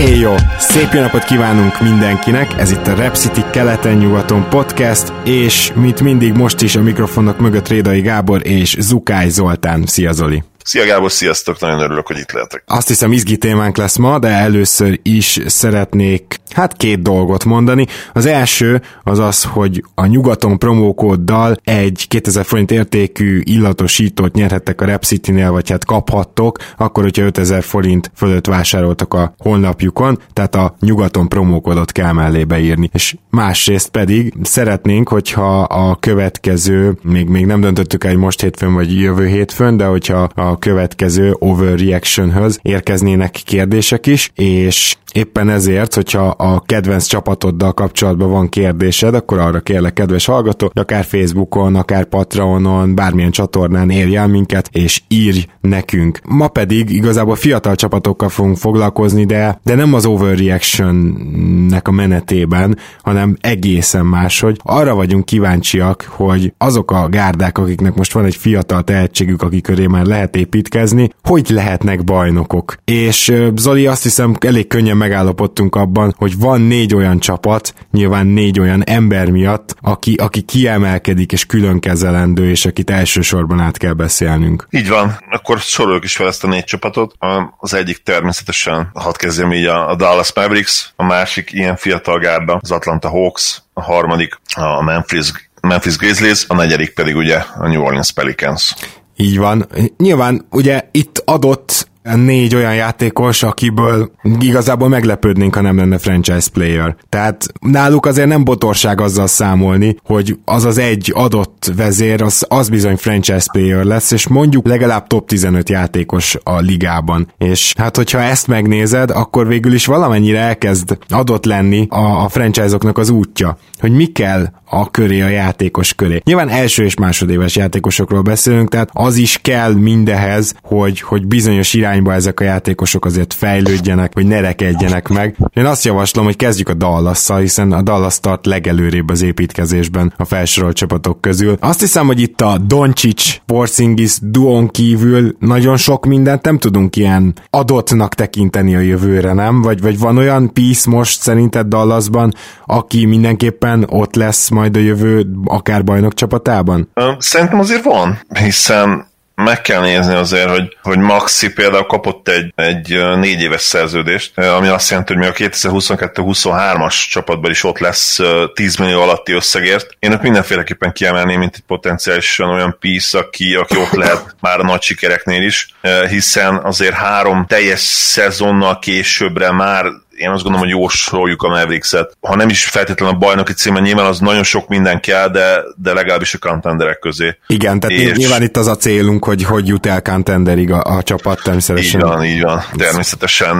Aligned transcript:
Éjjó! 0.00 0.34
Szép 0.58 0.92
jó 0.92 1.00
napot 1.00 1.24
kívánunk 1.24 1.80
mindenkinek, 1.80 2.52
ez 2.58 2.70
itt 2.70 2.86
a 2.86 2.94
Rep 2.94 3.14
City 3.14 3.40
keleten-nyugaton 3.52 4.48
podcast, 4.48 5.12
és 5.24 5.72
mint 5.74 6.00
mindig 6.00 6.32
most 6.32 6.60
is 6.60 6.76
a 6.76 6.82
mikrofonok 6.82 7.38
mögött 7.38 7.68
Rédai 7.68 8.00
Gábor 8.00 8.46
és 8.46 8.76
Zukály 8.78 9.28
Zoltán. 9.28 9.86
Szia 9.86 10.12
Zoli! 10.12 10.49
Szia 10.64 10.84
Gábor, 10.84 11.10
sziasztok, 11.12 11.60
nagyon 11.60 11.80
örülök, 11.80 12.06
hogy 12.06 12.18
itt 12.18 12.32
lehetek. 12.32 12.62
Azt 12.66 12.88
hiszem 12.88 13.12
izgi 13.12 13.36
témánk 13.36 13.76
lesz 13.76 13.96
ma, 13.96 14.18
de 14.18 14.28
először 14.28 15.00
is 15.02 15.40
szeretnék 15.46 16.40
hát 16.54 16.76
két 16.76 17.02
dolgot 17.02 17.44
mondani. 17.44 17.86
Az 18.12 18.26
első 18.26 18.82
az 19.02 19.18
az, 19.18 19.44
hogy 19.44 19.84
a 19.94 20.06
nyugaton 20.06 20.58
promókóddal 20.58 21.56
egy 21.64 22.04
2000 22.08 22.44
forint 22.44 22.70
értékű 22.70 23.40
illatosítót 23.44 24.34
nyerhettek 24.34 24.80
a 24.80 24.84
Repcity-nél, 24.84 25.50
vagy 25.50 25.70
hát 25.70 25.84
kaphattok, 25.84 26.58
akkor, 26.76 27.02
hogyha 27.02 27.24
5000 27.24 27.62
forint 27.62 28.10
fölött 28.14 28.46
vásároltak 28.46 29.14
a 29.14 29.34
honlapjukon, 29.38 30.18
tehát 30.32 30.54
a 30.54 30.74
nyugaton 30.80 31.28
promókódot 31.28 31.92
kell 31.92 32.12
mellé 32.12 32.44
beírni. 32.44 32.90
És 32.92 33.16
másrészt 33.30 33.88
pedig 33.88 34.34
szeretnénk, 34.42 35.08
hogyha 35.08 35.60
a 35.60 35.96
következő, 35.96 36.98
még, 37.02 37.28
még 37.28 37.46
nem 37.46 37.60
döntöttük 37.60 38.04
el, 38.04 38.10
hogy 38.10 38.20
most 38.20 38.40
hétfőn 38.40 38.74
vagy 38.74 39.00
jövő 39.00 39.26
hétfőn, 39.26 39.76
de 39.76 39.84
hogyha 39.84 40.22
a 40.34 40.49
következő 40.56 41.36
overreaction-höz 41.38 42.58
érkeznének 42.62 43.30
kérdések 43.30 44.06
is, 44.06 44.30
és 44.34 44.96
éppen 45.12 45.48
ezért, 45.48 45.94
hogyha 45.94 46.26
a 46.28 46.60
kedvenc 46.60 47.06
csapatoddal 47.06 47.72
kapcsolatban 47.72 48.30
van 48.30 48.48
kérdésed, 48.48 49.14
akkor 49.14 49.38
arra 49.38 49.60
kérlek, 49.60 49.92
kedves 49.92 50.24
hallgató, 50.24 50.70
akár 50.74 51.04
Facebookon, 51.04 51.74
akár 51.74 52.04
Patreonon, 52.04 52.94
bármilyen 52.94 53.30
csatornán 53.30 53.90
érj 53.90 54.16
el 54.16 54.26
minket, 54.26 54.68
és 54.72 55.02
írj 55.08 55.46
nekünk. 55.60 56.20
Ma 56.24 56.48
pedig 56.48 56.90
igazából 56.90 57.34
fiatal 57.34 57.74
csapatokkal 57.74 58.28
fogunk 58.28 58.56
foglalkozni, 58.56 59.24
de, 59.24 59.60
de 59.64 59.74
nem 59.74 59.94
az 59.94 60.06
overreaction-nek 60.06 61.88
a 61.88 61.90
menetében, 61.90 62.78
hanem 63.02 63.36
egészen 63.40 64.06
máshogy. 64.06 64.60
Arra 64.62 64.94
vagyunk 64.94 65.24
kíváncsiak, 65.24 66.08
hogy 66.10 66.52
azok 66.58 66.90
a 66.90 67.08
gárdák, 67.08 67.58
akiknek 67.58 67.94
most 67.94 68.12
van 68.12 68.24
egy 68.24 68.36
fiatal 68.36 68.82
tehetségük, 68.82 69.42
akik 69.42 69.62
köré 69.62 69.86
már 69.86 70.04
lehet 70.04 70.36
építkezni, 70.40 71.10
hogy 71.22 71.48
lehetnek 71.48 72.04
bajnokok. 72.04 72.76
És 72.84 73.32
Zoli 73.56 73.86
azt 73.86 74.02
hiszem 74.02 74.36
elég 74.40 74.66
könnyen 74.66 74.96
megállapodtunk 74.96 75.74
abban, 75.74 76.14
hogy 76.18 76.38
van 76.38 76.60
négy 76.60 76.94
olyan 76.94 77.18
csapat, 77.18 77.74
nyilván 77.90 78.26
négy 78.26 78.60
olyan 78.60 78.82
ember 78.84 79.30
miatt, 79.30 79.76
aki, 79.80 80.14
aki 80.14 80.40
kiemelkedik 80.40 81.32
és 81.32 81.46
külön 81.46 81.80
kezelendő, 81.80 82.50
és 82.50 82.66
akit 82.66 82.90
elsősorban 82.90 83.60
át 83.60 83.76
kell 83.76 83.92
beszélnünk. 83.92 84.66
Így 84.70 84.88
van, 84.88 85.18
akkor 85.30 85.58
soroljuk 85.58 86.04
is 86.04 86.16
fel 86.16 86.26
ezt 86.26 86.44
a 86.44 86.48
négy 86.48 86.64
csapatot. 86.64 87.14
Az 87.58 87.74
egyik 87.74 88.02
természetesen, 88.02 88.90
hadd 88.94 89.16
kezdjem 89.16 89.52
így 89.52 89.66
a 89.66 89.94
Dallas 89.94 90.32
Mavericks, 90.34 90.92
a 90.96 91.04
másik 91.04 91.52
ilyen 91.52 91.76
fiatal 91.76 92.18
gárda, 92.18 92.58
az 92.62 92.70
Atlanta 92.70 93.08
Hawks, 93.08 93.62
a 93.72 93.82
harmadik 93.82 94.40
a 94.54 94.82
Memphis 94.82 95.32
Memphis 95.60 95.96
Grizzlies, 95.96 96.44
a 96.48 96.54
negyedik 96.54 96.94
pedig 96.94 97.16
ugye 97.16 97.36
a 97.36 97.68
New 97.68 97.82
Orleans 97.82 98.12
Pelicans. 98.12 98.74
Így 99.20 99.38
van. 99.38 99.66
Nyilván 99.96 100.46
ugye 100.50 100.88
itt 100.90 101.22
adott 101.24 101.89
négy 102.02 102.54
olyan 102.54 102.74
játékos, 102.74 103.42
akiből 103.42 104.10
igazából 104.40 104.88
meglepődnénk, 104.88 105.54
ha 105.54 105.60
nem 105.60 105.76
lenne 105.76 105.98
franchise 105.98 106.50
player. 106.52 106.96
Tehát 107.08 107.46
náluk 107.60 108.06
azért 108.06 108.28
nem 108.28 108.44
botorság 108.44 109.00
azzal 109.00 109.26
számolni, 109.26 109.96
hogy 110.04 110.38
az 110.44 110.64
az 110.64 110.78
egy 110.78 111.12
adott 111.14 111.72
vezér, 111.76 112.22
az, 112.22 112.44
az 112.48 112.68
bizony 112.68 112.96
franchise 112.96 113.46
player 113.52 113.84
lesz, 113.84 114.10
és 114.10 114.28
mondjuk 114.28 114.66
legalább 114.66 115.06
top 115.06 115.28
15 115.28 115.68
játékos 115.68 116.36
a 116.42 116.58
ligában. 116.58 117.32
És 117.38 117.74
hát, 117.78 117.96
hogyha 117.96 118.20
ezt 118.20 118.46
megnézed, 118.46 119.10
akkor 119.10 119.46
végül 119.46 119.72
is 119.72 119.86
valamennyire 119.86 120.38
elkezd 120.38 120.98
adott 121.08 121.44
lenni 121.44 121.86
a, 121.88 122.24
a 122.24 122.28
franchise-oknak 122.28 122.98
az 122.98 123.10
útja, 123.10 123.58
hogy 123.78 123.92
mi 123.92 124.06
kell 124.06 124.46
a 124.70 124.90
köré, 124.90 125.20
a 125.20 125.28
játékos 125.28 125.94
köré. 125.94 126.20
Nyilván 126.24 126.48
első 126.48 126.84
és 126.84 126.94
másodéves 126.94 127.56
játékosokról 127.56 128.22
beszélünk, 128.22 128.68
tehát 128.68 128.90
az 128.92 129.16
is 129.16 129.38
kell 129.42 129.74
mindehez, 129.74 130.54
hogy, 130.62 131.00
hogy 131.00 131.26
bizonyos 131.26 131.74
irányba 131.90 132.12
ezek 132.12 132.40
a 132.40 132.44
játékosok 132.44 133.04
azért 133.04 133.32
fejlődjenek, 133.32 134.14
hogy 134.14 134.26
ne 134.26 134.40
rekedjenek 134.40 135.08
meg. 135.08 135.36
Én 135.54 135.64
azt 135.64 135.84
javaslom, 135.84 136.24
hogy 136.24 136.36
kezdjük 136.36 136.68
a 136.68 136.74
dallas 136.74 137.28
hiszen 137.38 137.72
a 137.72 137.82
Dallas 137.82 138.20
tart 138.20 138.46
legelőrébb 138.46 139.10
az 139.10 139.22
építkezésben 139.22 140.12
a 140.16 140.24
felsorolt 140.24 140.76
csapatok 140.76 141.20
közül. 141.20 141.56
Azt 141.60 141.80
hiszem, 141.80 142.06
hogy 142.06 142.20
itt 142.20 142.40
a 142.40 142.58
Doncic, 142.58 143.36
Porzingis 143.46 144.18
duon 144.22 144.68
kívül 144.68 145.36
nagyon 145.38 145.76
sok 145.76 146.06
mindent 146.06 146.44
nem 146.44 146.58
tudunk 146.58 146.96
ilyen 146.96 147.34
adottnak 147.50 148.14
tekinteni 148.14 148.74
a 148.74 148.80
jövőre, 148.80 149.32
nem? 149.32 149.62
Vagy, 149.62 149.80
vagy 149.80 149.98
van 149.98 150.16
olyan 150.16 150.52
piece 150.52 150.90
most 150.90 151.20
szerinted 151.20 151.66
Dallasban, 151.66 152.34
aki 152.66 153.04
mindenképpen 153.04 153.86
ott 153.88 154.14
lesz 154.14 154.48
majd 154.48 154.76
a 154.76 154.80
jövő 154.80 155.26
akár 155.44 155.84
bajnok 155.84 156.14
csapatában? 156.14 156.90
Szerintem 157.18 157.58
azért 157.58 157.84
van, 157.84 158.18
hiszen 158.38 159.08
meg 159.40 159.60
kell 159.60 159.80
nézni 159.80 160.14
azért, 160.14 160.50
hogy, 160.50 160.76
hogy 160.82 160.98
Maxi 160.98 161.52
például 161.52 161.86
kapott 161.86 162.28
egy, 162.28 162.52
egy 162.54 163.16
négy 163.16 163.42
éves 163.42 163.60
szerződést, 163.60 164.38
ami 164.38 164.68
azt 164.68 164.90
jelenti, 164.90 165.12
hogy 165.12 165.22
még 165.22 165.30
a 165.30 165.50
2022-23-as 165.50 167.08
csapatban 167.08 167.50
is 167.50 167.64
ott 167.64 167.78
lesz 167.78 168.20
10 168.54 168.76
millió 168.76 169.02
alatti 169.02 169.32
összegért. 169.32 169.96
Én 169.98 170.12
őt 170.12 170.22
mindenféleképpen 170.22 170.92
kiemelném, 170.92 171.38
mint 171.38 171.54
egy 171.54 171.64
potenciálisan 171.66 172.48
olyan 172.48 172.76
piece, 172.80 173.18
aki, 173.18 173.54
aki 173.54 173.76
ott 173.76 173.92
lehet 173.92 174.34
már 174.40 174.60
a 174.60 174.64
nagy 174.64 174.82
sikereknél 174.82 175.42
is, 175.42 175.74
hiszen 176.08 176.56
azért 176.56 176.94
három 176.94 177.46
teljes 177.46 177.80
szezonnal 177.80 178.78
későbbre 178.78 179.52
már 179.52 179.84
én 180.20 180.30
azt 180.30 180.42
gondolom, 180.42 180.68
hogy 180.68 180.78
jósoljuk 180.80 181.42
a 181.42 181.48
Mavericks-et. 181.48 182.16
Ha 182.20 182.36
nem 182.36 182.48
is 182.48 182.64
feltétlenül 182.64 183.14
a 183.14 183.18
bajnoki 183.18 183.52
címen, 183.52 183.82
nyilván 183.82 184.06
az 184.06 184.18
nagyon 184.18 184.42
sok 184.42 184.68
minden 184.68 185.00
kell, 185.00 185.28
de, 185.28 185.62
de 185.76 185.92
legalábbis 185.92 186.34
a 186.34 186.38
contenderek 186.38 186.98
közé. 186.98 187.38
Igen, 187.46 187.80
tehát 187.80 187.98
és... 187.98 188.16
nyilván 188.16 188.42
itt 188.42 188.56
az 188.56 188.66
a 188.66 188.76
célunk, 188.76 189.24
hogy 189.24 189.44
hogy 189.44 189.66
jut 189.66 189.86
el 189.86 190.02
contenderig 190.02 190.70
a, 190.72 190.82
a 190.82 191.02
csapat 191.02 191.42
természetesen. 191.42 192.00
Így 192.00 192.06
van, 192.06 192.24
így 192.24 192.42
van, 192.42 192.62
természetesen. 192.76 193.58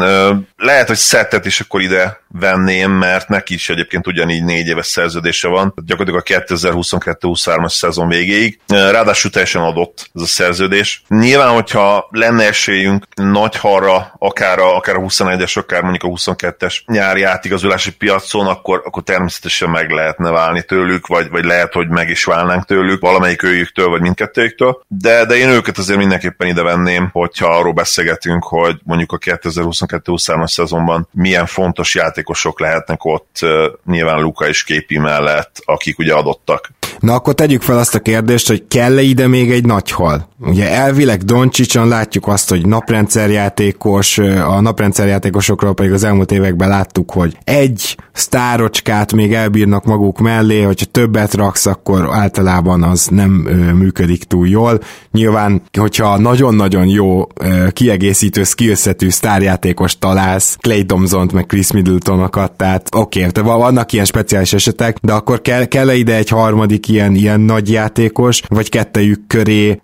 Lehet, 0.57 0.87
hogy 0.87 0.97
szettet 0.97 1.47
is 1.47 1.61
akkor 1.61 1.81
ide 1.81 2.20
venném, 2.33 2.91
mert 2.91 3.29
neki 3.29 3.55
is 3.55 3.69
egyébként 3.69 4.07
ugyanígy 4.07 4.45
négy 4.45 4.67
éves 4.67 4.87
szerződése 4.87 5.49
van, 5.49 5.75
gyakorlatilag 5.87 6.45
a 6.47 6.55
2022-23-as 6.55 7.75
szezon 7.75 8.09
végéig. 8.09 8.61
Ráadásul 8.67 9.31
teljesen 9.31 9.63
adott 9.63 10.11
ez 10.15 10.23
a 10.23 10.27
szerződés. 10.27 11.03
Nyilván, 11.09 11.55
hogyha 11.55 12.09
lenne 12.11 12.47
esélyünk 12.47 13.07
nagy 13.15 13.57
harra, 13.57 14.15
akár 14.19 14.59
a, 14.59 14.77
akár 14.77 14.97
a 14.97 15.01
21-es, 15.01 15.59
akár 15.59 15.83
mondjuk 15.83 16.13
a 16.13 16.33
22-es 16.35 16.77
nyári 16.87 17.23
átigazolási 17.23 17.97
piacon, 17.97 18.47
akkor, 18.47 18.83
akkor 18.85 19.03
természetesen 19.03 19.71
meg 19.71 19.91
lehetne 19.91 20.31
válni 20.31 20.63
tőlük, 20.63 21.07
vagy, 21.07 21.31
vagy 21.31 21.45
lehet, 21.45 21.73
hogy 21.73 21.89
meg 21.89 22.09
is 22.09 22.25
válnánk 22.25 22.65
tőlük, 22.65 23.01
valamelyik 23.01 23.43
őjüktől, 23.43 23.89
vagy 23.89 24.01
mindkettőjüktől. 24.01 24.83
De, 24.89 25.25
de 25.25 25.35
én 25.37 25.49
őket 25.49 25.79
azért 25.79 25.99
mindenképpen 25.99 26.49
ide 26.49 26.63
venném, 26.63 27.09
hogyha 27.13 27.47
arról 27.47 27.73
beszélgetünk, 27.73 28.45
hogy 28.45 28.81
mondjuk 28.85 29.13
a 29.13 29.19
2022-23-as 29.19 30.51
szezonban 30.51 31.09
milyen 31.13 31.47
fontos 31.47 31.95
játék 31.95 32.20
játékosok 32.21 32.61
lehetnek 32.61 33.05
ott, 33.05 33.39
nyilván 33.87 34.21
Luka 34.21 34.49
és 34.49 34.65
Képi 34.65 34.99
mellett, 34.99 35.63
akik 35.65 35.99
ugye 35.99 36.15
adottak. 36.15 36.71
Na 36.99 37.15
akkor 37.15 37.35
tegyük 37.35 37.63
fel 37.63 37.79
azt 37.79 37.95
a 37.95 38.01
kérdést, 38.01 38.49
hogy 38.49 38.65
kell-e 38.69 39.01
ide 39.01 39.27
még 39.27 39.51
egy 39.51 39.65
nagy 39.65 39.91
hal? 39.91 40.29
Ugye 40.47 40.71
elvileg 40.71 41.23
Doncsicson 41.23 41.89
látjuk 41.89 42.27
azt, 42.27 42.49
hogy 42.49 42.67
naprendszerjátékos, 42.67 44.19
a 44.47 44.61
naprendszerjátékosokról 44.61 45.75
pedig 45.75 45.93
az 45.93 46.05
elmúlt 46.05 46.33
években 46.33 46.69
láttuk, 46.69 47.13
hogy 47.13 47.37
egy 47.45 47.97
sztárocskát 48.13 49.13
még 49.13 49.33
elbírnak 49.35 49.85
maguk 49.85 50.19
mellé, 50.19 50.63
hogyha 50.63 50.87
többet 50.87 51.35
raksz, 51.35 51.67
akkor 51.67 52.09
általában 52.11 52.83
az 52.83 53.07
nem 53.07 53.31
működik 53.79 54.25
túl 54.25 54.49
jól. 54.49 54.81
Nyilván, 55.13 55.63
hogyha 55.79 56.19
nagyon-nagyon 56.19 56.87
jó 56.87 57.27
kiegészítő 57.73 58.45
skillsetű 58.45 59.09
sztárjátékos 59.09 59.99
találsz, 59.99 60.57
Clay 60.61 60.85
thompson 60.85 61.31
meg 61.33 61.47
Chris 61.47 61.73
Middletonokat, 61.73 62.53
tehát 62.53 62.89
oké, 62.97 63.27
okay, 63.27 63.43
vannak 63.43 63.93
ilyen 63.93 64.05
speciális 64.05 64.53
esetek, 64.53 64.97
de 65.03 65.13
akkor 65.13 65.41
kell, 65.41 65.65
kell 65.65 65.91
ide 65.91 66.17
egy 66.17 66.29
harmadik 66.29 66.89
ilyen, 66.89 67.15
ilyen 67.15 67.41
nagy 67.41 67.71
játékos, 67.71 68.43
vagy 68.49 68.69
kettejük 68.69 69.21
köré 69.27 69.81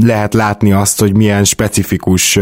lehet 0.00 0.34
látni 0.34 0.72
azt, 0.72 1.00
hogy 1.00 1.14
milyen 1.16 1.44
specifikus 1.44 2.38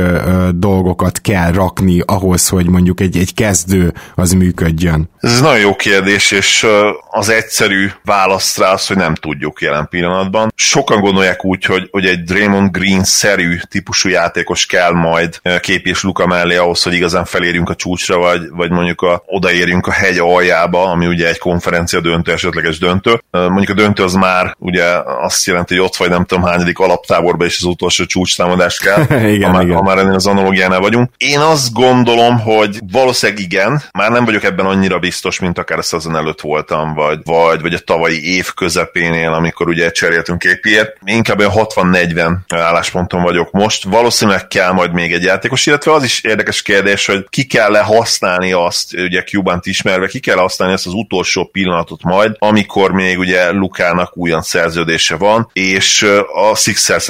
dolgokat 0.50 1.20
kell 1.20 1.52
rakni 1.52 2.02
ahhoz, 2.06 2.48
hogy 2.48 2.68
mondjuk 2.68 3.00
egy, 3.00 3.16
egy 3.16 3.34
kezdő 3.34 3.92
az 4.14 4.32
működjön? 4.32 5.10
Ez 5.18 5.40
nagyon 5.40 5.58
jó 5.58 5.76
kérdés, 5.76 6.30
és 6.30 6.66
az 7.10 7.28
egyszerű 7.28 7.90
válasz 8.04 8.58
rá 8.58 8.72
az, 8.72 8.86
hogy 8.86 8.96
nem 8.96 9.14
tudjuk 9.14 9.60
jelen 9.60 9.86
pillanatban. 9.90 10.52
Sokan 10.54 11.00
gondolják 11.00 11.44
úgy, 11.44 11.64
hogy, 11.64 11.88
hogy 11.90 12.06
egy 12.06 12.22
Draymond 12.22 12.70
Green-szerű 12.70 13.58
típusú 13.68 14.08
játékos 14.08 14.66
kell 14.66 14.92
majd 14.92 15.40
kép 15.60 15.86
és 15.86 16.02
Luka 16.02 16.26
mellé 16.26 16.56
ahhoz, 16.56 16.82
hogy 16.82 16.94
igazán 16.94 17.24
felérjünk 17.24 17.68
a 17.68 17.74
csúcsra, 17.74 18.18
vagy, 18.18 18.40
vagy 18.50 18.70
mondjuk 18.70 19.00
a, 19.00 19.22
odaérjünk 19.26 19.86
a 19.86 19.92
hegy 19.92 20.18
aljába, 20.18 20.90
ami 20.90 21.06
ugye 21.06 21.28
egy 21.28 21.38
konferencia 21.38 22.00
döntő, 22.00 22.32
esetleges 22.32 22.78
döntő. 22.78 23.22
Mondjuk 23.30 23.68
a 23.68 23.80
döntő 23.82 24.02
az 24.02 24.14
már 24.14 24.54
ugye 24.58 24.84
azt 25.22 25.46
jelenti, 25.46 25.74
hogy 25.74 25.84
ott 25.84 25.96
vagy 25.96 26.10
nem 26.10 26.24
tudom 26.24 26.44
hányadik 26.44 26.78
alaptáborba, 27.22 27.44
és 27.44 27.56
az 27.60 27.66
utolsó 27.66 28.04
csúcstámadást 28.04 28.82
kell, 28.82 29.02
igen, 29.34 29.50
ha, 29.50 29.56
már, 29.56 29.62
igen. 29.62 29.76
ha 29.76 29.82
már 29.82 29.98
ennél 29.98 30.14
az 30.14 30.26
analógiánál 30.26 30.80
vagyunk. 30.80 31.10
Én 31.16 31.38
azt 31.38 31.72
gondolom, 31.72 32.40
hogy 32.40 32.78
valószínűleg 32.92 33.42
igen, 33.42 33.82
már 33.92 34.10
nem 34.10 34.24
vagyok 34.24 34.44
ebben 34.44 34.66
annyira 34.66 34.98
biztos, 34.98 35.40
mint 35.40 35.58
akár 35.58 35.78
a 35.78 35.82
szezon 35.82 36.16
előtt 36.16 36.40
voltam, 36.40 36.94
vagy, 36.94 37.18
vagy, 37.24 37.60
vagy 37.60 37.74
a 37.74 37.78
tavalyi 37.78 38.34
év 38.36 38.54
közepénél, 38.54 39.32
amikor 39.32 39.68
ugye 39.68 39.90
cseréltünk 39.90 40.38
képiért. 40.38 40.96
Inkább 41.04 41.38
olyan 41.38 41.52
60-40 41.54 42.32
állásponton 42.48 43.22
vagyok 43.22 43.50
most. 43.50 43.84
Valószínűleg 43.84 44.48
kell 44.48 44.72
majd 44.72 44.92
még 44.92 45.12
egy 45.12 45.22
játékos, 45.22 45.66
illetve 45.66 45.92
az 45.92 46.04
is 46.04 46.20
érdekes 46.20 46.62
kérdés, 46.62 47.06
hogy 47.06 47.26
ki 47.30 47.44
kell 47.44 47.74
használni 47.76 48.52
azt, 48.52 48.94
ugye 48.94 49.22
Cubant 49.22 49.66
ismerve, 49.66 50.06
ki 50.06 50.20
kell 50.20 50.36
használni 50.36 50.74
ezt 50.74 50.86
az 50.86 50.92
utolsó 50.92 51.48
pillanatot 51.52 52.02
majd, 52.02 52.36
amikor 52.38 52.92
még 52.92 53.18
ugye 53.18 53.50
Lukának 53.50 54.16
újon 54.16 54.42
szerződése 54.42 55.16
van, 55.16 55.50
és 55.52 56.06
a 56.34 56.54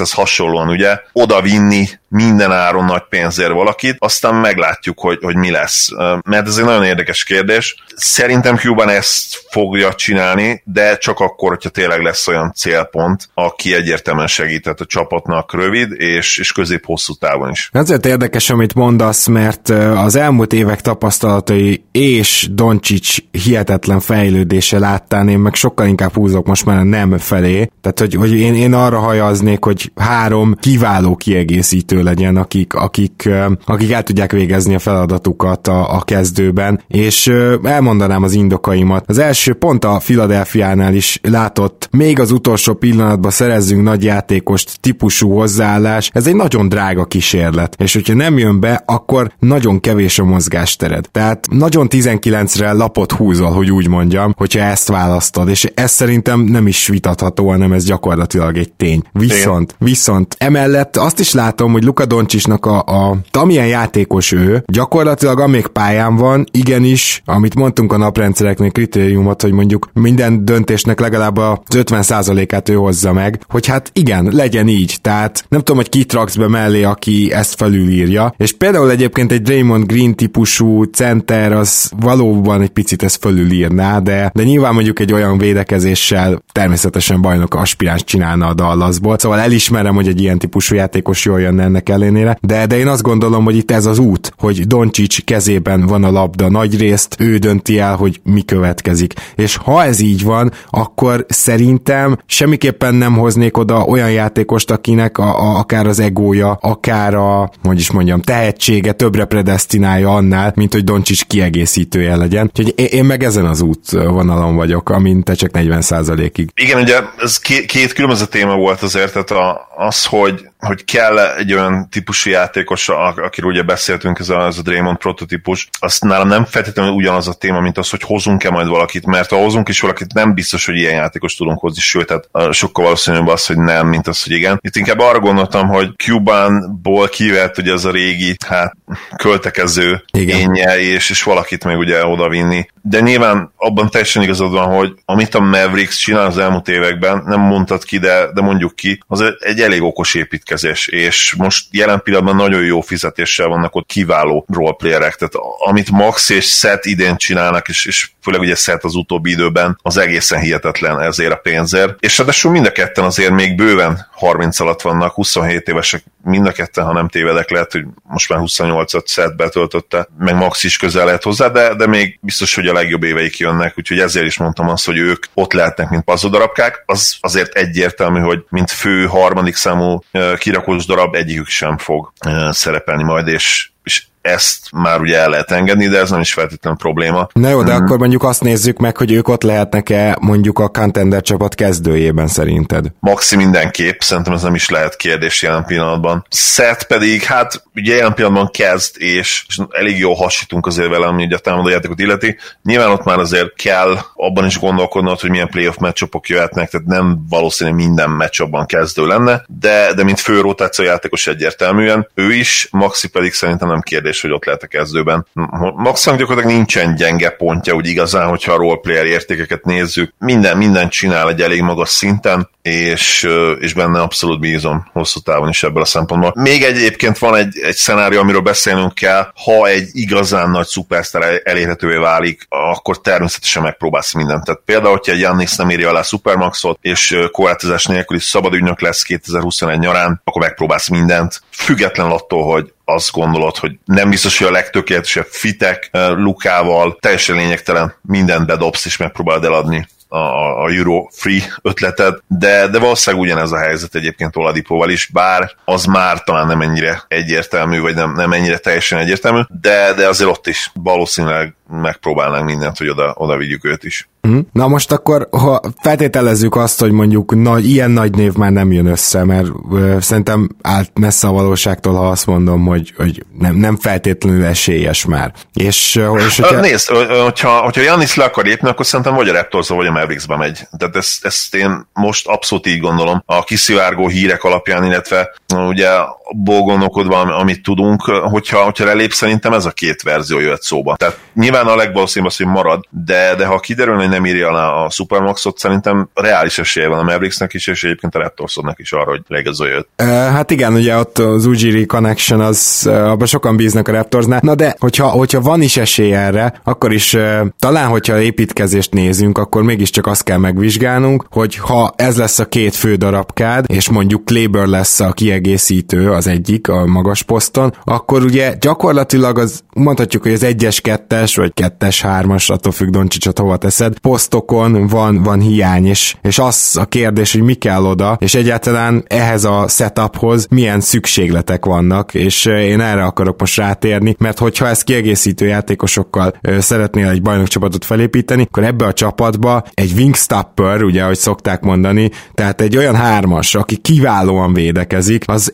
Sixershez 0.05 0.43
hasonlóan 0.43 0.69
ugye 0.69 0.99
oda 1.13 1.41
vinni 1.41 1.89
minden 2.13 2.51
áron 2.51 2.85
nagy 2.85 3.03
pénzért 3.09 3.51
valakit, 3.51 3.95
aztán 3.99 4.35
meglátjuk, 4.35 4.99
hogy, 4.99 5.19
hogy 5.21 5.35
mi 5.35 5.51
lesz. 5.51 5.89
Mert 6.25 6.47
ez 6.47 6.57
egy 6.57 6.65
nagyon 6.65 6.83
érdekes 6.83 7.23
kérdés. 7.23 7.75
Szerintem 7.95 8.55
Cuban 8.55 8.89
ezt 8.89 9.43
fogja 9.49 9.93
csinálni, 9.93 10.61
de 10.65 10.97
csak 10.97 11.19
akkor, 11.19 11.49
hogyha 11.49 11.69
tényleg 11.69 12.01
lesz 12.01 12.27
olyan 12.27 12.51
célpont, 12.55 13.29
aki 13.33 13.73
egyértelműen 13.73 14.27
segített 14.27 14.79
a 14.79 14.85
csapatnak 14.85 15.53
rövid 15.53 15.91
és, 15.91 16.37
és 16.37 16.51
közép-hosszú 16.51 17.13
távon 17.13 17.49
is. 17.49 17.69
Ezért 17.71 18.05
érdekes, 18.05 18.49
amit 18.49 18.73
mondasz, 18.73 19.27
mert 19.27 19.69
az 19.95 20.15
elmúlt 20.15 20.53
évek 20.53 20.81
tapasztalatai 20.81 21.83
és 21.91 22.47
Doncsics 22.51 23.17
hihetetlen 23.31 23.99
fejlődése 23.99 24.79
láttán 24.79 25.27
én 25.27 25.39
meg 25.39 25.53
sokkal 25.53 25.87
inkább 25.87 26.13
húzok 26.13 26.47
most 26.47 26.65
már 26.65 26.83
nem 26.83 27.17
felé. 27.17 27.69
Tehát, 27.81 27.99
hogy, 27.99 28.13
hogy 28.13 28.33
én, 28.33 28.55
én 28.55 28.73
arra 28.73 28.99
hajaznék, 28.99 29.63
hogy 29.63 29.91
három 29.95 30.55
kiváló 30.59 31.15
kiegészítő 31.15 32.02
legyen, 32.03 32.37
akik, 32.37 32.73
akik, 32.73 33.29
akik 33.65 33.91
el 33.91 34.03
tudják 34.03 34.31
végezni 34.31 34.75
a 34.75 34.79
feladatukat 34.79 35.67
a, 35.67 35.95
a 35.95 36.01
kezdőben, 36.01 36.81
és 36.87 37.31
elmondanám 37.63 38.23
az 38.23 38.33
indokaimat. 38.33 39.03
Az 39.07 39.17
első 39.17 39.53
pont 39.53 39.85
a 39.85 39.97
Philadelphiánál 39.97 40.93
is 40.93 41.19
látott, 41.23 41.87
még 41.91 42.19
az 42.19 42.31
utolsó 42.31 42.73
pillanatban 42.73 43.31
szerezzünk 43.31 43.83
nagy 43.83 44.03
játékost 44.03 44.77
típusú 44.79 45.31
hozzáállás, 45.31 46.09
ez 46.13 46.27
egy 46.27 46.35
nagyon 46.35 46.69
drága 46.69 47.05
kísérlet, 47.05 47.75
és 47.79 47.93
hogyha 47.93 48.13
nem 48.13 48.37
jön 48.37 48.59
be, 48.59 48.83
akkor 48.85 49.31
nagyon 49.39 49.79
kevés 49.79 50.19
a 50.19 50.23
mozgástered. 50.23 51.05
Tehát 51.11 51.47
nagyon 51.51 51.87
19-re 51.89 52.71
lapot 52.71 53.11
húzol, 53.11 53.51
hogy 53.51 53.71
úgy 53.71 53.87
mondjam, 53.87 54.33
hogyha 54.37 54.59
ezt 54.59 54.87
választod, 54.87 55.49
és 55.49 55.71
ez 55.73 55.91
szerintem 55.91 56.39
nem 56.39 56.67
is 56.67 56.87
vitatható, 56.87 57.49
hanem 57.49 57.71
ez 57.73 57.85
gyakorlatilag 57.85 58.57
egy 58.57 58.73
tény. 58.73 59.01
Viszont, 59.11 59.75
viszont 59.79 60.35
emellett 60.37 60.97
azt 60.97 61.19
is 61.19 61.33
látom, 61.33 61.71
hogy 61.71 61.83
Luka 61.93 62.05
Doncsisnak 62.05 62.65
a, 62.65 62.79
a 62.79 63.17
amilyen 63.31 63.67
játékos 63.67 64.31
ő, 64.31 64.63
gyakorlatilag 64.65 65.39
amíg 65.39 65.67
pályán 65.67 66.15
van, 66.15 66.45
igenis, 66.51 67.21
amit 67.25 67.55
mondtunk 67.55 67.93
a 67.93 67.97
naprendszereknél 67.97 68.71
kritériumot, 68.71 69.41
hogy 69.41 69.51
mondjuk 69.51 69.89
minden 69.93 70.45
döntésnek 70.45 70.99
legalább 70.99 71.37
az 71.37 71.57
50%-át 71.69 72.69
ő 72.69 72.73
hozza 72.73 73.13
meg, 73.13 73.43
hogy 73.49 73.65
hát 73.65 73.89
igen, 73.93 74.29
legyen 74.31 74.67
így. 74.67 74.97
Tehát 75.01 75.45
nem 75.49 75.59
tudom, 75.59 75.75
hogy 75.75 75.89
kit 75.89 76.13
raksz 76.13 76.35
be 76.35 76.47
mellé, 76.47 76.83
aki 76.83 77.31
ezt 77.31 77.55
felülírja. 77.55 78.33
És 78.37 78.51
például 78.51 78.91
egyébként 78.91 79.31
egy 79.31 79.41
Draymond 79.41 79.85
Green 79.85 80.15
típusú 80.15 80.83
center 80.83 81.51
az 81.51 81.91
valóban 81.99 82.61
egy 82.61 82.69
picit 82.69 83.03
ezt 83.03 83.17
fölülírná, 83.21 83.99
de, 83.99 84.31
de 84.33 84.43
nyilván 84.43 84.73
mondjuk 84.73 84.99
egy 84.99 85.13
olyan 85.13 85.37
védekezéssel 85.37 86.43
természetesen 86.51 87.21
bajnok 87.21 87.55
aspiráns 87.55 88.03
csinálna 88.03 88.47
a 88.47 88.53
Dallasból. 88.53 89.17
Szóval 89.17 89.39
elismerem, 89.39 89.95
hogy 89.95 90.07
egy 90.07 90.21
ilyen 90.21 90.39
típusú 90.39 90.75
játékos 90.75 91.25
jól 91.25 91.41
jönne 91.41 91.63
ennek 91.63 91.82
ellenére, 91.89 92.37
de, 92.41 92.65
de 92.65 92.77
én 92.77 92.87
azt 92.87 93.01
gondolom, 93.01 93.43
hogy 93.43 93.55
itt 93.55 93.71
ez 93.71 93.85
az 93.85 93.97
út, 93.97 94.33
hogy 94.37 94.67
Doncsics 94.67 95.23
kezében 95.23 95.85
van 95.85 96.03
a 96.03 96.11
labda 96.11 96.49
nagy 96.49 96.77
részt, 96.77 97.15
ő 97.19 97.37
dönti 97.37 97.79
el, 97.79 97.95
hogy 97.95 98.19
mi 98.23 98.41
következik. 98.41 99.13
És 99.35 99.55
ha 99.55 99.83
ez 99.83 99.99
így 99.99 100.23
van, 100.23 100.51
akkor 100.69 101.25
szerintem 101.29 102.17
semmiképpen 102.25 102.95
nem 102.95 103.13
hoznék 103.13 103.57
oda 103.57 103.83
olyan 103.83 104.11
játékost, 104.11 104.71
akinek 104.71 105.17
a, 105.17 105.39
a, 105.39 105.57
akár 105.57 105.87
az 105.87 105.99
egója, 105.99 106.57
akár 106.61 107.13
a, 107.13 107.51
hogy 107.63 107.79
is 107.79 107.91
mondjam, 107.91 108.21
tehetsége 108.21 108.91
többre 108.91 109.25
predestinálja 109.25 110.15
annál, 110.15 110.53
mint 110.55 110.73
hogy 110.73 110.83
Doncsics 110.83 111.23
kiegészítője 111.23 112.15
legyen. 112.15 112.45
Úgyhogy 112.45 112.93
én, 112.93 113.05
meg 113.05 113.23
ezen 113.23 113.45
az 113.45 113.61
út 113.61 113.91
vonalon 113.91 114.55
vagyok, 114.55 114.89
amint 114.89 115.23
te 115.23 115.33
csak 115.33 115.49
40%-ig. 115.53 116.49
Igen, 116.55 116.81
ugye 116.81 116.99
ez 117.17 117.39
két, 117.39 117.65
két 117.65 117.93
különböző 117.93 118.25
téma 118.25 118.55
volt 118.55 118.81
azért, 118.81 119.13
tehát 119.13 119.31
a, 119.31 119.67
az, 119.75 120.05
hogy, 120.05 120.47
hogy 120.65 120.85
kell 120.85 121.19
egy 121.19 121.53
olyan 121.53 121.89
típusú 121.89 122.29
játékos, 122.29 122.89
akiről 122.89 123.51
ugye 123.51 123.63
beszéltünk, 123.63 124.19
ez 124.19 124.29
a, 124.29 124.45
ez 124.45 124.57
a 124.57 124.61
Draymond 124.61 124.97
prototípus, 124.97 125.69
azt 125.79 126.03
nálam 126.03 126.27
nem 126.27 126.45
feltétlenül 126.45 126.91
ugyanaz 126.91 127.27
a 127.27 127.33
téma, 127.33 127.59
mint 127.59 127.77
az, 127.77 127.89
hogy 127.89 128.01
hozunk-e 128.03 128.49
majd 128.49 128.67
valakit, 128.67 129.05
mert 129.05 129.29
ha 129.29 129.37
hozunk 129.37 129.69
is 129.69 129.79
valakit, 129.79 130.13
nem 130.13 130.33
biztos, 130.33 130.65
hogy 130.65 130.75
ilyen 130.75 130.93
játékos 130.93 131.35
tudunk 131.35 131.59
hozni, 131.59 131.81
sőt, 131.81 132.07
tehát 132.07 132.53
sokkal 132.55 132.83
valószínűbb 132.83 133.27
az, 133.27 133.45
hogy 133.45 133.57
nem, 133.57 133.87
mint 133.87 134.07
az, 134.07 134.23
hogy 134.23 134.31
igen. 134.31 134.59
Itt 134.61 134.75
inkább 134.75 134.99
arra 134.99 135.19
gondoltam, 135.19 135.67
hogy 135.67 135.91
Cubanból 135.95 137.07
kivett 137.07 137.57
ugye 137.57 137.71
ez 137.71 137.85
a 137.85 137.91
régi, 137.91 138.35
hát 138.47 138.75
költekező 139.17 140.03
énje, 140.11 140.79
és, 140.79 141.09
és 141.09 141.23
valakit 141.23 141.63
meg 141.63 141.77
ugye 141.77 142.05
odavinni. 142.05 142.67
De 142.85 142.99
nyilván 142.99 143.51
abban 143.57 143.89
teljesen 143.89 144.23
igazad 144.23 144.51
van, 144.51 144.75
hogy 144.75 144.93
amit 145.05 145.35
a 145.35 145.39
Mavericks 145.39 145.97
csinál 145.97 146.25
az 146.25 146.37
elmúlt 146.37 146.67
években, 146.67 147.23
nem 147.25 147.39
mondtad 147.39 147.83
ki, 147.83 147.97
de, 147.97 148.31
de 148.33 148.41
mondjuk 148.41 148.75
ki, 148.75 149.03
az 149.07 149.23
egy 149.39 149.61
elég 149.61 149.81
okos 149.81 150.13
építkezés, 150.13 150.87
és 150.87 151.33
most 151.37 151.67
jelen 151.71 152.01
pillanatban 152.03 152.35
nagyon 152.35 152.63
jó 152.63 152.81
fizetéssel 152.81 153.47
vannak 153.47 153.75
ott 153.75 153.85
kiváló 153.85 154.45
roleplayerek, 154.53 155.15
tehát 155.15 155.33
amit 155.65 155.91
Max 155.91 156.29
és 156.29 156.57
Seth 156.57 156.87
idén 156.87 157.17
csinálnak, 157.17 157.67
és, 157.67 157.85
és 157.85 158.09
főleg 158.21 158.41
ugye 158.41 158.55
Seth 158.55 158.85
az 158.85 158.95
utóbbi 158.95 159.31
időben, 159.31 159.79
az 159.81 159.97
egészen 159.97 160.39
hihetetlen 160.39 161.01
ezért 161.01 161.31
a 161.31 161.35
pénzért, 161.35 161.95
és 161.99 162.17
ráadásul 162.17 162.51
mind 162.51 162.65
a 162.65 162.71
ketten 162.71 163.03
azért 163.03 163.31
még 163.31 163.55
bőven 163.55 164.07
30 164.11 164.59
alatt 164.59 164.81
vannak, 164.81 165.13
27 165.13 165.67
évesek 165.67 166.03
mind 166.23 166.47
a 166.47 166.51
ketten, 166.51 166.85
ha 166.85 166.93
nem 166.93 167.07
tévedek, 167.07 167.49
lehet, 167.49 167.71
hogy 167.71 167.85
most 168.03 168.29
már 168.29 168.39
28-at 168.41 169.07
Seth 169.07 169.35
betöltötte, 169.35 170.07
meg 170.17 170.35
Max 170.35 170.63
is 170.63 170.77
közel 170.77 171.05
lehet 171.05 171.23
hozzá, 171.23 171.47
de, 171.47 171.75
de 171.75 171.87
még 171.87 172.19
biztos, 172.21 172.55
hogy 172.55 172.67
a 172.67 172.72
legjobb 172.73 173.03
éveik 173.03 173.37
jönnek, 173.37 173.73
úgyhogy 173.77 173.99
ezért 173.99 174.25
is 174.25 174.37
mondtam 174.37 174.69
azt, 174.69 174.85
hogy 174.85 174.97
ők 174.97 175.25
ott 175.33 175.53
lehetnek, 175.53 175.89
mint 175.89 176.03
pazzodarabkák. 176.03 176.83
Az 176.85 177.17
azért 177.19 177.53
egyértelmű, 177.53 178.19
hogy 178.19 178.45
mint 178.49 178.71
fő 178.71 179.05
harmadik 179.05 179.55
számú 179.55 179.99
kirakós 180.37 180.85
darab 180.85 181.15
egyikük 181.15 181.47
sem 181.47 181.77
fog 181.77 182.13
szerepelni 182.49 183.03
majd, 183.03 183.27
és, 183.27 183.69
és 183.83 184.03
ezt 184.23 184.71
már 184.71 184.99
ugye 184.99 185.17
el 185.17 185.29
lehet 185.29 185.51
engedni, 185.51 185.87
de 185.87 185.99
ez 185.99 186.09
nem 186.09 186.19
is 186.19 186.33
feltétlenül 186.33 186.79
probléma. 186.79 187.27
Na 187.33 187.49
jó, 187.49 187.63
de 187.63 187.73
hmm. 187.73 187.83
akkor 187.83 187.97
mondjuk 187.97 188.23
azt 188.23 188.41
nézzük 188.43 188.77
meg, 188.77 188.97
hogy 188.97 189.11
ők 189.11 189.27
ott 189.27 189.43
lehetnek-e 189.43 190.17
mondjuk 190.19 190.59
a 190.59 190.67
contender 190.67 191.21
csapat 191.21 191.55
kezdőjében 191.55 192.27
szerinted? 192.27 192.85
Maxi 192.99 193.35
mindenképp, 193.35 193.99
szerintem 193.99 194.33
ez 194.33 194.41
nem 194.41 194.55
is 194.55 194.69
lehet 194.69 194.95
kérdés 194.95 195.41
jelen 195.41 195.65
pillanatban. 195.65 196.25
Seth 196.29 196.85
pedig, 196.85 197.23
hát 197.23 197.63
ugye 197.75 197.95
jelen 197.95 198.13
pillanatban 198.13 198.49
kezd, 198.51 198.95
és, 198.97 199.45
és 199.47 199.59
elég 199.69 199.99
jól 199.99 200.15
hasítunk 200.15 200.65
azért 200.65 200.89
vele, 200.89 201.05
ami 201.05 201.23
ugye 201.23 201.35
a 201.35 201.39
támadó 201.39 201.69
játékot 201.69 201.99
illeti. 201.99 202.37
Nyilván 202.63 202.89
ott 202.89 203.03
már 203.03 203.17
azért 203.17 203.53
kell 203.53 203.97
abban 204.15 204.45
is 204.45 204.59
gondolkodnod, 204.59 205.19
hogy 205.19 205.29
milyen 205.29 205.49
playoff 205.49 205.77
meccsopok 205.77 206.27
jöhetnek, 206.27 206.69
tehát 206.69 206.87
nem 206.87 207.25
valószínű 207.29 207.71
minden 207.71 208.09
meccsabban 208.09 208.65
kezdő 208.65 209.05
lenne, 209.05 209.43
de, 209.47 209.93
de 209.93 210.03
mint 210.03 210.19
fő 210.19 210.41
rotáció 210.41 210.85
játékos 210.85 211.27
egyértelműen, 211.27 212.09
ő 212.13 212.33
is, 212.33 212.67
Maxi 212.71 213.09
pedig 213.09 213.33
szerintem 213.33 213.67
nem 213.67 213.81
kérdés 213.81 214.12
és 214.13 214.21
hogy 214.21 214.31
ott 214.31 214.45
lehet 214.45 214.63
a 214.63 214.67
kezdőben. 214.67 215.27
Maxon 215.75 216.17
gyakorlatilag 216.17 216.55
nincsen 216.55 216.95
gyenge 216.95 217.29
pontja, 217.29 217.73
úgy 217.73 217.87
igazán, 217.87 218.27
hogyha 218.27 218.53
a 218.53 218.57
roleplayer 218.57 219.05
értékeket 219.05 219.65
nézzük. 219.65 220.13
Minden, 220.17 220.57
minden 220.57 220.89
csinál 220.89 221.29
egy 221.29 221.41
elég 221.41 221.61
magas 221.61 221.89
szinten, 221.89 222.49
és, 222.61 223.27
és 223.59 223.73
benne 223.73 224.01
abszolút 224.01 224.39
bízom 224.39 224.89
hosszú 224.91 225.19
távon 225.19 225.49
is 225.49 225.63
ebből 225.63 225.81
a 225.81 225.85
szempontból. 225.85 226.33
Még 226.35 226.63
egyébként 226.63 227.17
van 227.17 227.35
egy, 227.35 227.59
egy 227.63 227.75
szenárió, 227.75 228.19
amiről 228.19 228.41
beszélnünk 228.41 228.93
kell, 228.93 229.31
ha 229.43 229.67
egy 229.67 229.87
igazán 229.91 230.49
nagy 230.49 230.67
szupersztár 230.67 231.41
elérhetővé 231.43 231.95
válik, 231.95 232.45
akkor 232.49 233.01
természetesen 233.01 233.63
megpróbálsz 233.63 234.13
mindent. 234.13 234.43
Tehát 234.43 234.61
például, 234.65 234.91
hogyha 234.91 235.15
Jannis 235.15 235.55
nem 235.55 235.69
írja 235.69 235.89
alá 235.89 236.01
Supermaxot, 236.01 236.77
és 236.81 237.17
korlátozás 237.31 237.85
nélkül 237.85 238.17
is 238.17 238.23
szabad 238.23 238.53
ügynök 238.53 238.81
lesz 238.81 239.01
2021 239.01 239.79
nyarán, 239.79 240.21
akkor 240.23 240.41
megpróbálsz 240.41 240.87
mindent. 240.87 241.41
Független 241.51 242.11
attól, 242.11 242.43
hogy 242.53 242.72
azt 242.85 243.11
gondolod, 243.11 243.57
hogy 243.57 243.79
nem 243.85 244.09
biztos, 244.09 244.37
hogy 244.37 244.47
a 244.47 244.51
legtökéletesebb 244.51 245.27
fitek 245.29 245.89
Lukával, 245.91 246.97
teljesen 246.99 247.35
lényegtelen, 247.35 247.95
mindent 248.01 248.45
bedobsz 248.45 248.85
és 248.85 248.97
megpróbálod 248.97 249.45
eladni 249.45 249.87
a, 250.07 250.69
Euro 250.69 251.07
Free 251.11 251.41
ötleted, 251.61 252.17
de, 252.27 252.67
de 252.67 252.79
valószínűleg 252.79 253.25
ugyanez 253.25 253.51
a 253.51 253.57
helyzet 253.57 253.95
egyébként 253.95 254.35
Oladipóval 254.35 254.89
is, 254.89 255.09
bár 255.13 255.51
az 255.65 255.85
már 255.85 256.23
talán 256.23 256.47
nem 256.47 256.61
ennyire 256.61 257.03
egyértelmű, 257.07 257.79
vagy 257.79 257.95
nem, 257.95 258.13
nem 258.13 258.33
ennyire 258.33 258.57
teljesen 258.57 258.99
egyértelmű, 258.99 259.41
de, 259.61 259.93
de 259.93 260.07
azért 260.07 260.29
ott 260.29 260.47
is 260.47 260.71
valószínűleg 260.73 261.55
megpróbálnánk 261.81 262.45
mindent, 262.45 262.77
hogy 262.77 262.89
oda, 262.89 263.13
oda 263.17 263.37
vigyük 263.37 263.65
őt 263.65 263.83
is. 263.83 264.07
Mhm. 264.21 264.39
Na 264.51 264.67
most 264.67 264.91
akkor, 264.91 265.27
ha 265.31 265.61
feltételezzük 265.81 266.55
azt, 266.55 266.79
hogy 266.79 266.91
mondjuk 266.91 267.35
nagy, 267.35 267.69
ilyen 267.69 267.91
nagy 267.91 268.15
név 268.15 268.33
már 268.33 268.51
nem 268.51 268.71
jön 268.71 268.85
össze, 268.85 269.23
mert 269.23 269.47
ö, 269.71 269.97
szerintem 269.99 270.49
állt 270.61 270.91
messze 270.99 271.27
a 271.27 271.31
valóságtól, 271.31 271.95
ha 271.95 272.09
azt 272.09 272.25
mondom, 272.25 272.65
hogy, 272.65 272.93
hogy 272.97 273.25
nem, 273.39 273.55
nem 273.55 273.77
feltétlenül 273.77 274.45
esélyes 274.45 275.05
már. 275.05 275.33
És, 275.53 275.95
és 276.17 276.39
hogyha... 276.39 276.59
Nézd, 276.59 276.89
hogyha, 276.89 277.57
hogyha 277.57 277.81
Janis 277.81 278.15
le 278.15 278.23
akar 278.23 278.45
lépni, 278.45 278.69
akkor 278.69 278.85
szerintem 278.85 279.15
vagy 279.15 279.29
a 279.29 279.33
raptors 279.33 279.67
vagy 279.67 279.87
a 279.87 279.91
Mavericksbe 279.91 280.37
megy. 280.37 280.67
Tehát 280.77 280.95
ezt, 280.95 281.25
ezt 281.25 281.55
én 281.55 281.87
most 281.93 282.27
abszolút 282.27 282.67
így 282.67 282.79
gondolom. 282.79 283.23
A 283.25 283.43
kiszivárgó 283.43 284.07
hírek 284.07 284.43
alapján, 284.43 284.83
illetve 284.83 285.33
ugye 285.55 285.89
bolgonokodva, 286.35 287.19
amit 287.19 287.63
tudunk, 287.63 288.01
hogyha, 288.01 288.63
hogyha 288.63 288.85
lelép, 288.85 289.11
szerintem 289.11 289.53
ez 289.53 289.65
a 289.65 289.71
két 289.71 290.01
verzió 290.01 290.39
jöhet 290.39 290.61
szóba. 290.61 290.95
Tehát 290.95 291.19
nyilván 291.33 291.67
a 291.67 291.75
legvalószínűbb 291.75 292.29
az, 292.29 292.37
hogy 292.37 292.45
marad, 292.45 292.85
de, 292.89 293.35
de 293.35 293.45
ha 293.45 293.59
kiderül, 293.59 293.95
hogy 293.95 294.09
nem 294.09 294.25
írja 294.25 294.49
alá 294.49 294.67
a 294.67 294.89
Supermaxot, 294.89 295.57
szerintem 295.57 296.09
reális 296.13 296.59
esélye 296.59 296.87
van 296.87 296.99
a 296.99 297.03
Mavericksnek 297.03 297.53
is, 297.53 297.67
és 297.67 297.83
egyébként 297.83 298.15
a 298.15 298.19
Raptorsodnak 298.19 298.79
is 298.79 298.91
arra, 298.91 299.09
hogy 299.09 299.21
legezolja 299.27 299.75
őt. 299.75 299.87
Hát 300.07 300.51
igen, 300.51 300.73
ugye 300.73 300.97
ott 300.97 301.17
az 301.17 301.45
Ujiri 301.45 301.85
Connection, 301.85 302.41
az 302.41 302.89
abban 302.91 303.27
sokan 303.27 303.55
bíznak 303.55 303.87
a 303.87 303.91
Raptorsnál. 303.91 304.39
Na 304.43 304.55
de, 304.55 304.75
hogyha, 304.79 305.07
hogyha 305.07 305.41
van 305.41 305.61
is 305.61 305.77
esély 305.77 306.13
erre, 306.13 306.61
akkor 306.63 306.93
is 306.93 307.17
talán, 307.59 307.87
hogyha 307.87 308.21
építkezést 308.21 308.93
nézünk, 308.93 309.37
akkor 309.37 309.63
mégiscsak 309.63 310.07
azt 310.07 310.23
kell 310.23 310.37
megvizsgálnunk, 310.37 311.25
hogy 311.29 311.55
ha 311.55 311.93
ez 311.95 312.17
lesz 312.17 312.39
a 312.39 312.45
két 312.45 312.75
fő 312.75 312.95
darabkád, 312.95 313.65
és 313.67 313.89
mondjuk 313.89 314.25
Kleber 314.25 314.65
lesz 314.65 314.99
a 314.99 315.11
kiegészítő, 315.11 316.11
az 316.11 316.22
egyik 316.27 316.67
a 316.67 316.85
magas 316.85 317.23
poszton, 317.23 317.73
akkor 317.83 318.23
ugye 318.23 318.55
gyakorlatilag 318.59 319.37
az 319.37 319.63
mondhatjuk, 319.73 320.23
hogy 320.23 320.33
az 320.33 320.43
egyes, 320.43 320.81
kettes, 320.81 321.35
vagy 321.35 321.53
kettes, 321.53 322.01
hármas, 322.01 322.49
attól 322.49 322.71
függ 322.71 322.89
Doncsicsot 322.89 323.39
hova 323.39 323.57
teszed, 323.57 323.99
posztokon 323.99 324.87
van, 324.87 325.23
van 325.23 325.39
hiány, 325.39 325.85
és, 325.85 326.15
és 326.21 326.39
az 326.39 326.77
a 326.79 326.85
kérdés, 326.85 327.31
hogy 327.31 327.41
mi 327.41 327.53
kell 327.53 327.83
oda, 327.83 328.17
és 328.19 328.35
egyáltalán 328.35 329.05
ehhez 329.07 329.43
a 329.43 329.65
setuphoz 329.67 330.47
milyen 330.49 330.79
szükségletek 330.79 331.65
vannak, 331.65 332.13
és 332.13 332.45
én 332.45 332.79
erre 332.79 333.03
akarok 333.03 333.39
most 333.39 333.57
rátérni, 333.57 334.15
mert 334.19 334.39
hogyha 334.39 334.67
ezt 334.67 334.83
kiegészítő 334.83 335.45
játékosokkal 335.45 336.33
szeretnél 336.59 337.09
egy 337.09 337.21
bajnokcsapatot 337.21 337.85
felépíteni, 337.85 338.41
akkor 338.41 338.63
ebbe 338.63 338.85
a 338.85 338.93
csapatba 338.93 339.63
egy 339.73 339.91
wingstopper, 339.95 340.83
ugye, 340.83 341.03
ahogy 341.03 341.17
szokták 341.17 341.61
mondani, 341.61 342.11
tehát 342.33 342.61
egy 342.61 342.77
olyan 342.77 342.95
hármas, 342.95 343.55
aki 343.55 343.77
kiválóan 343.77 344.53
védekezik, 344.53 345.23
az 345.27 345.53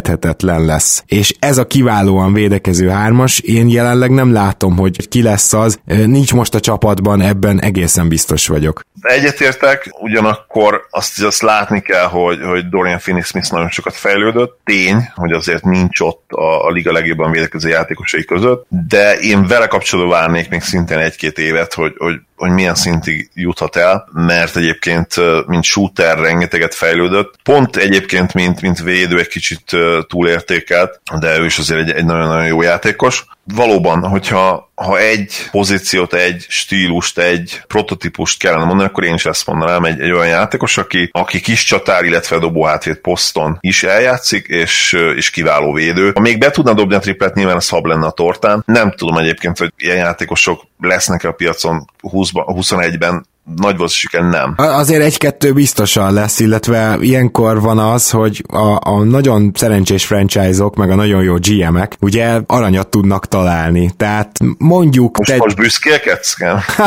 elengedhetetlen 0.00 0.64
lesz. 0.64 1.02
És 1.06 1.34
ez 1.38 1.58
a 1.58 1.66
kiválóan 1.66 2.32
védekező 2.32 2.88
hármas, 2.88 3.38
én 3.38 3.68
jelenleg 3.68 4.10
nem 4.10 4.32
látom, 4.32 4.76
hogy 4.76 5.08
ki 5.08 5.22
lesz 5.22 5.52
az, 5.52 5.78
nincs 5.84 6.34
most 6.34 6.54
a 6.54 6.60
csapatban, 6.60 7.20
ebben 7.20 7.60
egészen 7.60 8.08
biztos 8.08 8.46
vagyok. 8.46 8.80
Egyetértek, 9.00 9.88
ugyanakkor 9.98 10.86
azt, 10.90 11.22
azt 11.22 11.42
látni 11.42 11.80
kell, 11.80 12.06
hogy, 12.06 12.42
hogy 12.42 12.68
Dorian 12.68 12.98
Finney-Smith 12.98 13.50
nagyon 13.50 13.70
sokat 13.70 13.94
fejlődött. 13.94 14.60
Tény, 14.64 15.10
hogy 15.14 15.32
azért 15.32 15.64
nincs 15.64 16.00
ott 16.00 16.24
a, 16.28 16.66
a 16.66 16.70
liga 16.70 16.92
legjobban 16.92 17.30
védekező 17.30 17.68
játékosai 17.68 18.24
között, 18.24 18.66
de 18.68 19.12
én 19.12 19.46
vele 19.46 19.66
kapcsolatban 19.66 20.18
várnék 20.18 20.48
még 20.48 20.62
szintén 20.62 20.98
egy-két 20.98 21.38
évet, 21.38 21.74
hogy, 21.74 21.94
hogy 21.98 22.14
hogy 22.40 22.50
milyen 22.50 22.74
szintig 22.74 23.30
juthat 23.34 23.76
el, 23.76 24.08
mert 24.12 24.56
egyébként 24.56 25.14
mint 25.46 25.64
shooter 25.64 26.18
rengeteget 26.18 26.74
fejlődött. 26.74 27.34
Pont 27.42 27.76
egyébként, 27.76 28.34
mint, 28.34 28.60
mint 28.60 28.80
védő 28.80 29.18
egy 29.18 29.28
kicsit 29.28 29.76
túlértékelt, 30.08 31.00
de 31.18 31.38
ő 31.38 31.44
is 31.44 31.58
azért 31.58 31.80
egy, 31.80 31.90
egy 31.90 32.04
nagyon-nagyon 32.04 32.46
jó 32.46 32.62
játékos. 32.62 33.24
Valóban, 33.44 34.08
hogyha 34.08 34.70
ha 34.74 34.98
egy 34.98 35.34
pozíciót, 35.50 36.14
egy 36.14 36.46
stílust, 36.48 37.18
egy 37.18 37.60
prototípust 37.66 38.38
kellene 38.38 38.64
mondani, 38.64 38.88
akkor 38.88 39.04
én 39.04 39.14
is 39.14 39.26
ezt 39.26 39.46
mondanám, 39.46 39.84
egy, 39.84 40.00
egy 40.00 40.10
olyan 40.10 40.26
játékos, 40.26 40.78
aki, 40.78 41.08
aki 41.12 41.40
kis 41.40 41.64
csatár, 41.64 42.04
illetve 42.04 42.38
dobó 42.38 42.64
hátvét 42.64 43.00
poszton 43.00 43.58
is 43.60 43.82
eljátszik, 43.82 44.46
és, 44.46 44.92
és 45.16 45.30
kiváló 45.30 45.72
védő. 45.72 46.10
Ha 46.14 46.20
még 46.20 46.38
be 46.38 46.50
tudna 46.50 46.74
dobni 46.74 46.94
a 46.94 46.98
triplet, 46.98 47.34
nyilván 47.34 47.56
a 47.56 47.60
szab 47.60 47.84
lenne 47.84 48.06
a 48.06 48.10
tortán. 48.10 48.62
Nem 48.66 48.92
tudom 48.92 49.16
egyébként, 49.16 49.58
hogy 49.58 49.72
ilyen 49.76 49.96
játékosok 49.96 50.62
lesznek 50.80 51.24
a 51.24 51.32
piacon 51.32 51.90
20 52.00 52.30
21-ben 52.32 53.26
nagy 53.56 53.76
valószínűséggel 53.76 54.28
nem. 54.28 54.54
Azért 54.56 55.02
egy-kettő 55.02 55.52
biztosan 55.52 56.12
lesz, 56.12 56.40
illetve 56.40 56.96
ilyenkor 57.00 57.60
van 57.60 57.78
az, 57.78 58.10
hogy 58.10 58.44
a, 58.48 58.90
a 58.90 59.02
nagyon 59.04 59.52
szerencsés 59.54 60.04
franchise-ok, 60.04 60.76
meg 60.76 60.90
a 60.90 60.94
nagyon 60.94 61.22
jó 61.22 61.34
GM-ek 61.34 61.96
ugye 62.00 62.40
aranyat 62.46 62.88
tudnak 62.88 63.26
találni. 63.26 63.90
Tehát 63.96 64.30
mondjuk... 64.58 65.18
Most, 65.18 65.30
te... 65.30 65.36
most 65.36 65.56
büszkélkedsz? 65.56 66.36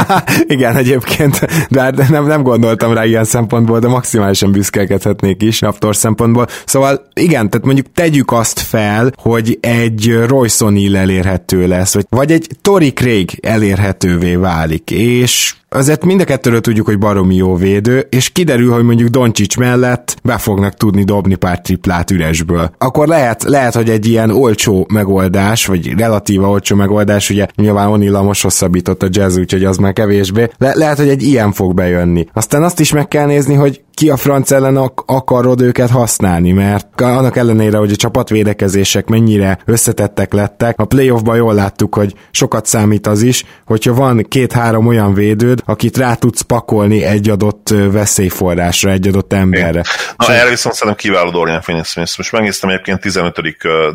Igen, 0.48 0.76
egyébként, 0.76 1.40
de 1.70 1.82
hát 1.82 2.10
nem, 2.10 2.26
nem 2.26 2.44
gondoltam 2.44 2.94
rá 2.94 3.06
ilyen 3.06 3.24
szempontból, 3.24 3.80
de 3.80 3.88
maximálisan 3.88 4.52
büszkélkedhetnék 4.52 5.42
is 5.42 5.62
Raptor 5.62 5.96
szempontból. 5.96 6.48
Szóval 6.66 7.08
igen, 7.14 7.50
tehát 7.50 7.66
mondjuk 7.66 7.88
tegyük 7.94 8.32
azt 8.32 8.60
fel, 8.60 9.12
hogy 9.16 9.58
egy 9.62 10.24
Royce 10.28 10.66
O'Neal 10.68 10.96
elérhető 10.96 11.68
lesz, 11.68 11.94
vagy, 11.94 12.06
vagy 12.10 12.32
egy 12.32 12.48
Tori 12.62 12.94
Craig 12.94 13.40
elérhetővé 13.42 14.36
válik, 14.36 14.92
és 14.92 15.56
azért 15.74 16.06
mind 16.06 16.22
a 16.22 16.24
kettőről 16.24 16.62
tudjuk, 16.62 16.86
hogy 16.86 17.00
baromi 17.00 17.36
jó 17.36 17.56
védő, 17.56 18.08
és 18.10 18.30
kiderül, 18.30 18.72
hogy 18.72 18.84
mondjuk 18.84 19.10
Doncsics 19.10 19.58
mellett 19.58 20.16
be 20.24 20.38
fognak 20.38 20.74
tudni 20.74 21.04
dobni 21.04 21.36
pár 21.36 21.62
triplát 21.62 22.12
üresből. 22.12 22.72
Akkor 22.78 23.08
lehet, 23.08 23.44
lehet, 23.44 23.74
hogy 23.74 23.90
egy 23.90 24.08
ilyen 24.08 24.30
olcsó 24.30 24.88
megoldás, 24.94 25.66
vagy 25.66 25.94
relatíva 25.98 26.50
olcsó 26.50 26.76
megoldás, 26.76 27.30
ugye 27.30 27.48
nyilván 27.56 27.88
Onilla 27.88 28.22
most 28.22 28.42
hosszabbított 28.42 29.04
a 29.04 29.08
jazz, 29.10 29.38
úgyhogy 29.38 29.64
az 29.64 29.78
már 29.78 29.94
kevésbé, 29.94 30.50
Le- 30.58 30.76
lehet, 30.76 30.98
hogy 30.98 31.10
egy 31.10 31.24
ilyen 31.24 31.52
fog 31.52 31.74
bejönni. 31.74 32.28
Aztán 32.34 32.64
azt 32.64 32.80
is 32.80 32.92
meg 32.92 33.08
kell 33.08 33.26
nézni, 33.26 33.54
hogy 33.54 33.82
ki 33.94 34.10
a 34.10 34.18
franc 34.18 34.52
ellen 34.52 34.78
ak- 34.78 35.04
akarod 35.06 35.62
őket 35.62 35.90
használni, 35.90 36.52
mert 36.52 37.02
annak 37.02 37.38
ellenére, 37.38 37.78
hogy 37.78 37.92
a 37.92 37.96
csapatvédekezések 37.96 39.08
mennyire 39.08 39.60
összetettek 39.66 40.34
lettek, 40.34 40.80
a 40.80 40.86
playoffban 40.86 41.36
jól 41.36 41.54
láttuk, 41.54 41.96
hogy 41.96 42.14
sokat 42.32 42.66
számít 42.66 43.08
az 43.08 43.22
is, 43.22 43.44
hogyha 43.66 43.94
van 43.94 44.26
két-három 44.30 44.88
olyan 44.88 45.14
védőd, 45.14 45.62
akit 45.66 45.98
rá 45.98 46.14
tudsz 46.14 46.42
pakolni 46.42 47.04
egy 47.04 47.30
adott 47.30 47.74
veszélyforrásra, 47.92 48.92
egy 48.92 49.08
adott 49.08 49.34
emberre. 49.34 49.82
Na, 50.18 50.34
erre 50.34 50.50
viszont 50.50 50.76
szerintem 50.76 50.96
kiváló 50.96 51.32
Dorian 51.32 51.62
Finney-Smith. 51.62 52.18
Most 52.18 52.32
megnéztem 52.32 52.70
egyébként 52.70 53.00
15. 53.00 53.42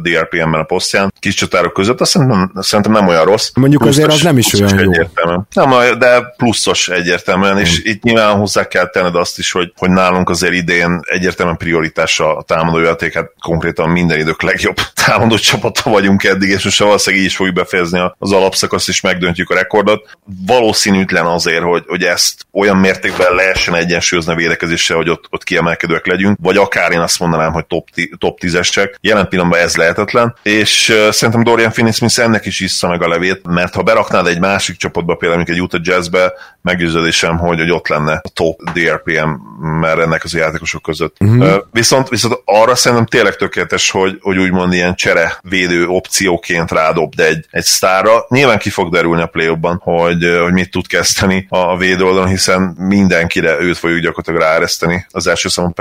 DRPM-ben 0.02 0.61
a 0.61 0.64
posztján, 0.64 1.12
kis 1.19 1.35
csatárok 1.35 1.73
között, 1.73 2.00
azt 2.00 2.11
szerintem, 2.11 2.52
szerintem 2.55 2.93
nem 2.93 3.07
olyan 3.07 3.25
rossz. 3.25 3.50
Mondjuk 3.55 3.83
pluszos, 3.83 3.99
azért 3.99 4.14
az 4.14 4.23
nem 4.23 4.38
is 4.38 4.52
olyan 4.52 4.78
jó. 4.78 4.90
Nem, 5.52 5.99
de 5.99 6.35
pluszos 6.37 6.88
egyértelműen, 6.88 7.52
hmm. 7.52 7.61
és 7.61 7.81
itt 7.85 8.02
nyilván 8.02 8.37
hozzá 8.37 8.69
kell 8.69 8.87
tenned 8.87 9.14
azt 9.14 9.38
is, 9.38 9.52
hogy, 9.52 9.73
hogy 9.76 9.88
nálunk 9.90 10.30
azért 10.30 10.52
idén 10.52 11.00
egyértelműen 11.02 11.57
prioritása 11.57 12.37
a 12.37 12.42
támadó 12.42 12.78
játék, 12.78 13.14
hát 13.14 13.33
konkrétan 13.40 13.90
minden 13.90 14.18
idők 14.18 14.42
legjobb 14.42 14.76
támadó 15.07 15.37
csapata 15.37 15.90
vagyunk 15.90 16.25
eddig, 16.25 16.49
és 16.49 16.64
most 16.64 16.78
valószínűleg 16.78 17.25
így 17.25 17.30
is 17.30 17.37
fogjuk 17.37 17.54
befejezni 17.54 18.00
az 18.18 18.33
alapszakasz, 18.33 18.88
és 18.88 19.00
megdöntjük 19.00 19.50
a 19.50 19.54
rekordot. 19.54 20.16
Valószínűtlen 20.47 21.26
azért, 21.26 21.62
hogy, 21.62 21.85
hogy 21.87 22.02
ezt 22.02 22.47
olyan 22.52 22.76
mértékben 22.76 23.35
lehessen 23.35 23.75
egyensúlyozni 23.75 24.33
a 24.33 24.37
védekezéssel, 24.37 24.97
hogy 24.97 25.09
ott, 25.09 25.25
ott 25.30 25.45
kiemelkedőek 25.45 26.07
legyünk, 26.07 26.38
vagy 26.42 26.57
akár 26.57 26.92
én 26.92 27.00
azt 27.00 27.18
mondanám, 27.18 27.52
hogy 27.52 27.66
top, 27.66 27.88
top 28.18 28.38
10-esek. 28.42 28.95
Jelen 29.00 29.28
pillanatban 29.28 29.61
ez 29.61 29.76
lehetetlen, 29.76 30.37
és 30.42 30.95
szerintem 31.11 31.42
Dorian 31.42 31.71
Finney-Smith 31.71 32.21
ennek 32.21 32.47
is 32.47 32.61
issza 32.61 32.88
meg 32.88 33.02
a 33.02 33.09
levét, 33.09 33.47
mert 33.47 33.75
ha 33.75 33.83
beraknád 33.83 34.26
egy 34.26 34.40
másik 34.40 34.76
csapatba, 34.76 35.14
például 35.14 35.42
egy 35.47 35.62
Utah 35.62 35.80
Jazzbe, 35.83 36.33
meggyőződésem, 36.62 37.38
hogy, 37.38 37.59
hogy 37.59 37.71
ott 37.71 37.88
lenne 37.88 38.12
a 38.12 38.30
top 38.33 38.62
DRPM 38.73 39.30
mert 39.78 40.00
ennek 40.00 40.25
az 40.25 40.35
játékosok 40.35 40.82
között. 40.82 41.16
Uh-huh. 41.20 41.64
Viszont, 41.70 42.08
viszont 42.08 42.40
arra 42.44 42.75
szerintem 42.75 43.06
tényleg 43.06 43.37
tökéletes, 43.37 43.90
hogy, 43.90 44.18
hogy 44.20 44.38
úgymond 44.38 44.73
ilyen 44.73 44.94
csere 44.94 45.38
védő 45.42 45.87
opcióként 45.87 46.70
rádobd 46.70 47.20
egy, 47.20 47.47
egy 47.50 47.64
sztárra. 47.64 48.26
Nyilván 48.28 48.58
ki 48.58 48.70
fog 48.70 48.92
derülni 48.92 49.23
a 49.23 49.26
play 49.26 49.56
hogy, 49.78 50.38
hogy 50.42 50.52
mit 50.52 50.70
tud 50.70 50.87
kezdeni 50.87 51.47
a 51.49 51.76
védő 51.76 52.04
oldalon, 52.04 52.28
hiszen 52.28 52.61
mindenkire 52.78 53.61
őt 53.61 53.78
fogjuk 53.78 54.00
gyakorlatilag 54.00 54.40
ráereszteni 54.40 55.06
az 55.11 55.26
első 55.26 55.49
számú 55.49 55.73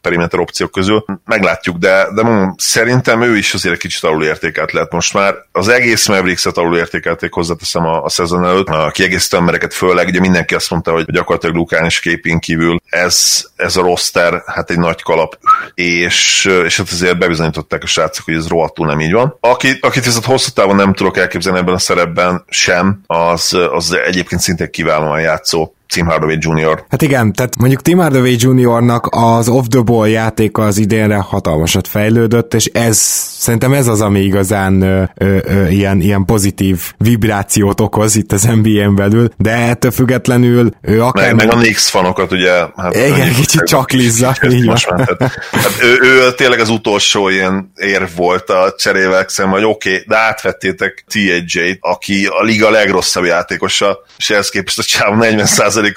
perimeter 0.00 0.40
opciók 0.40 0.70
közül. 0.70 1.04
Meglátjuk, 1.24 1.76
de, 1.76 2.06
de 2.14 2.22
mondom, 2.22 2.54
szerintem 2.58 3.22
ő 3.22 3.36
is 3.36 3.54
azért 3.54 3.74
egy 3.74 3.80
kicsit 3.80 4.04
alulértékelt 4.04 4.72
lett 4.72 4.92
most 4.92 5.14
már. 5.14 5.34
Az 5.52 5.68
egész 5.68 6.08
Mavericks-et 6.08 6.56
alulértékelték 6.56 7.32
hozzáteszem 7.32 7.84
a, 7.84 8.02
a 8.02 8.08
szezon 8.08 8.44
előtt. 8.44 8.68
A 8.68 8.90
kiegészítő 8.90 9.36
embereket 9.36 9.74
főleg, 9.74 10.06
ugye 10.06 10.20
mindenki 10.20 10.54
azt 10.54 10.70
mondta, 10.70 10.92
hogy 10.92 11.04
gyakorlatilag 11.04 11.56
Lukán 11.56 11.84
és 11.84 12.00
képén 12.00 12.38
kívül 12.38 12.80
ez, 12.88 13.43
ez 13.56 13.76
a 13.76 13.82
roster, 13.82 14.42
hát 14.46 14.70
egy 14.70 14.78
nagy 14.78 15.02
kalap, 15.02 15.38
és, 15.74 16.44
és 16.64 16.76
hát 16.76 16.88
azért 16.90 17.18
bebizonyították 17.18 17.82
a 17.82 17.86
srácok, 17.86 18.24
hogy 18.24 18.34
ez 18.34 18.48
rohadtul 18.48 18.86
nem 18.86 19.00
így 19.00 19.12
van. 19.12 19.36
Aki, 19.40 19.78
akit 19.80 20.04
viszont 20.04 20.24
hosszú 20.24 20.50
távon 20.50 20.76
nem 20.76 20.94
tudok 20.94 21.16
elképzelni 21.16 21.58
ebben 21.58 21.74
a 21.74 21.78
szerepben 21.78 22.44
sem, 22.48 23.00
az, 23.06 23.58
az 23.72 23.92
egyébként 23.92 24.40
szintén 24.40 24.70
kiválóan 24.70 25.20
játszó 25.20 25.72
Tim 25.94 26.06
Hardaway 26.06 26.36
Jr. 26.38 26.84
Hát 26.88 27.02
igen, 27.02 27.32
tehát 27.32 27.56
mondjuk 27.56 27.82
Tim 27.82 27.98
Hardaway 27.98 28.34
Jr.-nak 28.38 29.08
az 29.10 29.48
off-the-ball 29.48 30.08
játéka 30.08 30.62
az 30.62 30.78
idénre 30.78 31.16
hatalmasat 31.16 31.88
fejlődött, 31.88 32.54
és 32.54 32.64
ez 32.64 32.96
szerintem 33.38 33.72
ez 33.72 33.86
az, 33.86 34.00
ami 34.00 34.20
igazán 34.20 34.82
ö, 34.82 35.02
ö, 35.14 35.36
ö, 35.44 35.68
ilyen, 35.68 36.00
ilyen 36.00 36.24
pozitív 36.24 36.80
vibrációt 36.98 37.80
okoz 37.80 38.16
itt 38.16 38.32
az 38.32 38.42
NBA-n 38.42 38.94
belül, 38.94 39.28
de 39.36 39.50
ettől 39.50 39.90
függetlenül 39.90 40.70
ő 40.80 41.02
akár... 41.02 41.34
Meg, 41.34 41.46
meg 41.46 41.56
a 41.56 41.58
Knicks 41.58 41.90
fanokat 41.90 42.32
ugye... 42.32 42.52
Hát 42.76 42.94
igen, 42.94 43.34
kicsit 43.34 43.62
csak 43.62 43.92
Lizza, 43.92 44.36
így 44.50 44.64
van. 44.64 44.76
Hát, 44.86 45.32
hát 45.50 45.82
ő, 45.82 45.98
ő, 46.02 46.32
tényleg 46.32 46.60
az 46.60 46.68
utolsó 46.68 47.28
ilyen 47.28 47.72
érv 47.76 48.08
volt 48.16 48.50
a 48.50 48.74
cserével, 48.78 49.24
szerintem, 49.28 49.60
hogy 49.60 49.70
oké, 49.70 49.90
okay, 49.90 50.04
de 50.06 50.16
átvettétek 50.16 51.04
TJ-t, 51.08 51.78
aki 51.80 52.26
a 52.26 52.42
liga 52.42 52.70
legrosszabb 52.70 53.24
játékosa, 53.24 53.98
és 54.16 54.30
ehhez 54.30 54.48
képest 54.48 54.78
a 54.78 54.82
csáv 54.82 55.16
40 55.16 55.46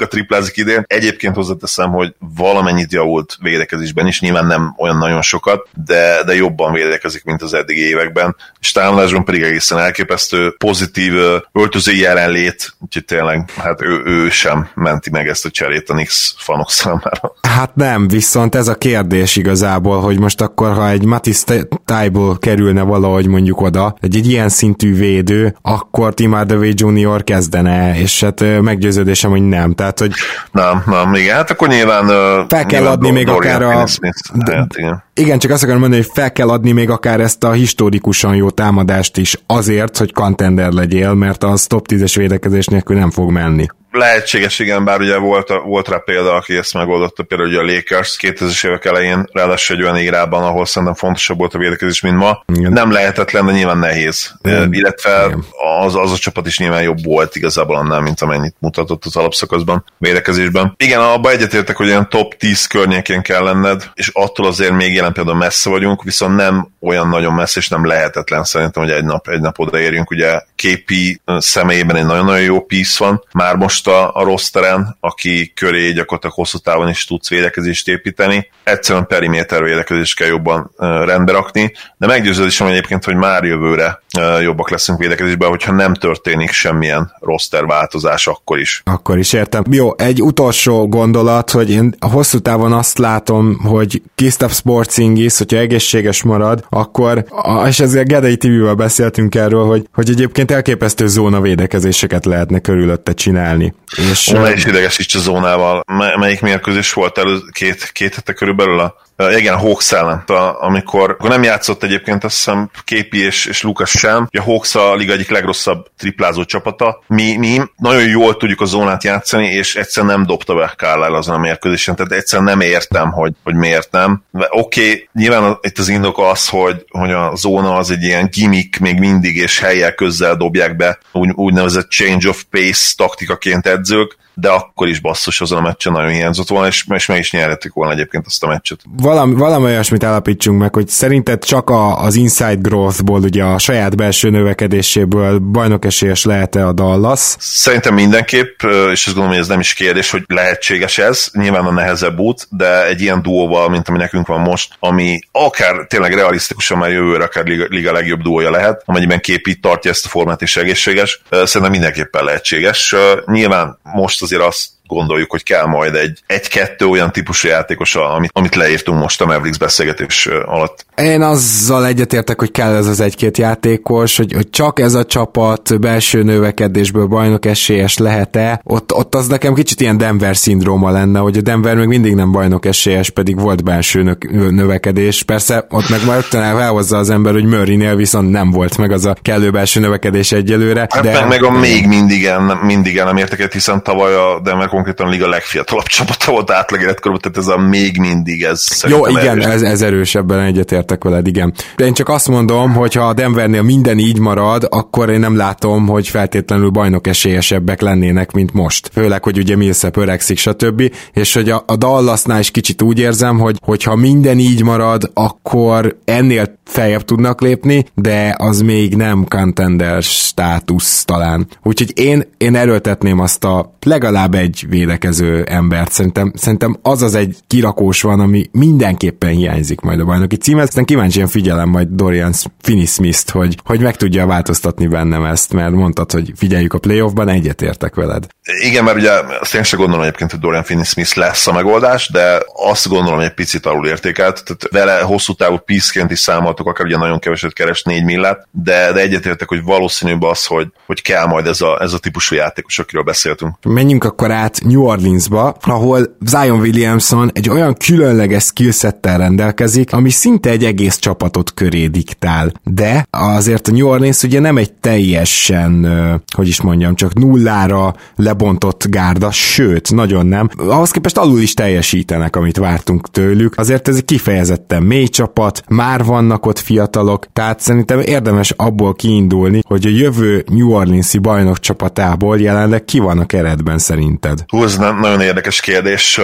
a 0.01 0.07
triplázik 0.07 0.57
idén. 0.57 0.83
Egyébként 0.87 1.35
hozzáteszem, 1.35 1.91
hogy 1.91 2.13
valamennyit 2.35 2.93
javult 2.93 3.37
védekezésben 3.41 4.07
is, 4.07 4.21
nyilván 4.21 4.45
nem 4.45 4.75
olyan 4.77 4.97
nagyon 4.97 5.21
sokat, 5.21 5.67
de, 5.85 6.23
de 6.25 6.35
jobban 6.35 6.73
védekezik, 6.73 7.23
mint 7.23 7.41
az 7.41 7.53
eddigi 7.53 7.87
években, 7.87 8.35
és 8.59 8.71
támadásban 8.71 9.25
pedig 9.25 9.41
egészen 9.41 9.77
elképesztő, 9.77 10.55
pozitív 10.57 11.13
öltözői 11.51 11.99
jelenlét, 11.99 12.73
úgyhogy 12.79 13.05
tényleg 13.05 13.51
hát 13.57 13.81
ő, 13.81 14.01
ő 14.05 14.29
sem 14.29 14.69
menti 14.73 15.09
meg 15.09 15.27
ezt 15.27 15.45
a 15.45 15.49
cserét 15.49 15.89
a 15.89 15.93
Nix 15.93 16.35
fanok 16.37 16.71
számára. 16.71 17.35
Hát 17.41 17.75
nem, 17.75 18.07
viszont 18.07 18.55
ez 18.55 18.67
a 18.67 18.75
kérdés 18.75 19.35
igazából, 19.35 20.01
hogy 20.01 20.19
most 20.19 20.41
akkor, 20.41 20.73
ha 20.73 20.89
egy 20.89 21.05
Matis 21.05 21.43
Tájból 21.85 22.37
kerülne 22.37 22.81
valahogy 22.81 23.27
mondjuk 23.27 23.61
oda, 23.61 23.95
egy, 23.99 24.15
egy 24.15 24.27
ilyen 24.27 24.49
szintű 24.49 24.95
védő, 24.95 25.57
akkor 25.61 26.13
Tim 26.13 26.31
Hardaway 26.31 26.71
Jr. 26.75 27.23
kezdene, 27.23 27.99
és 27.99 28.21
hát 28.21 28.61
meggyőződésem, 28.61 29.31
hogy 29.31 29.41
nem 29.47 29.66
nem, 29.67 29.75
tehát 29.75 29.99
hogy... 29.99 30.11
Nem, 30.51 30.83
nem, 30.85 31.13
igen, 31.13 31.35
hát 31.35 31.49
akkor 31.49 31.67
nyilván... 31.67 32.05
Fel 32.47 32.65
kell 32.65 32.79
nyilván 32.79 32.91
adni 32.91 33.11
még 33.11 33.29
akár 33.29 33.61
a... 33.61 33.69
Hát, 33.69 34.77
igen. 34.77 35.03
igen, 35.13 35.39
csak 35.39 35.51
azt 35.51 35.63
akarom 35.63 35.81
mondani, 35.81 36.01
hogy 36.01 36.11
fel 36.13 36.31
kell 36.31 36.49
adni 36.49 36.71
még 36.71 36.89
akár 36.89 37.19
ezt 37.19 37.43
a 37.43 37.51
historikusan 37.51 38.35
jó 38.35 38.49
támadást 38.49 39.17
is 39.17 39.37
azért, 39.45 39.97
hogy 39.97 40.13
contender 40.13 40.71
legyél, 40.71 41.13
mert 41.13 41.43
az 41.43 41.67
top 41.67 41.85
10-es 41.89 42.13
védekezés 42.15 42.65
nélkül 42.65 42.97
nem 42.97 43.11
fog 43.11 43.31
menni. 43.31 43.65
Lehetséges, 43.97 44.59
igen, 44.59 44.85
bár 44.85 44.99
ugye 44.99 45.17
volt, 45.17 45.47
volt 45.65 45.87
rá 45.87 45.97
példa, 45.97 46.33
aki 46.33 46.55
ezt 46.55 46.73
megoldotta, 46.73 47.23
például 47.23 47.49
ugye 47.49 47.59
a 47.59 47.75
Lakers 47.75 48.17
2000-es 48.21 48.65
évek 48.65 48.85
elején, 48.85 49.29
ráadásul 49.31 49.75
egy 49.75 49.83
olyan 49.83 49.97
érában, 49.97 50.43
ahol 50.43 50.65
szerintem 50.65 50.97
fontosabb 50.97 51.37
volt 51.37 51.53
a 51.53 51.57
védekezés, 51.57 52.01
mint 52.01 52.17
ma. 52.17 52.43
Igen. 52.53 52.71
Nem 52.71 52.91
lehetetlen, 52.91 53.45
de 53.45 53.51
nyilván 53.51 53.77
nehéz. 53.77 54.31
Igen. 54.43 54.73
Illetve 54.73 55.37
az, 55.81 55.95
az 55.95 56.11
a 56.11 56.17
csapat 56.17 56.47
is 56.47 56.59
nyilván 56.59 56.81
jobb 56.81 57.03
volt 57.03 57.35
igazából 57.35 57.75
annál, 57.75 58.01
mint 58.01 58.21
amennyit 58.21 58.55
mutatott 58.59 59.05
az 59.05 59.15
alapszakaszban, 59.15 59.83
védekezésben. 59.97 60.73
Igen, 60.77 60.99
abba 60.99 61.31
egyetértek, 61.31 61.75
hogy 61.75 61.87
ilyen 61.87 62.09
top 62.09 62.33
10 62.33 62.65
környékén 62.65 63.21
kell 63.21 63.43
lenned, 63.43 63.89
és 63.93 64.09
attól 64.13 64.45
azért 64.45 64.71
még 64.71 64.93
jelen 64.93 65.13
például 65.13 65.37
messze 65.37 65.69
vagyunk, 65.69 66.03
viszont 66.03 66.35
nem 66.35 66.67
olyan 66.81 67.09
nagyon 67.09 67.33
messze, 67.33 67.59
és 67.59 67.67
nem 67.67 67.85
lehetetlen 67.85 68.43
szerintem, 68.43 68.83
hogy 68.83 68.91
egy 68.91 69.03
nap, 69.03 69.27
egy 69.27 69.41
nap 69.41 69.59
odaérjünk. 69.59 70.11
Ugye 70.11 70.41
képi 70.55 71.21
személyében 71.37 71.95
egy 71.95 72.05
nagyon-nagyon 72.05 72.43
jó 72.43 72.61
piece 72.61 73.03
van, 73.03 73.23
már 73.33 73.55
most 73.55 73.86
a, 73.87 74.15
a 74.15 74.23
rosteren, 74.23 74.97
aki 74.99 75.51
köré 75.55 75.91
gyakorlatilag 75.91 76.35
hosszú 76.35 76.57
távon 76.57 76.89
is 76.89 77.05
tudsz 77.05 77.29
védekezést 77.29 77.87
építeni. 77.87 78.49
Egyszerűen 78.63 79.07
periméter 79.07 79.63
védekezést 79.63 80.17
kell 80.17 80.27
jobban 80.27 80.71
rendbe 81.05 81.31
rakni, 81.31 81.73
de 81.97 82.07
meggyőződésem 82.07 82.67
egyébként, 82.67 83.03
hogy 83.03 83.15
már 83.15 83.43
jövőre 83.43 84.01
jobbak 84.41 84.69
leszünk 84.69 84.99
védekezésben, 84.99 85.49
hogyha 85.49 85.71
nem 85.71 85.93
történik 85.93 86.51
semmilyen 86.51 87.11
roster 87.19 87.65
változás 87.65 88.27
akkor 88.27 88.59
is. 88.59 88.81
Akkor 88.85 89.17
is 89.17 89.33
értem. 89.33 89.63
Jó, 89.69 89.97
egy 89.97 90.21
utolsó 90.21 90.87
gondolat, 90.87 91.51
hogy 91.51 91.69
én 91.69 91.95
hosszú 91.99 92.39
távon 92.39 92.73
azt 92.73 92.97
látom, 92.97 93.59
hogy 93.63 94.01
Kristaps 94.15 94.55
Sportsingis, 94.55 95.37
hogyha 95.37 95.57
egészséges 95.57 96.23
marad, 96.23 96.65
akkor, 96.69 97.25
és 97.67 97.79
ezért 97.79 98.07
Gedei 98.07 98.37
TV-vel 98.37 98.73
beszéltünk 98.73 99.35
erről, 99.35 99.65
hogy, 99.65 99.87
hogy 99.93 100.09
egyébként 100.09 100.51
elképesztő 100.51 101.07
zóna 101.07 101.41
védekezéseket 101.41 102.25
lehetne 102.25 102.59
körülötte 102.59 103.13
csinálni. 103.13 103.73
És, 104.11 104.27
Ó, 104.27 104.45
is 104.45 104.65
idegesíts 104.65 105.15
a 105.15 105.19
zónával. 105.19 105.83
M- 105.87 106.17
melyik 106.19 106.41
mérkőzés 106.41 106.93
volt 106.93 107.17
elő 107.17 107.39
két, 107.51 107.91
két 107.91 108.15
hete 108.15 108.33
körülbelül 108.33 108.79
a 108.79 109.06
igen, 109.17 109.57
Hawks 109.57 109.91
ellen, 109.91 110.23
amikor, 110.59 111.09
amikor 111.09 111.29
nem 111.29 111.43
játszott 111.43 111.83
egyébként 111.83 112.23
azt 112.23 112.35
hiszem 112.35 112.69
Képi 112.83 113.23
és, 113.23 113.45
és 113.45 113.61
Lukas 113.61 113.89
sem, 113.89 114.27
a 114.31 114.41
Hawks 114.41 114.75
a 114.75 114.95
liga 114.95 115.13
egyik 115.13 115.29
legrosszabb 115.29 115.87
triplázó 115.97 116.43
csapata. 116.43 117.03
Mi, 117.07 117.35
mi 117.37 117.61
nagyon 117.75 118.07
jól 118.07 118.37
tudjuk 118.37 118.61
a 118.61 118.65
zónát 118.65 119.03
játszani, 119.03 119.47
és 119.47 119.75
egyszer 119.75 120.03
nem 120.03 120.25
dobta 120.25 120.55
be 120.55 120.73
Carlisle 120.77 121.17
azon 121.17 121.35
a 121.35 121.39
mérkőzésen, 121.39 121.95
tehát 121.95 122.11
egyszer 122.11 122.41
nem 122.41 122.61
értem, 122.61 123.11
hogy, 123.11 123.33
hogy 123.43 123.55
miért 123.55 123.91
nem. 123.91 124.23
Oké, 124.31 124.81
okay, 124.81 125.09
nyilván 125.13 125.57
itt 125.61 125.77
az 125.77 125.89
indok 125.89 126.19
az, 126.19 126.49
hogy, 126.49 126.85
hogy 126.89 127.11
a 127.11 127.35
zóna 127.35 127.75
az 127.75 127.91
egy 127.91 128.03
ilyen 128.03 128.29
gimmick 128.31 128.79
még 128.79 128.99
mindig, 128.99 129.35
és 129.35 129.59
helyel 129.59 129.93
közzel 129.93 130.35
dobják 130.35 130.75
be, 130.75 130.99
úgy, 131.11 131.29
úgynevezett 131.35 131.89
change 131.91 132.29
of 132.29 132.43
pace 132.49 132.93
taktikaként 132.95 133.67
edzők, 133.67 134.17
de 134.39 134.49
akkor 134.49 134.87
is 134.87 134.99
basszus 134.99 135.41
azon 135.41 135.57
a 135.57 135.61
meccsen 135.61 135.93
nagyon 135.93 136.11
hiányzott 136.11 136.47
volna, 136.47 136.67
és, 136.67 136.85
és 136.93 137.05
meg 137.05 137.19
is 137.19 137.31
nyerhetik 137.31 137.73
volna 137.73 137.93
egyébként 137.93 138.25
azt 138.25 138.43
a 138.43 138.47
meccset. 138.47 138.79
Valami, 138.97 139.33
valami 139.33 139.65
olyasmit 139.65 140.03
állapítsunk 140.03 140.59
meg, 140.59 140.73
hogy 140.73 140.87
szerinted 140.87 141.45
csak 141.45 141.69
a, 141.69 142.01
az 142.01 142.15
inside 142.15 142.57
growthból, 142.61 143.21
ugye 143.21 143.43
a 143.43 143.57
saját 143.57 143.95
belső 143.95 144.29
növekedéséből 144.29 145.39
bajnokesélyes 145.39 146.25
lehet-e 146.25 146.67
a 146.67 146.73
Dallas? 146.73 147.35
Szerintem 147.39 147.93
mindenképp, 147.93 148.61
és 148.91 149.05
azt 149.05 149.05
gondolom, 149.05 149.29
hogy 149.29 149.37
ez 149.37 149.47
nem 149.47 149.59
is 149.59 149.73
kérdés, 149.73 150.09
hogy 150.09 150.23
lehetséges 150.27 150.97
ez, 150.97 151.29
nyilván 151.33 151.65
a 151.65 151.71
nehezebb 151.71 152.19
út, 152.19 152.47
de 152.49 152.87
egy 152.87 153.01
ilyen 153.01 153.21
duóval, 153.21 153.69
mint 153.69 153.87
ami 153.87 153.97
nekünk 153.97 154.27
van 154.27 154.39
most, 154.39 154.73
ami 154.79 155.19
akár 155.31 155.85
tényleg 155.87 156.13
realisztikusan 156.13 156.77
már 156.77 156.91
jövőre 156.91 157.23
akár 157.23 157.45
liga, 157.45 157.65
liga 157.69 157.91
legjobb 157.91 158.21
duója 158.21 158.51
lehet, 158.51 158.81
amennyiben 158.85 159.19
képít 159.19 159.61
tartja 159.61 159.91
ezt 159.91 160.05
a 160.05 160.09
formát 160.09 160.41
és 160.41 160.57
egészséges, 160.57 161.21
szerintem 161.29 161.71
mindenképpen 161.71 162.23
lehetséges. 162.23 162.95
Nyilván 163.25 163.79
most 163.83 164.25
azért 164.27 164.41
azt 164.41 164.69
gondoljuk, 164.87 165.31
hogy 165.31 165.43
kell 165.43 165.65
majd 165.65 165.95
egy, 165.95 166.21
egy-kettő 166.27 166.85
olyan 166.85 167.11
típusú 167.11 167.47
játékos, 167.47 167.95
amit, 167.95 168.31
amit 168.33 168.55
leírtunk 168.55 168.99
most 168.99 169.21
a 169.21 169.25
Mavericks 169.25 169.57
beszélgetés 169.57 170.25
alatt. 170.25 170.85
Én 170.95 171.21
azzal 171.21 171.85
egyetértek, 171.85 172.39
hogy 172.39 172.51
kell 172.51 172.75
ez 172.75 172.87
az 172.87 172.99
egy-két 172.99 173.37
játékos, 173.37 174.17
hogy, 174.17 174.33
hogy 174.33 174.49
csak 174.49 174.79
ez 174.79 174.93
a 174.93 175.05
csapat 175.05 175.79
belső 175.79 176.23
növekedésből 176.23 177.05
bajnok 177.05 177.45
esélyes 177.45 177.97
lehet-e, 177.97 178.61
ott, 178.63 178.93
ott 178.93 179.15
az 179.15 179.27
nekem 179.27 179.53
kicsit 179.53 179.81
ilyen 179.81 179.97
Denver 179.97 180.37
szindróma 180.37 180.91
lenne, 180.91 181.19
hogy 181.19 181.37
a 181.37 181.41
Denver 181.41 181.75
még 181.75 181.87
mindig 181.87 182.15
nem 182.15 182.31
bajnok 182.31 182.65
esélyes, 182.65 183.09
pedig 183.09 183.39
volt 183.39 183.63
belső 183.63 184.03
nö- 184.03 184.51
növekedés. 184.51 185.23
Persze 185.23 185.65
ott 185.69 185.89
meg 185.89 185.99
már 186.05 186.15
rögtön 186.15 186.41
elhozza 186.41 186.97
az 186.97 187.09
ember, 187.09 187.33
hogy 187.33 187.45
Murraynél 187.45 187.95
viszont 187.95 188.31
nem 188.31 188.51
volt 188.51 188.77
meg 188.77 188.91
az 188.91 189.05
a 189.05 189.15
kellő 189.21 189.51
belső 189.51 189.79
növekedés 189.79 190.31
egyelőre. 190.31 190.87
Hát 190.89 191.03
de... 191.03 191.11
meg, 191.11 191.27
meg 191.27 191.43
a 191.43 191.51
még 191.51 191.87
mindig 191.87 192.25
el, 192.25 192.59
mindig 192.63 192.97
el 192.97 193.05
nem 193.05 193.17
értek 193.17 193.53
hiszen 193.53 193.83
tavaly 193.83 194.13
a 194.15 194.39
Denver 194.43 194.67
konkrétan 194.77 195.07
a 195.07 195.09
liga 195.09 195.29
legfiatalabb 195.29 195.85
csapata 195.85 196.31
volt 196.31 196.51
átlag 196.51 196.81
életkorban, 196.81 197.21
tehát 197.21 197.37
ez 197.37 197.47
a 197.47 197.57
még 197.57 197.97
mindig 197.97 198.43
ez 198.43 198.65
Jó, 198.87 199.07
igen, 199.07 199.41
ez, 199.41 199.61
ez 199.61 199.81
erősebben 199.81 200.39
egyetértek 200.39 201.03
veled, 201.03 201.27
igen. 201.27 201.53
De 201.75 201.85
én 201.85 201.93
csak 201.93 202.09
azt 202.09 202.27
mondom, 202.27 202.73
hogy 202.73 202.93
ha 202.93 203.07
a 203.07 203.13
Denvernél 203.13 203.61
minden 203.61 203.97
így 203.97 204.19
marad, 204.19 204.67
akkor 204.69 205.09
én 205.09 205.19
nem 205.19 205.35
látom, 205.35 205.87
hogy 205.87 206.07
feltétlenül 206.07 206.69
bajnok 206.69 207.07
esélyesebbek 207.07 207.81
lennének, 207.81 208.31
mint 208.31 208.53
most. 208.53 208.89
Főleg, 208.93 209.23
hogy 209.23 209.37
ugye 209.37 209.55
Millsap 209.55 209.97
öregszik, 209.97 210.37
stb. 210.37 210.91
És 211.13 211.33
hogy 211.33 211.49
a, 211.49 211.63
a 211.67 211.75
Dallasnál 211.75 212.39
is 212.39 212.51
kicsit 212.51 212.81
úgy 212.81 212.99
érzem, 212.99 213.39
hogy 213.39 213.57
hogyha 213.65 213.95
minden 213.95 214.39
így 214.39 214.63
marad, 214.63 215.11
akkor 215.13 215.97
ennél 216.05 216.56
feljebb 216.67 217.05
tudnak 217.05 217.41
lépni, 217.41 217.85
de 217.93 218.35
az 218.37 218.61
még 218.61 218.95
nem 218.95 219.25
contender 219.27 220.03
státusz 220.03 221.03
talán. 221.03 221.47
Úgyhogy 221.63 221.91
én, 221.99 222.23
én 222.37 222.55
erőltetném 222.55 223.19
azt 223.19 223.43
a 223.43 223.75
legalább 223.81 224.35
egy 224.35 224.65
védekező 224.69 225.43
embert. 225.43 225.91
Szerintem, 225.91 226.31
szerintem 226.35 226.77
az 226.81 227.01
az 227.01 227.15
egy 227.15 227.37
kirakós 227.47 228.01
van, 228.01 228.19
ami 228.19 228.49
mindenképpen 228.51 229.29
hiányzik 229.29 229.81
majd 229.81 229.99
a 229.99 230.05
bajnoki 230.05 230.35
címet. 230.35 230.67
Aztán 230.67 230.85
kíváncsian 230.85 231.27
figyelem 231.27 231.69
majd 231.69 231.87
Dorian 231.91 232.33
Finney-Smith-t, 232.61 233.29
hogy, 233.29 233.57
hogy 233.63 233.81
meg 233.81 233.95
tudja 233.95 234.25
változtatni 234.25 234.87
bennem 234.87 235.23
ezt, 235.23 235.53
mert 235.53 235.71
mondtad, 235.71 236.11
hogy 236.11 236.31
figyeljük 236.35 236.73
a 236.73 236.79
playoffban, 236.79 237.29
egyetértek 237.29 237.95
veled. 237.95 238.27
Igen, 238.47 238.83
mert 238.83 238.97
ugye 238.97 239.11
azt 239.39 239.55
én 239.55 239.63
sem 239.63 239.79
gondolom 239.79 240.03
egyébként, 240.03 240.31
hogy 240.31 240.39
Dorian 240.39 240.63
Finney-Smith 240.63 241.17
lesz 241.17 241.47
a 241.47 241.51
megoldás, 241.51 242.09
de 242.09 242.41
azt 242.53 242.87
gondolom, 242.87 243.15
hogy 243.15 243.25
egy 243.25 243.33
picit 243.33 243.65
alul 243.65 243.87
értékelt. 243.87 244.43
Tehát 244.43 244.67
vele 244.71 245.01
hosszú 245.01 245.33
távú 245.33 245.57
piszként 245.57 246.11
is 246.11 246.19
számoltuk, 246.19 246.67
akár 246.67 246.85
ugye 246.85 246.97
nagyon 246.97 247.19
keveset 247.19 247.53
keres, 247.53 247.83
4 247.83 248.03
millát, 248.03 248.47
de, 248.51 248.91
de 248.91 248.99
egyetértek, 248.99 249.47
hogy 249.47 249.63
valószínűbb 249.63 250.23
az, 250.23 250.45
hogy, 250.45 250.67
hogy 250.85 251.01
kell 251.01 251.25
majd 251.25 251.47
ez 251.47 251.61
a, 251.61 251.81
ez 251.81 251.93
a 251.93 251.99
típusú 251.99 252.35
játékos, 252.35 252.79
akiről 252.79 253.03
beszéltünk. 253.03 253.55
Menjünk 253.63 254.03
akkor 254.03 254.31
át 254.31 254.63
New 254.63 254.81
Orleansba, 254.81 255.57
ahol 255.61 256.15
Zion 256.25 256.59
Williamson 256.59 257.31
egy 257.33 257.49
olyan 257.49 257.73
különleges 257.73 258.43
skillsettel 258.43 259.17
rendelkezik, 259.17 259.93
ami 259.93 260.09
szinte 260.09 260.49
egy 260.49 260.65
egész 260.65 260.97
csapatot 260.97 261.53
köré 261.53 261.87
diktál. 261.87 262.51
De 262.63 263.07
azért 263.09 263.67
a 263.67 263.71
New 263.71 263.87
Orleans 263.87 264.23
ugye 264.23 264.39
nem 264.39 264.57
egy 264.57 264.73
teljesen, 264.73 265.87
hogy 266.35 266.47
is 266.47 266.61
mondjam, 266.61 266.95
csak 266.95 267.13
nullára 267.13 267.95
lebontott 268.37 268.85
gárda, 268.89 269.31
sőt, 269.31 269.93
nagyon 269.93 270.25
nem. 270.25 270.49
Ahhoz 270.57 270.91
képest 270.91 271.17
alul 271.17 271.41
is 271.41 271.53
teljesítenek, 271.53 272.35
amit 272.35 272.57
vártunk 272.57 273.11
tőlük. 273.11 273.53
Azért 273.57 273.87
ez 273.87 273.95
egy 273.95 274.05
kifejezetten 274.05 274.83
mély 274.83 275.07
csapat, 275.07 275.63
már 275.67 276.03
vannak 276.03 276.45
ott 276.45 276.59
fiatalok, 276.59 277.27
tehát 277.33 277.59
szerintem 277.59 277.99
érdemes 277.99 278.53
abból 278.55 278.93
kiindulni, 278.93 279.61
hogy 279.67 279.85
a 279.85 279.89
jövő 279.89 280.43
New 280.47 280.71
Orleans-i 280.71 281.17
bajnok 281.17 281.59
csapatából 281.59 282.39
jelenleg 282.39 282.85
ki 282.85 282.99
van 282.99 283.19
a 283.19 283.25
keretben 283.25 283.77
szerinted? 283.77 284.43
Hú, 284.47 284.63
ez 284.63 284.77
nem, 284.77 284.99
nagyon 284.99 285.21
érdekes 285.21 285.59
kérdés. 285.59 286.19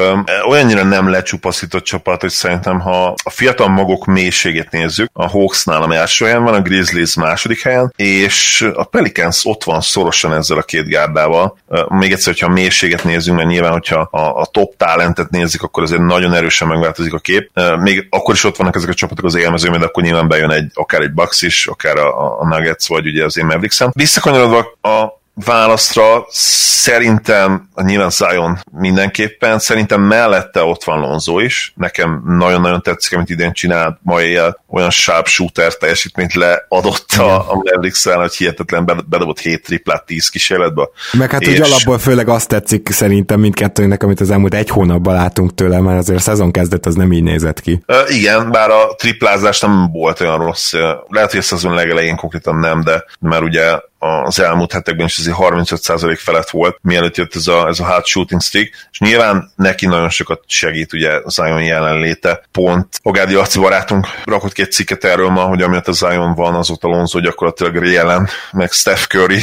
Olyannyira 0.50 0.84
nem 0.84 1.10
lecsupaszított 1.10 1.84
csapat, 1.84 2.22
hogy 2.22 2.30
szerintem, 2.30 2.80
ha 2.80 3.14
a 3.24 3.30
fiatal 3.30 3.68
magok 3.68 4.06
mélységét 4.06 4.72
nézzük, 4.72 5.10
a 5.14 5.30
Hawksnál 5.30 5.82
a 5.82 5.94
első 5.94 6.26
helyen 6.26 6.44
van, 6.44 6.54
a 6.54 6.62
Grizzlies 6.62 7.16
második 7.16 7.62
helyen, 7.62 7.94
és 7.96 8.70
a 8.74 8.84
Pelicans 8.84 9.46
ott 9.46 9.64
van 9.64 9.82
szorosan 9.82 10.34
ezzel 10.34 10.58
a 10.58 10.62
két 10.62 10.88
gárdával. 10.88 11.58
Még 12.04 12.12
egyszer, 12.12 12.34
hogyha 12.34 12.48
a 12.48 12.54
mélységet 12.54 13.04
nézzünk, 13.04 13.38
mert 13.38 13.50
nyilván, 13.50 13.72
hogyha 13.72 14.00
a, 14.00 14.42
a 14.42 14.46
top 14.46 14.78
talentet 14.78 15.30
nézzük, 15.30 15.62
akkor 15.62 15.84
azért 15.84 16.02
nagyon 16.02 16.34
erősen 16.34 16.68
megváltozik 16.68 17.14
a 17.14 17.20
kép. 17.20 17.60
Még 17.80 18.08
akkor 18.10 18.34
is 18.34 18.44
ott 18.44 18.56
vannak 18.56 18.76
ezek 18.76 18.90
a 18.90 18.94
csapatok 18.94 19.26
az 19.26 19.36
élmezőben, 19.36 19.80
de 19.80 19.86
akkor 19.86 20.04
nyilván 20.04 20.28
bejön 20.28 20.52
egy, 20.52 20.72
akár 20.74 21.02
egy 21.02 21.12
Bucks 21.12 21.42
is, 21.42 21.68
akár 21.68 21.98
a, 21.98 22.40
a 22.40 22.48
Nuggets, 22.48 22.88
vagy 22.88 23.08
ugye 23.08 23.24
az 23.24 23.38
én 23.38 23.46
Mavericks-en. 23.46 23.92
Visszakanyarodva 23.94 24.60
a 24.82 25.22
válaszra 25.36 26.26
szerintem 26.30 27.70
nyilván 27.84 28.10
Zion 28.10 28.60
mindenképpen, 28.72 29.60
szerintem 29.60 30.02
mellette 30.02 30.64
ott 30.64 30.84
van 30.84 31.00
Lonzo 31.00 31.40
is, 31.40 31.74
nekem 31.76 32.22
nagyon-nagyon 32.26 32.82
tetszik, 32.82 33.16
amit 33.16 33.30
idén 33.30 33.54
csinált 33.54 33.98
ma 34.02 34.22
éjjel, 34.22 34.64
olyan 34.68 34.90
sharpshooter 34.90 35.74
teljesítményt 35.74 36.34
leadott 36.34 37.12
a, 37.18 37.52
a 37.52 37.56
mavericks 37.56 38.04
hogy 38.04 38.36
hihetetlen 38.36 39.04
bedobott 39.10 39.40
7 39.40 39.64
triplát 39.64 40.06
10 40.06 40.30
kísérletbe. 40.30 40.90
Meg 41.12 41.32
hát, 41.32 41.42
és... 41.42 41.60
alapból 41.60 42.00
főleg 42.00 42.28
azt 42.28 42.48
tetszik 42.48 42.90
szerintem 42.92 43.40
mindkettőnek, 43.40 44.04
amit 44.04 44.20
az 44.20 44.30
elmúlt 44.30 44.54
egy 44.54 44.70
hónapban 44.70 45.14
látunk 45.14 45.54
tőle, 45.54 45.80
mert 45.80 46.00
azért 46.00 46.20
a 46.20 46.22
szezon 46.22 46.52
kezdet 46.52 46.86
az 46.86 46.96
nem 46.96 47.12
így 47.12 47.24
nézett 47.24 47.62
ki. 47.62 47.84
Uh, 47.88 48.16
igen, 48.16 48.52
bár 48.52 48.70
a 48.70 48.96
triplázás 48.96 49.60
nem 49.60 49.92
volt 49.92 50.20
olyan 50.20 50.38
rossz. 50.38 50.74
Lehet, 51.08 51.32
hogy 51.32 51.40
a 51.40 51.44
szezon 51.44 51.74
legelején 51.74 52.16
konkrétan 52.16 52.56
nem, 52.56 52.84
de 52.84 53.04
mert 53.20 53.44
ugye 53.44 53.80
az 54.24 54.40
elmúlt 54.40 54.72
hetekben 54.72 55.06
is 55.06 55.18
azért 55.18 55.38
35% 55.40 56.18
felett 56.20 56.50
volt, 56.50 56.78
mielőtt 56.82 57.18
jött 57.18 57.36
ez 57.36 57.48
a, 57.48 57.68
ez 57.68 57.80
a 57.80 57.84
hard 57.84 58.06
shooting 58.06 58.42
stick, 58.42 58.88
és 58.92 59.00
nyilván 59.00 59.52
neki 59.56 59.86
nagyon 59.86 60.10
sokat 60.10 60.44
segít 60.48 60.94
ugye 60.94 61.20
Zion 61.26 61.64
jelenléte. 61.64 62.44
Pont 62.52 63.00
Ogádi 63.04 63.34
Laci 63.34 63.60
barátunk 63.60 64.08
rakott 64.24 64.54
két 64.54 64.72
cikket 64.72 65.04
erről 65.04 65.30
ma, 65.30 65.42
hogy 65.42 65.62
amiatt 65.62 65.88
a 65.88 65.92
Zion 65.92 66.36
van, 66.36 66.56
azóta 66.56 66.88
Alonso 66.88 67.20
gyakorlatilag 67.20 67.86
jelen, 67.86 68.30
meg 68.52 68.72
Steph 68.72 69.04
Curry 69.04 69.40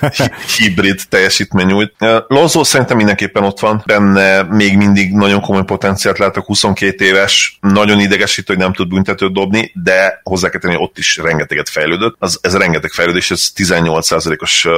hibrid 0.58 1.00
teljesítmény 1.08 1.66
nyújt. 1.66 1.94
Lonzo 2.28 2.64
szerintem 2.64 2.96
mindenképpen 2.96 3.44
ott 3.44 3.60
van, 3.60 3.82
benne 3.86 4.42
még 4.42 4.76
mindig 4.76 5.12
nagyon 5.12 5.40
komoly 5.40 5.64
potenciált 5.64 6.18
látok, 6.18 6.46
22 6.46 7.04
éves, 7.04 7.58
nagyon 7.60 8.00
idegesít, 8.00 8.46
hogy 8.46 8.58
nem 8.58 8.72
tud 8.72 8.88
büntetőt 8.88 9.32
dobni, 9.32 9.72
de 9.74 10.20
hozzá 10.22 10.48
kell 10.48 10.60
tenni, 10.60 10.76
ott 10.76 10.98
is 10.98 11.16
rengeteget 11.16 11.68
fejlődött. 11.68 12.16
Az, 12.18 12.38
ez 12.42 12.56
rengeteg 12.56 12.90
fejlődés, 12.90 13.30
ez 13.30 13.50
18 13.54 13.93
58%-os 14.00 14.68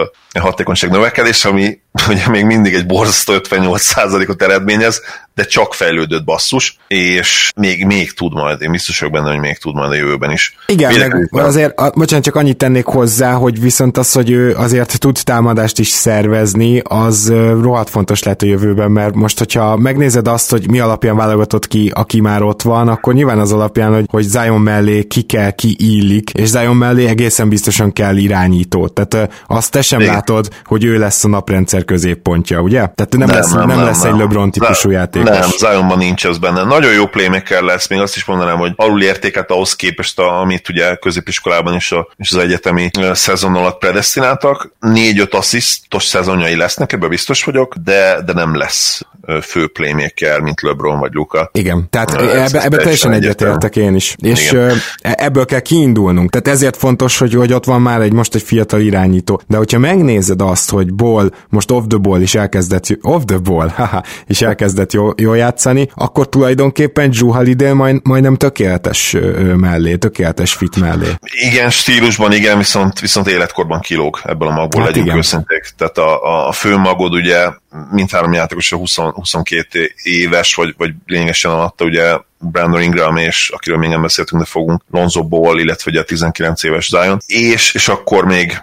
hatékonyság 0.40 0.90
növekedés, 0.90 1.44
ami 1.44 1.80
ugye 2.08 2.28
még 2.28 2.44
mindig 2.44 2.74
egy 2.74 2.86
borzasztó 2.86 3.32
58%-ot 3.36 4.42
eredményez, 4.42 5.02
de 5.34 5.44
csak 5.44 5.74
fejlődött 5.74 6.24
basszus, 6.24 6.78
és 6.88 7.52
még, 7.56 7.86
még 7.86 8.12
tud 8.12 8.32
majd, 8.32 8.62
én 8.62 8.70
biztos 8.70 9.00
vagyok 9.00 9.14
benne, 9.14 9.30
hogy 9.30 9.38
még 9.38 9.58
tud 9.58 9.74
majd 9.74 9.90
a 9.90 9.94
jövőben 9.94 10.30
is. 10.30 10.56
Igen, 10.66 11.08
meg 11.08 11.28
azért, 11.30 11.78
a, 11.78 11.92
bocsánat, 11.94 12.24
csak 12.24 12.34
annyit 12.34 12.56
tennék 12.56 12.84
hozzá, 12.84 13.32
hogy 13.32 13.60
viszont 13.60 13.96
az, 13.96 14.12
hogy 14.12 14.30
ő 14.30 14.54
azért 14.54 14.98
tud 14.98 15.18
támadást 15.24 15.78
is 15.78 15.88
szervezni, 15.88 16.82
az 16.84 17.32
rohadt 17.60 17.90
fontos 17.90 18.22
lehet 18.22 18.42
a 18.42 18.46
jövőben, 18.46 18.90
mert 18.90 19.14
most, 19.14 19.38
hogyha 19.38 19.76
megnézed 19.76 20.28
azt, 20.28 20.50
hogy 20.50 20.70
mi 20.70 20.80
alapján 20.80 21.16
válogatott 21.16 21.68
ki, 21.68 21.90
aki 21.94 22.20
már 22.20 22.42
ott 22.42 22.62
van, 22.62 22.88
akkor 22.88 23.14
nyilván 23.14 23.38
az 23.38 23.52
alapján, 23.52 23.94
hogy, 23.94 24.04
hogy 24.10 24.24
Zion 24.24 24.60
mellé 24.60 25.02
ki 25.02 25.22
kell, 25.22 25.50
ki 25.50 25.76
illik, 25.78 26.30
és 26.30 26.48
Zion 26.48 26.76
mellé 26.76 27.06
egészen 27.06 27.48
biztosan 27.48 27.92
kell 27.92 28.16
irányító. 28.16 28.88
Tehát 28.88 29.05
azt 29.46 29.70
te 29.70 29.82
sem 29.82 30.00
Igen. 30.00 30.14
látod, 30.14 30.48
hogy 30.64 30.84
ő 30.84 30.98
lesz 30.98 31.24
a 31.24 31.28
naprendszer 31.28 31.84
középpontja, 31.84 32.60
ugye? 32.60 32.76
Tehát 32.78 33.08
nem, 33.10 33.26
nem 33.26 33.36
lesz, 33.36 33.50
nem, 33.50 33.66
nem, 33.66 33.76
nem 33.76 33.86
lesz 33.86 34.02
nem. 34.02 34.12
egy 34.12 34.18
LeBron 34.18 34.50
típusú 34.50 34.90
játék 34.90 35.22
nem, 35.22 35.50
Zionban 35.58 35.98
nincs 35.98 36.26
ez 36.26 36.38
benne. 36.38 36.64
Nagyon 36.64 36.92
jó 36.92 37.06
playmaker 37.06 37.62
lesz, 37.62 37.88
még 37.88 38.00
azt 38.00 38.16
is 38.16 38.24
mondanám, 38.24 38.58
hogy 38.58 38.72
alul 38.76 39.02
értéket 39.02 39.50
ahhoz 39.50 39.76
képest, 39.76 40.18
amit 40.18 40.68
ugye 40.68 40.94
középiskolában 40.94 41.74
is, 41.74 41.92
a, 41.92 42.08
és 42.16 42.32
az 42.32 42.38
egyetemi 42.38 42.90
szezon 43.12 43.54
alatt 43.54 43.78
predestináltak. 43.78 44.72
Négy-öt 44.80 45.34
asszisztos 45.34 46.04
szezonjai 46.04 46.56
lesznek, 46.56 46.92
ebben 46.92 47.08
biztos 47.08 47.44
vagyok, 47.44 47.74
de, 47.84 48.22
de 48.24 48.32
nem 48.32 48.56
lesz 48.56 49.02
fő 49.42 49.66
playmaker, 49.68 50.40
mint 50.40 50.60
LeBron 50.62 50.98
vagy 50.98 51.12
Luka. 51.12 51.50
Igen, 51.52 51.86
tehát 51.90 52.14
ebbe, 52.14 52.62
ebbe 52.62 52.76
teljesen 52.76 53.12
egyetértek 53.12 53.76
én 53.76 53.94
is. 53.94 54.16
És 54.22 54.50
Igen. 54.50 54.76
E, 55.00 55.14
ebből 55.18 55.44
kell 55.44 55.60
kiindulnunk. 55.60 56.30
Tehát 56.30 56.48
ezért 56.48 56.76
fontos, 56.76 57.18
hogy, 57.18 57.34
hogy 57.34 57.52
ott 57.52 57.64
van 57.64 57.80
már 57.80 58.00
egy 58.00 58.12
most 58.12 58.34
egy 58.34 58.42
fiatal 58.42 58.80
irányító. 58.96 59.40
De 59.46 59.56
hogyha 59.56 59.78
megnézed 59.78 60.40
azt, 60.40 60.70
hogy 60.70 60.94
Ball 60.94 61.30
most 61.48 61.70
off 61.70 61.84
the 61.88 61.98
ball 61.98 62.20
is 62.20 62.34
elkezdett, 62.34 62.98
off 63.00 63.22
the 63.24 63.38
ball, 63.38 63.68
haha, 63.76 64.02
is 64.26 64.42
elkezdett 64.42 64.92
jól, 64.92 65.14
jól 65.16 65.36
játszani, 65.36 65.90
akkor 65.94 66.28
tulajdonképpen 66.28 67.10
Drew 67.10 67.32
Holiday 67.32 67.72
majd, 67.72 68.00
majdnem 68.02 68.36
tökéletes 68.36 69.16
mellé, 69.56 69.96
tökéletes 69.96 70.52
fit 70.52 70.76
mellé. 70.76 71.06
Igen, 71.48 71.70
stílusban 71.70 72.32
igen, 72.32 72.58
viszont, 72.58 73.00
viszont 73.00 73.28
életkorban 73.28 73.80
kilóg 73.80 74.20
ebből 74.24 74.48
a 74.48 74.52
magból, 74.52 74.82
hát 74.82 74.90
legyünk 74.90 75.16
őszinték. 75.16 75.72
Tehát 75.76 75.98
a, 75.98 76.48
a 76.48 76.52
fő 76.52 76.76
magod 76.76 77.14
ugye 77.14 77.48
mindhárom 77.90 78.32
játékos 78.32 78.72
a 78.72 78.76
20, 78.76 78.96
22 78.96 79.92
éves, 80.02 80.54
vagy, 80.54 80.74
vagy 80.78 80.90
lényegesen 81.06 81.50
alatta 81.50 81.84
ugye 81.84 82.18
Brandon 82.38 82.82
Ingram, 82.82 83.16
és 83.16 83.48
akiről 83.48 83.78
még 83.78 83.88
nem 83.88 84.02
beszéltünk, 84.02 84.42
de 84.42 84.48
fogunk 84.48 84.82
Lonzo 84.90 85.24
Ball, 85.24 85.58
illetve 85.58 85.90
ugye 85.90 86.00
a 86.00 86.04
19 86.04 86.62
éves 86.62 86.88
Zion, 86.88 87.18
és, 87.26 87.74
és 87.74 87.88
akkor 87.88 88.24
még 88.24 88.62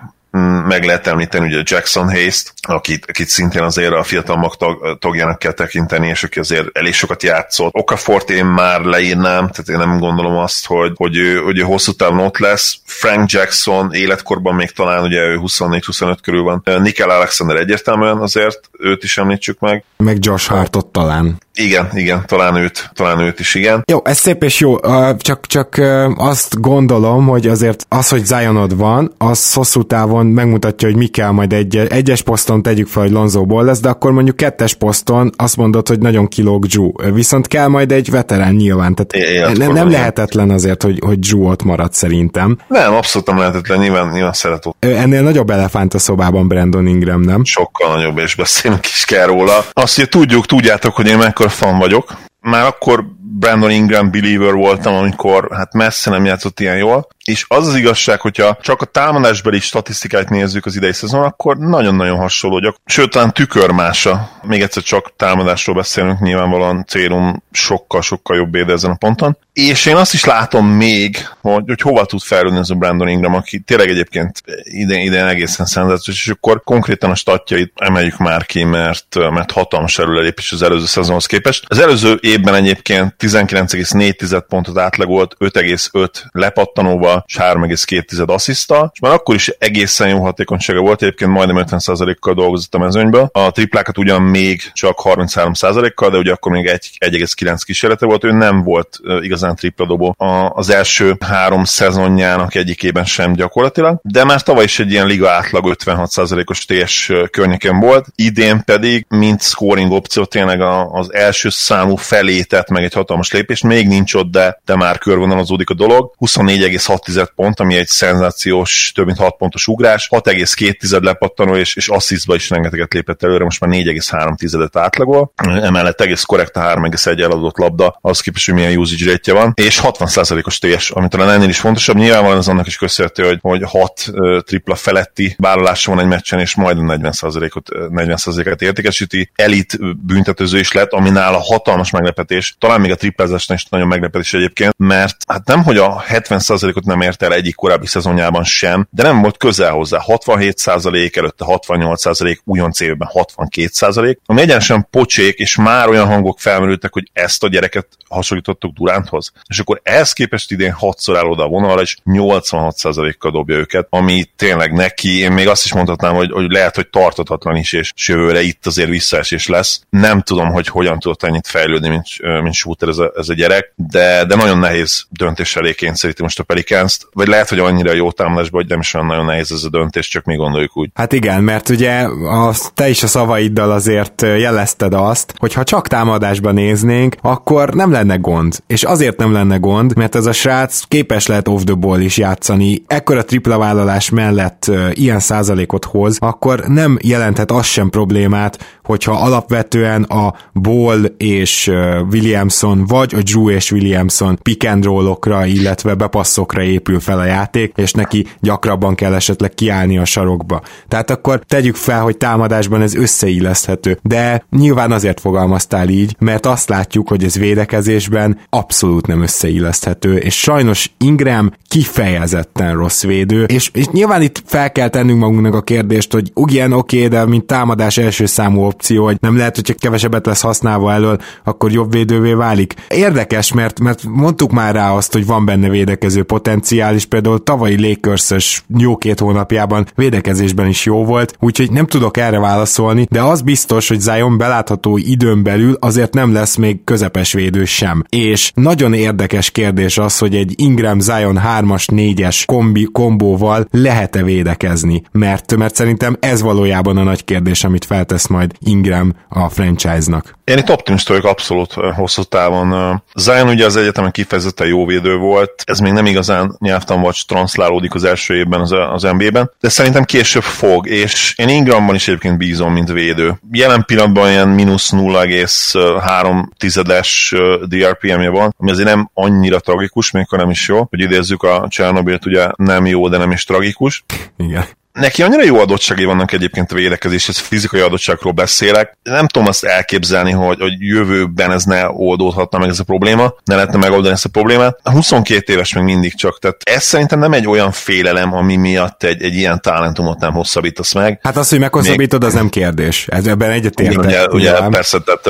meg 0.67 0.83
lehet 0.83 1.07
említeni 1.07 1.45
ugye 1.45 1.61
Jackson 1.65 2.09
Hayes-t, 2.09 2.53
akit, 2.61 3.05
akit 3.07 3.27
szintén 3.27 3.61
azért 3.61 3.93
a 3.93 4.03
fiatal 4.03 4.35
mag 4.37 4.55
tag, 4.55 4.97
tagjának 4.99 5.39
kell 5.39 5.51
tekinteni, 5.51 6.07
és 6.07 6.23
aki 6.23 6.39
azért 6.39 6.77
elég 6.77 6.93
sokat 6.93 7.23
játszott. 7.23 7.73
Okafort 7.73 8.29
én 8.29 8.45
már 8.45 8.81
leírnám, 8.81 9.49
tehát 9.49 9.69
én 9.69 9.77
nem 9.77 9.99
gondolom 9.99 10.37
azt, 10.37 10.65
hogy, 10.65 10.91
hogy, 10.95 11.17
ő, 11.17 11.37
hogy 11.37 11.59
ő 11.59 11.61
hosszú 11.61 11.91
távon 11.91 12.19
ott 12.19 12.37
lesz. 12.37 12.77
Frank 12.85 13.31
Jackson 13.31 13.93
életkorban 13.93 14.55
még 14.55 14.71
talán 14.71 15.03
ugye 15.03 15.19
ő 15.19 15.39
24-25 15.41 16.17
körül 16.21 16.41
van. 16.41 16.61
Nickel 16.81 17.09
Alexander 17.09 17.55
egyértelműen 17.55 18.17
azért 18.17 18.69
őt 18.79 19.03
is 19.03 19.17
említsük 19.17 19.59
meg. 19.59 19.83
Meg 19.97 20.17
Josh 20.19 20.49
Hartot 20.49 20.85
talán. 20.85 21.37
Igen, 21.55 21.89
igen, 21.93 22.23
talán 22.27 22.55
őt, 22.55 22.89
talán 22.93 23.19
őt 23.19 23.39
is, 23.39 23.55
igen. 23.55 23.83
Jó, 23.91 23.99
ez 24.03 24.17
szép 24.17 24.43
és 24.43 24.59
jó, 24.59 24.75
csak, 25.17 25.45
csak 25.45 25.81
azt 26.15 26.61
gondolom, 26.61 27.27
hogy 27.27 27.47
azért 27.47 27.85
az, 27.89 28.09
hogy 28.09 28.25
Zionod 28.25 28.77
van, 28.77 29.13
az 29.17 29.53
hosszú 29.53 29.83
távon 29.83 30.25
megmutatja, 30.25 30.87
hogy 30.87 30.97
mi 30.97 31.07
kell 31.07 31.31
majd 31.31 31.53
egy, 31.53 31.77
egyes 31.77 32.21
poszton 32.21 32.61
tegyük 32.61 32.87
fel, 32.87 33.01
hogy 33.01 33.11
Lonzóból 33.11 33.63
lesz, 33.63 33.79
de 33.79 33.89
akkor 33.89 34.11
mondjuk 34.11 34.35
kettes 34.35 34.73
poszton 34.73 35.31
azt 35.37 35.57
mondod, 35.57 35.87
hogy 35.87 35.99
nagyon 35.99 36.27
kilóg 36.27 36.65
Drew. 36.65 36.91
Viszont 37.13 37.47
kell 37.47 37.67
majd 37.67 37.91
egy 37.91 38.09
veterán 38.09 38.53
nyilván, 38.53 38.95
tehát 38.95 39.13
é, 39.13 39.57
nem, 39.57 39.71
nem 39.71 39.89
lehetetlen 39.89 40.49
azért, 40.49 40.83
hogy, 40.83 40.99
hogy 41.05 41.19
Drew 41.19 41.49
ott 41.49 41.63
marad 41.63 41.93
szerintem. 41.93 42.57
Nem, 42.67 42.93
abszolút 42.93 43.27
nem 43.27 43.37
lehetetlen, 43.37 43.79
nyilván, 43.79 44.09
nyilván 44.11 44.33
szeret 44.33 44.65
ott. 44.65 44.85
Ennél 44.85 45.21
nagyobb 45.21 45.49
elefánt 45.49 45.93
a 45.93 45.99
szobában 45.99 46.47
Brandon 46.47 46.87
Ingram, 46.87 47.21
nem? 47.21 47.43
Sokkal 47.43 47.95
nagyobb, 47.95 48.17
és 48.17 48.35
beszélünk 48.35 48.85
is 48.85 49.05
kell 49.05 49.25
róla. 49.25 49.65
Azt, 49.73 49.95
hogy 49.95 50.09
tudjuk, 50.09 50.45
tudjátok, 50.45 50.95
hogy 50.95 51.07
én 51.07 51.17
mekkora 51.17 51.42
fan 51.49 51.77
vagyok, 51.77 52.17
már 52.41 52.65
akkor 52.65 53.05
Brandon 53.43 53.71
Ingram 53.71 54.11
believer 54.11 54.53
voltam, 54.53 54.95
amikor 54.95 55.47
hát 55.51 55.73
messze 55.73 56.09
nem 56.09 56.25
játszott 56.25 56.59
ilyen 56.59 56.77
jól, 56.77 57.07
és 57.25 57.45
az 57.47 57.67
az 57.67 57.75
igazság, 57.75 58.21
hogyha 58.21 58.57
csak 58.61 58.81
a 58.81 58.85
támadásbeli 58.85 59.59
statisztikát 59.59 60.29
nézzük 60.29 60.65
az 60.65 60.75
idei 60.75 60.93
szezon, 60.93 61.23
akkor 61.23 61.57
nagyon-nagyon 61.57 62.17
hasonló, 62.17 62.59
gyak. 62.59 62.75
sőt, 62.85 63.09
talán 63.09 63.33
tükörmása. 63.33 64.29
Még 64.41 64.61
egyszer 64.61 64.83
csak 64.83 65.15
támadásról 65.15 65.75
beszélünk, 65.75 66.19
nyilvánvalóan 66.19 66.85
célum 66.87 67.43
sokkal-sokkal 67.51 68.35
jobb 68.37 68.55
éde 68.55 68.73
ezen 68.73 68.91
a 68.91 68.95
ponton. 68.95 69.37
És 69.53 69.85
én 69.85 69.95
azt 69.95 70.13
is 70.13 70.25
látom 70.25 70.67
még, 70.67 71.27
hogy, 71.41 71.63
hogy 71.65 71.81
hova 71.81 72.05
tud 72.05 72.21
felülni 72.21 72.57
ez 72.57 72.69
a 72.69 72.75
Brandon 72.75 73.07
Ingram, 73.07 73.33
aki 73.33 73.59
tényleg 73.59 73.89
egyébként 73.89 74.43
idén, 74.63 74.99
idén 74.99 75.25
egészen 75.25 75.65
szenzációs, 75.65 76.25
és 76.25 76.31
akkor 76.31 76.63
konkrétan 76.63 77.11
a 77.11 77.15
statjait 77.15 77.73
emeljük 77.75 78.17
már 78.17 78.45
ki, 78.45 78.63
mert, 78.63 79.15
mert 79.29 79.51
hatalmas 79.51 79.99
előrelépés 79.99 80.51
az 80.51 80.61
előző 80.61 80.85
szezonhoz 80.85 81.25
képest. 81.25 81.65
Az 81.67 81.79
előző 81.79 82.17
évben 82.21 82.53
egyébként 82.53 83.15
19,4 83.33 84.43
pontot 84.47 84.77
átlagolt, 84.77 85.35
5,5 85.39 86.09
lepattanóval, 86.31 87.23
és 87.27 87.37
3,2 87.37 88.27
asszisztal, 88.27 88.89
és 88.93 88.99
már 88.99 89.13
akkor 89.13 89.35
is 89.35 89.47
egészen 89.47 90.09
jó 90.09 90.23
hatékonysága 90.23 90.79
volt, 90.79 91.01
egyébként 91.01 91.31
majdnem 91.31 91.65
50%-kal 91.69 92.33
dolgozott 92.33 92.75
a 92.75 92.77
mezőnyből. 92.77 93.29
A 93.31 93.51
triplákat 93.51 93.97
ugyan 93.97 94.21
még 94.21 94.71
csak 94.73 94.99
33%-kal, 95.03 96.09
de 96.09 96.17
ugye 96.17 96.31
akkor 96.31 96.51
még 96.51 96.69
1,9 96.69 97.61
kísérlete 97.65 98.05
volt, 98.05 98.23
ő 98.23 98.31
nem 98.31 98.63
volt 98.63 98.99
igazán 99.21 99.55
tripla 99.55 99.85
dobó 99.85 100.15
az 100.53 100.69
első 100.69 101.15
három 101.25 101.63
szezonjának 101.63 102.55
egyikében 102.55 103.05
sem 103.05 103.33
gyakorlatilag, 103.33 103.99
de 104.01 104.23
már 104.23 104.41
tavaly 104.41 104.63
is 104.63 104.79
egy 104.79 104.91
ilyen 104.91 105.07
liga 105.07 105.29
átlag 105.29 105.75
56%-os 105.85 106.65
TS 106.65 107.11
környéken 107.31 107.79
volt, 107.79 108.05
idén 108.15 108.63
pedig, 108.65 109.05
mint 109.09 109.41
scoring 109.41 109.91
opció, 109.91 110.25
tényleg 110.25 110.61
az 110.91 111.13
első 111.13 111.49
számú 111.49 111.95
felé 111.95 112.41
tett 112.41 112.69
meg 112.69 112.83
egy 112.83 112.93
hatalmas 112.93 113.12
lépés, 113.31 113.61
még 113.61 113.87
nincs 113.87 114.13
ott, 114.13 114.31
de, 114.31 114.61
de 114.65 114.75
már 114.75 114.97
körvonalazódik 114.97 115.69
a 115.69 115.73
dolog. 115.73 116.13
24,6 116.19 117.27
pont, 117.35 117.59
ami 117.59 117.75
egy 117.75 117.87
szenzációs, 117.87 118.91
több 118.95 119.05
mint 119.05 119.17
6 119.17 119.35
pontos 119.37 119.67
ugrás, 119.67 120.07
6,2 120.11 121.01
lepattanó, 121.01 121.55
és, 121.55 121.75
és 121.75 121.87
asszisztba 121.87 122.35
is 122.35 122.49
rengeteget 122.49 122.93
lépett 122.93 123.23
előre, 123.23 123.43
most 123.43 123.59
már 123.59 123.69
4,3 123.69 124.69
átlagol. 124.79 125.31
Emellett 125.61 126.01
egész 126.01 126.23
korrekt 126.23 126.55
a 126.55 126.61
3,1 126.61 127.23
eladott 127.23 127.57
labda, 127.57 127.97
az 128.01 128.19
képest, 128.19 128.45
hogy 128.45 128.53
milyen 128.53 128.77
usage 128.77 129.11
rate 129.11 129.33
van, 129.33 129.53
és 129.55 129.79
60%-os 129.83 130.59
TS, 130.59 130.89
ami 130.89 131.07
talán 131.07 131.29
ennél 131.29 131.49
is 131.49 131.59
fontosabb. 131.59 131.95
Nyilvánvalóan 131.95 132.37
az 132.37 132.47
annak 132.47 132.67
is 132.67 132.77
köszönhető, 132.77 133.23
hogy, 133.23 133.39
hogy 133.41 133.63
6 133.65 134.11
tripla 134.45 134.75
feletti 134.75 135.35
vállalása 135.37 135.91
van 135.91 135.99
egy 135.99 136.07
meccsen, 136.07 136.39
és 136.39 136.55
majdnem 136.55 136.99
40%-ot, 137.01 137.69
40%-et 137.71 138.61
értékesíti. 138.61 139.31
Elit 139.35 139.77
büntetőző 140.05 140.59
is 140.59 140.71
lett, 140.71 140.91
ami 140.91 141.09
nála 141.09 141.37
hatalmas 141.37 141.91
meglepetés. 141.91 142.55
Talán 142.59 142.81
még 142.81 142.91
a 142.91 142.95
triplázásnál 143.03 143.57
is 143.57 143.65
nagyon 143.69 143.87
meglepetés 143.87 144.33
egyébként, 144.33 144.73
mert 144.77 145.17
hát 145.27 145.47
nem, 145.47 145.63
hogy 145.63 145.77
a 145.77 146.03
70%-ot 146.09 146.85
nem 146.85 147.01
ért 147.01 147.23
el 147.23 147.33
egyik 147.33 147.55
korábbi 147.55 147.85
szezonjában 147.85 148.43
sem, 148.43 148.87
de 148.89 149.03
nem 149.03 149.21
volt 149.21 149.37
közel 149.37 149.71
hozzá. 149.71 150.01
67% 150.07 151.17
előtte 151.17 151.45
68%, 151.47 152.37
újonc 152.43 152.79
évben 152.79 153.09
62%, 153.13 154.17
ami 154.25 154.41
egyenesen 154.41 154.87
pocsék, 154.89 155.37
és 155.37 155.55
már 155.55 155.89
olyan 155.89 156.07
hangok 156.07 156.39
felmerültek, 156.39 156.93
hogy 156.93 157.09
ezt 157.13 157.43
a 157.43 157.47
gyereket 157.47 157.87
hasonlítottuk 158.09 158.73
Duranthoz. 158.73 159.31
És 159.47 159.59
akkor 159.59 159.79
ehhez 159.83 160.13
képest 160.13 160.51
idén 160.51 160.71
hatszor 160.71 161.17
áll 161.17 161.25
oda 161.25 161.43
a 161.43 161.47
vonalra, 161.47 161.81
és 161.81 161.97
86%-kal 162.05 163.31
dobja 163.31 163.55
őket, 163.55 163.87
ami 163.89 164.23
tényleg 164.35 164.73
neki, 164.73 165.17
én 165.17 165.31
még 165.31 165.47
azt 165.47 165.65
is 165.65 165.73
mondhatnám, 165.73 166.13
hogy, 166.15 166.31
hogy 166.31 166.51
lehet, 166.51 166.75
hogy 166.75 166.87
tartatatlan 166.87 167.55
is, 167.55 167.73
és 167.73 167.93
jövőre 168.05 168.41
itt 168.41 168.65
azért 168.65 168.89
visszaesés 168.89 169.47
lesz. 169.47 169.81
Nem 169.89 170.21
tudom, 170.21 170.51
hogy 170.51 170.67
hogyan 170.67 170.99
tudott 170.99 171.23
ennyit 171.23 171.47
fejlődni, 171.47 171.89
mint, 171.89 172.07
mint 172.41 172.53
shooter 172.53 172.87
ez 172.93 172.99
a, 172.99 173.11
ez 173.15 173.29
a 173.29 173.33
gyerek, 173.33 173.73
de, 173.75 174.25
de 174.25 174.35
nagyon 174.35 174.57
nehéz 174.57 175.05
döntés 175.09 175.55
elé 175.55 175.73
kényszeríti 175.73 176.21
most 176.21 176.39
a 176.39 176.43
pelicans 176.43 176.97
vagy 177.13 177.27
lehet, 177.27 177.49
hogy 177.49 177.59
annyira 177.59 177.93
jó 177.93 178.11
támadásban, 178.11 178.61
hogy 178.61 178.69
nem 178.69 178.79
is 178.79 178.93
olyan 178.93 179.07
nagyon 179.07 179.25
nehéz 179.25 179.51
ez 179.51 179.63
a 179.63 179.69
döntés, 179.69 180.07
csak 180.07 180.23
mi 180.23 180.35
gondoljuk 180.35 180.77
úgy. 180.77 180.89
Hát 180.93 181.13
igen, 181.13 181.43
mert 181.43 181.69
ugye 181.69 182.01
a, 182.29 182.53
te 182.73 182.89
is 182.89 183.03
a 183.03 183.07
szavaiddal 183.07 183.71
azért 183.71 184.21
jelezted 184.21 184.93
azt, 184.93 185.33
hogy 185.37 185.53
ha 185.53 185.63
csak 185.63 185.87
támadásban 185.87 186.53
néznénk, 186.53 187.15
akkor 187.21 187.73
nem 187.73 187.91
lenne 187.91 188.15
gond. 188.15 188.55
És 188.67 188.83
azért 188.83 189.17
nem 189.17 189.33
lenne 189.33 189.57
gond, 189.57 189.95
mert 189.95 190.15
ez 190.15 190.25
a 190.25 190.31
srác 190.31 190.81
képes 190.87 191.27
lehet 191.27 191.47
off 191.47 191.63
the 191.63 191.73
ball 191.73 191.99
is 191.99 192.17
játszani. 192.17 192.83
Ekkora 192.87 193.25
tripla 193.25 193.57
vállalás 193.57 194.09
mellett 194.09 194.71
ilyen 194.91 195.19
százalékot 195.19 195.85
hoz, 195.85 196.17
akkor 196.19 196.59
nem 196.67 196.97
jelenthet 197.01 197.51
az 197.51 197.65
sem 197.65 197.89
problémát, 197.89 198.79
hogyha 198.83 199.11
alapvetően 199.11 200.03
a 200.03 200.33
Ball 200.53 201.03
és 201.17 201.71
Williamson, 202.11 202.85
vagy 202.85 203.13
a 203.15 203.21
Drew 203.21 203.49
és 203.49 203.71
Williamson 203.71 204.39
pick 204.41 204.67
and 204.69 204.83
roll-okra, 204.83 205.45
illetve 205.45 205.93
bepasszokra 205.93 206.61
épül 206.61 206.99
fel 206.99 207.19
a 207.19 207.25
játék, 207.25 207.73
és 207.75 207.91
neki 207.91 208.25
gyakrabban 208.39 208.95
kell 208.95 209.13
esetleg 209.13 209.53
kiállni 209.53 209.97
a 209.97 210.05
sarokba. 210.05 210.61
Tehát 210.87 211.09
akkor 211.09 211.41
tegyük 211.47 211.75
fel, 211.75 212.01
hogy 212.01 212.17
támadásban 212.17 212.81
ez 212.81 212.95
összeilleszthető. 212.95 213.99
De 214.01 214.45
nyilván 214.49 214.91
azért 214.91 215.19
fogalmaztál 215.19 215.89
így, 215.89 216.15
mert 216.19 216.45
azt 216.45 216.69
látjuk, 216.69 217.07
hogy 217.07 217.23
ez 217.23 217.37
védekezésben 217.37 218.39
abszolút 218.49 219.07
nem 219.07 219.21
összeilleszthető, 219.21 220.15
és 220.15 220.39
sajnos 220.39 220.91
Ingram 220.97 221.51
kifejezetten 221.67 222.75
rossz 222.75 223.03
védő, 223.03 223.43
és, 223.43 223.69
és 223.73 223.87
nyilván 223.87 224.21
itt 224.21 224.43
fel 224.45 224.71
kell 224.71 224.87
tennünk 224.87 225.19
magunknak 225.19 225.55
a 225.55 225.61
kérdést, 225.61 226.13
hogy 226.13 226.31
ugyan 226.33 226.71
oké, 226.73 226.97
okay, 226.97 227.09
de 227.09 227.25
mint 227.25 227.45
támadás 227.45 227.97
első 227.97 228.25
számú 228.25 228.61
opció, 228.73 229.03
hogy 229.03 229.17
nem 229.19 229.37
lehet, 229.37 229.55
hogyha 229.55 229.73
kevesebbet 229.73 230.25
lesz 230.25 230.41
használva 230.41 230.91
elől, 230.91 231.17
akkor 231.43 231.71
jobb 231.71 231.91
védővé 231.91 232.33
válik. 232.33 232.73
Érdekes, 232.89 233.53
mert, 233.53 233.79
mert 233.79 234.03
mondtuk 234.03 234.51
már 234.51 234.75
rá 234.75 234.91
azt, 234.91 235.13
hogy 235.13 235.25
van 235.25 235.45
benne 235.45 235.69
védekező 235.69 236.23
potenciál, 236.23 236.93
és 236.93 237.05
például 237.05 237.43
tavalyi 237.43 237.87
lakers 237.89 238.63
jó 238.77 238.97
két 238.97 239.19
hónapjában 239.19 239.85
védekezésben 239.95 240.67
is 240.67 240.85
jó 240.85 241.05
volt, 241.05 241.35
úgyhogy 241.39 241.71
nem 241.71 241.85
tudok 241.85 242.17
erre 242.17 242.39
válaszolni, 242.39 243.07
de 243.09 243.21
az 243.21 243.41
biztos, 243.41 243.87
hogy 243.87 243.99
Zion 243.99 244.37
belátható 244.37 244.97
időn 244.97 245.43
belül 245.43 245.77
azért 245.79 246.13
nem 246.13 246.33
lesz 246.33 246.55
még 246.55 246.83
közepes 246.83 247.33
védő 247.33 247.65
sem. 247.65 248.03
És 248.09 248.51
nagyon 248.55 248.93
érdekes 248.93 249.49
kérdés 249.49 249.97
az, 249.97 250.17
hogy 250.17 250.35
egy 250.35 250.53
Ingram 250.55 250.99
Zion 250.99 251.39
3-as, 251.59 251.85
4-es 251.91 252.43
kombi, 252.45 252.87
kombóval 252.91 253.67
lehet-e 253.71 254.23
védekezni, 254.23 255.01
mert, 255.11 255.55
mert 255.55 255.75
szerintem 255.75 256.17
ez 256.19 256.41
valójában 256.41 256.97
a 256.97 257.03
nagy 257.03 257.23
kérdés, 257.23 257.63
amit 257.63 257.85
feltesz 257.85 258.27
majd 258.27 258.53
Ingram 258.63 259.13
a 259.29 259.49
franchise-nak. 259.49 260.37
Én 260.43 260.57
itt 260.57 260.69
optimista 260.69 261.13
vagyok 261.13 261.29
abszolút 261.29 261.73
hosszú 261.73 262.23
távon. 262.23 263.01
Zion 263.15 263.47
ugye 263.47 263.65
az 263.65 263.75
egyetemen 263.75 264.11
kifejezetten 264.11 264.67
jó 264.67 264.85
védő 264.85 265.15
volt, 265.15 265.63
ez 265.65 265.79
még 265.79 265.91
nem 265.91 266.05
igazán 266.05 266.55
nyelvtan 266.59 267.01
vagy 267.01 267.17
transzlálódik 267.27 267.93
az 267.93 268.03
első 268.03 268.35
évben 268.35 268.59
az, 268.59 268.71
az 268.91 269.01
NBA-ben, 269.01 269.51
de 269.59 269.69
szerintem 269.69 270.03
később 270.03 270.43
fog, 270.43 270.87
és 270.87 271.33
én 271.37 271.49
Ingramban 271.49 271.95
is 271.95 272.07
egyébként 272.07 272.37
bízom, 272.37 272.73
mint 272.73 272.91
védő. 272.91 273.39
Jelen 273.51 273.83
pillanatban 273.85 274.29
ilyen 274.29 274.49
mínusz 274.49 274.91
0,3 274.93 276.43
tizedes 276.57 277.33
DRPM-je 277.67 278.29
van, 278.29 278.55
ami 278.57 278.71
azért 278.71 278.87
nem 278.87 279.09
annyira 279.13 279.59
tragikus, 279.59 280.11
még 280.11 280.25
nem 280.29 280.49
is 280.49 280.67
jó, 280.67 280.85
hogy 280.89 280.99
idézzük 280.99 281.43
a 281.43 281.65
Csernobylt, 281.69 282.25
ugye 282.25 282.47
nem 282.55 282.85
jó, 282.85 283.09
de 283.09 283.17
nem 283.17 283.31
is 283.31 283.43
tragikus. 283.43 284.03
Igen. 284.37 284.65
Neki 284.93 285.23
annyira 285.23 285.43
jó 285.43 285.59
adottságai 285.59 286.05
vannak 286.05 286.31
egyébként 286.31 286.71
a 286.71 286.75
védekezéshez, 286.75 287.37
fizikai 287.37 287.79
adottságról 287.79 288.33
beszélek. 288.33 288.97
Nem 289.03 289.27
tudom 289.27 289.47
azt 289.47 289.63
elképzelni, 289.63 290.31
hogy, 290.31 290.59
hogy 290.59 290.73
jövőben 290.79 291.51
ez 291.51 291.63
ne 291.63 291.89
oldódhatna 291.89 292.57
meg 292.57 292.69
ez 292.69 292.79
a 292.79 292.83
probléma, 292.83 293.33
ne 293.43 293.55
lehetne 293.55 293.77
megoldani 293.77 294.13
ezt 294.13 294.25
a 294.25 294.29
problémát. 294.29 294.79
22 294.83 295.53
éves 295.53 295.73
még 295.73 295.83
mindig 295.83 296.15
csak, 296.15 296.39
tehát 296.39 296.57
ez 296.63 296.83
szerintem 296.83 297.19
nem 297.19 297.33
egy 297.33 297.47
olyan 297.47 297.71
félelem, 297.71 298.33
ami 298.33 298.55
miatt 298.55 299.03
egy, 299.03 299.23
egy 299.23 299.35
ilyen 299.35 299.61
talentumot 299.61 300.19
nem 300.19 300.33
hosszabbítasz 300.33 300.93
meg. 300.93 301.19
Hát 301.23 301.37
az, 301.37 301.49
hogy 301.49 301.59
meghosszabbítod, 301.59 302.19
még... 302.19 302.29
az 302.29 302.35
nem 302.35 302.49
kérdés. 302.49 303.07
Ez, 303.07 303.27
ebben 303.27 303.51
egyetértek. 303.51 304.05
Ugye, 304.05 304.27
ugye 304.27 304.53
persze, 304.69 304.99
tehát 304.99 305.27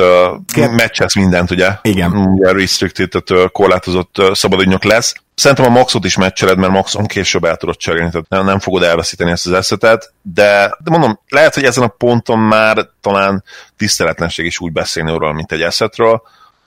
uh, 0.56 0.74
meccses 0.74 1.14
mindent, 1.14 1.50
ugye? 1.50 1.68
Igen. 1.82 2.12
Ugye 2.12 2.52
restricted, 2.52 3.08
tehát 3.08 3.44
uh, 3.44 3.50
korlátozott 3.50 4.18
uh, 4.18 4.32
szabadügynök 4.34 4.84
lesz. 4.84 5.14
Szerintem 5.34 5.66
a 5.66 5.68
Maxot 5.68 6.04
is 6.04 6.16
meccseled, 6.16 6.58
mert 6.58 6.72
Maxon 6.72 7.06
később 7.06 7.44
el 7.44 7.56
tudod 7.56 7.76
cserélni, 7.76 8.10
tehát 8.10 8.28
nem, 8.28 8.44
nem 8.44 8.58
fogod 8.58 8.82
elveszíteni 8.82 9.30
ezt 9.30 9.46
az 9.46 9.52
eszetet, 9.52 10.12
de, 10.22 10.76
de 10.78 10.90
mondom, 10.90 11.20
lehet, 11.28 11.54
hogy 11.54 11.64
ezen 11.64 11.84
a 11.84 11.88
ponton 11.88 12.38
már 12.38 12.88
talán 13.00 13.44
tiszteletlenség 13.76 14.46
is 14.46 14.60
úgy 14.60 14.72
beszélni 14.72 15.10
róla, 15.10 15.32
mint 15.32 15.52
egy 15.52 15.62
eszetről, 15.62 16.22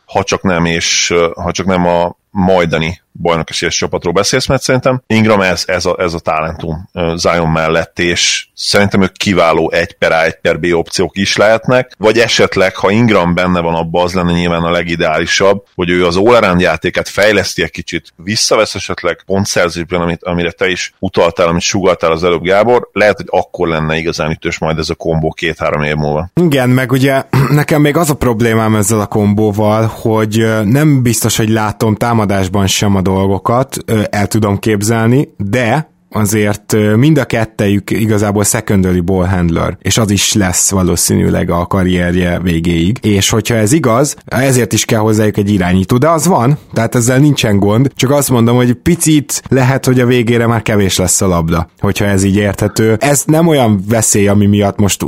ha 0.06 0.24
csak 0.24 0.42
nem, 0.42 0.66
és 0.66 1.14
ha 1.36 1.52
csak 1.52 1.66
nem 1.66 1.86
a 1.86 2.16
majdani 2.30 3.02
bajnok 3.22 3.50
esélyes 3.50 3.76
csapatról 3.76 4.14
beszélsz, 4.14 4.48
mert 4.48 4.62
szerintem 4.62 5.02
Ingram 5.08 5.42
ez, 5.42 5.64
ez, 5.68 5.86
a, 5.86 5.96
ez 6.00 6.14
a 6.14 6.20
talentum 6.20 6.90
Zion 7.16 7.50
mellett, 7.50 8.00
és 8.00 8.48
szerintem 8.54 9.02
ők 9.02 9.12
kiváló 9.12 9.72
egy 9.72 9.94
per 9.94 10.12
A, 10.12 10.24
egy 10.24 10.40
per 10.42 10.60
B 10.60 10.66
opciók 10.72 11.18
is 11.18 11.38
lehetnek, 11.38 11.92
vagy 11.98 12.18
esetleg, 12.18 12.76
ha 12.76 12.92
Ingram 12.92 13.34
benne 13.34 13.60
van 13.60 13.74
abban, 13.74 14.04
az 14.04 14.14
lenne 14.14 14.32
nyilván 14.32 14.64
a 14.64 14.72
legideálisabb, 14.72 15.64
hogy 15.76 15.90
ő 15.90 16.06
az 16.06 16.18
all 16.18 16.56
játékát 16.60 17.08
fejleszti 17.08 17.64
egy 17.64 17.72
kicsit, 17.72 18.14
visszavesz 18.16 18.76
esetleg 18.76 19.24
pontszerzésben, 19.26 20.02
amit, 20.02 20.24
amire 20.24 20.52
te 20.52 20.68
is 20.68 20.94
utaltál, 21.00 21.48
amit 21.48 21.62
sugaltál 21.62 22.12
az 22.12 22.24
előbb 22.24 22.44
Gábor, 22.44 22.90
lehet, 22.94 23.18
hogy 23.18 23.28
akkor 23.30 23.68
lenne 23.68 23.98
igazán 23.98 24.32
ütős 24.32 24.58
majd 24.58 24.78
ez 24.78 24.90
a 24.90 24.96
kombó 24.96 25.32
két-három 25.32 25.84
év 25.84 25.96
múlva. 25.96 26.30
Igen, 26.42 26.70
meg 26.70 26.92
ugye 26.92 27.24
nekem 27.50 27.82
még 27.82 27.98
az 27.98 28.10
a 28.10 28.16
problémám 28.16 28.76
ezzel 28.76 29.00
a 29.00 29.06
kombóval, 29.06 29.92
hogy 30.02 30.46
nem 30.64 31.02
biztos, 31.02 31.38
hogy 31.38 31.50
látom 31.50 31.96
támadásban 31.96 32.68
sem 32.68 32.96
a 32.96 33.02
dolgokat, 33.08 33.78
el 34.10 34.28
tudom 34.28 34.58
képzelni, 34.60 35.30
de 35.38 35.90
azért 36.18 36.76
mind 36.96 37.18
a 37.18 37.26
kettejük 37.26 37.92
igazából 37.92 38.44
secondary 38.44 39.00
ball 39.00 39.26
handler, 39.26 39.78
és 39.82 39.98
az 39.98 40.12
is 40.12 40.34
lesz 40.34 40.72
valószínűleg 40.72 41.50
a 41.50 41.66
karrierje 41.66 42.40
végéig. 42.40 42.98
És 43.02 43.30
hogyha 43.30 43.56
ez 43.56 43.72
igaz, 43.72 44.16
ezért 44.26 44.74
is 44.74 44.86
kell 44.86 45.00
hozzájuk 45.00 45.38
egy 45.38 45.50
irányító, 45.50 45.98
de 45.98 46.10
az 46.10 46.28
van, 46.28 46.58
tehát 46.74 46.96
ezzel 46.96 47.18
nincsen 47.18 47.60
gond, 47.60 47.92
csak 47.96 48.12
azt 48.12 48.30
mondom, 48.30 48.56
hogy 48.56 48.74
picit 48.74 49.42
lehet, 49.50 49.86
hogy 49.86 50.00
a 50.00 50.06
végére 50.06 50.48
már 50.48 50.62
kevés 50.62 50.98
lesz 50.98 51.22
a 51.22 51.28
labda, 51.28 51.70
hogyha 51.80 52.06
ez 52.06 52.24
így 52.24 52.36
érthető. 52.36 52.98
Ez 53.00 53.24
nem 53.26 53.48
olyan 53.48 53.84
veszély, 53.88 54.28
ami 54.28 54.46
miatt 54.46 54.80
most 54.80 55.06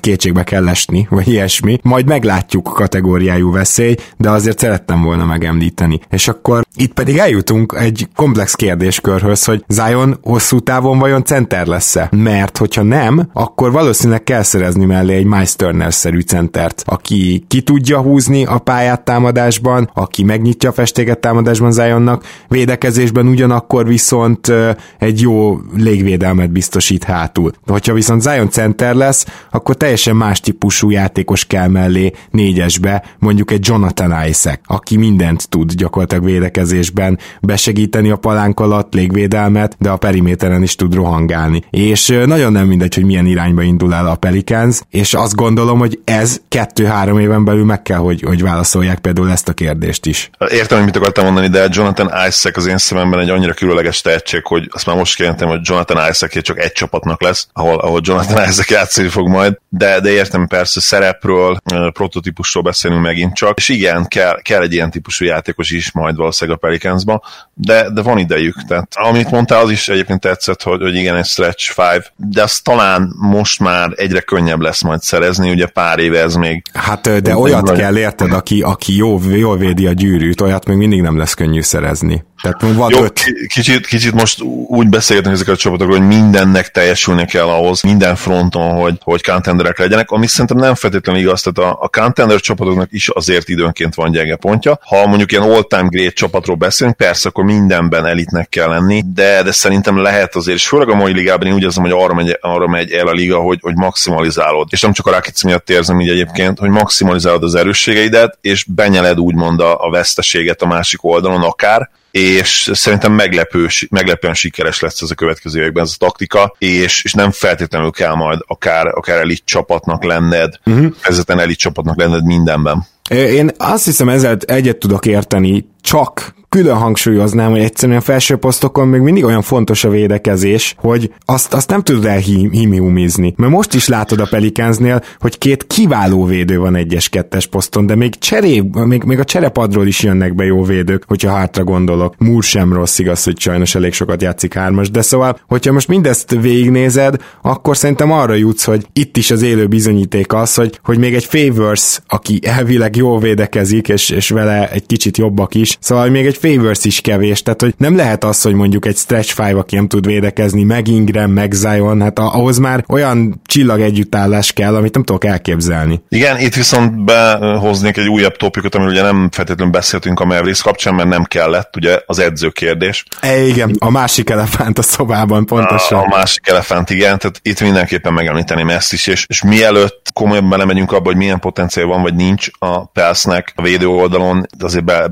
kétségbe 0.00 0.44
kell 0.44 0.68
esni, 0.68 1.06
vagy 1.10 1.28
ilyesmi. 1.28 1.78
Majd 1.82 2.06
meglátjuk 2.06 2.64
kategóriájú 2.74 3.52
veszély, 3.52 3.94
de 4.16 4.30
azért 4.30 4.58
szerettem 4.58 5.02
volna 5.02 5.24
megemlíteni. 5.24 6.00
És 6.10 6.28
akkor 6.28 6.64
itt 6.76 6.92
pedig 6.92 7.16
eljutunk 7.16 7.76
egy 7.78 8.08
komplex 8.14 8.54
kérdéskörhöz, 8.54 9.44
hogy 9.44 9.64
Zion 9.68 10.18
hosszú 10.34 10.58
távon 10.58 10.98
vajon 10.98 11.24
center 11.24 11.66
lesz-e? 11.66 12.08
Mert 12.10 12.56
hogyha 12.56 12.82
nem, 12.82 13.28
akkor 13.32 13.72
valószínűleg 13.72 14.22
kell 14.22 14.42
szerezni 14.42 14.84
mellé 14.84 15.14
egy 15.14 15.24
Miles 15.24 15.56
Turner-szerű 15.56 16.20
centert, 16.20 16.82
aki 16.86 17.44
ki 17.48 17.62
tudja 17.62 18.00
húzni 18.00 18.44
a 18.44 18.58
pályát 18.58 19.04
támadásban, 19.04 19.90
aki 19.94 20.24
megnyitja 20.24 20.68
a 20.68 20.72
festéket 20.72 21.18
támadásban 21.18 21.72
Zionnak, 21.72 22.24
védekezésben 22.48 23.26
ugyanakkor 23.26 23.86
viszont 23.86 24.52
egy 24.98 25.20
jó 25.20 25.58
légvédelmet 25.76 26.50
biztosít 26.50 27.04
hátul. 27.04 27.52
Hogyha 27.66 27.92
viszont 27.92 28.22
Zion 28.22 28.50
center 28.50 28.94
lesz, 28.94 29.26
akkor 29.50 29.74
teljesen 29.74 30.16
más 30.16 30.40
típusú 30.40 30.90
játékos 30.90 31.44
kell 31.44 31.68
mellé 31.68 32.12
négyesbe, 32.30 33.04
mondjuk 33.18 33.50
egy 33.50 33.66
Jonathan 33.66 34.26
Isaac, 34.28 34.60
aki 34.64 34.96
mindent 34.96 35.48
tud 35.48 35.72
gyakorlatilag 35.72 36.24
védekezésben, 36.24 37.18
besegíteni 37.40 38.10
a 38.10 38.16
palánk 38.16 38.60
alatt 38.60 38.94
légvédelmet, 38.94 39.76
de 39.78 39.90
a 39.90 39.96
periméteren 40.14 40.62
is 40.62 40.74
tud 40.74 40.94
rohangálni. 40.94 41.62
És 41.70 42.06
nagyon 42.24 42.52
nem 42.52 42.66
mindegy, 42.66 42.94
hogy 42.94 43.04
milyen 43.04 43.26
irányba 43.26 43.62
indul 43.62 43.94
el 43.94 44.06
a 44.06 44.14
Pelicans, 44.14 44.80
és 44.90 45.14
azt 45.14 45.34
gondolom, 45.34 45.78
hogy 45.78 45.98
ez 46.04 46.40
kettő-három 46.48 47.18
éven 47.18 47.44
belül 47.44 47.64
meg 47.64 47.82
kell, 47.82 47.98
hogy, 47.98 48.22
hogy 48.22 48.42
válaszolják 48.42 48.98
például 48.98 49.30
ezt 49.30 49.48
a 49.48 49.52
kérdést 49.52 50.06
is. 50.06 50.30
Értem, 50.50 50.76
hogy 50.76 50.86
mit 50.86 50.96
akartam 50.96 51.24
mondani, 51.24 51.48
de 51.48 51.66
Jonathan 51.70 52.06
Isaac 52.28 52.56
az 52.56 52.66
én 52.66 52.78
szememben 52.78 53.20
egy 53.20 53.30
annyira 53.30 53.52
különleges 53.52 54.00
tehetség, 54.00 54.46
hogy 54.46 54.68
azt 54.70 54.86
már 54.86 54.96
most 54.96 55.16
kértem, 55.16 55.48
hogy 55.48 55.60
Jonathan 55.62 56.10
Isaac 56.10 56.42
csak 56.42 56.58
egy 56.58 56.72
csapatnak 56.72 57.22
lesz, 57.22 57.48
ahol, 57.52 57.78
ahol 57.78 58.00
Jonathan 58.02 58.48
Isaac 58.48 58.70
játszani 58.70 59.08
fog 59.08 59.28
majd, 59.28 59.58
de, 59.68 60.00
de 60.00 60.10
értem 60.10 60.46
persze 60.46 60.80
szerepről, 60.80 61.56
prototípusról 61.92 62.62
beszélünk 62.62 63.02
megint 63.02 63.34
csak, 63.34 63.58
és 63.58 63.68
igen, 63.68 64.06
kell, 64.08 64.40
kell 64.42 64.62
egy 64.62 64.72
ilyen 64.72 64.90
típusú 64.90 65.24
játékos 65.24 65.70
is 65.70 65.92
majd 65.92 66.16
valószínűleg 66.16 66.58
a 66.62 66.66
Pelicansba, 66.66 67.22
de, 67.54 67.90
de 67.90 68.02
van 68.02 68.18
idejük. 68.18 68.64
Tehát 68.68 68.88
amit 68.94 69.30
mondtál, 69.30 69.62
az 69.62 69.70
is 69.70 69.88
egyébként 70.04 70.20
tetszett, 70.20 70.62
hogy, 70.62 70.80
hogy 70.80 70.94
igen, 70.94 71.16
egy 71.16 71.24
stretch 71.24 71.70
five, 71.72 72.04
de 72.16 72.42
az 72.42 72.58
talán 72.58 73.14
most 73.18 73.60
már 73.60 73.92
egyre 73.96 74.20
könnyebb 74.20 74.60
lesz 74.60 74.82
majd 74.82 75.02
szerezni, 75.02 75.50
ugye 75.50 75.66
pár 75.66 75.98
éve 75.98 76.20
ez 76.20 76.34
még... 76.34 76.62
Hát 76.72 77.22
de 77.22 77.36
olyat 77.36 77.72
kell 77.72 77.96
érted, 77.96 78.32
aki, 78.32 78.62
aki 78.62 78.96
jó, 78.96 79.20
jól 79.30 79.58
védi 79.58 79.86
a 79.86 79.92
gyűrűt, 79.92 80.40
olyat 80.40 80.66
még 80.66 80.76
mindig 80.76 81.02
nem 81.02 81.18
lesz 81.18 81.34
könnyű 81.34 81.60
szerezni. 81.60 82.24
Tehát 82.44 82.76
van 82.76 82.90
Jó, 82.90 83.04
öt. 83.04 83.20
Kicsit, 83.46 83.86
kicsit 83.86 84.12
most 84.12 84.42
úgy 84.66 84.88
beszélgetünk 84.88 85.34
ezeket 85.34 85.54
a 85.54 85.56
csapatokról, 85.56 85.98
hogy 85.98 86.06
mindennek 86.06 86.68
teljesülni 86.68 87.24
kell 87.26 87.46
ahhoz, 87.46 87.82
minden 87.82 88.16
fronton, 88.16 88.80
hogy, 88.80 88.98
hogy 89.02 89.24
contenderek 89.24 89.78
legyenek, 89.78 90.10
ami 90.10 90.26
szerintem 90.26 90.56
nem 90.56 90.74
feltétlenül 90.74 91.20
igaz, 91.20 91.42
tehát 91.42 91.72
a, 91.72 91.78
a 91.82 91.88
contender 91.88 92.40
csapatoknak 92.40 92.88
is 92.90 93.08
azért 93.08 93.48
időnként 93.48 93.94
van 93.94 94.10
gyenge 94.10 94.36
pontja. 94.36 94.78
Ha 94.82 95.06
mondjuk 95.06 95.32
ilyen 95.32 95.42
all-time 95.42 95.88
great 95.88 96.14
csapatról 96.14 96.56
beszélünk, 96.56 96.96
persze 96.96 97.28
akkor 97.28 97.44
mindenben 97.44 98.06
elitnek 98.06 98.48
kell 98.48 98.68
lenni, 98.68 99.02
de, 99.14 99.42
de 99.42 99.52
szerintem 99.52 99.98
lehet 99.98 100.34
azért, 100.34 100.56
és 100.56 100.68
főleg 100.68 100.88
a 100.88 100.94
mai 100.94 101.12
ligában 101.12 101.46
én 101.46 101.54
úgy 101.54 101.62
érzem, 101.62 101.82
hogy 101.82 101.92
arra 101.92 102.14
megy, 102.14 102.38
arra 102.40 102.68
megy 102.68 102.90
el 102.90 103.06
a 103.06 103.12
liga, 103.12 103.38
hogy, 103.38 103.58
hogy 103.62 103.74
maximalizálod. 103.74 104.68
És 104.70 104.80
nem 104.80 104.92
csak 104.92 105.06
a 105.06 105.10
Rakic 105.10 105.42
miatt 105.42 105.70
érzem 105.70 106.00
így 106.00 106.08
egyébként, 106.08 106.58
hogy 106.58 106.70
maximalizálod 106.70 107.42
az 107.42 107.54
erősségeidet, 107.54 108.38
és 108.40 108.64
benyeled 108.64 109.20
úgymond 109.20 109.60
a, 109.60 109.86
a 109.86 109.90
veszteséget 109.90 110.62
a 110.62 110.66
másik 110.66 111.04
oldalon 111.04 111.42
akár, 111.42 111.90
és 112.14 112.70
szerintem 112.72 113.12
meglepő, 113.12 113.66
meglepően 113.90 114.34
sikeres 114.34 114.80
lesz 114.80 115.00
ez 115.02 115.10
a 115.10 115.14
következő 115.14 115.60
években 115.60 115.84
ez 115.84 115.94
a 115.94 116.04
taktika, 116.04 116.54
és, 116.58 117.04
és 117.04 117.12
nem 117.12 117.30
feltétlenül 117.30 117.90
kell 117.90 118.14
majd 118.14 118.38
akár, 118.46 118.86
akár 118.86 119.18
elit 119.18 119.42
csapatnak 119.44 120.04
lenned, 120.04 120.54
uh-huh. 120.64 120.94
vezetlen 121.06 121.38
elit 121.38 121.58
csapatnak 121.58 121.98
lenned 121.98 122.24
mindenben. 122.24 122.86
Én 123.10 123.50
azt 123.56 123.84
hiszem 123.84 124.08
ezzel 124.08 124.36
egyet 124.46 124.76
tudok 124.76 125.06
érteni, 125.06 125.66
csak 125.84 126.34
külön 126.54 126.76
hangsúlyoznám, 126.76 127.50
hogy 127.50 127.60
egyszerűen 127.60 127.98
a 127.98 128.00
felső 128.00 128.36
posztokon 128.36 128.88
még 128.88 129.00
mindig 129.00 129.24
olyan 129.24 129.42
fontos 129.42 129.84
a 129.84 129.88
védekezés, 129.88 130.74
hogy 130.78 131.12
azt, 131.24 131.54
azt 131.54 131.68
nem 131.68 131.82
tudod 131.82 132.04
elhimiumizni. 132.04 133.34
Mert 133.36 133.52
most 133.52 133.74
is 133.74 133.88
látod 133.88 134.20
a 134.20 134.26
Pelicansnél, 134.30 135.02
hogy 135.18 135.38
két 135.38 135.66
kiváló 135.66 136.24
védő 136.24 136.58
van 136.58 136.74
egyes 136.74 137.08
kettes 137.08 137.46
poszton, 137.46 137.86
de 137.86 137.94
még 137.94 138.18
cseré, 138.18 138.62
még, 138.72 139.02
még 139.02 139.18
a 139.18 139.24
cserepadról 139.24 139.86
is 139.86 140.02
jönnek 140.02 140.34
be 140.34 140.44
jó 140.44 140.62
védők, 140.62 141.04
hogyha 141.06 141.30
hátra 141.30 141.64
gondolok. 141.64 142.14
Múr 142.18 142.42
sem 142.42 142.72
rossz, 142.72 142.98
igaz, 142.98 143.24
hogy 143.24 143.38
sajnos 143.38 143.74
elég 143.74 143.92
sokat 143.92 144.22
játszik 144.22 144.54
hármas, 144.54 144.90
de 144.90 145.02
szóval, 145.02 145.38
hogyha 145.48 145.72
most 145.72 145.88
mindezt 145.88 146.30
végignézed, 146.30 147.16
akkor 147.42 147.76
szerintem 147.76 148.12
arra 148.12 148.34
jutsz, 148.34 148.64
hogy 148.64 148.86
itt 148.92 149.16
is 149.16 149.30
az 149.30 149.42
élő 149.42 149.66
bizonyíték 149.66 150.32
az, 150.32 150.54
hogy, 150.54 150.80
hogy 150.82 150.98
még 150.98 151.14
egy 151.14 151.24
Favors, 151.24 152.00
aki 152.06 152.38
elvileg 152.42 152.96
jól 152.96 153.20
védekezik, 153.20 153.88
és, 153.88 154.10
és 154.10 154.28
vele 154.28 154.70
egy 154.70 154.86
kicsit 154.86 155.16
jobbak 155.16 155.54
is, 155.54 155.73
szóval 155.80 156.08
még 156.08 156.26
egy 156.26 156.36
Favors 156.36 156.84
is 156.84 157.00
kevés, 157.00 157.42
tehát 157.42 157.60
hogy 157.60 157.74
nem 157.78 157.96
lehet 157.96 158.24
az, 158.24 158.42
hogy 158.42 158.54
mondjuk 158.54 158.86
egy 158.86 158.96
stretch 158.96 159.34
five, 159.34 159.58
aki 159.58 159.74
nem 159.74 159.88
tud 159.88 160.06
védekezni, 160.06 160.62
meg 160.62 160.88
Ingram, 160.88 161.30
meg 161.30 161.52
Zion, 161.52 162.00
hát 162.00 162.18
ahhoz 162.18 162.58
már 162.58 162.84
olyan 162.88 163.40
csillag 163.46 163.80
együttállás 163.80 164.52
kell, 164.52 164.74
amit 164.74 164.94
nem 164.94 165.02
tudok 165.02 165.24
elképzelni. 165.24 166.02
Igen, 166.08 166.40
itt 166.40 166.54
viszont 166.54 167.04
behoznék 167.04 167.96
egy 167.96 168.08
újabb 168.08 168.36
topikot, 168.36 168.74
amiről 168.74 168.92
ugye 168.92 169.02
nem 169.02 169.28
feltétlenül 169.32 169.72
beszéltünk 169.72 170.20
a 170.20 170.24
Mavericks 170.24 170.62
kapcsán, 170.62 170.94
mert 170.94 171.08
nem 171.08 171.24
kellett, 171.24 171.76
ugye 171.76 171.98
az 172.06 172.18
edző 172.18 172.48
kérdés. 172.48 173.04
E, 173.20 173.40
igen, 173.40 173.76
a 173.78 173.90
másik 173.90 174.30
elefánt 174.30 174.78
a 174.78 174.82
szobában, 174.82 175.46
pontosan. 175.46 175.98
A, 175.98 176.02
a 176.02 176.08
másik 176.08 176.48
elefánt, 176.48 176.90
igen, 176.90 177.18
tehát 177.18 177.40
itt 177.42 177.60
mindenképpen 177.60 178.12
megemlíteném 178.12 178.68
ezt 178.68 178.92
is, 178.92 179.06
és, 179.06 179.24
és 179.28 179.42
mielőtt 179.42 180.10
komolyan 180.12 180.48
belemegyünk 180.48 180.92
abba, 180.92 181.06
hogy 181.06 181.16
milyen 181.16 181.40
potenciál 181.40 181.86
van, 181.86 182.02
vagy 182.02 182.14
nincs 182.14 182.48
a 182.58 182.86
Pelsznek 182.86 183.52
a 183.54 183.62
védő 183.62 183.86
oldalon, 183.86 184.46
azért 184.58 184.84
be, 184.84 185.08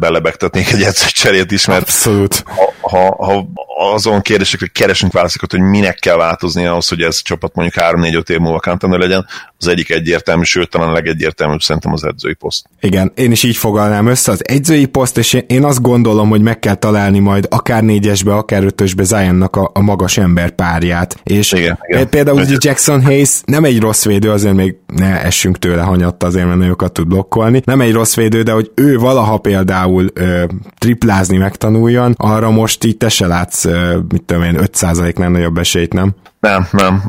belebegtetnék 0.53 0.73
egy 0.73 0.83
edzőcserét 0.87 1.51
is, 1.51 1.67
mert 1.67 1.83
Abszolút. 1.83 2.45
Ha, 2.47 2.73
ha, 2.81 3.17
ha 3.19 3.47
azon 3.95 4.21
kérdésekre 4.21 4.67
keresünk 4.67 5.13
válaszokat, 5.13 5.51
hogy 5.51 5.61
minek 5.61 5.95
kell 5.99 6.17
változni 6.17 6.67
ahhoz, 6.67 6.89
hogy 6.89 7.01
ez 7.01 7.17
a 7.19 7.23
csapat 7.25 7.55
mondjuk 7.55 7.85
3-4-5 7.85 8.29
év 8.29 8.39
múlva 8.39 8.61
contender 8.61 8.99
legyen, 8.99 9.27
az 9.59 9.69
egyik 9.69 9.91
egyértelmű, 9.91 10.43
sőt 10.43 10.71
talán 10.71 10.89
a 10.89 10.93
legegyértelműbb 10.93 11.61
szerintem 11.61 11.93
az 11.93 12.05
edzői 12.05 12.35
poszt. 12.35 12.67
Igen, 12.81 13.13
én 13.15 13.31
is 13.31 13.43
így 13.43 13.57
fogalnám 13.57 14.07
össze 14.07 14.33
az 14.33 14.49
edzői 14.49 14.87
poszt, 14.87 15.19
és 15.19 15.39
én 15.47 15.65
azt 15.65 15.83
gondolom, 15.83 16.29
hogy 16.29 16.41
meg 16.41 16.59
kell 16.59 16.75
találni 16.75 17.19
majd 17.19 17.47
akár 17.51 17.83
négyesbe, 17.83 18.35
akár 18.35 18.65
ötösbe 18.65 19.03
Zionnak 19.03 19.57
a, 19.57 19.71
a 19.75 19.81
magas 19.81 20.19
ember 20.19 20.51
párját. 20.51 21.21
És 21.23 21.53
igen, 21.53 21.79
igen. 21.87 22.09
például 22.09 22.41
ugye 22.41 22.57
Jackson 22.59 23.05
Hayes 23.05 23.41
nem 23.45 23.65
egy 23.65 23.81
rossz 23.81 24.05
védő, 24.05 24.31
azért 24.31 24.55
még 24.55 24.77
ne 24.87 25.23
essünk 25.23 25.59
tőle 25.59 25.83
hanyatta, 25.83 26.27
azért 26.27 26.47
mert 26.47 26.59
nagyokat 26.59 26.93
tud 26.93 27.07
blokkolni. 27.07 27.63
Nem 27.65 27.81
egy 27.81 27.93
rossz 27.93 28.15
védő, 28.15 28.43
de 28.43 28.53
hogy 28.53 28.71
ő 28.75 28.99
valaha 28.99 29.39
például 29.39 30.11
ö, 30.15 30.42
triplázni 30.79 31.37
megtanuljon, 31.37 32.15
arra 32.17 32.51
most 32.51 32.85
itt 32.85 32.99
te 32.99 33.09
se 33.09 33.27
látsz 33.27 33.65
mit 34.09 34.23
tudom 34.23 34.43
én, 34.43 34.59
5%-nál 34.59 35.31
nagyobb 35.31 35.59
esélyt, 35.59 35.93
nem? 35.93 36.15
Nem, 36.43 36.69
nem. 36.71 37.03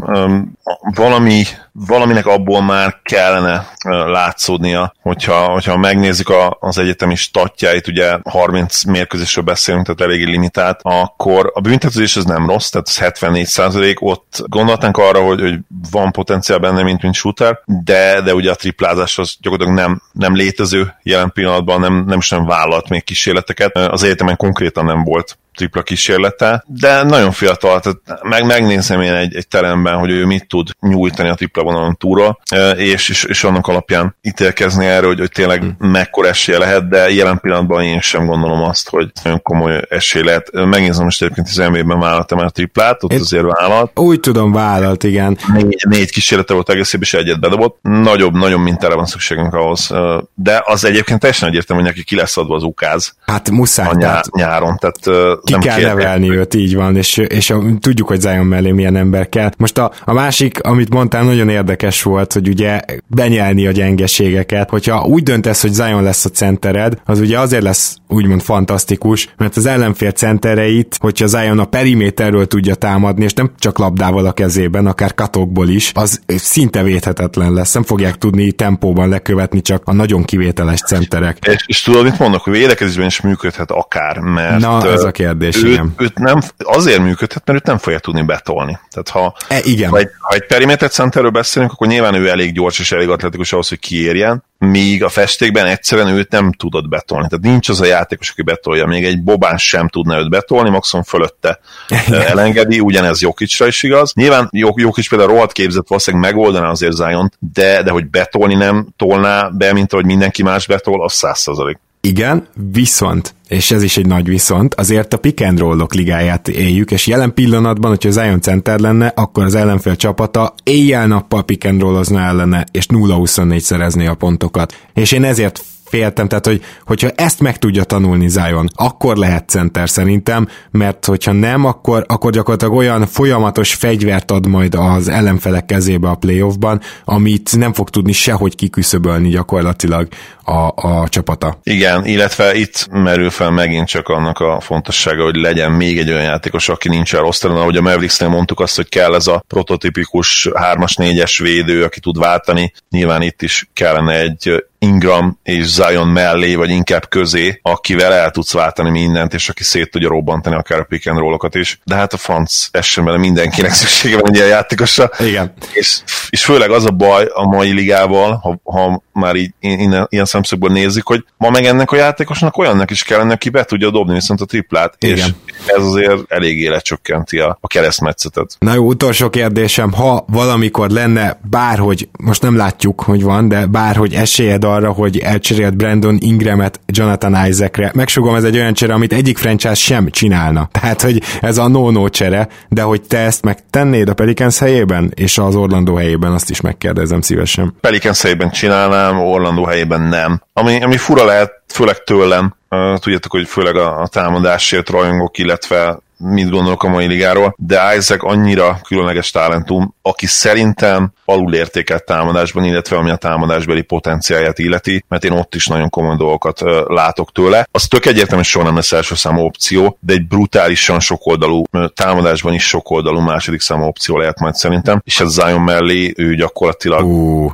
Valami, 0.96 1.44
valaminek 1.72 2.26
abból 2.26 2.62
már 2.62 3.00
kellene 3.04 3.68
látszódnia, 4.06 4.94
hogyha, 5.02 5.46
hogyha 5.46 5.78
megnézzük 5.78 6.30
a, 6.30 6.58
az 6.60 6.78
egyetemi 6.78 7.16
statjait, 7.16 7.88
ugye 7.88 8.18
30 8.24 8.84
mérkőzésről 8.84 9.44
beszélünk, 9.44 9.86
tehát 9.86 10.02
eléggé 10.02 10.32
limitált, 10.32 10.80
akkor 10.82 11.52
a 11.54 11.62
büntetőzés 11.62 12.16
ez 12.16 12.24
nem 12.24 12.50
rossz, 12.50 12.70
tehát 12.70 12.88
ez 12.88 12.98
74 12.98 13.46
százalék, 13.46 14.02
ott 14.02 14.44
gondolhatnánk 14.46 14.98
arra, 14.98 15.22
hogy, 15.22 15.40
hogy 15.42 15.60
van 15.92 16.12
potenciál 16.12 16.60
benne, 16.60 16.84
mint, 16.84 17.02
mint 17.02 17.16
shooter, 17.16 17.60
de, 17.66 18.22
de 18.22 18.34
ugye 18.34 18.52
a 18.52 18.56
triplázás 18.56 19.18
az 19.18 19.36
gyakorlatilag 19.42 19.80
nem, 19.80 20.02
nem 20.12 20.36
létező 20.36 20.94
jelen 21.04 21.32
pillanatban, 21.32 21.80
nem, 21.80 22.04
nem 22.08 22.18
is 22.18 22.30
nem 22.30 22.46
vállalt 22.46 22.90
még 22.90 23.04
kísérleteket. 23.04 23.78
Az 23.78 24.04
egyetemen 24.04 24.38
konkrétan 24.38 24.86
nem 24.86 25.04
volt 25.04 25.38
tripla 25.56 25.82
kísérlete, 25.82 26.64
de 26.68 27.04
nagyon 27.04 27.32
fiatal, 27.32 27.80
tehát 27.80 28.24
meg, 28.24 28.46
megnézem 28.46 29.02
én 29.02 29.14
egy, 29.14 29.36
egy 29.36 29.48
teremben, 29.48 29.98
hogy 29.98 30.12
ő 30.12 30.26
mit 30.26 30.48
tud 30.48 30.70
nyújtani 30.80 31.30
a 31.30 31.36
tripla 31.36 31.64
vonalon 31.64 31.98
túra, 31.98 32.40
és, 32.76 33.10
és, 33.10 33.24
és 33.24 33.44
annak 33.44 33.68
alapján 33.68 34.16
ítélkezni 34.22 34.86
erről, 34.86 35.08
hogy, 35.08 35.20
hogy 35.20 35.32
tényleg 35.32 35.60
hmm. 35.60 35.90
mekkora 35.90 36.28
esélye 36.28 36.58
lehet, 36.58 36.90
de 36.90 37.10
jelen 37.12 37.40
pillanatban 37.40 37.84
én 37.84 38.00
sem 38.00 38.26
gondolom 38.26 38.62
azt, 38.64 38.90
hogy 38.90 39.12
nagyon 39.24 39.42
komoly 39.42 39.82
esély 39.90 40.24
lehet. 40.24 40.50
Megnézem 40.52 41.04
most 41.04 41.22
egyébként 41.22 41.48
az 41.48 41.56
NBA-ben 41.56 42.00
vállaltam 42.00 42.40
el 42.40 42.46
a 42.46 42.50
triplát, 42.50 43.04
ott 43.04 43.14
én 43.14 43.20
azért 43.20 43.46
vállalt. 43.46 44.00
Úgy 44.00 44.20
tudom, 44.20 44.52
vállalt, 44.52 45.04
igen. 45.04 45.38
Négy, 45.54 45.86
négy 45.90 46.12
kísérlete 46.12 46.54
volt 46.54 46.70
egész 46.70 46.94
és 47.00 47.14
egyet 47.14 47.40
bedobott. 47.40 47.78
Nagyobb, 47.82 48.34
nagyon 48.34 48.60
mintára 48.60 48.96
van 48.96 49.06
szükségünk 49.06 49.54
ahhoz. 49.54 49.92
De 50.34 50.62
az 50.66 50.86
egyébként 50.86 51.20
teljesen 51.20 51.50
egyértelmű, 51.50 51.82
hogy 51.82 51.92
neki 51.92 52.04
ki 52.04 52.16
lesz 52.16 52.38
adva 52.38 52.56
az 52.56 52.64
ukáz. 52.64 53.16
Hát 53.26 53.50
muszáj. 53.50 53.88
A 53.88 53.94
nyá- 53.94 54.00
tehát... 54.00 54.32
nyáron. 54.32 54.78
Tehát 54.78 55.40
ki 55.44 55.52
nem 55.52 55.62
kell 55.62 55.76
kérdés. 55.76 55.94
nevelni 55.94 56.30
őt, 56.30 56.54
így 56.54 56.76
van, 56.76 56.96
és, 56.96 57.18
és 57.18 57.50
a, 57.50 57.62
tudjuk, 57.80 58.08
hogy 58.08 58.22
Zion 58.22 58.46
mellé 58.46 58.72
milyen 58.72 58.96
ember 58.96 59.30
kell. 59.30 59.52
Most 59.58 59.78
a, 59.78 59.92
a 60.04 60.14
másik, 60.14 60.60
amit 60.62 60.94
mondtál, 60.94 61.24
nagyon 61.24 61.50
érdekes 61.50 62.02
volt, 62.02 62.34
hogy 62.34 62.48
ugye 62.48 62.80
benyelni 63.08 63.68
a 63.68 63.72
gyengeségeket. 63.72 64.70
Hogyha 64.70 65.06
úgy 65.06 65.24
döntesz, 65.24 65.62
hogy 65.62 65.72
Zion 65.72 66.04
lesz 66.04 66.26
a 66.26 66.30
centered, 66.30 67.02
az 67.06 67.20
ugye 67.20 67.40
azért 67.40 67.64
lesz 67.64 67.98
úgymond 68.08 68.42
fantasztikus, 68.42 69.34
mert 69.38 69.58
az 69.58 69.66
ellenfél 69.66 70.12
centereit, 70.12 70.98
hogyha 71.00 71.28
Zion 71.28 71.60
a 71.60 71.66
periméterről 71.66 72.48
tudja 72.48 72.76
támadni, 72.76 73.24
és 73.24 73.34
nem 73.34 73.52
csak 73.60 73.78
labdával 73.78 74.26
a 74.26 74.32
kezében, 74.32 74.86
akár 74.86 75.14
katokból 75.14 75.70
is, 75.70 75.92
az 75.94 76.22
szinte 76.28 76.84
védhetetlen 76.84 77.54
lesz. 77.54 77.74
Nem 77.74 77.84
fogják 77.84 78.16
tudni 78.16 78.52
tempóban 78.52 79.10
lekövetni 79.10 79.62
csak 79.62 79.82
a 79.86 79.94
nagyon 79.94 80.24
kivételes 80.24 80.82
centerek. 80.82 81.38
És, 81.42 81.64
és 81.66 81.82
tudod, 81.82 82.04
mit 82.04 82.20
mondok, 82.20 82.42
hogy 82.42 82.54
védekezésben 82.54 83.06
is 83.06 83.22
működhet 83.22 83.72
akár, 83.72 84.20
mert... 84.20 84.60
Na, 84.60 84.92
ez 84.92 85.04
a 85.04 85.12
kérdés, 85.12 85.32
őt, 85.42 85.56
igen. 85.56 85.94
Őt 85.98 86.20
nem, 86.20 86.42
azért 86.58 87.00
működhet, 87.00 87.46
mert 87.46 87.60
őt 87.60 87.66
nem 87.66 87.78
fogja 87.78 88.00
tudni 88.00 88.22
betolni. 88.22 88.80
Tehát 88.92 89.10
ha, 89.10 89.36
e, 89.48 89.60
igen. 89.64 89.90
ha 89.90 89.98
egy, 89.98 90.10
ha 90.20 90.34
egy 90.34 90.46
perimeter 90.46 90.90
centerről 90.90 91.30
beszélünk, 91.30 91.72
akkor 91.72 91.88
nyilván 91.88 92.14
ő 92.14 92.30
elég 92.30 92.54
gyors 92.54 92.80
és 92.80 92.92
elég 92.92 93.10
atletikus 93.10 93.54
ahhoz, 93.54 93.70
hogy 93.70 93.80
kiérjen, 93.80 94.44
míg 94.58 95.04
a 95.04 95.10
festékben 95.10 95.66
egyszerűen 95.66 96.08
őt 96.08 96.32
nem 96.32 96.52
tudod 96.52 96.90
betolni. 96.90 97.28
Tehát 97.28 97.46
nincs 97.46 97.70
az 97.70 97.82
a 97.82 97.86
játékos, 97.86 98.30
aki 98.30 98.42
betolja. 98.42 98.86
Még 98.86 99.06
egy 99.06 99.24
Bobán 99.24 99.58
sem 99.58 99.88
tudna 99.88 100.18
őt 100.18 100.30
betolni, 100.30 100.70
maximum 100.70 101.06
fölötte 101.06 101.60
elengedi, 102.32 102.80
ugyanez 102.80 103.22
Jokicsra 103.22 103.68
is 103.68 103.84
igaz. 103.84 104.14
Nyilván 104.14 104.50
Jokic 104.52 105.10
például 105.10 105.30
rohadt 105.30 105.52
képzett 105.52 105.88
valószínűleg 105.88 106.32
megoldaná 106.32 106.70
azért 106.70 106.94
zion 106.94 107.32
de, 107.54 107.84
de 107.84 107.92
hogy 107.92 108.10
betolni 108.10 108.56
nem 108.56 108.88
tolná 108.98 109.50
be, 109.50 109.74
mint 109.74 109.94
ahogy 109.94 110.06
mindenki 110.06 110.44
más 110.44 110.68
betol, 110.68 111.04
az 111.04 111.14
száz 111.14 111.40
százalék. 111.40 111.80
Igen, 112.08 112.48
viszont, 112.72 113.36
és 113.48 113.72
ez 113.72 113.84
is 113.84 113.98
egy 113.98 114.06
nagy 114.06 114.28
viszont, 114.28 114.76
azért 114.76 115.14
a 115.14 115.18
pick 115.18 115.42
and 115.42 115.60
roll-ok 115.60 115.94
ligáját 115.94 116.48
éljük, 116.48 116.92
és 116.92 117.08
jelen 117.08 117.34
pillanatban, 117.34 117.90
hogyha 117.90 118.10
Zion 118.10 118.42
center 118.42 118.80
lenne, 118.80 119.08
akkor 119.08 119.44
az 119.44 119.56
ellenfél 119.56 119.96
csapata 119.96 120.54
éjjel-nappal 120.64 121.44
pick 121.44 121.66
and 121.66 121.82
rollozna 121.82 122.20
ellene, 122.20 122.66
és 122.72 122.86
0-24 122.86 123.60
szerezné 123.60 124.06
a 124.06 124.16
pontokat. 124.16 124.88
És 124.94 125.12
én 125.12 125.24
ezért 125.24 125.64
féltem, 125.94 126.28
tehát 126.28 126.46
hogy, 126.46 126.64
hogyha 126.86 127.10
ezt 127.16 127.40
meg 127.40 127.58
tudja 127.58 127.84
tanulni 127.84 128.28
Zion, 128.28 128.70
akkor 128.76 129.18
lehet 129.18 129.50
center 129.50 129.90
szerintem, 129.90 130.48
mert 130.72 131.06
hogyha 131.06 131.32
nem, 131.32 131.66
akkor, 131.66 132.06
akkor 132.08 132.32
gyakorlatilag 132.32 132.74
olyan 132.74 133.06
folyamatos 133.08 133.74
fegyvert 133.74 134.32
ad 134.32 134.48
majd 134.48 134.76
az 134.76 135.08
ellenfelek 135.08 135.66
kezébe 135.66 136.10
a 136.10 136.16
playoffban, 136.16 136.82
amit 137.06 137.58
nem 137.58 137.74
fog 137.74 137.90
tudni 137.90 138.12
sehogy 138.12 138.56
kiküszöbölni 138.56 139.30
gyakorlatilag 139.30 140.08
a, 140.44 140.88
a 140.88 141.10
csapata. 141.10 141.60
Igen, 141.64 142.06
illetve 142.06 142.56
itt 142.56 142.88
merül 142.92 143.30
fel 143.30 143.52
megint 143.52 143.88
csak 143.88 144.08
annak 144.08 144.40
a 144.40 144.60
fontossága, 144.60 145.24
hogy 145.24 145.36
legyen 145.36 145.72
még 145.72 145.98
egy 145.98 146.10
olyan 146.10 146.24
játékos, 146.24 146.70
aki 146.70 146.90
nincs 146.90 147.14
a 147.14 147.20
rosteron, 147.20 147.58
ahogy 147.58 147.78
a 147.78 147.82
Mavericksnél 147.82 148.30
mondtuk 148.30 148.60
azt, 148.60 148.76
hogy 148.76 148.90
kell 148.90 149.16
ez 149.16 149.28
a 149.28 149.44
prototipikus 149.48 150.48
3-as, 150.52 150.94
4-es 150.96 151.40
védő, 151.42 151.84
aki 151.84 152.00
tud 152.00 152.18
váltani. 152.18 152.74
Nyilván 152.90 153.22
itt 153.22 153.42
is 153.42 153.70
kellene 153.74 154.20
egy 154.20 154.64
Ingram 154.84 155.40
és 155.44 155.66
Zion 155.66 156.08
mellé, 156.08 156.56
vagy 156.56 156.70
inkább 156.70 157.10
közé, 157.10 157.60
akivel 157.62 158.14
el 158.14 158.32
tudsz 158.32 158.54
váltani 158.54 158.90
mindent, 158.90 159.34
és 159.34 159.50
aki 159.50 159.64
szét 159.64 159.92
tudja 159.92 160.10
robbantani 160.10 160.56
akár 160.56 160.80
a 160.80 160.84
pick 160.84 161.08
and 161.08 161.20
roll-okat 161.20 161.56
is. 161.56 161.80
De 161.84 161.96
hát 161.96 162.14
a 162.14 162.18
franc 162.18 162.68
esemben 162.72 163.20
mindenkinek 163.20 163.72
szüksége 163.82 164.18
van 164.18 164.30
egy 164.30 164.36
ilyen 164.36 164.48
játékosra. 164.48 165.10
Igen. 165.20 165.54
És, 165.74 166.02
és 166.30 166.44
főleg 166.44 166.72
az 166.72 166.86
a 166.86 166.92
baj 166.92 167.26
a 167.34 167.48
mai 167.48 167.72
ligával, 167.72 168.34
ha, 168.34 168.60
ha 168.64 169.04
már 169.14 169.36
így 169.36 169.54
innen, 169.60 170.08
ilyen 170.10 170.26
szemszögből 170.26 170.72
nézik, 170.72 171.04
hogy 171.06 171.26
ma 171.38 171.50
meg 171.50 171.66
ennek 171.66 171.92
a 171.92 171.96
játékosnak 171.96 172.58
olyannak 172.58 172.92
is 172.92 173.04
kellene, 173.04 173.34
aki 173.34 173.50
be 173.50 173.64
tudja 173.64 173.90
dobni 173.90 174.14
viszont 174.14 174.42
a 174.42 174.46
triplát. 174.46 174.96
Igen. 175.00 175.18
És 175.18 175.34
ez 175.66 175.84
azért 175.84 176.18
eléggé 176.28 176.68
lecsökkenti 176.68 177.40
a, 177.40 177.58
a 177.62 177.68
keresztmetszetet. 177.68 178.56
Na 178.60 178.74
jó, 178.74 178.88
utolsó 178.88 179.30
kérdésem, 179.30 179.92
ha 179.92 180.26
valamikor 180.28 180.90
lenne 180.90 181.40
bárhogy, 181.50 182.10
most 182.20 182.42
nem 182.42 182.56
látjuk, 182.56 183.02
hogy 183.02 183.24
van, 183.24 183.48
de 183.48 183.66
bárhogy 183.66 184.14
esélyed 184.14 184.64
arra, 184.64 184.73
hogy 184.82 185.18
elcserélt 185.18 185.76
Brandon 185.76 186.18
Ingramet 186.20 186.80
Jonathan 186.86 187.48
Isaacre, 187.48 187.92
megsugom, 187.94 188.36
ez 188.36 188.44
egy 188.44 188.56
olyan 188.56 188.74
csere, 188.74 188.94
amit 188.94 189.14
egyik 189.14 189.38
franchise 189.38 189.74
sem 189.74 190.10
csinálna. 190.10 190.70
Tehát, 190.80 191.02
hogy 191.02 191.22
ez 191.42 191.58
a 191.58 191.68
no-no 191.68 192.10
csere, 192.10 192.48
de 192.70 192.82
hogy 192.82 193.02
te 193.02 193.18
ezt 193.18 193.44
megtennéd 193.44 194.10
a 194.10 194.14
Pelicans 194.14 194.60
helyében, 194.60 195.12
és 195.16 195.38
az 195.38 195.56
Orlando 195.56 195.96
helyében, 195.96 196.32
azt 196.32 196.50
is 196.50 196.62
megkérdezem 196.62 197.22
szívesen. 197.22 197.76
Pelicans 197.82 198.22
helyében 198.22 198.52
csinálnám, 198.52 199.20
Orlando 199.20 199.64
helyében 199.64 200.02
nem. 200.02 200.42
Ami, 200.54 200.84
ami 200.84 200.98
fura 200.98 201.26
lehet, 201.26 201.52
főleg 201.74 202.04
tőlem, 202.04 202.56
tudjátok, 203.00 203.32
hogy 203.32 203.48
főleg 203.48 203.76
a, 203.76 204.02
a 204.02 204.08
támadásért 204.08 204.90
rajongok, 204.90 205.38
illetve 205.38 206.00
mit 206.24 206.50
gondolok 206.50 206.84
a 206.84 206.88
mai 206.90 207.08
ligáról, 207.08 207.56
de 207.58 207.96
Isaac 207.98 208.24
annyira 208.24 208.80
különleges 208.84 209.32
talentum, 209.32 209.96
aki 210.02 210.26
szerintem 210.26 211.14
alulértékelt 211.26 212.06
támadásban, 212.06 212.64
illetve 212.64 212.98
ami 212.98 213.10
a 213.10 213.16
támadásbeli 213.16 213.82
potenciáját 213.82 214.60
illeti, 214.60 215.06
mert 215.08 215.24
én 215.24 215.32
ott 215.32 215.56
is 215.56 215.68
nagyon 215.68 215.90
komoly 215.90 216.16
dolgokat 216.16 216.62
látok 216.88 217.32
tőle. 217.32 217.68
Az 217.72 217.88
tök 217.88 218.06
egyértelműen 218.06 218.44
soha 218.44 218.66
nem 218.66 218.76
lesz 218.76 218.92
első 218.92 219.16
számú 219.16 219.42
opció, 219.42 219.98
de 220.00 220.14
egy 220.14 220.28
brutálisan 220.28 221.00
sokoldalú 221.00 221.64
támadásban 221.94 222.54
is 222.54 222.68
sokoldalú 222.68 223.20
második 223.20 223.62
számú 223.62 223.84
opció 223.84 224.18
lehet 224.18 224.40
majd 224.40 224.54
szerintem, 224.54 225.02
és 225.04 225.20
ez 225.20 225.32
Zion 225.32 225.62
mellé 225.62 226.14
ő 226.18 226.36
gyakorlatilag 226.36 227.06
uh 227.06 227.52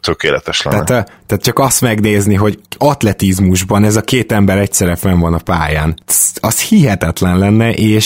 tökéletes 0.00 0.62
lenne. 0.62 0.84
Tehát, 0.84 1.12
tehát 1.26 1.44
csak 1.44 1.58
azt 1.58 1.80
megnézni, 1.80 2.34
hogy 2.34 2.58
atletizmusban 2.78 3.84
ez 3.84 3.96
a 3.96 4.00
két 4.00 4.32
ember 4.32 4.58
egyszerre 4.58 4.96
fenn 4.96 5.18
van 5.18 5.34
a 5.34 5.38
pályán. 5.38 5.98
Az 6.40 6.60
hihetetlen 6.60 7.38
lenne, 7.38 7.72
és, 7.72 7.97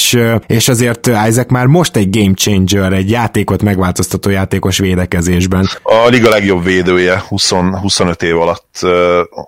és 0.47 0.69
azért 0.69 1.07
Isaac 1.07 1.51
már 1.51 1.67
most 1.67 1.97
egy 1.97 2.11
game 2.11 2.35
changer, 2.35 2.93
egy 2.93 3.11
játékot 3.11 3.63
megváltoztató 3.63 4.31
játékos 4.31 4.79
védekezésben. 4.79 5.69
A 5.83 6.09
liga 6.09 6.29
legjobb 6.29 6.65
védője 6.65 7.23
20, 7.29 7.51
25 7.81 8.23
év 8.23 8.41
alatt, 8.41 8.79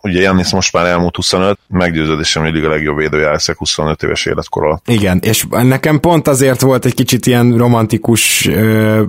ugye 0.03 0.21
Jannis 0.21 0.53
most 0.53 0.73
már 0.73 0.87
elmúlt 0.87 1.17
25, 1.17 1.59
meggyőződésem, 1.69 2.43
hogy 2.43 2.51
a 2.51 2.55
liga 2.55 2.69
legjobb 2.69 2.97
védője 2.97 3.35
Isaac 3.37 3.59
25 3.59 4.03
éves 4.03 4.27
életkor 4.27 4.65
alatt. 4.65 4.83
Igen, 4.89 5.19
és 5.23 5.47
nekem 5.51 6.01
pont 6.01 6.29
azért 6.29 6.61
volt 6.61 6.85
egy 6.85 6.95
kicsit 6.95 7.27
ilyen 7.27 7.57
romantikus 7.57 8.47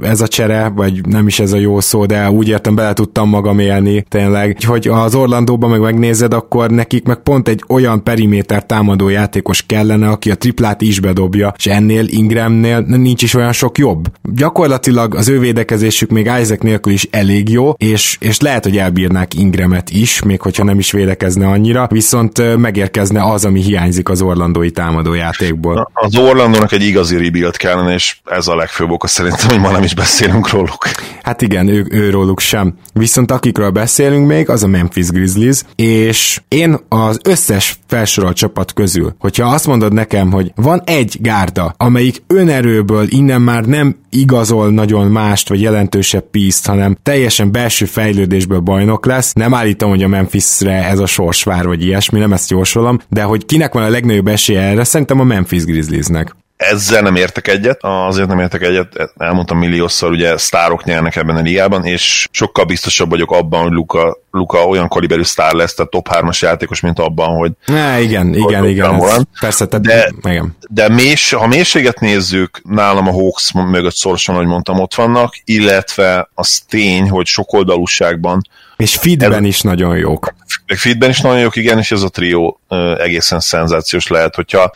ez 0.01 0.21
a 0.21 0.27
csere, 0.27 0.71
vagy 0.75 1.05
nem 1.05 1.27
is 1.27 1.39
ez 1.39 1.51
a 1.51 1.57
jó 1.57 1.79
szó, 1.79 2.05
de 2.05 2.29
úgy 2.29 2.47
értem 2.47 2.75
bele 2.75 2.93
tudtam 2.93 3.29
magam 3.29 3.59
élni, 3.59 4.05
tényleg. 4.09 4.57
Hogy 4.65 4.87
az 4.87 5.15
Orlandóban 5.15 5.69
meg 5.69 5.79
megnézed, 5.79 6.33
akkor 6.33 6.69
nekik 6.69 7.05
meg 7.05 7.17
pont 7.17 7.47
egy 7.47 7.63
olyan 7.67 8.03
periméter 8.03 8.65
támadó 8.65 9.09
játékos 9.09 9.65
kellene, 9.65 10.07
aki 10.07 10.31
a 10.31 10.35
triplát 10.35 10.81
is 10.81 10.99
bedobja, 11.15 11.53
és 11.57 11.65
ennél 11.65 12.05
Ingramnél 12.07 12.79
nincs 12.79 13.21
is 13.21 13.33
olyan 13.33 13.51
sok 13.51 13.77
jobb. 13.77 14.07
Gyakorlatilag 14.21 15.15
az 15.15 15.27
ő 15.27 15.39
védekezésük 15.39 16.09
még 16.09 16.25
Isaac 16.41 16.61
nélkül 16.61 16.93
is 16.93 17.07
elég 17.11 17.49
jó, 17.49 17.71
és, 17.71 18.17
és 18.19 18.39
lehet, 18.39 18.63
hogy 18.63 18.77
elbírnák 18.77 19.33
Ingramet 19.33 19.89
is, 19.89 20.23
még 20.23 20.41
hogyha 20.41 20.63
nem 20.63 20.79
is 20.79 20.91
védekezne 20.91 21.47
annyira, 21.47 21.87
viszont 21.91 22.57
megérkezne 22.57 23.23
az, 23.31 23.45
ami 23.45 23.61
hiányzik 23.61 24.09
az 24.09 24.21
orlandói 24.21 24.71
támadó 24.71 25.13
játékból. 25.13 25.91
Az 25.93 26.17
Orlandónak 26.17 26.71
egy 26.71 26.83
igazi 26.83 27.17
rebuild 27.17 27.57
kellene, 27.57 27.93
és 27.93 28.17
ez 28.25 28.47
a 28.47 28.55
legfőbb 28.55 28.91
oka 28.91 29.07
szerintem, 29.07 29.49
hogy 29.49 29.59
ma 29.59 29.71
nem 29.71 29.83
is 29.83 29.95
beszélünk 29.95 30.49
róluk. 30.49 30.87
Hát 31.21 31.41
igen, 31.41 31.67
ő, 31.67 31.85
ő 31.89 32.09
róluk 32.09 32.39
sem. 32.39 32.73
viszont 32.93 33.31
akikről 33.31 33.69
beszélünk 33.69 34.27
még, 34.27 34.49
az 34.49 34.63
a 34.63 34.67
Memphis 34.67 35.07
Grizzlies, 35.07 35.61
és 35.75 36.41
én 36.47 36.77
az 36.89 37.19
összes 37.23 37.79
felsorolt 37.87 38.35
csapat 38.35 38.73
közül, 38.73 39.15
hogyha 39.19 39.53
azt 39.53 39.67
mondod 39.67 39.93
nekem, 39.93 40.31
hogy 40.31 40.51
van 40.55 40.81
egy 40.85 41.04
gárda, 41.21 41.73
amelyik 41.77 42.23
önerőből 42.27 43.05
innen 43.09 43.41
már 43.41 43.65
nem 43.65 43.95
igazol 44.09 44.71
nagyon 44.71 45.11
mást, 45.11 45.49
vagy 45.49 45.61
jelentősebb 45.61 46.29
pízt, 46.31 46.65
hanem 46.65 46.97
teljesen 47.03 47.51
belső 47.51 47.85
fejlődésből 47.85 48.59
bajnok 48.59 49.05
lesz. 49.05 49.33
Nem 49.33 49.53
állítom, 49.53 49.89
hogy 49.89 50.03
a 50.03 50.07
Memphisre 50.07 50.89
ez 50.89 50.99
a 50.99 51.05
sorsvár, 51.05 51.67
vagy 51.67 51.83
ilyesmi, 51.83 52.19
nem 52.19 52.33
ezt 52.33 52.49
jósolom, 52.49 52.99
de 53.09 53.23
hogy 53.23 53.45
kinek 53.45 53.73
van 53.73 53.83
a 53.83 53.89
legnagyobb 53.89 54.27
esélye 54.27 54.61
erre, 54.61 54.83
szerintem 54.83 55.19
a 55.19 55.23
Memphis 55.23 55.63
Grizzliesnek. 55.65 56.35
Ezzel 56.57 57.01
nem 57.01 57.15
értek 57.15 57.47
egyet, 57.47 57.79
azért 57.81 58.27
nem 58.27 58.39
értek 58.39 58.61
egyet, 58.61 59.11
elmondtam 59.17 59.57
milliószor, 59.57 60.11
ugye 60.11 60.37
sztárok 60.37 60.83
nyernek 60.83 61.15
ebben 61.15 61.35
a 61.35 61.41
ligában, 61.41 61.85
és 61.85 62.27
sokkal 62.31 62.65
biztosabb 62.65 63.09
vagyok 63.09 63.31
abban, 63.31 63.61
hogy 63.61 63.71
Luka, 63.71 64.17
Luka 64.31 64.67
olyan 64.67 64.87
kaliberű 64.87 65.23
sztár 65.23 65.53
lesz, 65.53 65.73
tehát 65.73 65.91
top 65.91 66.07
3-as 66.11 66.39
játékos, 66.39 66.79
mint 66.79 66.99
abban, 66.99 67.37
hogy... 67.37 67.51
Ne, 67.65 68.01
igen, 68.01 68.27
hogy 68.27 68.37
igen, 68.37 68.65
igen, 68.65 69.03
ez, 69.03 69.21
persze, 69.39 69.65
tehát, 69.65 69.85
de, 69.85 70.11
igen. 70.29 70.57
de 70.69 70.89
mélys, 70.89 71.33
ha 71.33 71.47
mélységet 71.47 71.99
nézzük, 71.99 72.61
nálam 72.63 73.07
a 73.07 73.11
Hawks 73.11 73.51
mögött 73.51 73.95
szorosan, 73.95 74.35
ahogy 74.35 74.47
mondtam, 74.47 74.79
ott 74.79 74.95
vannak, 74.95 75.33
illetve 75.45 76.29
az 76.33 76.59
tény, 76.69 77.09
hogy 77.09 77.25
sokoldalúságban 77.25 78.41
és 78.77 78.95
feedben 78.95 79.43
is 79.43 79.61
nagyon 79.61 79.97
jók. 79.97 80.33
Feedben 80.75 81.09
is 81.09 81.21
nagyon 81.21 81.39
jók, 81.39 81.55
igen, 81.55 81.77
és 81.77 81.91
ez 81.91 82.01
a 82.01 82.09
trió 82.09 82.59
egészen 82.97 83.39
szenzációs 83.39 84.07
lehet, 84.07 84.35
hogyha 84.35 84.71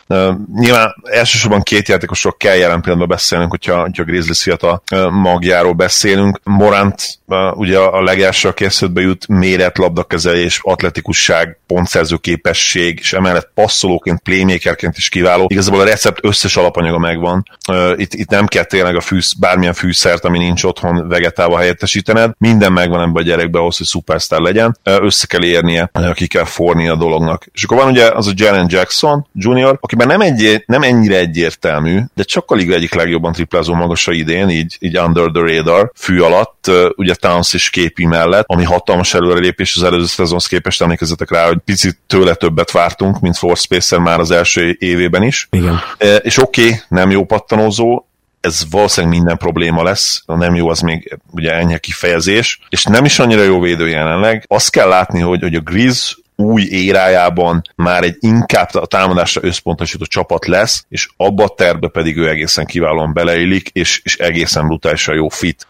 nyilván 0.56 0.96
elsősorban 1.04 1.62
két 1.62 1.88
játékosról 1.88 2.36
kell 2.38 2.56
jelen 2.56 2.82
pillanatban 2.82 3.08
beszélnünk, 3.08 3.52
hogyha, 3.52 3.82
hogyha 3.82 4.04
Grizzlies 4.04 4.42
fiatal 4.42 4.82
magjáról 5.10 5.74
beszélünk. 5.74 6.40
Morant 6.44 7.20
ugye 7.54 7.78
a 7.78 8.02
legelső 8.02 8.48
a 8.48 8.54
készületbe 8.54 9.02
jut 9.02 9.28
méret, 9.28 9.78
labdakezelés, 9.78 10.60
atletikusság, 10.64 11.60
pontszerző 11.68 12.16
képesség, 12.16 13.00
és 13.02 13.14
emellett 13.14 13.52
passzolóként, 13.54 14.20
playmakerként 14.20 14.98
is 14.98 15.10
kiváló. 15.10 15.46
Igazából 15.50 15.80
a 15.80 15.84
recept 15.84 16.20
összes 16.22 16.58
alapanyaga 16.58 16.98
megvan. 16.98 17.44
Itt, 17.96 18.14
itt 18.14 18.30
nem 18.30 18.48
kell 18.48 18.64
tényleg 18.64 18.96
a 18.96 19.02
fűsz, 19.02 19.34
bármilyen 19.34 19.74
fűszert, 19.74 20.26
ami 20.26 20.38
nincs 20.38 20.64
otthon 20.64 21.08
vegetálva 21.08 21.58
helyettesítened. 21.58 22.32
Minden 22.38 22.74
megvan 22.74 23.02
ebben 23.02 23.16
a 23.16 23.22
gyerekbe 23.22 23.60
ahhoz, 23.60 23.78
hogy 23.78 23.88
szupersztár 23.90 24.40
legyen. 24.40 24.78
Össze 24.84 25.28
kell 25.28 25.44
érnie, 25.44 25.92
ki 26.14 26.28
kell 26.28 26.44
forni 26.44 26.88
a 26.88 26.96
dolognak. 26.96 27.46
És 27.52 27.64
akkor 27.64 27.78
van 27.78 27.88
ugye 27.88 28.06
az 28.12 28.28
a 28.28 28.32
Jalen 28.36 28.68
Jackson 28.70 29.28
Junior, 29.34 29.78
akiben 29.82 30.08
nem, 30.08 30.22
egy, 30.22 30.64
nem 30.66 30.82
ennyire 30.82 31.18
egyértelmű, 31.18 32.00
de 32.14 32.24
csak 32.24 32.52
a 32.52 32.56
liga 32.56 32.74
egyik 32.74 32.94
legjobban 32.94 33.32
triplázó 33.32 33.74
magasa 33.74 34.12
idén, 34.12 34.50
így, 34.50 34.78
így 34.80 34.98
under 34.98 35.32
the 35.32 35.42
radar, 35.42 35.92
fű 35.96 36.20
alatt, 36.20 36.72
ugye 36.96 37.16
Towns 37.16 37.54
is 37.54 37.70
képi 37.70 38.06
mellett, 38.06 38.46
ami 38.48 38.64
hatalmas 38.64 39.14
előrelépés 39.14 39.76
az 39.76 39.84
előző 39.84 40.06
szezonhoz 40.06 40.46
képest, 40.46 40.82
emlékezzetek 40.82 41.32
rá, 41.32 41.48
hogy 41.48 41.58
picit 41.66 41.98
tőle 42.08 42.34
többet 42.34 42.72
vártunk, 42.72 43.20
mint 43.20 43.38
Force 43.38 43.62
Spacer 43.64 44.00
már 44.00 44.20
az 44.20 44.32
első 44.32 44.76
évében 44.80 45.24
is. 45.24 45.48
Igen. 45.52 45.80
És 46.22 46.38
oké, 46.38 46.66
okay, 46.66 46.80
nem 46.88 47.12
jó 47.12 47.26
pattanózó, 47.26 48.09
ez 48.42 48.64
valószínűleg 48.70 49.18
minden 49.18 49.38
probléma 49.38 49.84
lesz, 49.84 50.24
a 50.26 50.36
nem 50.36 50.56
jó 50.56 50.70
az 50.70 50.80
még 50.80 51.18
ugye 51.32 51.54
enyhe 51.54 51.78
kifejezés, 51.78 52.60
és 52.70 52.84
nem 52.84 53.06
is 53.06 53.20
annyira 53.20 53.44
jó 53.44 53.60
védő 53.60 53.90
jelenleg. 53.90 54.44
Azt 54.48 54.72
kell 54.72 54.88
látni, 54.88 55.20
hogy, 55.20 55.42
hogy 55.42 55.56
a 55.56 55.60
Grizz 55.60 56.14
új 56.40 56.64
érájában 56.70 57.62
már 57.76 58.04
egy 58.04 58.18
inkább 58.20 58.70
a 58.74 58.86
támadásra 58.86 59.42
összpontosító 59.44 60.06
csapat 60.06 60.46
lesz, 60.46 60.86
és 60.90 61.10
abba 61.18 61.44
a 61.44 61.54
tervbe 61.58 61.88
pedig 61.88 62.18
ő 62.18 62.30
egészen 62.30 62.66
kiválóan 62.66 63.14
beleillik, 63.14 63.70
és, 63.74 64.02
és 64.04 64.18
egészen 64.18 64.68
brutálisan 64.68 65.16
jó 65.16 65.28
fit. 65.28 65.68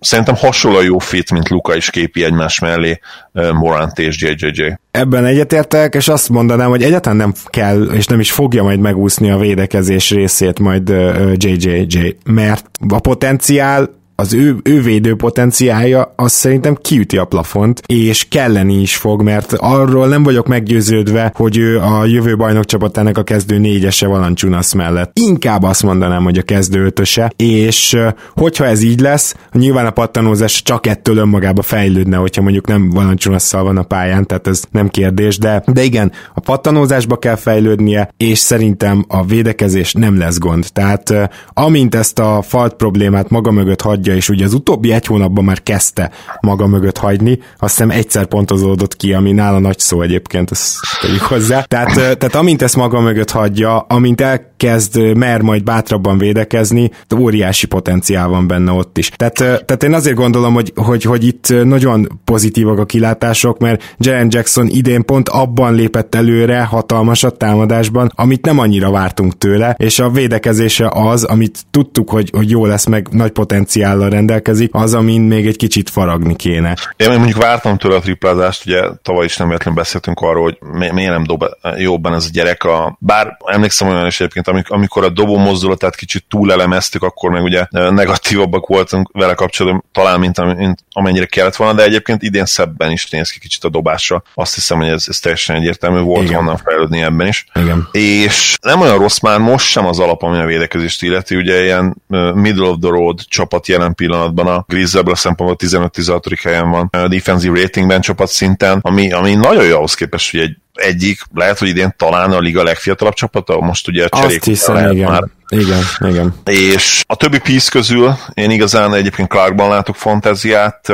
Szerintem 0.00 0.34
hasonló 0.34 0.80
jó 0.80 0.98
fit, 0.98 1.30
mint 1.30 1.48
Luka 1.48 1.76
is 1.76 1.90
képi 1.90 2.24
egymás 2.24 2.58
mellé 2.58 3.00
Morant 3.32 3.98
és 3.98 4.22
JJJ. 4.22 4.62
Ebben 4.90 5.24
egyetértek, 5.24 5.94
és 5.94 6.08
azt 6.08 6.28
mondanám, 6.28 6.68
hogy 6.68 6.82
egyáltalán 6.82 7.18
nem 7.18 7.32
kell, 7.46 7.82
és 7.82 8.06
nem 8.06 8.20
is 8.20 8.32
fogja 8.32 8.62
majd 8.62 8.80
megúszni 8.80 9.30
a 9.30 9.38
védekezés 9.38 10.10
részét 10.10 10.58
majd 10.58 10.88
JJJ, 11.36 12.16
mert 12.24 12.70
a 12.88 12.98
potenciál 12.98 13.95
az 14.16 14.34
ő, 14.34 14.56
ő 14.62 14.80
védő 14.80 15.16
potenciája 15.16 16.12
az 16.16 16.32
szerintem 16.32 16.74
kiüti 16.74 17.16
a 17.16 17.24
plafont, 17.24 17.82
és 17.86 18.28
kelleni 18.28 18.80
is 18.80 18.96
fog, 18.96 19.22
mert 19.22 19.52
arról 19.52 20.08
nem 20.08 20.22
vagyok 20.22 20.46
meggyőződve, 20.46 21.32
hogy 21.34 21.56
ő 21.56 21.78
a 21.78 22.04
jövő 22.04 22.36
bajnok 22.36 22.64
csapatának 22.64 23.18
a 23.18 23.22
kezdő 23.22 23.58
négyese 23.58 24.06
Valancsunasz 24.06 24.72
mellett. 24.72 25.10
Inkább 25.18 25.62
azt 25.62 25.82
mondanám, 25.82 26.22
hogy 26.22 26.38
a 26.38 26.42
kezdő 26.42 26.84
ötöse, 26.84 27.32
és 27.36 27.98
hogyha 28.34 28.64
ez 28.64 28.82
így 28.82 29.00
lesz, 29.00 29.34
nyilván 29.52 29.86
a 29.86 29.90
pattanózás 29.90 30.62
csak 30.62 30.86
ettől 30.86 31.16
önmagába 31.16 31.62
fejlődne, 31.62 32.16
hogyha 32.16 32.42
mondjuk 32.42 32.66
nem 32.66 32.90
Valancsunasszal 32.90 33.62
van 33.62 33.76
a 33.76 33.82
pályán, 33.82 34.26
tehát 34.26 34.46
ez 34.46 34.62
nem 34.70 34.88
kérdés, 34.88 35.38
de, 35.38 35.62
de 35.66 35.82
igen, 35.82 36.12
a 36.34 36.40
pattanózásba 36.40 37.16
kell 37.16 37.36
fejlődnie, 37.36 38.10
és 38.16 38.38
szerintem 38.38 39.04
a 39.08 39.24
védekezés 39.24 39.92
nem 39.92 40.18
lesz 40.18 40.38
gond. 40.38 40.66
Tehát 40.72 41.30
amint 41.48 41.94
ezt 41.94 42.18
a 42.18 42.42
falt 42.42 42.74
problémát 42.74 43.30
maga 43.30 43.50
mögött 43.50 43.80
hagyja 43.80 44.05
hagyja, 44.06 44.14
és 44.14 44.28
ugye 44.28 44.44
az 44.44 44.54
utóbbi 44.54 44.92
egy 44.92 45.06
hónapban 45.06 45.44
már 45.44 45.62
kezdte 45.62 46.10
maga 46.40 46.66
mögött 46.66 46.98
hagyni, 46.98 47.38
azt 47.58 47.74
hiszem 47.74 47.90
egyszer 47.90 48.26
pontozódott 48.26 48.96
ki, 48.96 49.12
ami 49.12 49.32
nála 49.32 49.58
nagy 49.58 49.78
szó 49.78 50.02
egyébként, 50.02 50.50
ezt 50.50 50.78
tegyük 51.00 51.20
hozzá. 51.20 51.62
Tehát, 51.62 51.94
tehát 51.94 52.34
amint 52.34 52.62
ezt 52.62 52.76
maga 52.76 53.00
mögött 53.00 53.30
hagyja, 53.30 53.78
amint 53.78 54.20
elkezd, 54.58 55.16
mer 55.16 55.40
majd 55.40 55.62
bátrabban 55.62 56.18
védekezni, 56.18 56.90
óriási 57.18 57.66
potenciál 57.66 58.28
van 58.28 58.46
benne 58.46 58.72
ott 58.72 58.98
is. 58.98 59.10
Tehát, 59.10 59.34
tehát 59.64 59.82
én 59.82 59.94
azért 59.94 60.16
gondolom, 60.16 60.54
hogy, 60.54 60.72
hogy, 60.74 61.02
hogy 61.02 61.26
itt 61.26 61.64
nagyon 61.64 62.20
pozitívak 62.24 62.78
a 62.78 62.84
kilátások, 62.84 63.58
mert 63.58 63.94
Jaren 63.98 64.28
Jackson 64.30 64.66
idén 64.68 65.04
pont 65.04 65.28
abban 65.28 65.74
lépett 65.74 66.14
előre 66.14 66.62
hatalmasat 66.62 67.38
támadásban, 67.38 68.12
amit 68.14 68.44
nem 68.44 68.58
annyira 68.58 68.90
vártunk 68.90 69.38
tőle, 69.38 69.74
és 69.78 69.98
a 69.98 70.10
védekezése 70.10 70.88
az, 70.92 71.24
amit 71.24 71.58
tudtuk, 71.70 72.10
hogy, 72.10 72.30
hogy 72.32 72.50
jó 72.50 72.66
lesz, 72.66 72.86
meg 72.86 73.08
nagy 73.10 73.30
potenciál 73.30 73.86
potenciállal 73.86 74.10
rendelkezik, 74.10 74.70
az, 74.72 74.94
amin 74.94 75.20
még 75.20 75.46
egy 75.46 75.56
kicsit 75.56 75.90
faragni 75.90 76.36
kéne. 76.36 76.76
Én 76.96 77.08
mondjuk 77.08 77.42
vártam 77.42 77.76
tőle 77.76 77.96
a 77.96 78.00
triplázást, 78.00 78.66
ugye 78.66 78.82
tavaly 79.02 79.24
is 79.24 79.36
nem 79.36 79.48
véletlenül 79.48 79.80
beszéltünk 79.80 80.20
arról, 80.20 80.42
hogy 80.42 80.58
mi, 80.72 80.90
miért 80.92 81.10
nem 81.10 81.24
dob 81.24 81.44
jobban 81.76 82.14
ez 82.14 82.24
a 82.24 82.28
gyerek. 82.32 82.64
A, 82.64 82.96
bár 83.00 83.36
emlékszem 83.44 83.88
olyan 83.88 84.06
is 84.06 84.20
egyébként, 84.20 84.45
amikor 84.46 85.04
a 85.04 85.08
dobó 85.08 85.36
mozdulatát 85.36 85.96
kicsit 85.96 86.24
túlelemeztük, 86.28 87.02
akkor 87.02 87.30
meg 87.30 87.42
ugye 87.42 87.66
negatívabbak 87.70 88.66
voltunk 88.66 89.10
vele 89.12 89.34
kapcsolatban, 89.34 89.84
talán, 89.92 90.20
mint, 90.20 90.56
mint 90.56 90.84
amennyire 90.92 91.26
kellett 91.26 91.56
volna, 91.56 91.74
de 91.74 91.82
egyébként 91.82 92.22
idén 92.22 92.46
szebben 92.46 92.90
is 92.90 93.10
néz 93.10 93.30
ki 93.30 93.38
kicsit 93.38 93.64
a 93.64 93.68
dobásra. 93.68 94.22
Azt 94.34 94.54
hiszem, 94.54 94.78
hogy 94.78 94.88
ez, 94.88 95.04
ez 95.08 95.18
teljesen 95.18 95.56
egyértelmű 95.56 96.00
volt, 96.00 96.24
Igen. 96.24 96.36
honnan 96.36 96.56
fejlődni 96.56 97.02
ebben 97.02 97.26
is. 97.26 97.46
Igen. 97.54 97.88
És 97.92 98.56
nem 98.62 98.80
olyan 98.80 98.98
rossz 98.98 99.18
már 99.18 99.38
most 99.38 99.66
sem 99.66 99.86
az 99.86 99.98
alap, 99.98 100.22
ami 100.22 100.38
a 100.38 100.46
védekezést 100.46 101.02
illeti, 101.02 101.36
ugye 101.36 101.62
ilyen 101.62 102.02
middle 102.34 102.68
of 102.68 102.76
the 102.80 102.90
road 102.90 103.20
csapat 103.28 103.66
jelen 103.66 103.94
pillanatban 103.94 104.46
a 104.46 104.64
Grizz 104.68 104.96
ebből 104.96 105.12
a 105.12 105.16
szempontból 105.16 105.68
15-16. 105.90 106.38
helyen 106.42 106.70
van 106.70 106.88
a 106.92 107.08
defensive 107.08 107.60
ratingben 107.60 108.00
csapat 108.00 108.28
szinten, 108.28 108.78
ami, 108.82 109.12
ami 109.12 109.34
nagyon 109.34 109.64
jó 109.64 109.76
ahhoz 109.76 109.94
képest, 109.94 110.30
hogy 110.30 110.40
egy 110.40 110.56
egyik, 110.76 111.20
lehet, 111.34 111.58
hogy 111.58 111.68
idén 111.68 111.94
talán 111.96 112.32
a 112.32 112.38
liga 112.38 112.62
legfiatalabb 112.62 113.14
csapata, 113.14 113.60
most 113.60 113.88
ugye 113.88 114.04
a 114.04 114.08
cserék 114.08 114.44
hiszem, 114.44 114.92
igen. 114.92 115.10
már. 115.10 115.22
Igen, 115.48 115.82
igen. 115.98 116.34
És 116.44 117.04
a 117.06 117.16
többi 117.16 117.38
piece 117.38 117.70
közül 117.70 118.14
én 118.34 118.50
igazán 118.50 118.94
egyébként 118.94 119.28
Clarkban 119.28 119.68
látok 119.68 119.96
fantáziát, 119.96 120.92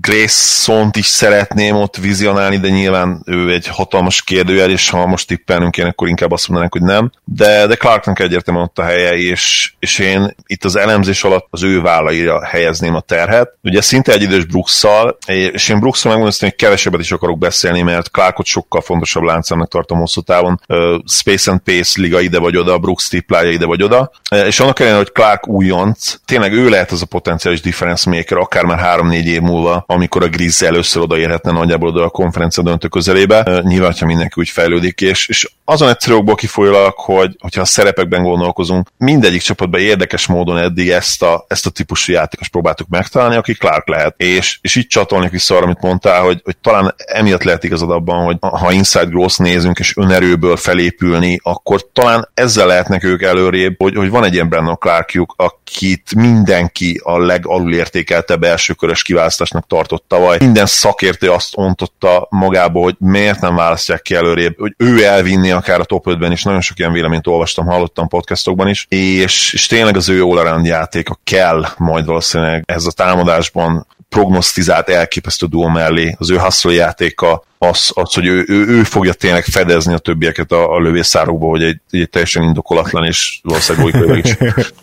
Grayson-t 0.00 0.96
is 0.96 1.06
szeretném 1.06 1.76
ott 1.76 1.96
vizionálni, 1.96 2.56
de 2.56 2.68
nyilván 2.68 3.22
ő 3.26 3.52
egy 3.52 3.66
hatalmas 3.66 4.22
kérdőjel, 4.22 4.70
és 4.70 4.90
ha 4.90 5.06
most 5.06 5.26
tippelnünk 5.26 5.72
kéne, 5.72 5.88
akkor 5.88 6.08
inkább 6.08 6.32
azt 6.32 6.48
mondanánk, 6.48 6.72
hogy 6.72 6.82
nem. 6.82 7.10
De, 7.24 7.66
de 7.66 7.74
Clarknak 7.74 8.20
egyértelműen 8.20 8.66
ott 8.66 8.78
a 8.78 8.82
helye, 8.82 9.16
és, 9.16 9.72
és 9.78 9.98
én 9.98 10.34
itt 10.46 10.64
az 10.64 10.76
elemzés 10.76 11.24
alatt 11.24 11.46
az 11.50 11.62
ő 11.62 11.80
vállaira 11.80 12.44
helyezném 12.44 12.94
a 12.94 13.00
terhet. 13.00 13.52
Ugye 13.62 13.80
szinte 13.80 14.12
egy 14.12 14.22
idős 14.22 14.44
brooks 14.44 14.84
és 15.26 15.68
én 15.68 15.80
brooks 15.80 16.04
megmondom, 16.04 16.32
hogy 16.38 16.54
kevesebbet 16.54 17.00
is 17.00 17.12
akarok 17.12 17.38
beszélni, 17.38 17.82
mert 17.82 18.10
Clarkot 18.10 18.46
sokkal 18.46 18.80
fontosabb 18.80 19.22
láncának 19.22 19.68
tartom 19.68 19.98
hosszú 19.98 20.20
távon. 20.20 20.60
Space 21.06 21.50
and 21.50 21.60
Pace 21.60 22.00
liga 22.00 22.20
ide 22.20 22.38
vagy 22.38 22.56
oda, 22.56 22.78
Brooks 22.78 23.08
triplája 23.08 23.50
ide 23.50 23.66
vagy 23.66 23.82
oda, 23.82 24.10
és 24.44 24.60
annak 24.60 24.78
ellenére, 24.78 25.02
hogy 25.02 25.12
Clark 25.12 25.48
újonc, 25.48 26.14
tényleg 26.24 26.52
ő 26.52 26.68
lehet 26.68 26.90
az 26.90 27.02
a 27.02 27.06
potenciális 27.06 27.60
difference 27.60 28.10
maker, 28.10 28.36
akár 28.36 28.64
már 28.64 28.98
3-4 29.00 29.24
év 29.24 29.37
múlva, 29.40 29.84
amikor 29.86 30.22
a 30.22 30.28
Grizz 30.28 30.62
először 30.62 31.02
odaérhetne 31.02 31.50
nagyjából 31.50 31.88
oda 31.88 32.04
a 32.04 32.08
konferencia 32.08 32.62
döntő 32.62 32.88
közelébe. 32.88 33.62
Nyilván, 33.62 33.94
ha 33.98 34.06
mindenki 34.06 34.40
úgy 34.40 34.48
fejlődik, 34.48 35.00
és, 35.00 35.28
és 35.28 35.50
azon 35.64 35.88
egyszerű 35.88 36.14
okból 36.14 36.34
kifolyólag, 36.34 36.94
hogy 36.96 37.36
hogyha 37.38 37.60
a 37.60 37.64
szerepekben 37.64 38.22
gondolkozunk, 38.22 38.88
mindegyik 38.96 39.40
csapatban 39.40 39.80
érdekes 39.80 40.26
módon 40.26 40.58
eddig 40.58 40.88
ezt 40.88 41.22
a, 41.22 41.44
ezt 41.48 41.66
a 41.66 41.70
típusú 41.70 42.12
játékos 42.12 42.48
próbáltuk 42.48 42.88
megtalálni, 42.88 43.36
aki 43.36 43.54
Clark 43.54 43.88
lehet. 43.88 44.14
És, 44.16 44.58
és 44.62 44.76
így 44.76 44.86
csatolni 44.86 45.28
vissza 45.28 45.54
arra, 45.54 45.64
amit 45.64 45.80
mondtál, 45.80 46.22
hogy, 46.22 46.40
hogy 46.44 46.56
talán 46.56 46.94
emiatt 46.96 47.42
lehet 47.42 47.64
igazad 47.64 47.90
abban, 47.90 48.24
hogy 48.24 48.36
ha 48.40 48.72
inside 48.72 49.04
growth 49.04 49.38
nézünk, 49.38 49.78
és 49.78 49.96
önerőből 49.96 50.56
felépülni, 50.56 51.40
akkor 51.42 51.86
talán 51.92 52.28
ezzel 52.34 52.66
lehetnek 52.66 53.04
ők 53.04 53.22
előrébb, 53.22 53.74
hogy, 53.78 53.94
hogy 53.94 54.10
van 54.10 54.24
egy 54.24 54.34
ilyen 54.34 54.48
Brandon 54.48 54.78
Clarkjuk, 54.78 55.34
akit 55.68 56.14
mindenki 56.14 57.00
a 57.04 57.18
legalulértékeltebb 57.18 58.42
elsőkörös 58.42 59.02
kiválasztásnak 59.02 59.66
tartott 59.66 60.04
tavaly. 60.08 60.36
Minden 60.40 60.66
szakértő 60.66 61.30
azt 61.30 61.52
ontotta 61.56 62.26
magába, 62.30 62.80
hogy 62.80 62.94
miért 62.98 63.40
nem 63.40 63.54
választják 63.54 64.02
ki 64.02 64.14
előrébb, 64.14 64.54
hogy 64.58 64.74
ő 64.76 65.04
elvinni 65.04 65.50
akár 65.50 65.80
a 65.80 65.84
top 65.84 66.04
5-ben 66.08 66.32
is. 66.32 66.42
Nagyon 66.42 66.60
sok 66.60 66.78
ilyen 66.78 66.92
véleményt 66.92 67.26
olvastam, 67.26 67.66
hallottam 67.66 68.08
podcastokban 68.08 68.68
is, 68.68 68.86
és, 68.88 69.52
és 69.52 69.66
tényleg 69.66 69.96
az 69.96 70.08
ő 70.08 70.22
all 70.22 70.60
játéka 70.64 71.18
kell 71.24 71.66
majd 71.76 72.06
valószínűleg 72.06 72.62
ez 72.66 72.86
a 72.86 72.92
támadásban 72.92 73.86
prognosztizált 74.08 74.88
elképesztő 74.88 75.46
duo 75.46 75.68
mellé, 75.68 76.16
az 76.18 76.30
ő 76.30 76.38
hustle 76.38 76.72
játéka, 76.72 77.42
az, 77.58 77.90
az 77.94 78.14
hogy 78.14 78.26
ő, 78.26 78.44
ő, 78.48 78.66
ő, 78.66 78.82
fogja 78.82 79.12
tényleg 79.12 79.44
fedezni 79.44 79.94
a 79.94 79.98
többieket 79.98 80.52
a, 80.52 80.74
a 80.74 80.80
lövészárokba, 80.80 81.46
hogy 81.46 81.62
egy, 81.62 81.80
egy 81.90 82.10
teljesen 82.10 82.42
indokolatlan 82.42 83.04
és 83.04 83.40
valószínűleg 83.42 84.16
is 84.24 84.36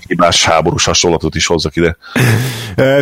hibás 0.08 0.46
háborús 0.46 0.86
hasonlatot 0.86 1.36
is 1.36 1.46
hozzak 1.46 1.76
ide. 1.76 1.98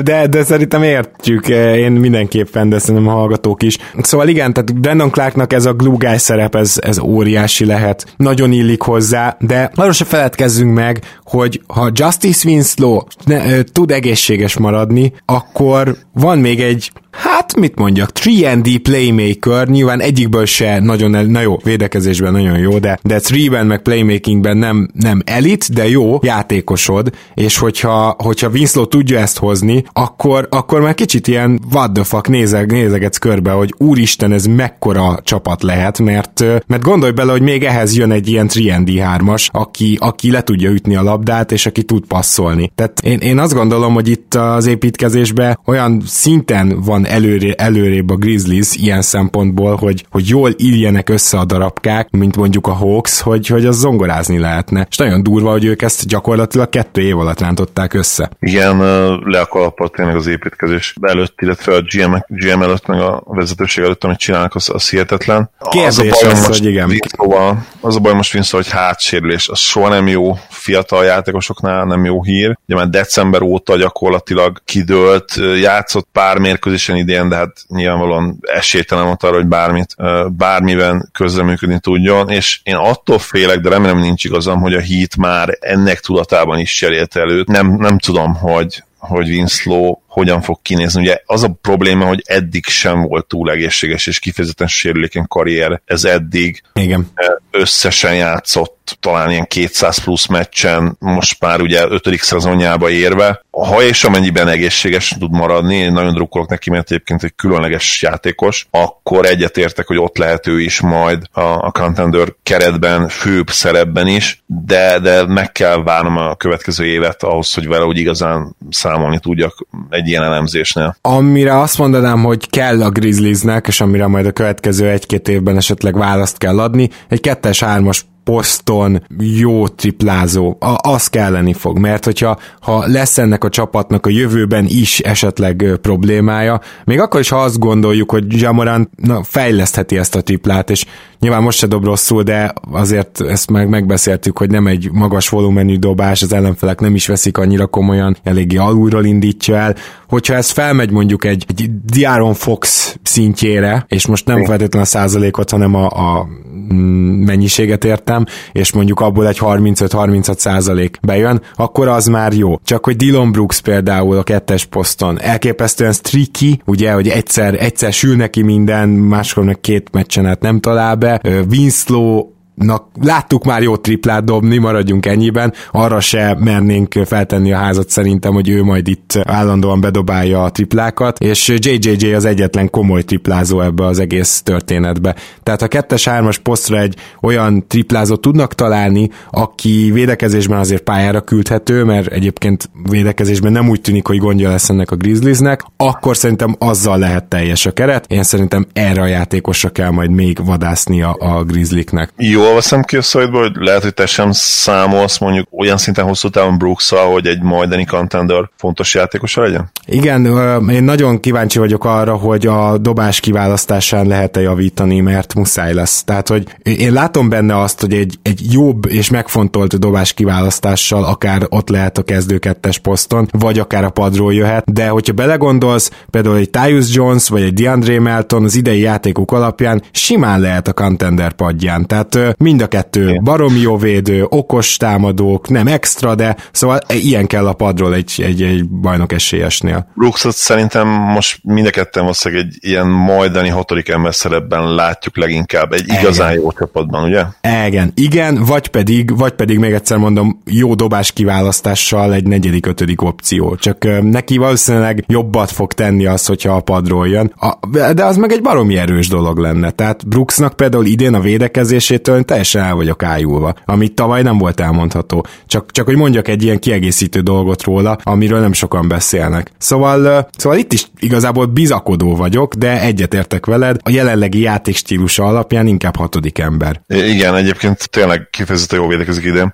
De, 0.04 0.28
de 0.28 0.44
szerintem 0.44 0.84
értjük, 0.84 1.48
én 1.48 1.92
mindenképpen, 1.92 2.70
de 2.70 2.80
szerintem 2.80 3.08
a 3.08 3.12
hallgatók 3.12 3.64
is. 3.64 3.78
Szóval 4.02 4.28
igen, 4.28 4.54
tehát 4.54 4.80
Brandon 4.80 5.12
Clarknak 5.12 5.54
ez 5.54 5.66
a 5.66 5.74
glue 5.74 5.98
guy 5.98 6.18
szerep, 6.18 6.56
ez, 6.56 6.78
ez 6.82 7.00
óriási 7.00 7.66
lehet, 7.66 8.14
nagyon 8.18 8.52
illik 8.52 8.82
hozzá, 8.82 9.38
de 9.40 9.72
arról 9.76 9.92
se 9.92 10.06
feledkezzünk 10.06 10.74
meg, 10.74 11.20
hogy 11.24 11.62
ha 11.68 11.92
Justice 11.94 12.48
Winslow 12.48 13.02
ne, 13.26 13.64
tud 13.64 13.92
egészséges 13.92 14.58
maradni, 14.58 15.14
akkor 15.26 15.98
van 16.14 16.38
még 16.38 16.62
egy 16.62 16.92
Hát, 17.14 17.56
mit 17.56 17.76
mondjak, 17.76 18.10
3D 18.14 18.80
playmaker, 18.82 19.62
nyilván 19.70 20.01
egyikből 20.01 20.45
se 20.45 20.80
nagyon, 20.80 21.16
el, 21.16 21.24
na 21.24 21.41
jó, 21.41 21.57
védekezésben 21.64 22.32
nagyon 22.32 22.57
jó, 22.57 22.80
de, 22.80 22.99
de 23.03 23.20
3-ben 23.20 23.66
meg 23.66 23.82
playmakingben 23.82 24.57
nem, 24.57 24.89
nem 24.93 25.22
elit, 25.26 25.74
de 25.74 25.89
jó 25.89 26.20
játékosod, 26.22 27.09
és 27.34 27.57
hogyha, 27.57 28.16
hogyha 28.18 28.49
Winslow 28.49 28.86
tudja 28.86 29.20
ezt 29.20 29.38
hozni, 29.38 29.84
akkor, 29.93 30.47
akkor 30.49 30.82
már 30.82 30.93
kicsit 30.93 31.28
ilyen 31.28 31.59
what 31.72 31.93
the 31.93 32.03
fuck 32.03 32.28
nézeg, 32.28 32.72
nézegetsz 32.72 33.18
körbe, 33.18 33.51
hogy 33.51 33.74
úristen, 33.78 34.32
ez 34.32 34.45
mekkora 34.45 35.20
csapat 35.24 35.64
lehet, 35.64 35.99
mert, 35.99 36.43
mert 36.68 36.84
gondolj 36.84 37.11
bele, 37.11 37.32
hogy 37.32 37.41
még 37.41 37.64
ehhez 37.64 37.97
jön 37.97 38.11
egy 38.11 38.28
ilyen 38.28 38.49
3D3-as, 38.49 39.51
aki, 39.51 39.97
aki 39.99 40.32
le 40.32 40.41
tudja 40.41 40.70
ütni 40.70 40.95
a 40.95 41.03
labdát, 41.03 41.51
és 41.51 41.66
aki 41.66 41.84
tud 41.84 42.05
passzolni. 42.05 42.72
Tehát 42.76 42.99
én, 43.03 43.18
én 43.18 43.39
azt 43.39 43.53
gondolom, 43.53 43.93
hogy 43.93 44.07
itt 44.07 44.34
az 44.34 44.66
építkezésben 44.66 45.59
olyan 45.66 46.03
szinten 46.05 46.82
van 46.86 47.05
előré, 47.05 47.53
előrébb 47.57 48.09
a 48.09 48.16
Grizzlies 48.16 48.76
ilyen 48.76 49.01
szempontból, 49.01 49.53
hogy, 49.56 50.06
hogy 50.10 50.28
jól 50.28 50.51
illjenek 50.56 51.10
össze 51.10 51.38
a 51.38 51.45
darabkák, 51.45 52.08
mint 52.12 52.36
mondjuk 52.36 52.68
a 52.68 52.74
Hawks, 52.74 53.22
hogy, 53.22 53.47
hogy 53.47 53.66
az 53.66 53.78
zongorázni 53.78 54.39
lehetne. 54.39 54.88
És 54.89 54.97
nagyon 54.97 55.24
durva, 55.24 55.51
hogy 55.51 55.66
ők 55.66 55.82
ezt 55.82 56.08
gyakorlatilag 56.08 56.70
kettő 56.70 57.01
év 57.01 57.18
alatt 57.18 57.39
rántották 57.39 57.93
össze. 57.93 58.30
Igen, 58.39 58.78
le 59.24 59.39
a 59.39 59.45
kalappal 59.45 59.89
tényleg 59.89 60.16
az 60.16 60.28
építkezés 60.28 60.95
előtt, 61.01 61.41
illetve 61.41 61.76
a 61.76 61.82
GM, 61.82 62.16
GM 62.28 62.62
előtt, 62.62 62.86
meg 62.86 62.99
a 62.99 63.24
vezetőség 63.26 63.84
előtt, 63.84 64.04
amit 64.04 64.18
csinálnak, 64.18 64.56
az, 64.56 64.70
az 64.74 64.89
hihetetlen. 64.89 65.49
Kérdés 65.70 65.88
az 65.88 65.99
a 65.99 66.04
baj, 66.04 66.32
az, 66.32 66.47
most 66.47 66.60
hogy 66.60 66.70
igen. 66.70 66.88
Vinszóval, 66.88 67.66
az 67.82 67.95
a 67.95 67.99
baj 67.99 68.14
most 68.14 68.32
Vinszó, 68.34 68.58
hogy 68.58 68.70
hátsérülés, 68.70 69.49
az 69.49 69.60
soha 69.60 69.89
nem 69.89 70.08
jó 70.08 70.38
fiatal 70.49 71.06
játékosoknál, 71.06 71.86
nem 71.86 72.06
jó 72.06 72.24
hír. 72.24 72.58
Ugye 72.68 72.76
már 72.76 72.89
december 72.89 73.41
óta 73.41 73.76
gyakorlatilag 73.76 74.62
kidőlt, 74.66 75.34
játszott 75.60 76.08
pár 76.12 76.38
mérkőzésen 76.38 76.95
idén, 76.95 77.30
de 77.30 77.36
hát 77.36 77.58
nyilvánvalóan 77.68 78.38
esélytelen 78.41 79.06
volt 79.06 79.24
arra, 79.24 79.43
hogy 79.44 79.52
bármit, 79.52 79.96
bármiben 80.38 81.10
közreműködni 81.12 81.80
tudjon, 81.80 82.30
és 82.30 82.60
én 82.64 82.76
attól 82.76 83.20
félek, 83.20 83.60
de 83.60 83.70
remélem 83.70 84.00
nincs 84.00 84.24
igazam, 84.24 84.62
hogy 84.62 84.74
a 84.74 84.80
hit 84.80 85.18
már 85.18 85.58
ennek 85.60 86.00
tudatában 86.00 86.60
is 86.60 86.76
cserélt 86.76 87.16
előtt. 87.16 87.48
Nem, 87.48 87.68
nem 87.68 87.98
tudom, 87.98 88.34
hogy, 88.34 88.84
hogy 88.98 89.30
Winslow 89.30 89.96
hogyan 90.14 90.41
fog 90.41 90.59
kinézni. 90.61 91.01
Ugye 91.01 91.22
az 91.26 91.43
a 91.43 91.57
probléma, 91.61 92.05
hogy 92.05 92.22
eddig 92.26 92.66
sem 92.66 93.01
volt 93.01 93.28
túl 93.28 93.51
egészséges 93.51 94.07
és 94.07 94.20
kifejezetten 94.20 94.68
sérülékeny 94.68 95.28
karrier. 95.28 95.82
Ez 95.86 96.03
eddig 96.03 96.61
Igen. 96.74 97.11
összesen 97.51 98.16
játszott 98.16 98.97
talán 98.99 99.32
ilyen 99.32 99.45
200 99.45 99.97
plusz 100.03 100.26
meccsen, 100.26 100.95
most 100.99 101.39
már 101.39 101.61
ugye 101.61 101.86
5. 101.88 102.18
szezonjába 102.18 102.89
érve. 102.89 103.41
Ha 103.51 103.84
és 103.84 104.03
amennyiben 104.03 104.47
egészséges 104.47 105.16
tud 105.20 105.32
maradni, 105.32 105.76
én 105.76 105.91
nagyon 105.91 106.14
drukkolok 106.14 106.49
neki, 106.49 106.70
mert 106.70 106.91
egyébként 106.91 107.24
egy 107.24 107.36
különleges 107.36 108.01
játékos, 108.01 108.68
akkor 108.72 109.26
egyetértek, 109.26 109.88
hogy 109.88 109.97
ott 109.97 110.18
lehet 110.18 110.47
ő 110.47 110.61
is 110.61 110.82
majd 110.82 111.24
a, 111.32 111.41
a 111.41 111.72
Contender 111.72 112.34
keretben, 112.43 113.07
főbb 113.07 113.49
szerepben 113.49 114.07
is, 114.07 114.43
de, 114.45 114.99
de 114.99 115.26
meg 115.26 115.51
kell 115.51 115.84
várnom 115.84 116.18
a 116.18 116.36
következő 116.36 116.86
évet 116.86 117.24
ahhoz, 117.24 117.53
hogy 117.53 117.68
vele 117.68 117.86
úgy 117.86 117.97
igazán 117.97 118.55
számolni 118.70 119.20
tudjak 119.20 119.68
egy 119.89 120.03
ilyen 120.08 120.24
elemzésnél. 120.24 120.95
Amire 121.01 121.60
azt 121.60 121.78
mondanám, 121.78 122.24
hogy 122.24 122.49
kell 122.49 122.84
a 122.84 122.89
Grizzliesnek, 122.89 123.68
és 123.68 123.82
amire 123.82 124.08
majd 124.08 124.26
a 124.26 124.32
következő 124.32 124.89
egy-két 124.89 125.28
évben 125.28 125.58
esetleg 125.58 125.97
választ 125.97 126.38
kell 126.38 126.60
adni, 126.60 126.89
egy 127.10 127.20
kettes-hármas 127.20 128.06
poszton 128.24 129.04
jó 129.18 129.68
triplázó, 129.68 130.58
a, 130.60 130.90
az 130.90 131.08
kelleni 131.08 131.54
fog, 131.54 131.80
mert 131.80 132.06
hogyha 132.06 132.38
ha 132.62 132.84
lesz 132.88 133.18
ennek 133.18 133.44
a 133.44 133.50
csapatnak 133.50 134.06
a 134.06 134.10
jövőben 134.10 134.66
is 134.68 135.00
esetleg 135.00 135.78
problémája, 135.82 136.62
még 136.86 137.00
akkor 137.00 137.20
is, 137.20 137.30
ha 137.30 137.42
azt 137.42 137.60
gondoljuk, 137.60 138.12
hogy 138.12 138.42
Jamoran 138.42 138.90
na, 138.96 139.24
fejlesztheti 139.24 139.98
ezt 139.98 140.16
a 140.16 140.22
triplát, 140.22 140.70
és 140.70 140.86
nyilván 141.20 141.42
most 141.42 141.58
se 141.58 141.68
dob 141.68 141.84
rosszul, 141.84 142.24
de 142.24 142.54
azért 142.72 143.22
ezt 143.22 143.52
meg 143.52 143.70
megbeszéltük, 143.70 144.38
hogy 144.38 144.50
nem 144.50 144.68
egy 144.68 144.90
magas 144.92 145.30
volumenű 145.30 145.78
dobás, 145.78 146.22
az 146.22 146.34
ellenfelek 146.34 146.80
nem 146.80 146.96
is 146.96 147.08
veszik 147.08 147.38
annyira 147.38 147.68
komolyan, 147.68 148.18
eléggé 148.24 148.58
alulról 148.58 149.06
indítja 149.06 149.56
el, 149.56 149.76
hogyha 150.08 150.34
ez 150.34 150.50
felmegy 150.50 150.92
mondjuk 150.92 151.26
egy, 151.26 151.46
egy 151.48 151.70
Diaron 151.86 152.34
Fox 152.34 152.96
szintjére, 153.04 153.86
és 153.88 154.06
most 154.06 154.26
nem 154.26 154.46
feltétlenül 154.46 154.88
a 154.88 154.90
százalékot, 154.90 155.50
hanem 155.50 155.76
a, 155.76 155.86
a 155.86 156.28
mm, 156.74 157.24
mennyiséget 157.24 157.84
értem, 158.14 158.26
és 158.51 158.72
mondjuk 158.72 158.99
abból 158.99 159.28
egy 159.28 159.38
35-36 159.41 160.38
százalék 160.38 160.97
bejön, 161.01 161.41
akkor 161.55 161.88
az 161.88 162.05
már 162.05 162.34
jó. 162.34 162.59
Csak 162.64 162.86
hogy 162.86 162.95
Dylan 162.95 163.32
Brooks 163.32 163.61
például 163.61 164.18
a 164.18 164.24
kettes 164.24 164.66
poszton 164.66 165.22
elképesztően 165.22 165.93
streaky, 165.93 166.61
ugye, 166.66 166.91
hogy 166.91 167.07
egyszer, 167.07 167.55
egyszer 167.64 167.93
sül 167.93 168.16
neki 168.16 168.41
minden, 168.41 168.89
máskor 168.89 169.43
meg 169.43 169.59
két 169.59 169.89
meccsen 169.91 170.38
nem 170.39 170.59
talál 170.59 170.95
be, 170.95 171.22
Winslow 171.49 172.33
Na, 172.56 172.88
láttuk 173.01 173.43
már 173.43 173.62
jó 173.62 173.76
triplát 173.76 174.24
dobni, 174.24 174.58
maradjunk 174.58 175.06
ennyiben, 175.06 175.54
arra 175.72 175.99
se 175.99 176.38
mernénk 176.39 176.93
feltenni 177.06 177.54
a 177.54 177.58
házat 177.58 177.89
szerintem, 177.89 178.34
hogy 178.34 178.49
ő 178.49 178.64
majd 178.64 178.88
itt 178.88 179.20
állandóan 179.24 179.82
bedobálja 179.82 180.43
a 180.43 180.51
triplákat, 180.51 181.20
és 181.20 181.54
JJJ 181.58 182.14
az 182.14 182.26
egyetlen 182.26 182.70
komoly 182.70 183.01
triplázó 183.01 183.62
ebbe 183.62 183.86
az 183.86 183.99
egész 183.99 184.41
történetbe. 184.41 185.16
Tehát 185.43 185.62
a 185.62 185.68
kettes-hármas 185.68 186.38
posztra 186.38 186.80
egy 186.80 186.95
olyan 187.22 187.68
triplázót 187.68 188.22
tudnak 188.22 188.56
találni, 188.56 189.10
aki 189.32 189.91
védekezésben 189.93 190.60
azért 190.60 190.84
pályára 190.84 191.22
küldhető, 191.22 191.84
mert 191.84 192.08
egyébként 192.08 192.70
védekezésben 192.89 193.51
nem 193.51 193.70
úgy 193.70 193.82
tűnik, 193.82 194.08
hogy 194.08 194.18
gondja 194.18 194.49
lesz 194.49 194.70
ennek 194.70 194.91
a 194.91 194.95
Grizzliesnek, 194.95 195.64
akkor 195.78 196.18
szerintem 196.18 196.56
azzal 196.60 196.97
lehet 196.97 197.26
teljes 197.26 197.66
a 197.66 197.72
keret. 197.72 198.06
Én 198.08 198.24
szerintem 198.24 198.66
erre 198.74 199.01
a 199.01 199.08
játékosra 199.08 199.70
kell 199.70 199.89
majd 199.89 200.10
még 200.12 200.45
vadásznia 200.45 201.12
a 201.12 201.43
Grizzlieknek. 201.43 202.14
Jó, 202.18 202.43
jól 202.44 202.54
veszem 202.54 202.82
ki 202.82 202.98
a 202.98 203.02
szavaidból, 203.02 203.41
hogy 203.41 203.56
lehet, 203.56 203.84
hogy 203.84 203.94
te 203.94 204.06
sem 204.06 204.30
számolsz 204.32 205.18
mondjuk 205.18 205.48
olyan 205.52 205.78
szinten 205.78 206.06
hosszú 206.06 206.30
távon 206.30 206.58
brooks 206.58 206.89
hogy 206.89 207.28
egy 207.28 207.41
majdani 207.41 207.86
contender 207.86 208.50
fontos 208.58 208.94
játékosa 208.94 209.41
legyen? 209.41 209.72
Igen, 209.86 210.26
én 210.70 210.84
nagyon 210.84 211.20
kíváncsi 211.20 211.60
vagyok 211.60 211.86
arra, 211.86 212.16
hogy 212.16 212.48
a 212.48 212.78
dobás 212.78 213.20
kiválasztásán 213.20 214.08
lehet-e 214.08 214.41
javítani, 214.41 215.00
mert 215.00 215.34
muszáj 215.34 215.74
lesz. 215.74 216.04
Tehát, 216.04 216.28
hogy 216.28 216.48
én 216.64 216.94
látom 216.94 217.30
benne 217.30 217.60
azt, 217.60 217.80
hogy 217.80 217.94
egy, 217.94 218.18
egy 218.22 218.39
jobb 218.52 218.86
és 218.86 219.10
megfontolt 219.10 219.80
dobás 219.80 220.14
kiválasztással 220.14 221.04
akár 221.04 221.46
ott 221.50 221.70
lehet 221.70 221.98
a 221.98 222.04
kezdőkettes 222.04 222.78
poszton, 222.78 223.28
vagy 223.32 223.60
akár 223.60 223.84
a 223.84 223.89
padról 223.89 224.34
jöhet, 224.34 224.74
de 224.74 224.88
hogyha 224.88 225.14
belegondolsz, 225.14 225.91
például 226.10 226.38
egy 226.38 226.50
Tyus 226.50 226.96
Jones 226.96 227.30
vagy 227.30 227.41
egy 227.41 227.54
DeAndre 227.54 228.00
Melton 228.00 228.44
az 228.44 228.56
idei 228.56 228.80
játékok 228.80 229.32
alapján 229.32 229.82
simán 229.91 230.39
lehet 230.39 230.68
a 230.68 230.74
contender 230.74 231.34
padján. 231.34 231.88
Tehát 231.88 232.33
mind 232.38 232.62
a 232.62 232.68
kettő 232.68 233.10
Igen. 233.10 233.24
baromi 233.24 233.60
jó 233.60 233.78
védő, 233.78 234.26
okos 234.30 234.78
támadók, 234.78 235.50
nem 235.50 235.68
extra, 235.68 236.16
de 236.16 236.36
szóval 236.52 236.80
ilyen 236.88 237.28
kell 237.28 237.48
a 237.48 237.54
padról 237.54 237.94
egy, 237.94 238.22
egy, 238.26 238.42
egy 238.42 238.70
bajnok 238.70 239.12
esélyesnél. 239.12 239.88
Brooksot 239.96 240.36
szerintem 240.36 240.88
most 240.88 241.40
mind 241.44 241.68
a 241.68 241.70
ketten 241.70 242.02
valószínűleg 242.02 242.46
egy 242.46 242.58
ilyen 242.60 242.88
majdani 242.88 243.50
hatodik 243.50 243.90
ember 243.90 244.16
szerepben 244.16 244.74
látjuk 244.74 245.18
leginkább, 245.18 245.74
egy 245.74 245.88
igazán 246.00 246.32
Igen. 246.32 246.42
jó 246.42 246.52
csapatban, 246.52 247.04
ugye? 247.04 247.24
Igen, 247.66 247.92
igen, 247.96 248.44
vagy 248.46 248.68
pedig, 248.68 249.18
vagy 249.18 249.32
pedig 249.34 249.60
még 249.60 249.72
egyszer 249.74 249.98
mondom, 249.98 250.42
jó 250.46 250.76
dobás 250.76 251.12
kiválasztással 251.12 252.14
egy 252.14 252.28
negyedik, 252.28 252.66
ötödik 252.66 253.02
opció. 253.02 253.56
Csak 253.56 254.02
neki 254.02 254.38
valószínűleg 254.38 255.04
jobbat 255.08 255.52
fog 255.52 255.74
tenni 255.74 256.06
az, 256.06 256.26
hogyha 256.26 256.56
a 256.56 256.62
padról 256.62 257.08
jön. 257.08 257.34
A, 257.36 257.68
de 257.94 258.06
az 258.06 258.18
meg 258.18 258.32
egy 258.32 258.42
baromi 258.42 258.78
erős 258.78 259.08
dolog 259.08 259.38
lenne. 259.38 259.72
Tehát 259.72 260.08
Brooksnak 260.08 260.56
például 260.56 260.86
idén 260.86 261.14
a 261.14 261.20
védekezésétől 261.20 262.23
egyszerűen 262.24 262.26
teljesen 262.26 262.64
el 262.64 262.76
vagyok 262.76 263.04
ájulva, 263.04 263.54
amit 263.66 263.94
tavaly 263.94 264.22
nem 264.22 264.38
volt 264.38 264.60
elmondható. 264.60 265.26
Csak, 265.48 265.72
csak 265.72 265.86
hogy 265.86 265.96
mondjak 265.96 266.28
egy 266.28 266.44
ilyen 266.44 266.60
kiegészítő 266.60 267.20
dolgot 267.20 267.64
róla, 267.64 267.98
amiről 268.04 268.40
nem 268.40 268.54
sokan 268.54 268.88
beszélnek. 268.88 269.52
Szóval, 269.58 270.30
szóval 270.38 270.58
itt 270.58 270.74
is 270.74 270.88
igazából 271.00 271.46
bizakodó 271.46 272.16
vagyok, 272.16 272.54
de 272.54 272.82
egyetértek 272.82 273.46
veled, 273.46 273.78
a 273.84 273.90
jelenlegi 273.90 274.40
játékstílusa 274.42 275.24
alapján 275.24 275.68
inkább 275.68 275.96
hatodik 275.96 276.40
ember. 276.40 276.82
Igen, 276.88 277.36
egyébként 277.36 277.90
tényleg 277.90 278.28
kifejezetten 278.32 278.80
jó 278.80 278.88
védekezik 278.88 279.24
idén. 279.24 279.54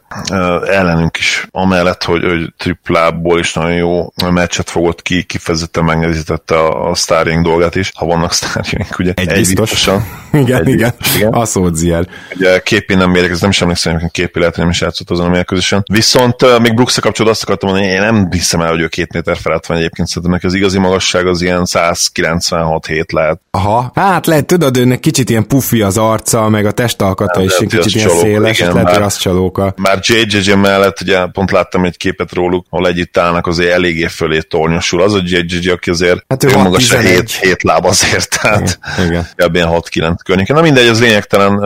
Ellenünk 0.65 1.17
is, 1.17 1.47
amellett, 1.51 2.03
hogy, 2.03 2.23
hogy 2.23 2.53
triplából 2.57 3.39
is 3.39 3.53
nagyon 3.53 3.73
jó 3.73 4.07
meccset 4.29 4.69
fogott 4.69 5.01
ki, 5.01 5.23
kifejezetten 5.23 5.83
megnehezítette 5.83 6.55
a, 6.55 6.89
a 6.89 6.95
starring 6.95 7.43
dolgát 7.43 7.75
is, 7.75 7.91
ha 7.95 8.05
vannak 8.05 8.33
starring, 8.33 8.87
ugye. 8.99 9.11
Egy, 9.15 9.27
egy 9.27 9.37
biztos. 9.37 9.69
Biztosan. 9.69 10.05
igen, 10.41 10.61
egy 10.61 10.67
igen, 10.67 10.93
biztos, 10.97 11.15
igen. 11.15 11.33
A 11.33 11.45
Szódzier. 11.45 12.07
Ugye 12.35 12.58
képi 12.63 12.95
nem 12.95 13.11
védekezik, 13.11 13.41
nem 13.41 13.51
sem 13.51 13.63
emlékszem, 13.63 13.99
hogy 13.99 14.11
képi 14.11 14.39
lehet, 14.39 14.53
hogy 14.53 14.63
nem 14.63 14.73
is 14.73 14.81
játszott 14.81 15.09
azon 15.09 15.25
a 15.25 15.29
mérkőzésen. 15.29 15.83
Viszont 15.91 16.59
még 16.59 16.73
brooks 16.73 16.93
kapcsolatban 16.93 17.29
azt 17.29 17.43
akartam 17.43 17.69
mondani, 17.69 17.91
én 17.91 18.01
nem 18.01 18.27
hiszem 18.31 18.61
el, 18.61 18.69
hogy 18.69 18.81
ő 18.81 18.87
két 18.87 19.13
méter 19.13 19.37
felett 19.37 19.65
van 19.65 19.77
egyébként, 19.77 20.07
szerintem 20.07 20.31
neki 20.31 20.45
az 20.45 20.53
igazi 20.53 20.77
magasság 20.77 21.27
az 21.27 21.41
ilyen 21.41 21.65
196 21.65 22.85
hét 22.85 23.11
lehet. 23.11 23.39
Aha, 23.51 23.91
hát 23.95 24.25
lehet, 24.25 24.45
tudod, 24.45 24.77
őnek 24.77 24.99
kicsit 24.99 25.29
ilyen 25.29 25.47
pufi 25.47 25.81
az 25.81 25.97
arca, 25.97 26.49
meg 26.49 26.65
a 26.65 26.71
testalkata 26.71 27.43
is 27.43 27.55
kicsit 27.57 27.85
ilyen 27.85 28.07
csalók, 28.07 28.21
széles, 28.21 28.59
igen, 28.59 28.73
lehet, 28.73 28.89
hogy 28.89 29.01
az 29.01 29.17
csalóka. 29.17 29.73
Bár 29.77 29.99
JJJ 30.01 30.53
mellett, 30.53 31.01
ugye 31.01 31.25
pont 31.25 31.51
láttam 31.51 31.85
egy 31.85 31.97
képet 31.97 32.33
róluk, 32.33 32.65
ahol 32.69 32.87
együtt 32.87 33.17
állnak, 33.17 33.47
azért 33.47 33.71
eléggé 33.71 34.07
fölé 34.07 34.39
tornyosul. 34.39 35.01
Az 35.01 35.13
a 35.13 35.21
JJJ, 35.23 35.69
aki 35.69 35.89
azért 35.89 36.25
hát 36.27 36.43
ő, 36.43 36.47
ő 36.47 36.57
maga 36.57 36.79
se 36.79 36.99
7, 36.99 37.31
7 37.31 37.63
láb 37.63 37.85
azért, 37.85 38.39
tehát 38.41 38.79
igen, 38.97 39.27
igen. 39.37 39.67
6-9 39.71 40.15
környéken. 40.23 40.55
Na 40.55 40.61
mindegy, 40.61 40.87
az 40.87 40.99
lényegtelen. 40.99 41.59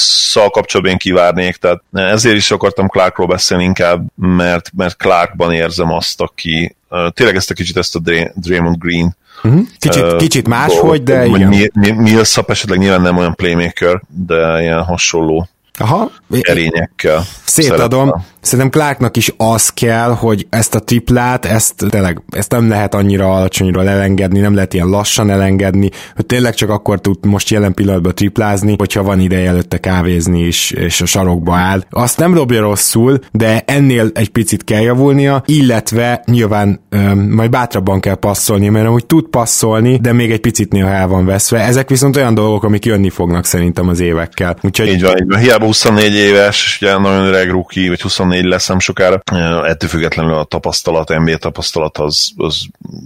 Brooks-szal 0.00 0.50
kapcsolatban 0.50 0.96
kivárnék, 0.96 1.56
tehát 1.56 1.82
ezért 1.92 2.36
is 2.36 2.50
akartam 2.50 2.88
Clarkról 2.88 3.26
beszélni 3.26 3.64
inkább, 3.64 4.06
mert, 4.16 4.70
mert 4.76 4.96
Clarkban 4.96 5.52
érzem 5.52 5.92
azt, 5.92 6.20
aki 6.20 6.76
tényleg 7.14 7.36
ezt 7.36 7.50
a 7.50 7.54
kicsit 7.54 7.76
ezt 7.76 7.96
a 7.96 8.00
Draymond 8.34 8.76
Green 8.78 9.18
Uh-huh. 9.42 9.66
Kicsit, 9.78 10.02
uh, 10.02 10.16
kicsit 10.16 10.48
máshogy, 10.48 11.02
de 11.02 11.24
igen. 11.24 11.70
Millsap 11.96 12.50
esetleg 12.50 12.78
nyilván 12.78 13.00
nem 13.00 13.16
olyan 13.16 13.34
playmaker, 13.34 14.02
de 14.08 14.60
ilyen 14.60 14.82
hasonló 14.82 15.48
Aha. 15.78 16.10
erényekkel. 16.40 17.24
Szétadom. 17.44 18.08
Szeretem. 18.08 18.24
Szerintem 18.40 18.80
Clarknak 18.80 19.16
is 19.16 19.32
az 19.36 19.68
kell, 19.68 20.10
hogy 20.10 20.46
ezt 20.50 20.74
a 20.74 20.80
triplát, 20.80 21.44
ezt 21.44 21.74
tényleg, 21.88 22.22
ezt 22.30 22.50
nem 22.50 22.68
lehet 22.68 22.94
annyira 22.94 23.34
alacsonyra 23.34 23.84
elengedni, 23.84 24.40
nem 24.40 24.54
lehet 24.54 24.74
ilyen 24.74 24.88
lassan 24.88 25.30
elengedni, 25.30 25.90
hogy 26.16 26.26
tényleg 26.26 26.54
csak 26.54 26.70
akkor 26.70 27.00
tud 27.00 27.26
most 27.26 27.50
jelen 27.50 27.74
pillanatban 27.74 28.14
triplázni, 28.14 28.74
hogyha 28.78 29.02
van 29.02 29.20
ideje 29.20 29.48
előtte 29.48 29.78
kávézni 29.78 30.40
is, 30.46 30.70
és 30.70 31.00
a 31.00 31.06
sarokba 31.06 31.54
áll. 31.54 31.84
Azt 31.90 32.18
nem 32.18 32.34
dobja 32.34 32.60
rosszul, 32.60 33.18
de 33.32 33.62
ennél 33.66 34.10
egy 34.14 34.28
picit 34.28 34.64
kell 34.64 34.80
javulnia, 34.80 35.42
illetve 35.46 36.22
nyilván 36.26 36.80
öm, 36.88 37.18
majd 37.18 37.50
bátrabban 37.50 38.00
kell 38.00 38.14
passzolni, 38.14 38.68
mert 38.68 38.88
úgy 38.88 39.06
tud 39.06 39.28
passzolni, 39.28 39.98
de 39.98 40.12
még 40.12 40.30
egy 40.30 40.40
picit 40.40 40.72
néha 40.72 40.88
el 40.88 41.08
van 41.08 41.24
veszve. 41.24 41.60
Ezek 41.60 41.88
viszont 41.88 42.16
olyan 42.16 42.34
dolgok, 42.34 42.64
amik 42.64 42.84
jönni 42.84 43.10
fognak 43.10 43.44
szerintem 43.44 43.88
az 43.88 44.00
évekkel. 44.00 44.56
Úgyhogy... 44.62 44.88
Így 44.88 45.02
van, 45.02 45.16
így 45.22 45.28
van. 45.28 45.38
Hiába 45.38 45.64
24 45.64 46.14
éves, 46.14 46.64
és 46.64 46.78
ugye 46.82 46.98
nagyon 46.98 47.26
öreg 47.26 47.50
rookie, 47.50 47.88
vagy 47.88 48.00
24 48.00 48.29
lesz 48.30 48.68
nem 48.68 48.78
sokára. 48.78 49.20
Ettől 49.64 49.88
függetlenül 49.88 50.34
a 50.34 50.44
tapasztalat, 50.44 51.18
NBA 51.18 51.36
tapasztalat 51.36 51.98
az, 51.98 52.30
az 52.36 52.60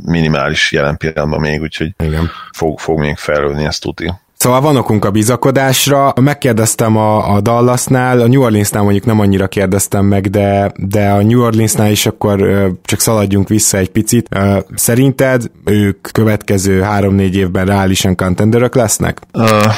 minimális 0.04 0.72
jelen 0.72 0.96
pillanatban 0.96 1.40
még, 1.40 1.60
úgyhogy 1.60 1.94
Igen. 1.98 2.30
Fog, 2.52 2.78
fog 2.78 2.98
még 2.98 3.16
felülni, 3.16 3.64
ezt 3.64 3.80
tudni. 3.80 4.14
Szóval 4.44 4.60
van 4.60 4.76
okunk 4.76 5.04
a 5.04 5.10
bizakodásra. 5.10 6.12
Megkérdeztem 6.20 6.96
a, 6.96 7.34
a 7.34 7.40
Dallasnál, 7.40 8.20
a 8.20 8.26
New 8.26 8.42
Orleansnál 8.42 8.82
mondjuk 8.82 9.04
nem 9.04 9.20
annyira 9.20 9.46
kérdeztem 9.46 10.04
meg, 10.04 10.30
de, 10.30 10.72
de 10.76 11.10
a 11.10 11.22
New 11.22 11.42
Orleansnál 11.42 11.90
is 11.90 12.06
akkor 12.06 12.68
csak 12.84 13.00
szaladjunk 13.00 13.48
vissza 13.48 13.78
egy 13.78 13.90
picit. 13.90 14.28
Szerinted 14.74 15.50
ők 15.64 16.08
következő 16.12 16.80
három-négy 16.80 17.36
évben 17.36 17.66
reálisan 17.66 18.16
contenderök 18.16 18.74
lesznek? 18.74 19.20
Uh, 19.32 19.72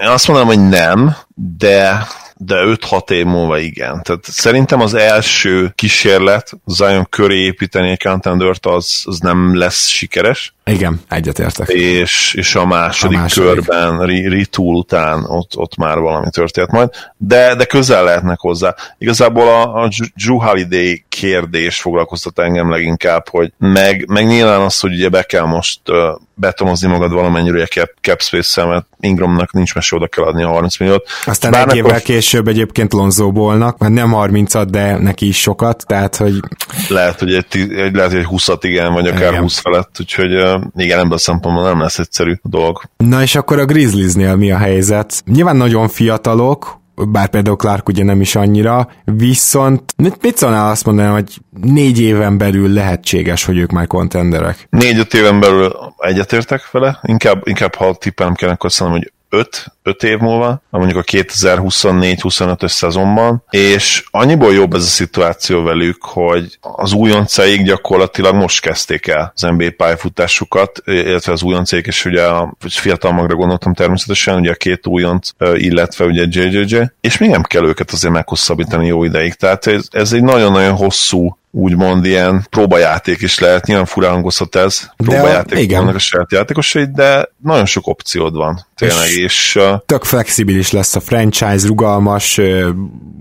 én 0.00 0.08
azt 0.08 0.28
mondom, 0.28 0.46
hogy 0.46 0.68
nem, 0.68 1.14
de 1.58 2.06
de 2.44 2.76
5-6 2.90 3.10
év 3.10 3.24
múlva 3.24 3.58
igen. 3.58 4.02
Tehát 4.02 4.24
szerintem 4.24 4.80
az 4.80 4.94
első 4.94 5.72
kísérlet 5.74 6.50
Zion 6.66 7.06
köré 7.10 7.44
építeni 7.44 7.90
egy 7.90 8.02
contendert 8.02 8.66
az, 8.66 9.02
az 9.04 9.18
nem 9.18 9.56
lesz 9.56 9.86
sikeres. 9.86 10.54
Igen, 10.64 11.00
egyetértek. 11.08 11.68
És, 11.68 12.34
és 12.34 12.54
a 12.54 12.66
második, 12.66 13.18
a 13.18 13.20
második. 13.20 13.66
körben, 13.66 14.06
retool 14.06 14.74
után 14.74 15.24
ott, 15.24 15.56
ott 15.56 15.76
már 15.76 15.98
valami 15.98 16.30
történt 16.30 16.70
majd, 16.70 16.90
de, 17.16 17.54
de 17.54 17.64
közel 17.64 18.04
lehetnek 18.04 18.40
hozzá. 18.40 18.74
Igazából 18.98 19.48
a, 19.48 19.82
a 19.82 19.88
Drew 20.14 20.38
Holiday 20.38 21.04
kérdés 21.08 21.80
foglalkoztat 21.80 22.38
engem 22.38 22.70
leginkább, 22.70 23.28
hogy 23.28 23.52
meg, 23.58 24.04
meg 24.08 24.26
nyilván 24.26 24.60
az, 24.60 24.80
hogy 24.80 24.92
ugye 24.92 25.08
be 25.08 25.22
kell 25.22 25.44
most 25.44 25.80
uh, 25.88 25.96
betonozni 26.34 26.88
magad 26.88 27.12
valamennyire 27.12 27.66
cap, 27.66 27.90
cap 28.00 28.20
space-szel, 28.20 28.66
mert 28.66 28.86
Ingramnak 29.00 29.52
nincs 29.52 29.74
mese 29.74 29.96
oda 29.96 30.06
kell 30.06 30.24
adni 30.24 30.42
a 30.42 30.48
30 30.48 30.78
milliót. 30.78 31.08
Aztán 31.24 31.50
Bár 31.50 31.68
egy 31.68 31.76
évvel 31.76 32.02
később 32.02 32.48
egyébként 32.48 32.92
Lonzóbolnak, 32.92 33.78
mert 33.78 33.92
nem 33.92 34.10
30 34.10 34.66
de 34.66 34.96
neki 34.96 35.26
is 35.26 35.40
sokat, 35.40 35.84
tehát 35.86 36.16
hogy... 36.16 36.40
Lehet, 36.88 37.18
hogy 37.18 37.34
egy, 37.34 37.72
egy, 37.72 37.94
lehet, 37.94 38.10
hogy 38.10 38.20
egy 38.20 38.26
20 38.26 38.48
igen, 38.60 38.92
vagy 38.92 39.06
akár 39.06 39.30
igen. 39.30 39.40
20 39.40 39.58
felett, 39.58 39.96
úgyhogy 40.00 40.34
uh, 40.34 40.51
igen, 40.76 40.98
ebből 40.98 41.12
a 41.12 41.18
szempontból 41.18 41.64
nem 41.64 41.80
lesz 41.80 41.98
egyszerű 41.98 42.32
a 42.42 42.48
dolog. 42.48 42.82
Na 42.96 43.22
és 43.22 43.34
akkor 43.34 43.58
a 43.58 43.64
Grizzliesnél 43.64 44.36
mi 44.36 44.52
a 44.52 44.56
helyzet? 44.56 45.22
Nyilván 45.26 45.56
nagyon 45.56 45.88
fiatalok, 45.88 46.80
bár 46.94 47.28
például 47.28 47.56
Clark 47.56 47.88
ugye 47.88 48.04
nem 48.04 48.20
is 48.20 48.34
annyira, 48.34 48.88
viszont 49.04 49.82
mit, 49.96 50.22
mit 50.22 50.36
szólnál 50.36 50.70
azt 50.70 50.84
mondanám, 50.84 51.12
hogy 51.12 51.38
négy 51.60 52.00
éven 52.00 52.38
belül 52.38 52.72
lehetséges, 52.72 53.44
hogy 53.44 53.58
ők 53.58 53.70
már 53.70 53.86
kontenderek? 53.86 54.66
Négy-öt 54.70 55.14
éven 55.14 55.40
belül 55.40 55.72
egyetértek 55.98 56.70
vele, 56.70 56.98
inkább, 57.02 57.42
inkább 57.44 57.74
ha 57.74 57.94
tippelem 57.94 58.34
kell, 58.34 58.48
akkor 58.48 58.72
szerintem, 58.72 59.02
hogy 59.02 59.12
5, 59.34 59.72
5 59.82 60.02
év 60.02 60.18
múlva, 60.18 60.62
mondjuk 60.70 60.98
a 60.98 61.02
2024-25-ös 61.02 62.70
szezonban, 62.70 63.44
és 63.50 64.04
annyiból 64.10 64.52
jobb 64.54 64.74
ez 64.74 64.82
a 64.82 64.86
szituáció 64.86 65.62
velük, 65.62 66.04
hogy 66.04 66.58
az 66.60 66.92
újoncaik 66.92 67.62
gyakorlatilag 67.62 68.34
most 68.34 68.60
kezdték 68.60 69.06
el 69.06 69.32
az 69.34 69.42
NBA 69.42 69.70
pályafutásukat, 69.76 70.82
illetve 70.84 71.32
az 71.32 71.42
újoncaik, 71.42 71.86
és 71.86 72.04
ugye 72.04 72.26
a 72.26 72.56
fiatal 72.68 73.12
magra 73.12 73.34
gondoltam 73.34 73.74
természetesen, 73.74 74.38
ugye 74.38 74.50
a 74.50 74.54
két 74.54 74.86
újonc, 74.86 75.28
illetve 75.54 76.04
ugye 76.04 76.26
JJJ, 76.28 76.76
és 77.00 77.18
még 77.18 77.30
nem 77.30 77.42
kell 77.42 77.66
őket 77.66 77.90
azért 77.90 78.12
meghosszabbítani 78.12 78.86
jó 78.86 79.04
ideig, 79.04 79.34
tehát 79.34 79.66
ez, 79.66 79.86
ez 79.90 80.12
egy 80.12 80.22
nagyon-nagyon 80.22 80.74
hosszú 80.74 81.36
úgymond 81.54 82.04
ilyen 82.04 82.46
próbajáték 82.50 83.20
is 83.20 83.38
lehet, 83.38 83.66
nyilván 83.66 83.86
furán 83.86 84.12
hangozhat 84.12 84.56
ez, 84.56 84.90
próbajáték 84.96 85.70
de, 85.70 85.76
vannak 85.76 85.94
a 85.94 85.98
saját 85.98 86.32
játékosai, 86.32 86.84
de 86.94 87.28
nagyon 87.42 87.66
sok 87.66 87.86
opciód 87.86 88.34
van, 88.34 88.66
tényleg, 88.76 89.08
és, 89.08 89.16
és 89.16 89.60
tök 89.86 90.04
flexibilis 90.04 90.70
lesz 90.70 90.96
a 90.96 91.00
franchise, 91.00 91.66
rugalmas, 91.66 92.40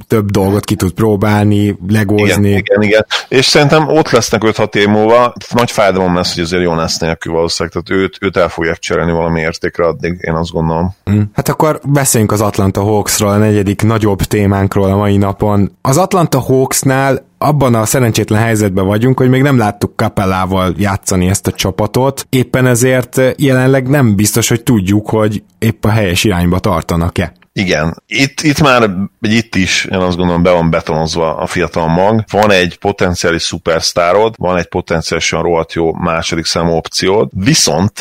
több 0.08 0.32
dolgot 0.32 0.66
ki 0.66 0.76
tud 0.76 0.92
próbálni, 0.92 1.78
legózni. 1.88 2.50
Igen, 2.50 2.58
igen, 2.58 2.82
igen. 2.82 3.06
És 3.28 3.46
szerintem 3.46 3.88
ott 3.88 4.10
lesznek 4.10 4.42
5-6 4.46 4.76
év 4.76 4.88
múlva, 4.88 5.34
nagy 5.50 5.72
fájdalom 5.72 6.16
lesz, 6.16 6.34
hogy 6.34 6.44
azért 6.44 6.76
lesz 6.76 6.98
nélkül 6.98 7.34
valószínűleg, 7.34 7.84
tehát 7.84 8.04
őt, 8.04 8.18
őt 8.22 8.38
el 8.38 8.50
fogják 8.50 8.80
cserélni 8.80 9.12
valami 9.12 9.42
értékre 9.42 9.86
addig, 9.86 10.18
én 10.22 10.34
azt 10.34 10.52
gondolom. 10.52 10.96
Mm. 11.12 11.22
Hát 11.34 11.50
akkor 11.50 11.80
beszéljünk 11.86 12.32
az 12.32 12.42
Atlanta 12.42 12.82
Hawksról, 12.82 13.30
a 13.30 13.38
negyedik 13.38 13.82
nagyobb 13.82 14.22
témánkról 14.22 14.92
a 14.92 14.96
mai 14.96 15.18
napon. 15.18 15.78
Az 15.82 15.98
Atlanta 15.98 16.40
Hawksnál 16.40 17.30
abban 17.42 17.76
a 17.76 17.86
szerencsétlen 17.86 18.42
helyzetben 18.42 18.86
vagyunk, 18.86 19.18
hogy 19.18 19.30
még 19.30 19.42
nem 19.42 19.58
láttuk 19.58 19.94
Capellával 19.96 20.74
játszani 20.78 21.28
ezt 21.28 21.48
a 21.48 21.52
csapatot, 21.52 22.26
éppen 22.30 22.66
ezért 22.66 23.22
jelenleg 23.38 23.88
nem 23.88 24.16
biztos, 24.16 24.50
hogy 24.50 24.64
tudjuk, 24.64 25.10
hogy 25.10 25.44
épp 25.60 25.86
a 25.86 25.90
helyes 25.90 26.24
irányba 26.24 26.60
tartanak-e. 26.60 27.34
Igen, 27.54 28.02
itt, 28.08 28.42
itt 28.42 28.62
már, 28.62 28.90
vagy 29.20 29.34
itt 29.34 29.56
is, 29.56 29.86
én 29.86 29.98
azt 29.98 30.18
gondolom, 30.18 30.44
be 30.44 30.52
van 30.52 30.70
betonozva 30.70 31.36
a 31.36 31.46
fiatal 31.46 31.88
mag. 31.88 32.24
Van 32.32 32.52
egy 32.52 32.78
potenciális 32.78 33.42
szupersztárod, 33.42 34.36
van 34.38 34.58
egy 34.58 34.68
potenciálisan 34.68 35.42
rohadt 35.42 35.74
jó 35.74 35.94
második 35.94 36.46
számú 36.46 36.72
opciód, 36.72 37.30
viszont 37.32 38.00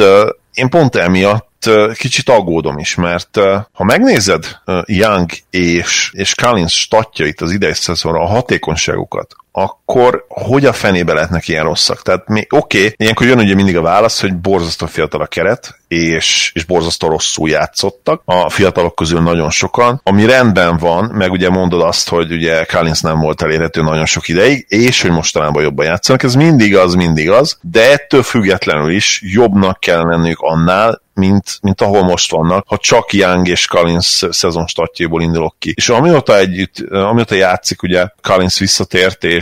én 0.55 0.68
pont 0.68 0.97
emiatt 0.97 1.49
kicsit 1.95 2.29
aggódom 2.29 2.79
is, 2.79 2.95
mert 2.95 3.37
ha 3.73 3.85
megnézed 3.85 4.45
Young 4.85 5.31
és, 5.51 6.11
és 6.15 6.35
Collins 6.35 6.81
statjait 6.81 7.41
az 7.41 7.53
idei 7.53 7.75
szezonra, 7.75 8.21
a 8.21 8.27
hatékonyságukat, 8.27 9.35
akkor 9.53 10.24
hogy 10.28 10.64
a 10.64 10.72
fenébe 10.72 11.12
lehetnek 11.12 11.48
ilyen 11.48 11.64
rosszak? 11.64 12.03
Tehát 12.03 12.24
oké, 12.28 12.46
okay, 12.48 12.94
ilyenkor 12.96 13.26
jön 13.26 13.38
ugye 13.38 13.55
mindig 13.55 13.76
a 13.76 13.82
válasz, 13.82 14.20
hogy 14.20 14.36
borzasztó 14.36 14.86
fiatal 14.86 15.20
a 15.20 15.26
keret, 15.26 15.78
és, 15.88 16.51
és 16.55 16.64
borzasztó 16.64 17.09
rosszul 17.09 17.48
játszottak. 17.48 18.22
A 18.24 18.51
fiatalok 18.51 18.94
közül 18.94 19.20
nagyon 19.20 19.51
sokan, 19.51 20.01
ami 20.05 20.26
rendben 20.26 20.76
van, 20.76 21.05
meg 21.05 21.30
ugye 21.30 21.51
mondod 21.51 21.82
azt, 21.82 22.09
hogy 22.09 22.32
ugye 22.32 22.64
Collins 22.64 23.01
nem 23.01 23.18
volt 23.18 23.42
elérhető 23.42 23.82
nagyon 23.82 24.07
sok 24.07 24.28
ideig, 24.28 24.66
és 24.68 25.03
hogy 25.03 25.11
mostanában 25.11 25.62
jobban 25.62 25.86
játszanak, 25.86 26.22
ez 26.22 26.34
mindig 26.34 26.76
az, 26.76 26.94
mindig 26.94 27.30
az, 27.30 27.59
de 27.61 27.90
ettől 27.90 28.22
függetlenül 28.22 28.90
is 28.90 29.22
jobbnak 29.24 29.80
kell 29.80 30.03
lennünk 30.03 30.38
annál, 30.40 31.01
mint, 31.20 31.59
mint 31.62 31.80
ahol 31.80 32.03
most 32.03 32.30
vannak, 32.30 32.64
ha 32.68 32.76
csak 32.76 33.12
Young 33.12 33.48
és 33.48 33.66
Collins 33.66 34.24
szezon 34.30 34.66
startjéból 34.66 35.22
indulok 35.22 35.55
ki. 35.59 35.72
És 35.76 35.88
amióta 35.88 36.38
együtt, 36.38 36.90
amióta 36.90 37.34
játszik, 37.34 37.82
ugye 37.82 38.07
Collins 38.22 38.59
visszatért, 38.59 39.24
és, 39.24 39.39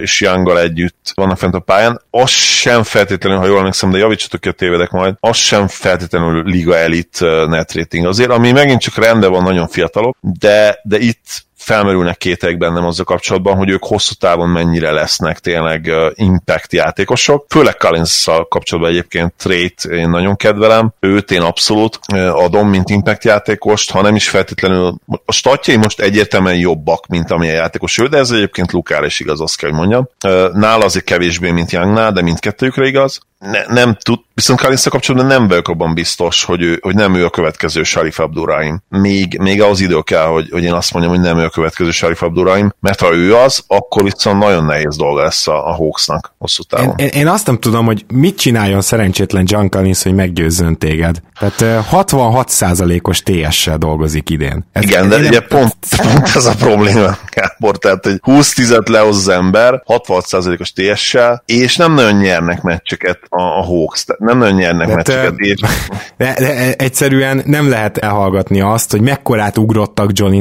és 0.00 0.20
Younggal 0.20 0.60
együtt 0.60 1.12
vannak 1.14 1.38
fent 1.38 1.54
a 1.54 1.60
pályán, 1.60 2.00
az 2.10 2.30
sem 2.30 2.82
feltétlenül, 2.82 3.38
ha 3.38 3.46
jól 3.46 3.58
emlékszem, 3.58 3.90
de 3.90 3.98
javítsatok 3.98 4.40
ki 4.40 4.52
tévedek 4.52 4.90
majd, 4.90 5.14
az 5.20 5.36
sem 5.36 5.68
feltétlenül 5.68 6.44
liga 6.44 6.76
elit 6.76 7.18
net 7.48 7.72
rating. 7.72 8.06
Azért, 8.06 8.30
ami 8.30 8.52
megint 8.52 8.80
csak 8.80 8.96
rendben 8.96 9.30
van, 9.30 9.42
nagyon 9.42 9.68
fiatalok, 9.68 10.16
de, 10.20 10.80
de 10.82 10.98
itt 10.98 11.44
felmerülnek 11.64 12.16
kétek 12.16 12.58
bennem 12.58 12.84
azzal 12.84 13.04
kapcsolatban, 13.04 13.56
hogy 13.56 13.68
ők 13.68 13.84
hosszú 13.84 14.14
távon 14.14 14.48
mennyire 14.48 14.90
lesznek 14.92 15.38
tényleg 15.38 15.90
impact 16.14 16.72
játékosok. 16.72 17.46
Főleg 17.48 17.76
collins 17.76 18.28
kapcsolatban 18.48 18.92
egyébként 18.92 19.32
Trét 19.36 19.84
én 19.84 20.08
nagyon 20.08 20.36
kedvelem, 20.36 20.92
őt 21.00 21.30
én 21.30 21.40
abszolút 21.40 21.98
adom, 22.32 22.68
mint 22.68 22.90
impact 22.90 23.24
játékost, 23.24 23.90
ha 23.90 24.02
nem 24.02 24.14
is 24.14 24.28
feltétlenül 24.28 24.94
a 25.24 25.32
statjai 25.32 25.76
most 25.76 26.00
egyértelműen 26.00 26.56
jobbak, 26.56 27.06
mint 27.06 27.30
amilyen 27.30 27.54
játékos 27.54 27.98
ő, 27.98 28.06
de 28.06 28.18
ez 28.18 28.30
egyébként 28.30 28.72
Lukára 28.72 29.06
is 29.06 29.20
igaz, 29.20 29.40
azt 29.40 29.56
kell, 29.56 29.70
hogy 29.70 29.78
mondjam. 29.78 30.08
Nála 30.52 30.84
azért 30.84 31.04
kevésbé, 31.04 31.50
mint 31.50 31.70
Youngnál, 31.70 32.12
de 32.12 32.22
mindkettőjükre 32.22 32.86
igaz 32.86 33.20
ne, 33.50 33.64
nem 33.66 33.96
tud, 34.02 34.18
viszont 34.34 34.60
Kalinszta 34.60 34.90
kapcsolatban 34.90 35.30
nem 35.38 35.48
vagyok 35.48 35.68
abban 35.68 35.94
biztos, 35.94 36.44
hogy, 36.44 36.62
ő, 36.62 36.78
hogy 36.82 36.94
nem 36.94 37.14
ő 37.14 37.24
a 37.24 37.30
következő 37.30 37.82
Sharif 37.82 38.18
Abduraim. 38.18 38.82
Még, 38.88 39.38
még 39.38 39.62
az 39.62 39.80
idő 39.80 40.00
kell, 40.00 40.26
hogy, 40.26 40.48
hogy 40.50 40.62
én 40.62 40.72
azt 40.72 40.92
mondjam, 40.92 41.14
hogy 41.14 41.24
nem 41.24 41.38
ő 41.38 41.44
a 41.44 41.48
következő 41.48 41.90
Sharif 41.90 42.22
Abduraim, 42.22 42.74
mert 42.80 43.00
ha 43.00 43.14
ő 43.14 43.36
az, 43.36 43.64
akkor 43.66 44.02
viszont 44.02 44.38
nagyon 44.38 44.64
nehéz 44.64 44.96
dolga 44.96 45.22
lesz 45.22 45.48
a, 45.48 45.68
a 45.68 45.72
Hawksnak 45.72 46.34
hosszú 46.38 46.62
távon. 46.62 46.94
Én, 46.96 47.06
én, 47.06 47.26
azt 47.26 47.46
nem 47.46 47.58
tudom, 47.58 47.84
hogy 47.84 48.04
mit 48.12 48.38
csináljon 48.38 48.80
szerencsétlen 48.80 49.44
John 49.46 49.66
Collins, 49.68 50.02
hogy 50.02 50.14
meggyőzzön 50.14 50.78
téged. 50.78 51.22
Tehát 51.38 51.86
66%-os 51.92 53.22
TS-sel 53.22 53.78
dolgozik 53.78 54.30
idén. 54.30 54.66
Ez 54.72 54.82
Igen, 54.82 55.08
de 55.08 55.16
ugye 55.16 55.30
nem... 55.30 55.46
pont, 55.48 55.76
pont 56.02 56.28
ez 56.34 56.46
a 56.46 56.54
probléma, 56.54 57.18
Gábor, 57.30 57.78
tehát 57.78 58.04
hogy 58.04 58.20
20-10-et 58.22 58.88
lehoz 58.88 59.16
az 59.16 59.28
ember, 59.28 59.82
66%-os 59.86 60.72
TS-sel, 60.72 61.42
és 61.46 61.76
nem 61.76 61.94
nagyon 61.94 62.16
nyernek 62.16 62.62
meccseket 62.62 63.18
a, 63.34 63.58
a 63.58 63.62
Hawks, 63.62 64.04
nem 64.18 64.38
nagyon 64.38 64.54
nyernek 64.54 64.86
de 64.86 64.94
meccseket. 64.94 65.34
És... 65.36 65.60
De, 66.16 66.34
de, 66.38 66.72
egyszerűen 66.72 67.42
nem 67.44 67.68
lehet 67.68 67.98
elhallgatni 67.98 68.60
azt, 68.60 68.90
hogy 68.90 69.00
mekkorát 69.00 69.58
ugrottak 69.58 70.10
John, 70.12 70.40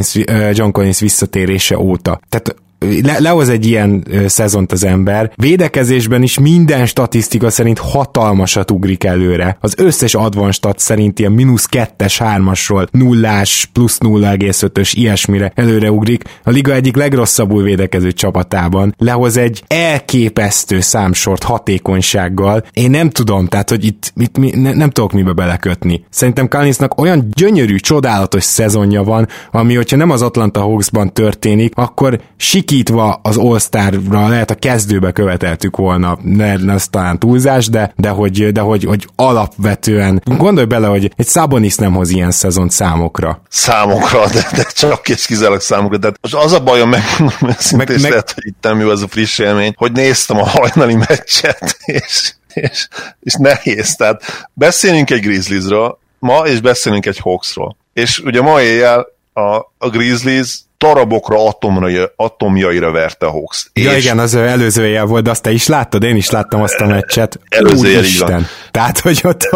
John 0.52 0.72
Collins 0.72 1.00
visszatérése 1.00 1.78
óta. 1.78 2.20
Tehát 2.30 2.56
le, 3.04 3.20
lehoz 3.20 3.50
egy 3.50 3.66
ilyen 3.66 4.04
ö, 4.10 4.28
szezont 4.28 4.72
az 4.72 4.84
ember. 4.84 5.32
Védekezésben 5.36 6.24
is 6.24 6.40
minden 6.40 6.86
statisztika 6.86 7.50
szerint 7.50 7.80
hatalmasat 7.80 8.72
ugrik 8.72 9.04
előre. 9.04 9.58
Az 9.60 9.74
összes 9.78 10.16
advanced 10.16 10.54
stat 10.54 10.80
szerint 10.80 11.20
ilyen 11.20 11.32
mínusz 11.32 11.66
kettes, 11.66 12.18
hármasról 12.18 12.88
nullás, 12.92 13.70
plusz 13.74 13.98
0,5-ös 13.98 14.92
ilyesmire 14.94 15.52
előre 15.56 15.92
ugrik. 15.92 16.24
A 16.44 16.50
liga 16.50 16.74
egyik 16.74 16.96
legrosszabbul 16.96 17.64
védekező 17.64 18.12
csapatában 18.12 18.96
lehoz 18.98 19.38
egy 19.38 19.64
elképesztő 19.68 20.80
számsort 20.80 21.44
hatékonysággal. 21.44 22.64
Én 22.74 22.90
nem 22.90 23.10
tudom, 23.10 23.48
tehát, 23.48 23.70
hogy 23.70 23.86
itt, 23.86 24.14
itt 24.16 24.38
mi, 24.38 24.50
ne, 24.56 24.74
nem 24.74 24.90
tudok 24.90 25.12
mibe 25.12 25.32
belekötni. 25.32 26.06
Szerintem 26.10 26.48
Collinsnak 26.48 27.02
olyan 27.02 27.30
gyönyörű, 27.34 27.76
csodálatos 27.76 28.44
szezonja 28.44 29.04
van, 29.04 29.28
ami, 29.52 29.76
hogyha 29.76 29.98
nem 29.98 30.10
az 30.10 30.22
Atlanta 30.22 30.60
Hawksban 30.60 31.14
történik, 31.14 31.74
akkor 31.76 32.22
siki 32.38 32.73
szakítva 32.74 33.20
az 33.24 33.38
All-Star-ra 33.38 34.28
lehet 34.28 34.52
a 34.52 34.56
kezdőbe 34.56 35.12
követeltük 35.12 35.78
volna, 35.78 36.18
ne, 36.24 36.74
ez 36.74 36.88
talán 36.88 37.20
túlzás, 37.20 37.68
de, 37.70 37.94
de, 37.96 38.10
hogy, 38.10 38.52
de 38.52 38.62
hogy, 38.62 38.84
hogy 38.84 39.08
alapvetően 39.16 40.22
gondolj 40.38 40.66
bele, 40.66 40.88
hogy 40.88 41.12
egy 41.16 41.28
Sabonis 41.28 41.76
nem 41.76 41.94
hoz 41.94 42.10
ilyen 42.10 42.32
szezont 42.32 42.72
számokra. 42.72 43.42
Számokra, 43.50 44.28
de, 44.28 44.48
de 44.56 44.64
csak 44.74 45.10
és 45.10 45.26
kizárólag 45.26 45.62
számokra. 45.62 45.98
De 45.98 46.12
most 46.22 46.36
az 46.36 46.52
a 46.52 46.64
bajom, 46.64 46.90
meg, 46.90 47.04
meg, 47.40 47.58
meg, 47.76 47.90
lehet, 47.90 48.32
hogy 48.32 48.46
itt 48.46 48.58
nem 48.62 48.80
jó 48.80 48.92
ez 48.92 49.02
a 49.02 49.08
friss 49.08 49.40
élmény, 49.40 49.74
hogy 49.78 49.92
néztem 49.92 50.38
a 50.38 50.48
hajnali 50.48 50.96
meccset, 50.96 51.78
és, 51.86 52.34
és, 52.54 52.88
és 53.20 53.34
nehéz. 53.40 53.96
Tehát 53.96 54.48
beszélünk 54.54 55.10
egy 55.10 55.22
Grizzliesről 55.22 56.00
ma, 56.20 56.38
és 56.38 56.62
beszélünk 56.62 57.06
egy 57.06 57.20
Hawksról. 57.20 57.78
És 57.94 58.20
ugye 58.20 58.42
ma 58.42 58.62
éjjel 58.62 59.08
a, 59.34 59.56
a 59.78 59.90
Grizzlies 59.92 60.60
darabokra, 60.84 61.48
atomra, 61.48 62.12
atomjaira 62.16 62.92
verte 62.92 63.26
Hawks. 63.26 63.70
Ja 63.74 63.96
és 63.96 64.04
igen, 64.04 64.20
az 64.20 64.36
előző 64.36 64.86
éjjel 64.86 65.06
volt, 65.06 65.24
de 65.24 65.30
azt 65.30 65.42
te 65.42 65.52
is 65.52 65.68
láttad, 65.68 66.04
én 66.04 66.16
is 66.16 66.30
láttam 66.30 66.62
azt 66.62 66.80
a 66.80 66.86
meccset. 66.86 67.40
Előző 67.50 67.88
éjjel 67.88 68.04
így 68.04 68.20
van. 68.20 68.48
Tehát, 68.74 69.00
hogy 69.00 69.22
ott 69.24 69.50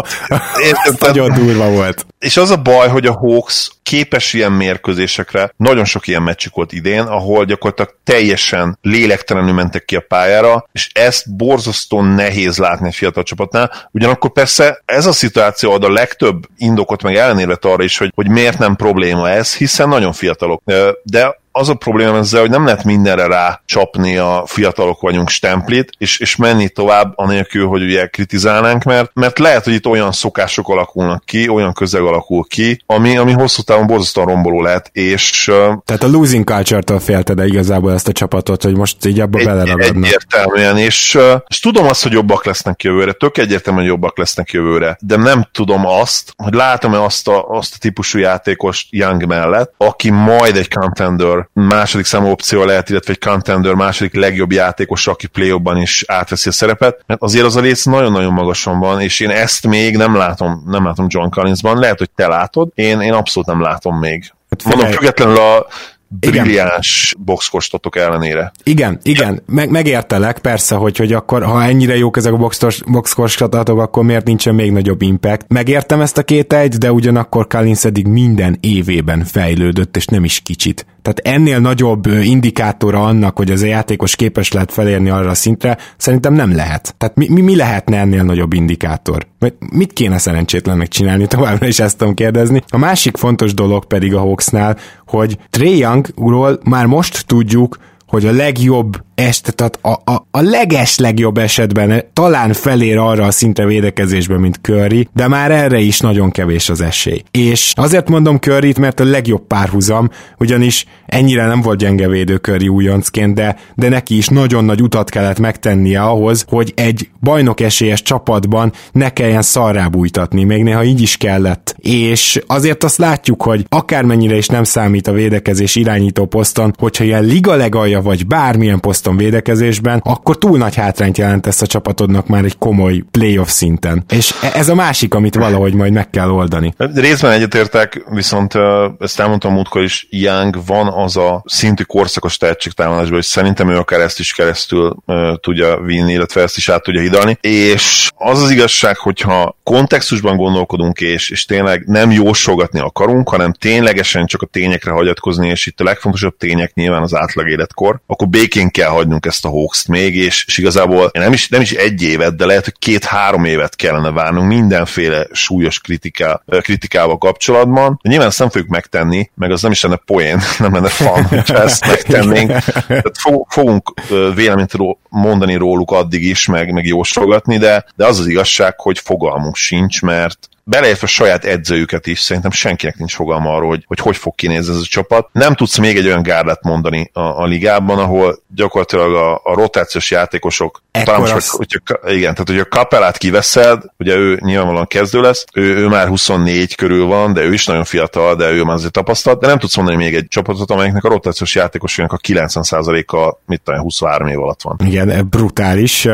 Értem, 0.63 0.95
nagyon 0.99 1.33
durva 1.33 1.69
volt. 1.69 2.05
És 2.19 2.37
az 2.37 2.51
a 2.51 2.57
baj, 2.57 2.87
hogy 2.87 3.05
a 3.05 3.17
Hawks 3.17 3.71
képes 3.83 4.33
ilyen 4.33 4.51
mérkőzésekre, 4.51 5.53
nagyon 5.57 5.85
sok 5.85 6.07
ilyen 6.07 6.21
meccsük 6.21 6.55
volt 6.55 6.71
idén, 6.71 7.01
ahol 7.01 7.45
gyakorlatilag 7.45 7.95
teljesen 8.03 8.77
lélektelenül 8.81 9.53
mentek 9.53 9.85
ki 9.85 9.95
a 9.95 10.05
pályára, 10.07 10.67
és 10.71 10.89
ezt 10.93 11.35
borzasztóan 11.35 12.05
nehéz 12.05 12.57
látni 12.57 12.87
egy 12.87 12.95
fiatal 12.95 13.23
csapatnál. 13.23 13.71
Ugyanakkor 13.91 14.31
persze 14.31 14.81
ez 14.85 15.05
a 15.05 15.11
szituáció 15.11 15.71
ad 15.71 15.83
a 15.83 15.91
legtöbb 15.91 16.47
indokot 16.57 17.03
meg 17.03 17.15
ellenérvet 17.15 17.65
arra 17.65 17.83
is, 17.83 17.97
hogy, 17.97 18.11
hogy 18.15 18.29
miért 18.29 18.59
nem 18.59 18.75
probléma 18.75 19.29
ez, 19.29 19.55
hiszen 19.55 19.89
nagyon 19.89 20.13
fiatalok. 20.13 20.61
De 21.03 21.39
az 21.57 21.69
a 21.69 21.73
probléma 21.73 22.17
ezzel, 22.17 22.41
hogy 22.41 22.49
nem 22.49 22.65
lehet 22.65 22.83
mindenre 22.83 23.27
rá 23.27 23.61
csapni 23.65 24.17
a 24.17 24.43
fiatalok 24.45 25.01
vagyunk 25.01 25.29
stemplit, 25.29 25.91
és, 25.97 26.19
és 26.19 26.35
menni 26.35 26.69
tovább 26.69 27.13
anélkül, 27.15 27.67
hogy 27.67 27.81
ugye 27.81 28.07
kritizálnánk, 28.07 28.83
mert, 28.83 29.11
mert 29.13 29.39
lehet, 29.39 29.63
hogy 29.63 29.73
itt 29.73 29.87
olyan 29.87 30.11
szokások 30.11 30.69
alakulnak 30.69 31.25
ki, 31.25 31.49
olyan 31.49 31.73
közeg 31.73 32.01
alakul 32.01 32.45
ki, 32.47 32.81
ami, 32.85 33.17
ami 33.17 33.31
hosszú 33.31 33.61
távon 33.61 33.87
borzasztóan 33.87 34.27
romboló 34.27 34.61
lehet, 34.61 34.89
és... 34.93 35.51
Tehát 35.85 36.03
a 36.03 36.07
losing 36.07 36.43
culture-től 36.43 36.99
félte 36.99 37.33
de 37.33 37.45
igazából 37.45 37.93
ezt 37.93 38.07
a 38.07 38.11
csapatot, 38.11 38.63
hogy 38.63 38.75
most 38.75 39.05
így 39.05 39.19
abba 39.19 39.39
egy, 39.39 39.45
beleragadnak. 39.45 40.05
Egyértelműen, 40.05 40.77
és, 40.77 41.17
és 41.47 41.59
tudom 41.59 41.85
azt, 41.85 42.03
hogy 42.03 42.11
jobbak 42.11 42.45
lesznek 42.45 42.83
jövőre, 42.83 43.11
tök 43.11 43.37
egyértelműen 43.37 43.85
jobbak 43.85 44.17
lesznek 44.17 44.51
jövőre, 44.51 44.97
de 45.01 45.15
nem 45.15 45.49
tudom 45.51 45.85
azt, 45.85 46.33
hogy 46.35 46.53
látom-e 46.53 47.03
azt 47.03 47.27
a, 47.27 47.47
azt 47.49 47.73
a 47.73 47.77
típusú 47.79 48.19
játékost 48.19 48.87
Young 48.89 49.25
mellett, 49.25 49.73
aki 49.77 50.09
majd 50.09 50.55
egy 50.55 50.69
contender 50.69 51.46
második 51.53 52.05
számú 52.05 52.27
opció 52.27 52.63
lehet, 52.63 52.89
illetve 52.89 53.13
egy 53.13 53.19
contender 53.19 53.73
második 53.73 54.15
legjobb 54.15 54.51
játékos, 54.51 55.07
aki 55.07 55.27
play 55.27 55.61
is 55.73 56.03
átveszi 56.07 56.49
a 56.49 56.51
szerepet, 56.51 57.03
mert 57.05 57.21
azért 57.21 57.45
az 57.45 57.55
a 57.55 57.61
rész 57.61 57.83
nagyon-nagyon 57.83 58.33
magasan 58.33 58.79
van, 58.79 59.01
és 59.01 59.19
én 59.19 59.29
ezt 59.29 59.67
még 59.67 59.97
nem 59.97 60.15
látom, 60.15 60.63
nem 60.65 60.85
látom 60.85 61.05
John 61.09 61.29
Collinsban, 61.29 61.79
lehet, 61.79 61.97
hogy 61.97 62.09
te 62.15 62.27
látod, 62.27 62.69
én, 62.75 63.01
én 63.01 63.13
abszolút 63.13 63.49
nem 63.49 63.61
látom 63.61 63.99
még. 63.99 64.31
Hát 64.49 64.63
Mondom, 64.63 64.91
függetlenül 64.91 65.37
a 65.37 65.67
brilliáns 66.09 67.15
boxkostatok 67.19 67.95
ellenére. 67.95 68.51
Igen, 68.63 68.99
igen, 69.03 69.41
meg, 69.45 69.69
megértelek, 69.69 70.39
persze, 70.39 70.75
hogy, 70.75 70.97
hogy 70.97 71.13
akkor, 71.13 71.43
ha 71.43 71.63
ennyire 71.63 71.97
jók 71.97 72.17
ezek 72.17 72.33
a 72.33 72.49
boxkostatok, 72.85 73.79
akkor 73.79 74.03
miért 74.03 74.25
nincsen 74.25 74.55
még 74.55 74.71
nagyobb 74.71 75.01
impact. 75.01 75.45
Megértem 75.47 76.01
ezt 76.01 76.17
a 76.17 76.23
két 76.23 76.53
egy, 76.53 76.75
de 76.75 76.91
ugyanakkor 76.91 77.47
Collins 77.47 77.85
eddig 77.85 78.07
minden 78.07 78.57
évében 78.59 79.23
fejlődött, 79.23 79.95
és 79.95 80.05
nem 80.05 80.23
is 80.23 80.39
kicsit. 80.39 80.85
Tehát 81.01 81.37
ennél 81.37 81.59
nagyobb 81.59 82.05
indikátora 82.05 83.03
annak, 83.03 83.37
hogy 83.37 83.51
az 83.51 83.61
a 83.61 83.65
játékos 83.65 84.15
képes 84.15 84.51
lehet 84.51 84.71
felérni 84.71 85.09
arra 85.09 85.29
a 85.29 85.33
szintre, 85.33 85.77
szerintem 85.97 86.33
nem 86.33 86.55
lehet. 86.55 86.95
Tehát 86.97 87.15
mi, 87.15 87.27
mi, 87.29 87.41
mi 87.41 87.55
lehetne 87.55 87.97
ennél 87.97 88.23
nagyobb 88.23 88.53
indikátor? 88.53 89.27
Mit 89.71 89.93
kéne 89.93 90.17
szerencsétlennek 90.17 90.87
csinálni? 90.87 91.27
Továbbra 91.27 91.67
is 91.67 91.79
ezt 91.79 91.97
tudom 91.97 92.13
kérdezni. 92.13 92.63
A 92.67 92.77
másik 92.77 93.17
fontos 93.17 93.53
dolog 93.53 93.85
pedig 93.85 94.15
a 94.15 94.19
Hawksnál, 94.19 94.77
hogy 95.07 95.37
Trey 95.49 95.77
Youngról 95.77 96.59
már 96.63 96.85
most 96.85 97.25
tudjuk, 97.25 97.77
hogy 98.07 98.25
a 98.25 98.31
legjobb 98.31 99.05
est, 99.17 99.53
tehát 99.55 99.79
a, 99.81 100.11
a, 100.11 100.27
a 100.31 100.41
leges 100.41 100.97
legjobb 100.97 101.37
esetben 101.37 102.03
talán 102.13 102.53
felér 102.53 102.97
arra 102.97 103.25
a 103.25 103.31
szinte 103.31 103.65
védekezésbe, 103.65 104.37
mint 104.37 104.59
Curry, 104.61 105.07
de 105.13 105.27
már 105.27 105.51
erre 105.51 105.79
is 105.79 105.99
nagyon 105.99 106.31
kevés 106.31 106.69
az 106.69 106.81
esély. 106.81 107.23
És 107.31 107.71
azért 107.75 108.09
mondom 108.09 108.37
curry 108.37 108.73
mert 108.79 108.99
a 108.99 109.03
legjobb 109.03 109.47
párhuzam, 109.47 110.09
ugyanis 110.39 110.85
ennyire 111.05 111.45
nem 111.45 111.61
volt 111.61 111.77
gyenge 111.77 112.07
védő 112.07 112.35
Curry 112.35 112.67
újoncként, 112.67 113.33
de, 113.35 113.55
de 113.75 113.89
neki 113.89 114.17
is 114.17 114.27
nagyon 114.27 114.65
nagy 114.65 114.81
utat 114.81 115.09
kellett 115.09 115.39
megtennie 115.39 116.01
ahhoz, 116.01 116.45
hogy 116.47 116.73
egy 116.75 117.09
bajnok 117.21 117.59
esélyes 117.59 118.01
csapatban 118.01 118.73
ne 118.91 119.09
kelljen 119.09 119.41
szarrábújtatni, 119.41 120.43
még 120.43 120.63
néha 120.63 120.83
így 120.83 121.01
is 121.01 121.17
kellett. 121.17 121.75
És 121.77 122.41
azért 122.47 122.83
azt 122.83 122.97
látjuk, 122.97 123.43
hogy 123.43 123.65
akármennyire 123.69 124.37
is 124.37 124.47
nem 124.47 124.63
számít 124.63 125.07
a 125.07 125.11
védekezés 125.11 125.75
irányító 125.75 126.25
poszton, 126.25 126.73
hogyha 126.77 127.03
ilyen 127.03 127.23
liga 127.23 127.55
legalja 127.55 127.96
célja, 127.97 128.01
vagy 128.01 128.27
bármilyen 128.27 128.79
poszton 128.79 129.17
védekezésben, 129.17 130.01
akkor 130.03 130.37
túl 130.37 130.57
nagy 130.57 130.75
hátrányt 130.75 131.17
jelent 131.17 131.47
ezt 131.47 131.61
a 131.61 131.67
csapatodnak 131.67 132.27
már 132.27 132.43
egy 132.43 132.57
komoly 132.57 133.03
playoff 133.11 133.47
szinten. 133.47 134.03
És 134.09 134.33
e- 134.41 134.51
ez 134.53 134.69
a 134.69 134.75
másik, 134.75 135.13
amit 135.13 135.35
valahogy 135.35 135.73
majd 135.73 135.93
meg 135.93 136.09
kell 136.09 136.29
oldani. 136.29 136.73
Részben 136.77 137.31
egyetértek, 137.31 138.03
viszont 138.09 138.53
ezt 138.99 139.19
elmondtam 139.19 139.53
múltkor 139.53 139.83
is, 139.83 140.07
Young 140.09 140.57
van 140.65 140.87
az 140.87 141.17
a 141.17 141.43
szintű 141.45 141.83
korszakos 141.83 142.37
tehetségtámadásban, 142.37 143.13
hogy 143.13 143.23
szerintem 143.23 143.69
ő 143.69 143.77
akár 143.77 143.99
ezt 143.99 144.19
is 144.19 144.33
keresztül 144.33 144.95
tudja 145.41 145.79
vinni, 145.81 146.11
illetve 146.11 146.41
ezt 146.41 146.57
is 146.57 146.69
át 146.69 146.83
tudja 146.83 147.01
hidalni. 147.01 147.37
És 147.41 148.11
az 148.15 148.41
az 148.41 148.51
igazság, 148.51 148.97
hogyha 148.97 149.57
kontextusban 149.63 150.37
gondolkodunk, 150.37 150.99
és, 150.99 151.29
és 151.29 151.45
tényleg 151.45 151.83
nem 151.85 152.11
jósolgatni 152.11 152.79
akarunk, 152.79 153.29
hanem 153.29 153.51
ténylegesen 153.51 154.25
csak 154.25 154.41
a 154.41 154.45
tényekre 154.45 154.91
hagyatkozni, 154.91 155.47
és 155.47 155.65
itt 155.65 155.79
a 155.79 155.83
legfontosabb 155.83 156.37
tények 156.37 156.73
nyilván 156.73 157.01
az 157.01 157.15
átlag 157.15 157.49
életkor, 157.49 157.86
akkor 158.07 158.27
békén 158.27 158.69
kell 158.69 158.89
hagynunk 158.89 159.25
ezt 159.25 159.45
a 159.45 159.49
hoax 159.49 159.85
még, 159.85 160.15
és, 160.15 160.45
és 160.47 160.57
igazából 160.57 161.09
nem 161.13 161.33
is, 161.33 161.49
nem 161.49 161.61
is 161.61 161.71
egy 161.71 162.01
évet, 162.01 162.35
de 162.35 162.45
lehet, 162.45 162.63
hogy 162.63 162.75
két-három 162.79 163.45
évet 163.45 163.75
kellene 163.75 164.11
várnunk 164.11 164.47
mindenféle 164.47 165.27
súlyos 165.31 165.79
kritika, 165.79 166.43
kritikával 166.61 167.17
kapcsolatban. 167.17 167.99
De 168.01 168.09
nyilván 168.09 168.27
ezt 168.27 168.39
nem 168.39 168.49
fogjuk 168.49 168.69
megtenni, 168.69 169.29
meg 169.35 169.51
az 169.51 169.61
nem 169.61 169.71
is 169.71 169.81
lenne 169.81 169.99
poén, 170.05 170.41
nem 170.59 170.73
lenne 170.73 170.89
fan, 170.89 171.23
hogyha 171.23 171.61
ezt 171.61 171.87
megtennénk. 171.93 172.47
Tehát 172.87 173.17
fogunk 173.47 173.93
véleményt 174.35 174.73
mondani 175.09 175.55
róluk 175.55 175.91
addig 175.91 176.23
is, 176.23 176.45
meg, 176.45 176.71
meg 176.71 176.85
jósolgatni, 176.85 177.57
de, 177.57 177.85
de 177.95 178.05
az 178.05 178.19
az 178.19 178.27
igazság, 178.27 178.79
hogy 178.79 178.99
fogalmunk 178.99 179.55
sincs, 179.55 180.01
mert 180.01 180.49
beleértve 180.69 181.05
a 181.05 181.09
saját 181.09 181.45
edzőjüket 181.45 182.07
is, 182.07 182.19
szerintem 182.19 182.51
senkinek 182.51 182.97
nincs 182.97 183.15
fogalma 183.15 183.55
arról, 183.55 183.69
hogy, 183.69 183.83
hogy 183.87 183.99
hogy 183.99 184.17
fog 184.17 184.35
kinézni 184.35 184.73
ez 184.73 184.79
a 184.79 184.85
csapat. 184.85 185.29
Nem 185.31 185.53
tudsz 185.53 185.77
még 185.77 185.97
egy 185.97 186.05
olyan 186.05 186.21
gárdát 186.21 186.63
mondani 186.63 187.09
a, 187.13 187.19
a 187.19 187.45
ligában, 187.45 187.99
ahol 187.99 188.39
gyakorlatilag 188.55 189.13
a, 189.13 189.33
a 189.43 189.53
rotációs 189.53 190.11
játékosok, 190.11 190.81
talán 190.91 191.19
most, 191.19 191.33
az... 191.33 191.49
hogyha, 191.49 191.79
igen, 192.07 192.31
tehát 192.33 192.47
hogyha 192.47 192.65
Kapelát 192.65 193.17
kiveszed, 193.17 193.81
ugye 193.97 194.15
ő 194.15 194.39
nyilvánvalóan 194.41 194.87
kezdő 194.87 195.21
lesz, 195.21 195.45
ő, 195.53 195.75
ő 195.75 195.87
már 195.87 196.07
24 196.07 196.75
körül 196.75 197.05
van, 197.05 197.33
de 197.33 197.41
ő 197.41 197.53
is 197.53 197.65
nagyon 197.65 197.83
fiatal, 197.83 198.35
de 198.35 198.51
ő 198.51 198.63
már 198.63 198.75
azért 198.75 198.91
tapasztalt, 198.91 199.39
de 199.39 199.47
nem 199.47 199.59
tudsz 199.59 199.75
mondani 199.75 199.97
még 199.97 200.15
egy 200.15 200.27
csapatot, 200.27 200.71
amelyiknek 200.71 201.03
a 201.03 201.09
rotációs 201.09 201.55
játékosainak 201.55 202.13
a 202.13 202.17
90%-a, 202.17 203.37
mit 203.45 203.61
tudom, 203.61 203.81
23 203.81 204.27
év 204.27 204.39
alatt 204.39 204.61
van. 204.61 204.79
Igen, 204.85 205.27
brutális. 205.29 206.07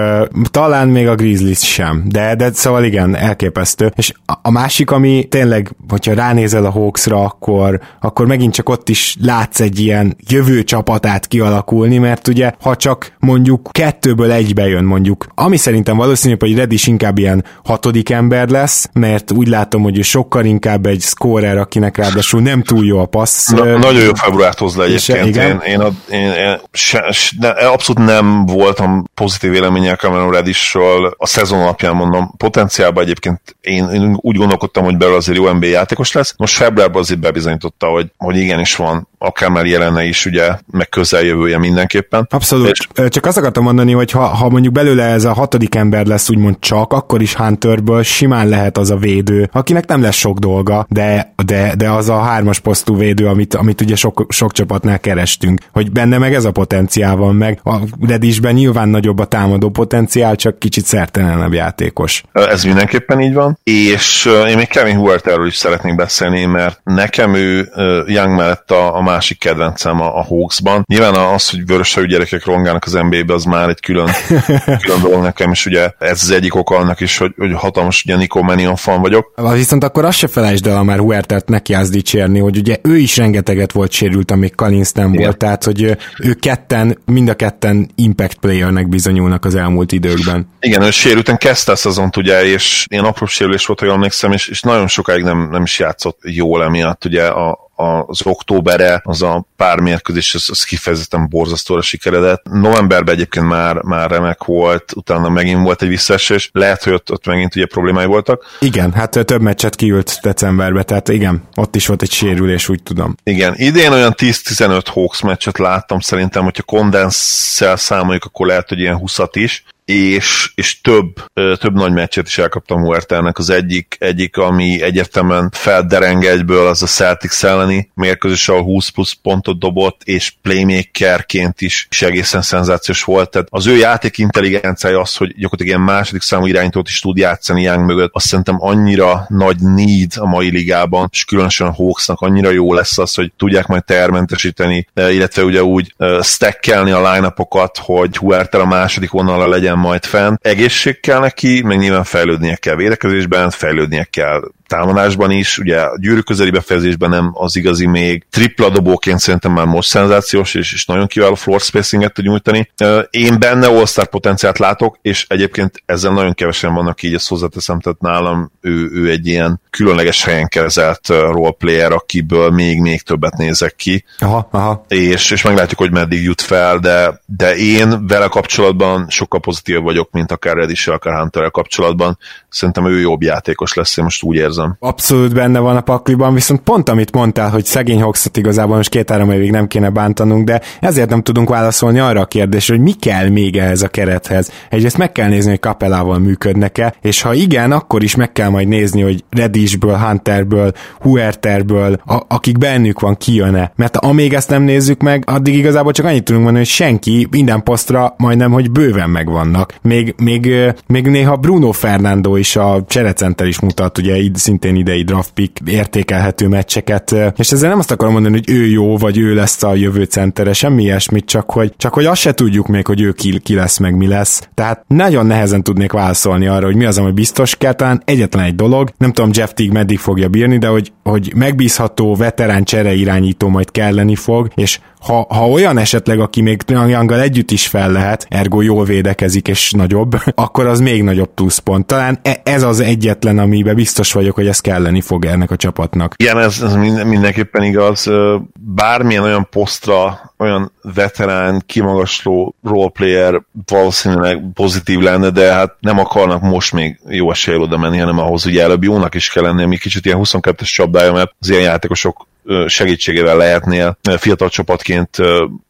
Talán 0.52 0.88
még 0.88 1.08
a 1.08 1.16
Grizzlies 1.16 1.74
sem, 1.74 2.04
de, 2.06 2.36
de 2.36 2.52
szóval 2.52 2.84
igen, 2.84 3.16
elképesztő. 3.16 3.94
És 3.96 4.14
a 4.46 4.52
másik, 4.52 4.92
ami 4.92 5.26
tényleg, 5.30 5.76
hogyha 5.90 6.14
ránézel 6.14 6.66
a 6.66 6.70
Hawksra, 6.70 7.24
akkor, 7.24 7.80
akkor 8.02 8.26
megint 8.26 8.54
csak 8.54 8.70
ott 8.70 8.90
is 8.90 9.16
látsz 9.22 9.60
egy 9.60 9.80
ilyen 9.80 10.16
jövő 10.28 10.64
csapatát 10.64 11.28
kialakulni, 11.28 11.98
mert 11.98 12.28
ugye, 12.28 12.52
ha 12.62 12.76
csak 12.76 13.16
mondjuk 13.20 13.70
kettőből 13.72 14.32
egybe 14.32 14.68
jön 14.68 14.84
mondjuk, 14.84 15.28
ami 15.36 15.58
szerintem 15.58 15.98
valószínű, 15.98 16.36
hogy 16.40 16.56
Red 16.56 16.72
is 16.72 16.88
inkább 16.88 17.18
ilyen 17.18 17.46
hatodik 17.64 18.10
ember 18.10 18.50
lesz, 18.50 18.90
mert 18.94 19.32
úgy 19.32 19.48
látom, 19.48 19.82
hogy 19.82 19.98
ő 19.98 20.02
sokkal 20.02 20.46
inkább 20.46 20.86
egy 20.86 21.02
scorer, 21.02 21.58
akinek 21.58 21.98
ráadásul 21.98 22.42
nem 22.42 22.64
túl 22.64 22.86
jó 22.86 23.00
a 23.00 23.06
passz. 23.06 23.48
Na, 23.48 23.78
nagyon 23.78 24.02
jó 24.02 24.14
februárt 24.14 24.60
hoz 24.60 24.76
le 24.76 24.84
egyébként. 24.84 25.28
Igen? 25.28 25.62
Én, 25.66 25.74
én, 25.74 25.80
a, 25.80 25.90
én, 26.10 26.32
én 26.32 26.60
se, 26.72 27.16
ne, 27.40 27.50
abszolút 27.50 28.06
nem 28.06 28.46
voltam 28.46 29.10
pozitív 29.14 29.52
vélemények 29.52 30.00
Cameron 30.00 30.32
Reddishről, 30.32 31.14
a 31.18 31.28
szezon 31.28 31.60
alapján 31.60 31.96
mondom, 31.96 32.34
potenciálban 32.38 33.04
egyébként 33.04 33.42
én, 33.62 33.90
én 33.90 34.18
úgy 34.22 34.33
gondolkodtam, 34.38 34.84
hogy 34.84 34.98
belőle 34.98 35.18
azért 35.18 35.38
jó 35.38 35.52
NBA 35.52 35.66
játékos 35.66 36.12
lesz. 36.12 36.34
Most 36.38 36.56
februárban 36.56 37.02
azért 37.02 37.20
bebizonyította, 37.20 37.88
hogy, 37.88 38.12
hogy 38.18 38.38
igenis 38.38 38.76
van, 38.76 39.08
akár 39.18 39.50
már 39.50 39.66
jelenne 39.66 40.04
is, 40.04 40.26
ugye, 40.26 40.58
meg 40.72 40.90
közeljövője 40.90 41.58
mindenképpen. 41.58 42.28
Abszolút. 42.30 42.70
És... 42.70 42.88
Csak 43.10 43.26
azt 43.26 43.38
akartam 43.38 43.64
mondani, 43.64 43.92
hogy 43.92 44.12
ha, 44.12 44.26
ha 44.26 44.50
mondjuk 44.50 44.74
belőle 44.74 45.04
ez 45.04 45.26
a 45.26 45.34
hatodik 45.34 45.76
ember 45.76 46.06
lesz 46.06 46.30
úgymond 46.30 46.56
csak, 46.60 46.94
akkor 46.94 47.22
is 47.22 47.36
Hunterből 47.36 48.04
simán 48.04 48.48
lehet 48.48 48.78
az 48.78 48.92
a 48.92 48.96
védő, 48.96 49.50
akinek 49.52 49.88
nem 49.88 50.02
lesz 50.02 50.16
sok 50.16 50.38
dolga, 50.38 50.86
de, 50.90 51.34
de, 51.46 51.76
de 51.76 51.90
az 51.90 52.10
a 52.10 52.20
hármas 52.20 52.60
posztú 52.60 52.98
védő, 52.98 53.28
amit, 53.28 53.54
amit 53.54 53.82
ugye 53.82 53.96
sok, 53.96 54.26
sok 54.30 54.52
csapatnál 54.52 55.00
kerestünk, 55.00 55.62
hogy 55.72 55.92
benne 55.92 56.18
meg 56.18 56.34
ez 56.34 56.46
a 56.46 56.52
potenciál 56.52 57.16
van 57.16 57.36
meg. 57.36 57.60
A 57.64 57.76
Redisben 58.08 58.54
nyilván 58.54 58.90
nagyobb 58.90 59.20
a 59.20 59.26
támadó 59.26 59.70
potenciál, 59.70 60.36
csak 60.36 60.60
kicsit 60.60 60.86
szertelenebb 60.86 61.54
játékos. 61.54 62.24
Ez 62.32 62.64
mindenképpen 62.64 63.22
így 63.22 63.34
van, 63.34 63.60
és 63.64 64.23
én 64.26 64.58
még 64.58 64.68
Kevin 64.68 64.98
Huerterről 64.98 65.48
is 65.48 65.56
szeretnék 65.56 65.96
beszélni, 65.96 66.46
mert 66.46 66.80
nekem 66.84 67.36
ő 67.36 67.72
Young 68.08 68.36
mellett 68.36 68.72
a, 68.72 68.96
a 68.96 69.02
másik 69.02 69.40
kedvencem 69.40 70.02
a, 70.02 70.18
a 70.18 70.24
Hawksban. 70.24 70.84
Nyilván 70.88 71.16
az, 71.16 71.50
hogy 71.50 71.66
vöröshajú 71.66 72.08
gyerekek 72.08 72.46
rongálnak 72.46 72.84
az 72.86 72.92
NBA-be, 72.92 73.34
az 73.34 73.44
már 73.44 73.70
egy 73.70 73.80
külön, 73.80 74.10
külön 74.82 75.02
dolog 75.02 75.24
nekem, 75.24 75.52
és 75.52 75.66
ugye 75.66 75.92
ez 76.00 76.24
az 76.24 76.32
egyik 76.32 76.56
oka 76.56 76.76
annak 76.76 77.00
is, 77.00 77.18
hogy, 77.18 77.34
hogy 77.38 77.54
hatalmas 77.54 78.04
ugye 78.06 78.16
Nico 78.16 78.42
Mannion 78.42 78.76
fan 78.76 79.02
vagyok. 79.02 79.34
Viszont 79.54 79.84
akkor 79.84 80.06
azt 80.06 80.18
se 80.18 80.28
felejtsd 80.28 80.68
el, 80.68 80.84
már 80.84 81.00
Huertert 81.00 81.48
neki 81.48 81.74
az 81.74 81.90
dicsérni, 81.90 82.40
hogy 82.40 82.58
ugye 82.58 82.78
ő 82.82 82.98
is 82.98 83.18
rengeteget 83.18 83.72
volt 83.72 83.92
sérült, 83.92 84.32
amíg 84.32 84.56
Kalins 84.56 84.92
nem 84.92 85.14
Igen. 85.14 85.26
volt, 85.26 85.38
tehát 85.38 85.64
hogy 85.64 85.82
ő 86.20 86.34
ketten, 86.34 86.98
mind 87.06 87.30
a 87.30 87.34
ketten 87.34 87.90
impact 87.96 88.38
playernek 88.38 88.90
bizonyulnak 88.90 89.46
az 89.46 89.56
elmúlt 89.56 89.92
időkben. 89.92 90.48
Igen, 90.60 90.82
ő 90.82 90.92
sérülten 90.92 91.38
kezdte 91.38 91.72
a 91.72 91.76
szezont 91.76 92.18
ugye, 92.18 92.46
és 92.46 92.86
ilyen 92.90 93.04
apró 93.04 93.26
sérülés 93.26 93.66
volt, 93.66 93.82
jól 93.82 93.98
emlékszem, 94.22 94.32
és, 94.32 94.48
és 94.48 94.62
nagyon 94.62 94.88
sokáig 94.88 95.24
nem, 95.24 95.50
nem 95.50 95.64
is 95.64 95.80
játszott 95.80 96.20
jól 96.22 96.64
emiatt, 96.64 97.06
ugye 97.06 97.28
a, 97.28 97.64
az 97.76 98.26
októbere, 98.26 99.02
az 99.04 99.22
a 99.22 99.46
pár 99.56 99.80
mérkőzés, 99.80 100.36
az, 100.36 100.48
az 100.50 100.64
kifejezetten 100.64 101.30
borzasztóra 101.30 101.82
sikeredett. 101.82 102.44
Novemberben 102.50 103.14
egyébként 103.14 103.48
már, 103.48 103.82
már 103.82 104.10
remek 104.10 104.44
volt, 104.44 104.92
utána 104.96 105.30
megint 105.30 105.64
volt 105.64 105.82
egy 105.82 105.88
visszaesés. 105.88 106.50
Lehet, 106.54 106.84
hogy 106.84 106.94
ott, 106.94 107.12
ott 107.12 107.26
megint 107.26 107.56
ugye 107.56 107.66
problémái 107.66 108.06
voltak. 108.06 108.46
Igen, 108.60 108.92
hát 108.92 109.26
több 109.26 109.42
meccset 109.42 109.76
kiült 109.76 110.20
decemberbe, 110.22 110.84
tehát 110.84 111.10
igen, 111.10 111.44
ott 111.56 111.76
is 111.76 111.88
volt 111.88 112.02
egy 112.02 112.12
sérülés, 112.12 112.70
úgy 112.70 112.84
tudom. 112.84 113.16
Igen, 113.24 113.54
idén 113.56 113.92
olyan 113.92 114.14
10-15 114.18 114.82
Hawks 114.86 115.22
meccset 115.22 115.58
láttam, 115.58 116.00
szerintem, 116.00 116.44
hogyha 116.44 116.64
kondenszel 116.64 117.76
számoljuk, 117.76 118.26
akkor 118.26 118.48
lehet, 118.48 118.70
hogy 118.70 118.80
ilyen 118.80 118.98
20 118.98 119.20
is, 119.32 119.64
és, 119.86 120.52
és 120.56 120.82
több, 120.82 121.14
több 121.34 121.74
nagy 121.74 121.94
meccset 121.94 122.28
is 122.28 122.38
elkaptam 122.38 122.82
Huertának. 122.82 123.38
Az 123.38 123.50
egyik, 123.50 123.96
egyik, 124.00 124.38
ami 124.38 124.82
egyértelműen 124.82 125.50
feldereng 125.52 126.26
egyből, 126.26 126.68
az 126.68 126.84
a 126.84 126.86
Celtics 126.86 127.44
elleni 127.44 127.92
mérkőzés, 127.94 128.50
ahol 128.50 128.64
20 128.64 128.90
plusz 128.90 129.14
pontot 129.22 129.60
dobott, 129.60 130.02
és 130.04 130.34
playmakerként 130.42 131.62
is, 131.62 131.88
is 131.90 132.02
egészen 132.02 132.42
szenzációs 132.42 133.04
volt. 133.04 133.30
Tehát 133.30 133.48
az 133.52 133.68
ő 133.68 133.78
játék 133.78 134.18
intelligenciája 134.18 135.00
az, 135.00 135.16
hogy 135.16 135.28
gyakorlatilag 135.28 135.68
ilyen 135.68 135.96
második 135.96 136.22
számú 136.22 136.46
irányítót 136.46 136.88
is 136.88 137.00
tud 137.00 137.18
játszani 137.18 137.62
Young 137.62 137.86
mögött, 137.86 138.10
azt 138.14 138.26
szerintem 138.26 138.56
annyira 138.60 139.26
nagy 139.28 139.60
need 139.60 140.12
a 140.16 140.26
mai 140.26 140.50
ligában, 140.50 141.08
és 141.12 141.26
különösen 141.26 141.68
a 141.68 141.74
Hawksnak 141.74 142.20
annyira 142.22 142.50
jó 142.50 142.74
lesz 142.74 142.98
az, 142.98 143.14
hogy 143.14 143.32
tudják 143.38 143.68
majd 143.68 143.84
termentesíteni, 143.84 144.88
illetve 144.94 145.44
ugye 145.44 145.64
úgy 145.64 145.96
stackelni 146.22 146.92
a 146.92 147.12
line 147.12 147.34
hogy 147.80 148.18
Huerta 148.18 148.60
a 148.60 148.66
második 148.66 149.12
vonalra 149.12 149.48
legyen 149.48 149.73
legyen 149.74 149.92
majd 149.92 150.06
fenn. 150.06 150.36
Egészség 150.42 151.00
kell 151.00 151.20
neki, 151.20 151.62
meg 151.62 151.78
nyilván 151.78 152.04
fejlődnie 152.04 152.56
kell 152.56 152.76
védekezésben, 152.76 153.50
fejlődnie 153.50 154.04
kell 154.04 154.42
támadásban 154.68 155.32
is, 155.32 155.58
ugye 155.58 155.80
a 155.82 155.98
gyűrű 156.00 156.20
közeli 156.20 156.50
befejezésben 156.50 157.10
nem 157.10 157.32
az 157.34 157.56
igazi 157.56 157.86
még. 157.86 158.26
Tripla 158.30 158.70
dobóként 158.70 159.20
szerintem 159.20 159.52
már 159.52 159.66
most 159.66 159.90
szenzációs, 159.90 160.54
és, 160.54 160.74
és 160.74 160.86
nagyon 160.86 161.08
kiváló 161.08 161.36
floor 161.36 161.62
spacinget 161.62 162.14
tud 162.14 162.26
nyújtani. 162.26 162.72
Én 163.10 163.40
benne 163.40 163.68
all 163.68 164.06
potenciált 164.10 164.58
látok, 164.58 164.98
és 165.02 165.26
egyébként 165.30 165.84
ezzel 165.86 166.12
nagyon 166.12 166.34
kevesen 166.34 166.74
vannak 166.74 167.04
így, 167.04 167.14
ezt 167.14 167.30
hozzáteszem, 167.30 167.80
tehát 167.80 168.02
nálam 168.02 168.52
ő, 168.62 168.90
ő 168.94 169.10
egy 169.10 169.28
ilyen 169.28 169.62
különleges 169.70 170.24
helyen 170.24 170.48
kezelt 170.48 171.08
roleplayer, 171.08 171.92
akiből 171.92 172.50
még-még 172.50 173.02
többet 173.02 173.38
nézek 173.38 173.76
ki. 173.76 174.06
Aha, 174.20 174.48
aha. 174.52 174.86
És, 174.88 175.32
és 175.32 175.42
meglátjuk, 175.42 175.80
hogy 175.80 175.92
meddig 175.92 176.24
jut 176.24 176.42
fel, 176.42 176.80
de, 176.80 177.22
de 177.26 177.56
én 177.56 178.08
vele 178.08 178.28
kapcsolatban 178.28 179.06
sokkal 179.10 179.40
pozitív 179.40 179.82
vagyok, 179.82 180.12
mint 180.12 180.32
akár 180.32 180.56
redis 180.56 180.88
akár 180.88 181.20
hunter 181.20 181.52
kapcsolatban. 181.52 182.18
Szerintem 182.50 182.88
ő 182.88 183.00
jobb 183.00 183.22
játékos 183.22 183.74
lesz, 183.74 183.98
én 183.98 184.04
most 184.04 184.24
úgy 184.24 184.36
érzem 184.36 184.63
érzem. 184.64 184.76
Abszolút 184.80 185.34
benne 185.34 185.60
van 185.60 185.76
a 185.76 185.82
pakliban, 185.82 186.34
viszont 186.34 186.62
pont 186.62 186.90
amit 186.90 187.12
mondtál, 187.12 187.50
hogy 187.50 187.66
szegény 187.66 188.02
Hoxot 188.02 188.38
igazából 188.38 188.76
most 188.76 188.90
két-három 188.90 189.32
évig 189.32 189.52
nem 189.52 189.68
kéne 189.68 189.90
bántanunk, 189.90 190.46
de 190.46 190.62
ezért 190.80 191.10
nem 191.10 191.22
tudunk 191.22 191.50
válaszolni 191.50 192.00
arra 192.00 192.22
a 192.22 192.26
kérdésre, 192.26 192.74
hogy 192.76 192.84
mi 192.84 192.92
kell 192.92 193.30
még 193.30 193.58
ehhez 193.58 193.82
a 193.82 193.88
kerethez. 193.88 194.52
Egyrészt 194.70 194.98
meg 194.98 195.12
kell 195.12 195.28
nézni, 195.28 195.50
hogy 195.50 195.60
kapelával 195.60 196.20
működnek-e, 196.20 196.94
és 197.02 197.22
ha 197.22 197.34
igen, 197.34 197.72
akkor 197.72 198.04
is 198.04 198.16
meg 198.16 198.32
kell 198.32 198.50
majd 198.50 198.68
nézni, 198.68 199.02
hogy 199.02 199.24
Redisből, 199.30 199.96
Hunterből, 199.98 200.72
Huerterből, 201.00 202.02
a- 202.06 202.22
akik 202.28 202.58
bennük 202.58 203.00
van, 203.00 203.18
kijön-e. 203.18 203.72
Mert 203.76 203.98
amíg 203.98 204.34
ezt 204.34 204.50
nem 204.50 204.64
nézzük 204.64 205.02
meg, 205.02 205.24
addig 205.28 205.56
igazából 205.56 205.92
csak 205.92 206.06
annyit 206.06 206.24
tudunk 206.24 206.44
mondani, 206.44 206.66
hogy 206.66 206.74
senki 206.74 207.28
minden 207.32 207.64
posztra 207.64 208.14
majdnem, 208.18 208.52
hogy 208.52 208.72
bőven 208.72 209.10
megvannak. 209.10 209.74
Még, 209.82 210.16
még, 210.18 210.54
még 210.88 211.08
néha 211.08 211.36
Bruno 211.36 211.72
Fernando 211.72 212.36
is 212.36 212.56
a 212.56 212.84
cserecenter 212.88 213.48
is 213.48 213.60
mutat, 213.60 213.98
ugye 213.98 214.18
így 214.18 214.32
szintén 214.44 214.76
idei 214.76 215.04
draft 215.04 215.32
pick 215.32 215.60
értékelhető 215.66 216.48
meccseket, 216.48 217.16
és 217.38 217.52
ezzel 217.52 217.70
nem 217.70 217.80
azt 217.80 217.92
akarom 217.92 218.14
mondani, 218.14 218.34
hogy 218.34 218.50
ő 218.50 218.66
jó, 218.66 218.98
vagy 218.98 219.18
ő 219.18 219.34
lesz 219.34 219.64
a 219.64 219.76
jövő 219.76 220.04
centere, 220.04 220.54
semmi 220.54 220.84
ilyesmit, 220.84 221.26
csak 221.26 221.52
hogy, 221.52 221.74
csak 221.78 221.94
hogy 221.94 222.06
azt 222.06 222.22
se 222.22 222.34
tudjuk 222.34 222.68
még, 222.68 222.88
hogy 222.88 223.02
ő 223.02 223.12
ki, 223.12 223.40
ki 223.40 223.56
lesz, 223.56 223.78
meg 223.78 223.96
mi 223.96 224.08
lesz. 224.08 224.50
Tehát 224.54 224.84
nagyon 224.88 225.26
nehezen 225.26 225.64
tudnék 225.64 225.92
válaszolni 225.92 226.48
arra, 226.48 226.66
hogy 226.66 226.76
mi 226.76 226.86
az, 226.86 226.98
ami 226.98 227.12
biztos 227.12 227.56
kell, 227.56 227.74
talán 227.74 228.02
egyetlen 228.06 228.44
egy 228.44 228.56
dolog, 228.56 228.90
nem 228.98 229.12
tudom 229.12 229.32
Jeff 229.34 229.52
Teague 229.54 229.74
meddig 229.74 230.00
fogja 230.00 230.28
bírni, 230.28 230.58
de 230.58 230.68
hogy, 230.68 230.92
hogy 231.04 231.32
megbízható 231.36 232.16
veterán 232.16 232.64
csere 232.64 232.94
irányító 232.94 233.48
majd 233.48 233.72
kelleni 233.72 234.16
fog, 234.16 234.52
és 234.56 234.80
ha, 235.04 235.26
ha 235.30 235.50
olyan 235.50 235.78
esetleg, 235.78 236.20
aki 236.20 236.42
még 236.42 236.62
Younggal 236.68 237.20
együtt 237.20 237.52
is 237.52 237.68
fel 237.68 237.92
lehet, 237.92 238.26
ergo 238.30 238.62
jól 238.62 238.86
védekezik 238.86 239.48
és 239.48 239.72
nagyobb, 239.72 240.16
akkor 240.36 240.66
az 240.66 240.80
még 240.80 241.04
nagyobb 241.04 241.34
pluszpont. 241.34 241.86
Talán 241.86 242.20
e, 242.22 242.42
ez 242.44 242.64
az 242.64 242.80
egyetlen, 242.80 243.40
amiben 243.40 243.76
biztos 243.76 244.12
vagyok, 244.12 244.36
hogy 244.36 244.48
ez 244.48 244.60
kelleni 244.60 245.02
fog 245.02 245.26
ennek 245.26 245.52
a 245.52 245.56
csapatnak. 245.56 246.14
Igen, 246.18 246.40
ez, 246.40 246.62
ez 246.62 246.74
mindenképpen 247.06 247.64
igaz. 247.64 248.10
Bármilyen 248.54 249.24
olyan 249.24 249.48
posztra, 249.50 250.34
olyan 250.38 250.72
veterán, 250.82 251.64
kimagasló 251.66 252.56
roleplayer 252.64 253.42
valószínűleg 253.66 254.44
pozitív 254.54 255.00
lenne, 255.00 255.30
de 255.30 255.54
hát 255.54 255.76
nem 255.80 256.00
akarnak 256.00 256.42
most 256.42 256.74
még 256.74 257.00
jó 257.08 257.32
eséllyel 257.32 257.62
oda 257.62 257.78
menni, 257.78 257.98
hanem 257.98 258.20
ahhoz 258.20 258.46
ugye 258.46 258.64
előbb 258.64 258.84
jónak 258.84 259.16
is 259.16 259.30
kell 259.30 259.44
lenni, 259.44 259.64
ami 259.64 259.78
kicsit 259.78 260.06
ilyen 260.06 260.20
22-es 260.22 260.68
csapdája, 260.94 261.14
mert 261.14 261.36
az 261.40 261.50
ilyen 261.50 261.62
játékosok 261.62 262.28
segítségével 262.68 263.38
lehetnél 263.38 263.98
fiatal 264.18 264.50
csapatként 264.50 265.18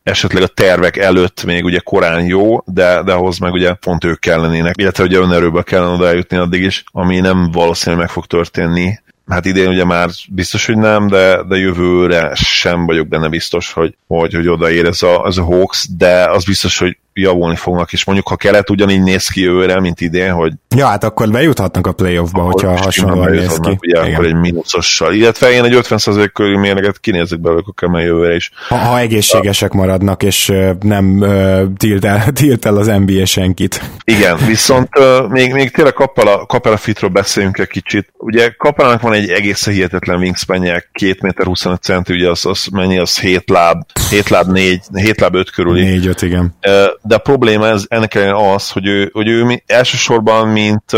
esetleg 0.04 0.44
a 0.44 0.48
tervek 0.48 0.98
előtt 0.98 1.44
még 1.44 1.64
ugye 1.64 1.80
korán 1.80 2.26
jó, 2.26 2.64
de, 2.66 3.04
de 3.04 3.14
ahhoz 3.14 3.38
meg 3.38 3.54
ugye 3.54 3.74
pont 3.74 4.04
ők 4.04 4.20
kellenének, 4.20 4.76
illetve 4.78 5.04
ugye 5.04 5.18
önerőbe 5.18 5.64
kellene 5.64 5.94
oda 5.94 6.08
eljutni 6.08 6.38
addig 6.38 6.64
is, 6.64 6.84
ami 6.92 7.20
nem 7.20 7.52
valószínűleg 7.52 8.06
meg 8.06 8.14
fog 8.14 8.26
történni. 8.26 9.02
Hát 9.28 9.46
idén 9.46 9.68
ugye 9.68 9.86
már 9.86 10.10
biztos, 10.30 10.66
hogy 10.66 10.78
nem, 10.78 11.08
de, 11.08 11.44
de 11.44 11.56
jövőre 11.58 12.32
sem 12.36 12.86
vagyok 12.86 13.08
benne 13.08 13.30
biztos, 13.30 13.72
hogy, 13.72 13.96
hogy, 14.08 14.34
hogy 14.34 14.48
odaér 14.48 14.86
ez 14.86 15.04
a, 15.04 15.26
ez 15.28 15.38
a 15.38 15.44
Hawks, 15.44 15.88
de 15.98 16.30
az 16.30 16.46
biztos, 16.46 16.78
hogy 16.78 16.98
javulni 17.14 17.56
fognak, 17.56 17.94
és 17.94 18.06
mondjuk 18.06 18.28
ha 18.28 18.36
kelet 18.36 18.70
ugyanígy 18.70 19.04
néz 19.04 19.28
ki 19.28 19.42
jövőre, 19.42 19.80
mint 19.80 20.02
idén, 20.02 20.32
hogy... 20.32 20.54
Ja, 20.76 20.88
hát 20.88 21.04
akkor 21.04 21.30
bejuthatnak 21.30 21.88
a 21.88 21.92
playoffba, 21.92 22.42
hogyha 22.42 22.78
hasonlóan 22.78 23.32
néz 23.32 23.58
ki. 23.62 23.78
Ugye, 23.80 24.00
Igen. 24.00 24.14
akkor 24.14 24.26
egy 24.26 24.36
mínuszossal. 24.36 25.14
Illetve 25.14 25.52
én 25.52 25.64
egy 25.64 25.80
50% 25.82 26.30
körül 26.34 26.58
mérleget 26.58 27.00
kinézek 27.00 27.40
belőlük 27.40 27.68
a 27.68 27.72
kemen 27.72 28.02
jövőre 28.02 28.36
is. 28.36 28.52
Ha, 28.68 28.76
ha 28.76 29.00
egészségesek 29.00 29.72
maradnak, 29.72 30.24
és 30.24 30.54
nem 30.80 31.18
uh, 31.20 31.62
tilt, 31.78 32.06
el, 32.06 32.32
tilt 32.40 32.66
el 32.66 32.78
az 32.78 32.88
NBA 32.88 33.26
senkit. 33.26 33.82
Igen, 34.04 34.38
viszont 34.48 34.90
uh, 34.98 35.30
még, 35.30 35.54
még 35.54 35.72
tényleg 35.72 35.94
Kapela, 35.94 36.46
Kapela 36.46 36.78
fitről 36.78 37.10
beszéljünk 37.10 37.58
egy 37.58 37.68
kicsit. 37.68 38.14
Ugye 38.18 38.50
Kapelának 38.58 39.02
van 39.02 39.14
egy 39.14 39.30
egészen 39.30 39.74
hihetetlen 39.74 40.18
wingspanje, 40.18 40.90
2 40.92 41.18
méter 41.22 41.46
25 41.46 41.82
centi, 41.82 42.14
ugye 42.14 42.30
az, 42.30 42.46
az 42.46 42.68
mennyi, 42.72 42.98
az 42.98 43.20
7 43.20 43.50
láb, 43.50 43.86
7 44.10 44.30
láb 44.30 44.52
4, 44.52 44.82
7 44.94 45.20
láb 45.20 45.36
5 45.36 45.52
körüli. 45.52 46.00
4-5, 46.02 46.18
igen. 46.22 46.56
Uh, 46.68 46.72
de 47.04 47.16
a 47.16 47.18
probléma 47.18 47.68
ez, 47.68 47.86
ennek 47.88 48.20
az, 48.34 48.72
hogy 48.72 48.88
ő, 48.88 49.10
hogy 49.14 49.28
ő 49.28 49.64
elsősorban 49.66 50.48
mint, 50.48 50.92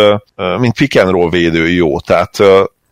mint 0.60 0.74
pick 0.74 1.02
and 1.02 1.12
roll 1.12 1.30
védő 1.30 1.70
jó, 1.70 2.00
tehát 2.00 2.40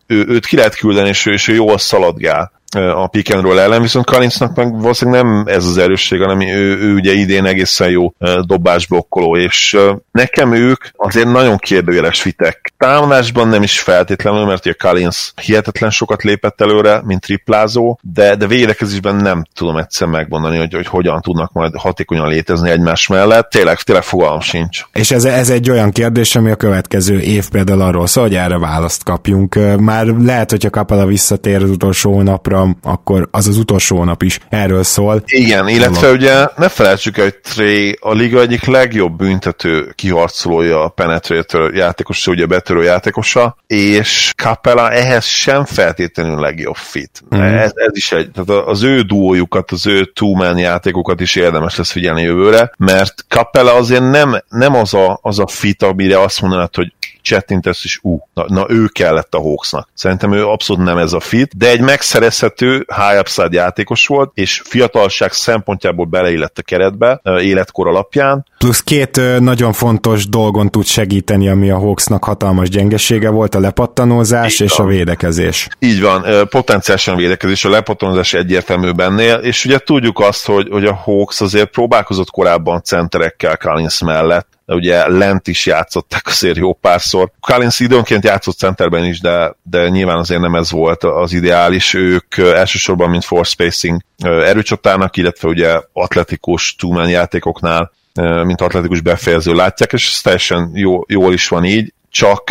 ő, 0.06 0.24
őt 0.28 0.46
ki 0.46 0.56
lehet 0.56 0.76
küldeni, 0.76 1.08
és 1.08 1.26
ő, 1.26 1.32
és 1.32 1.48
ő 1.48 1.54
jól 1.54 1.78
szaladgál 1.78 2.52
a 2.74 3.06
pick 3.06 3.34
and 3.34 3.42
roll 3.42 3.58
ellen, 3.58 3.82
viszont 3.82 4.06
Kalincnak 4.06 4.56
meg 4.56 4.80
valószínűleg 4.80 5.22
nem 5.22 5.44
ez 5.46 5.66
az 5.66 5.78
erősség, 5.78 6.20
hanem 6.20 6.40
ő, 6.40 6.78
ő 6.78 6.94
ugye 6.94 7.12
idén 7.12 7.44
egészen 7.44 7.90
jó 7.90 8.12
dobásblokkoló, 8.40 9.36
és 9.36 9.78
nekem 10.10 10.52
ők 10.52 10.84
azért 10.96 11.32
nagyon 11.32 11.56
kérdőjeles 11.56 12.20
fitek. 12.20 12.72
Támadásban 12.78 13.48
nem 13.48 13.62
is 13.62 13.80
feltétlenül, 13.80 14.44
mert 14.44 14.66
ugye 14.66 14.74
Kalinsz 14.78 15.32
hihetetlen 15.42 15.90
sokat 15.90 16.22
lépett 16.22 16.60
előre, 16.60 17.00
mint 17.04 17.20
triplázó, 17.20 17.98
de, 18.02 18.36
de 18.36 18.46
védekezésben 18.46 19.14
nem 19.14 19.44
tudom 19.54 19.76
egyszer 19.76 20.08
megmondani, 20.08 20.58
hogy, 20.58 20.74
hogy 20.74 20.86
hogyan 20.86 21.20
tudnak 21.20 21.52
majd 21.52 21.74
hatékonyan 21.76 22.28
létezni 22.28 22.70
egymás 22.70 23.06
mellett. 23.06 23.50
Tényleg, 23.50 23.80
tényleg 23.80 24.04
fogalmam 24.04 24.40
sincs. 24.40 24.82
És 24.92 25.10
ez, 25.10 25.24
ez 25.24 25.50
egy 25.50 25.70
olyan 25.70 25.90
kérdés, 25.90 26.36
ami 26.36 26.50
a 26.50 26.56
következő 26.56 27.20
év 27.20 27.48
például 27.48 27.80
arról 27.80 28.06
szól, 28.06 28.24
hogy 28.24 28.34
erre 28.34 28.58
választ 28.58 29.04
kapjunk. 29.04 29.58
Már 29.78 30.06
lehet, 30.06 30.50
hogyha 30.50 30.70
Kapala 30.70 31.06
visszatér 31.06 31.62
az 31.62 31.70
utolsó 31.70 32.22
napra, 32.22 32.63
akkor 32.82 33.28
az 33.30 33.48
az 33.48 33.58
utolsó 33.58 34.04
nap 34.04 34.22
is 34.22 34.38
erről 34.48 34.82
szól. 34.82 35.22
Igen, 35.26 35.68
illetve 35.68 36.00
Dolog. 36.00 36.16
ugye 36.16 36.46
ne 36.56 36.68
felejtsük 36.68 37.18
el, 37.18 37.24
hogy 37.24 37.36
Trey 37.36 37.98
a 38.00 38.12
liga 38.12 38.40
egyik 38.40 38.64
legjobb 38.64 39.16
büntető 39.16 39.92
kiharcolója 39.94 40.84
a 40.84 40.88
penetrator 40.88 41.74
játékosa, 41.74 42.30
ugye 42.30 42.46
betörő 42.46 42.82
játékosa, 42.82 43.56
és 43.66 44.32
Capella 44.36 44.90
ehhez 44.90 45.24
sem 45.24 45.64
feltétlenül 45.64 46.40
legjobb 46.40 46.76
fit. 46.76 47.22
Mm. 47.34 47.40
Ez, 47.40 47.72
ez 47.74 47.90
is 47.96 48.12
egy, 48.12 48.30
tehát 48.30 48.66
az 48.66 48.82
ő 48.82 49.00
duójukat, 49.00 49.70
az 49.70 49.86
ő 49.86 50.04
two-man 50.04 50.58
játékokat 50.58 51.20
is 51.20 51.36
érdemes 51.36 51.76
lesz 51.76 51.90
figyelni 51.90 52.22
jövőre, 52.22 52.72
mert 52.78 53.24
Capella 53.28 53.74
azért 53.74 54.10
nem, 54.10 54.42
nem 54.48 54.74
az, 54.74 54.94
a, 54.94 55.18
az 55.22 55.38
a 55.38 55.46
fit, 55.46 55.82
amire 55.82 56.20
azt 56.20 56.40
mondanád, 56.40 56.74
hogy 56.74 56.92
csettintesz, 57.24 57.84
és 57.84 57.98
ú, 58.02 58.28
na, 58.34 58.44
na 58.48 58.66
ő 58.68 58.86
kellett 58.86 59.34
a 59.34 59.40
Hawksnak. 59.40 59.88
Szerintem 59.94 60.32
ő 60.32 60.46
abszolút 60.46 60.84
nem 60.84 60.98
ez 60.98 61.12
a 61.12 61.20
fit, 61.20 61.56
de 61.56 61.68
egy 61.68 61.80
megszerezhető 61.80 62.86
high 62.96 63.20
upside 63.20 63.48
játékos 63.50 64.06
volt, 64.06 64.30
és 64.34 64.62
fiatalság 64.64 65.32
szempontjából 65.32 66.06
beleillett 66.06 66.58
a 66.58 66.62
keretbe, 66.62 67.20
életkor 67.40 67.88
alapján. 67.88 68.46
Plusz 68.58 68.82
két 68.82 69.20
nagyon 69.40 69.72
fontos 69.72 70.28
dolgon 70.28 70.70
tud 70.70 70.84
segíteni, 70.84 71.48
ami 71.48 71.70
a 71.70 71.78
Hawksnak 71.78 72.24
hatalmas 72.24 72.68
gyengesége 72.68 73.28
volt, 73.30 73.54
a 73.54 73.60
lepattanózás 73.60 74.54
Így 74.54 74.66
és 74.66 74.76
van. 74.76 74.86
a 74.86 74.90
védekezés. 74.90 75.68
Így 75.78 76.00
van, 76.00 76.48
potenciálisan 76.48 77.16
védekezés, 77.16 77.64
a 77.64 77.70
lepattanózás 77.70 78.34
egyértelmű 78.34 78.90
bennél, 78.90 79.34
és 79.34 79.64
ugye 79.64 79.78
tudjuk 79.78 80.20
azt, 80.20 80.46
hogy, 80.46 80.68
hogy 80.70 80.84
a 80.84 80.94
Hawks 80.94 81.40
azért 81.40 81.70
próbálkozott 81.70 82.30
korábban 82.30 82.82
centerekkel 82.82 83.56
Collins 83.56 84.02
mellett, 84.02 84.48
de 84.66 84.74
ugye 84.74 85.08
lent 85.08 85.48
is 85.48 85.66
játszották 85.66 86.26
azért 86.26 86.56
jó 86.56 86.72
párszor. 86.72 87.30
Collins 87.40 87.80
időnként 87.80 88.24
játszott 88.24 88.56
centerben 88.56 89.04
is, 89.04 89.20
de, 89.20 89.56
de 89.62 89.88
nyilván 89.88 90.16
azért 90.18 90.40
nem 90.40 90.54
ez 90.54 90.70
volt 90.70 91.04
az 91.04 91.32
ideális. 91.32 91.94
Ők 91.94 92.36
elsősorban, 92.36 93.10
mint 93.10 93.24
force 93.24 93.50
spacing 93.50 94.00
erőcsatának, 94.22 95.16
illetve 95.16 95.48
ugye 95.48 95.80
atletikus 95.92 96.74
two 96.74 97.08
játékoknál 97.08 97.92
mint 98.44 98.60
atletikus 98.60 99.00
befejező 99.00 99.54
látják, 99.54 99.92
és 99.92 100.10
ez 100.12 100.20
teljesen 100.20 100.70
jó, 100.74 101.00
jól 101.06 101.32
is 101.32 101.48
van 101.48 101.64
így, 101.64 101.92
csak 102.10 102.50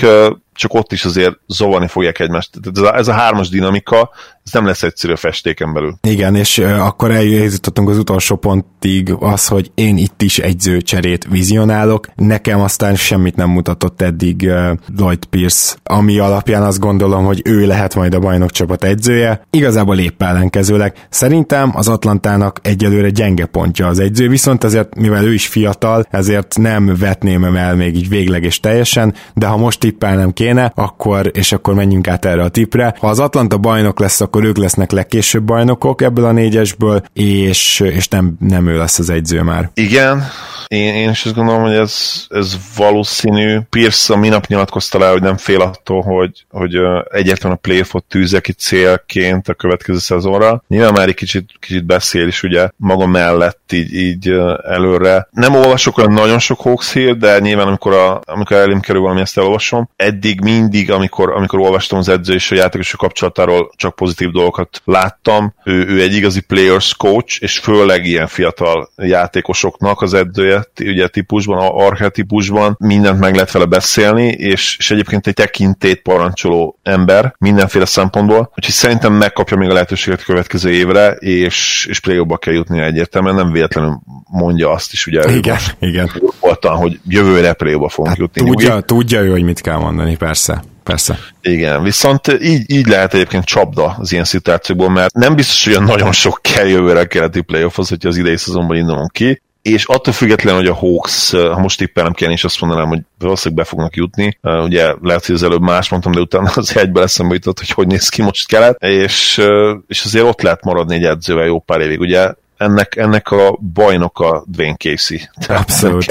csak 0.53 0.73
ott 0.73 0.91
is 0.91 1.05
azért 1.05 1.35
zavarni 1.47 1.87
fogják 1.87 2.19
egymást. 2.19 2.49
Ez 2.75 2.81
a, 2.81 2.95
ez 2.95 3.07
a 3.07 3.13
hármas 3.13 3.49
dinamika, 3.49 4.09
ez 4.45 4.51
nem 4.51 4.65
lesz 4.65 4.83
egyszerű 4.83 5.13
a 5.13 5.17
festéken 5.17 5.73
belül. 5.73 5.95
Igen, 6.01 6.35
és 6.35 6.57
akkor 6.57 7.11
eljutottunk 7.11 7.89
az 7.89 7.97
utolsó 7.97 8.35
pontig 8.35 9.15
az, 9.19 9.47
hogy 9.47 9.71
én 9.75 9.97
itt 9.97 10.21
is 10.21 10.39
egyzőcserét 10.39 11.27
vizionálok. 11.29 12.07
Nekem 12.15 12.61
aztán 12.61 12.95
semmit 12.95 13.35
nem 13.35 13.49
mutatott 13.49 14.01
eddig 14.01 14.51
Lloyd 14.97 15.25
Pierce, 15.25 15.75
ami 15.83 16.17
alapján 16.17 16.63
azt 16.63 16.79
gondolom, 16.79 17.25
hogy 17.25 17.41
ő 17.45 17.65
lehet 17.65 17.95
majd 17.95 18.13
a 18.13 18.19
bajnokcsapat 18.19 18.83
egyzője. 18.83 19.47
Igazából 19.49 19.99
épp 19.99 20.21
ellenkezőleg. 20.21 21.07
Szerintem 21.09 21.71
az 21.75 21.87
Atlantának 21.87 22.59
egyelőre 22.61 23.09
gyenge 23.09 23.45
pontja 23.45 23.87
az 23.87 23.99
egyző, 23.99 24.29
viszont 24.29 24.63
azért, 24.63 24.95
mivel 24.95 25.25
ő 25.25 25.33
is 25.33 25.47
fiatal, 25.47 26.05
ezért 26.09 26.57
nem 26.57 26.95
vetném 26.99 27.43
el 27.43 27.75
még 27.75 27.95
így 27.95 28.09
végleg 28.09 28.43
és 28.43 28.59
teljesen, 28.59 29.13
de 29.33 29.47
ha 29.47 29.57
most 29.57 29.79
tippelnem 29.79 30.33
kéne, 30.43 30.71
akkor, 30.75 31.31
és 31.33 31.51
akkor 31.51 31.73
menjünk 31.73 32.07
át 32.07 32.25
erre 32.25 32.43
a 32.43 32.49
tipre. 32.49 32.95
Ha 32.99 33.07
az 33.07 33.19
Atlanta 33.19 33.57
bajnok 33.57 33.99
lesz, 33.99 34.21
akkor 34.21 34.43
ők 34.43 34.57
lesznek 34.57 34.91
legkésőbb 34.91 35.43
bajnokok 35.43 36.01
ebből 36.01 36.25
a 36.25 36.31
négyesből, 36.31 37.03
és, 37.13 37.79
és 37.79 38.07
nem, 38.07 38.35
nem 38.39 38.67
ő 38.67 38.77
lesz 38.77 38.99
az 38.99 39.09
egyző 39.09 39.41
már. 39.41 39.69
Igen, 39.73 40.23
én, 40.67 40.93
én 40.93 41.09
is 41.09 41.25
azt 41.25 41.35
gondolom, 41.35 41.61
hogy 41.61 41.73
ez, 41.73 42.25
ez 42.29 42.57
valószínű. 42.75 43.59
Pierce 43.69 44.13
a 44.13 44.17
minap 44.17 44.47
nyilatkozta 44.47 44.99
le, 44.99 45.07
hogy 45.07 45.21
nem 45.21 45.37
fél 45.37 45.61
attól, 45.61 46.01
hogy, 46.01 46.45
hogy 46.49 46.75
egyetlen 47.11 47.51
a 47.51 47.55
playoffot 47.55 48.03
tűzze 48.03 48.39
ki 48.39 48.51
célként 48.51 49.47
a 49.47 49.53
következő 49.53 49.97
szezonra. 49.97 50.63
Nyilván 50.67 50.93
már 50.93 51.07
egy 51.07 51.15
kicsit, 51.15 51.49
kicsit 51.59 51.85
beszél 51.85 52.27
is 52.27 52.43
ugye 52.43 52.69
maga 52.75 53.05
mellett 53.05 53.71
így, 53.71 53.93
így 53.93 54.29
előre. 54.67 55.27
Nem 55.31 55.55
olvasok 55.55 55.97
olyan 55.97 56.13
nagyon 56.13 56.39
sok 56.39 56.61
Hawks 56.61 56.93
hír, 56.93 57.17
de 57.17 57.39
nyilván 57.39 57.67
amikor, 57.67 57.93
a, 57.93 58.21
amikor 58.25 58.57
elém 58.57 58.79
kerül 58.79 59.01
valami, 59.01 59.21
ezt 59.21 59.37
elolvasom. 59.37 59.89
Eddig 59.95 60.32
mindig, 60.41 60.91
amikor, 60.91 61.31
amikor 61.31 61.59
olvastam 61.59 61.99
az 61.99 62.09
edző 62.09 62.33
és 62.33 62.51
a 62.51 62.55
játékosok 62.55 62.99
kapcsolatáról 62.99 63.71
csak 63.75 63.95
pozitív 63.95 64.29
dolgokat 64.29 64.81
láttam. 64.85 65.53
Ő, 65.63 65.85
ő 65.87 66.01
egy 66.01 66.15
igazi 66.15 66.41
players 66.41 66.95
coach, 66.95 67.37
és 67.41 67.57
főleg 67.57 68.05
ilyen 68.05 68.27
fiatal 68.27 68.89
játékosoknak 68.95 70.01
az 70.01 70.13
edzője, 70.13 70.65
ugye 70.79 71.07
típusban, 71.07 71.57
archetípusban 71.71 72.75
mindent 72.79 73.19
meg 73.19 73.33
lehet 73.33 73.51
vele 73.51 73.65
beszélni, 73.65 74.27
és, 74.27 74.75
és 74.77 74.91
egyébként 74.91 75.27
egy 75.27 75.33
tekintét 75.33 76.01
parancsoló 76.01 76.79
ember 76.83 77.35
mindenféle 77.37 77.85
szempontból, 77.85 78.51
úgyhogy 78.55 78.73
szerintem 78.73 79.13
megkapja 79.13 79.57
még 79.57 79.69
a 79.69 79.73
lehetőséget 79.73 80.19
a 80.19 80.25
következő 80.25 80.71
évre, 80.71 81.11
és, 81.11 81.85
és 81.89 81.99
play 81.99 82.25
kell 82.39 82.53
jutni 82.53 82.81
egyértelműen, 82.81 83.35
nem 83.35 83.51
véletlenül 83.51 83.99
mondja 84.29 84.71
azt 84.71 84.93
is, 84.93 85.07
ugye 85.07 85.35
igen, 85.35 85.59
igen. 85.79 86.11
Voltan, 86.39 86.75
hogy 86.75 86.99
jövőre 87.07 87.53
play 87.53 87.73
fogunk 87.73 88.07
hát 88.07 88.17
jutni. 88.17 88.43
Tudja, 88.43 88.79
tudja 88.79 89.21
ő, 89.21 89.29
hogy 89.29 89.43
mit 89.43 89.61
kell 89.61 89.77
mondani, 89.77 90.15
persze. 90.23 90.63
persze. 90.83 91.19
Igen, 91.41 91.83
viszont 91.83 92.37
így, 92.41 92.71
így 92.71 92.87
lehet 92.87 93.13
egyébként 93.13 93.45
csapda 93.45 93.95
az 93.99 94.11
ilyen 94.11 94.23
szituációkból, 94.23 94.89
mert 94.89 95.13
nem 95.13 95.35
biztos, 95.35 95.65
hogy 95.65 95.83
nagyon 95.83 96.11
sok 96.11 96.39
kell 96.41 96.67
jövőre 96.67 96.99
a 96.99 97.05
keleti 97.05 97.41
playoffhoz, 97.41 97.89
hogyha 97.89 98.09
az 98.09 98.17
idei 98.17 98.37
szezonban 98.37 98.77
indulunk 98.77 99.11
ki, 99.11 99.41
és 99.61 99.85
attól 99.85 100.13
függetlenül, 100.13 100.59
hogy 100.59 100.69
a 100.69 100.73
Hawks, 100.73 101.31
ha 101.31 101.59
most 101.59 101.77
tippelem 101.77 102.13
kéne, 102.13 102.31
és 102.31 102.43
azt 102.43 102.61
mondanám, 102.61 102.87
hogy 102.87 102.99
valószínűleg 103.19 103.63
be 103.63 103.69
fognak 103.69 103.95
jutni. 103.95 104.37
Ugye 104.41 104.93
lehet, 105.01 105.25
hogy 105.25 105.35
az 105.35 105.43
előbb 105.43 105.61
más 105.61 105.89
mondtam, 105.89 106.11
de 106.11 106.19
utána 106.19 106.51
az 106.55 106.77
egybe 106.77 107.01
eszembe 107.01 107.33
jutott, 107.33 107.59
hogy 107.59 107.69
hogy 107.69 107.87
néz 107.87 108.09
ki 108.09 108.21
most 108.21 108.47
kelet, 108.47 108.83
és, 108.83 109.41
és 109.87 110.03
azért 110.05 110.25
ott 110.25 110.41
lehet 110.41 110.63
maradni 110.63 110.95
egy 110.95 111.03
edzővel 111.03 111.45
jó 111.45 111.59
pár 111.59 111.81
évig. 111.81 111.99
Ugye 111.99 112.33
ennek, 112.57 112.95
ennek 112.95 113.31
a 113.31 113.57
bajnoka 113.73 114.43
Dwayne 114.47 114.75
Casey. 114.75 115.19
abszolút. 115.47 116.05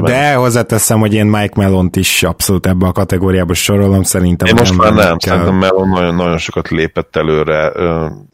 De 0.00 0.34
hozzáteszem, 0.34 0.98
hogy 1.00 1.14
én 1.14 1.26
Mike 1.26 1.54
Melont 1.56 1.96
is 1.96 2.22
abszolút 2.22 2.66
ebbe 2.66 2.86
a 2.86 2.92
kategóriába 2.92 3.54
sorolom, 3.54 4.02
szerintem. 4.02 4.48
Én 4.48 4.54
most 4.54 4.76
már 4.76 4.92
nem, 4.92 5.16
kell... 5.16 5.36
szerintem 5.36 5.54
Melon 5.54 5.88
nagyon, 5.88 6.14
nagyon 6.14 6.38
sokat 6.38 6.68
lépett 6.68 7.16
előre 7.16 7.72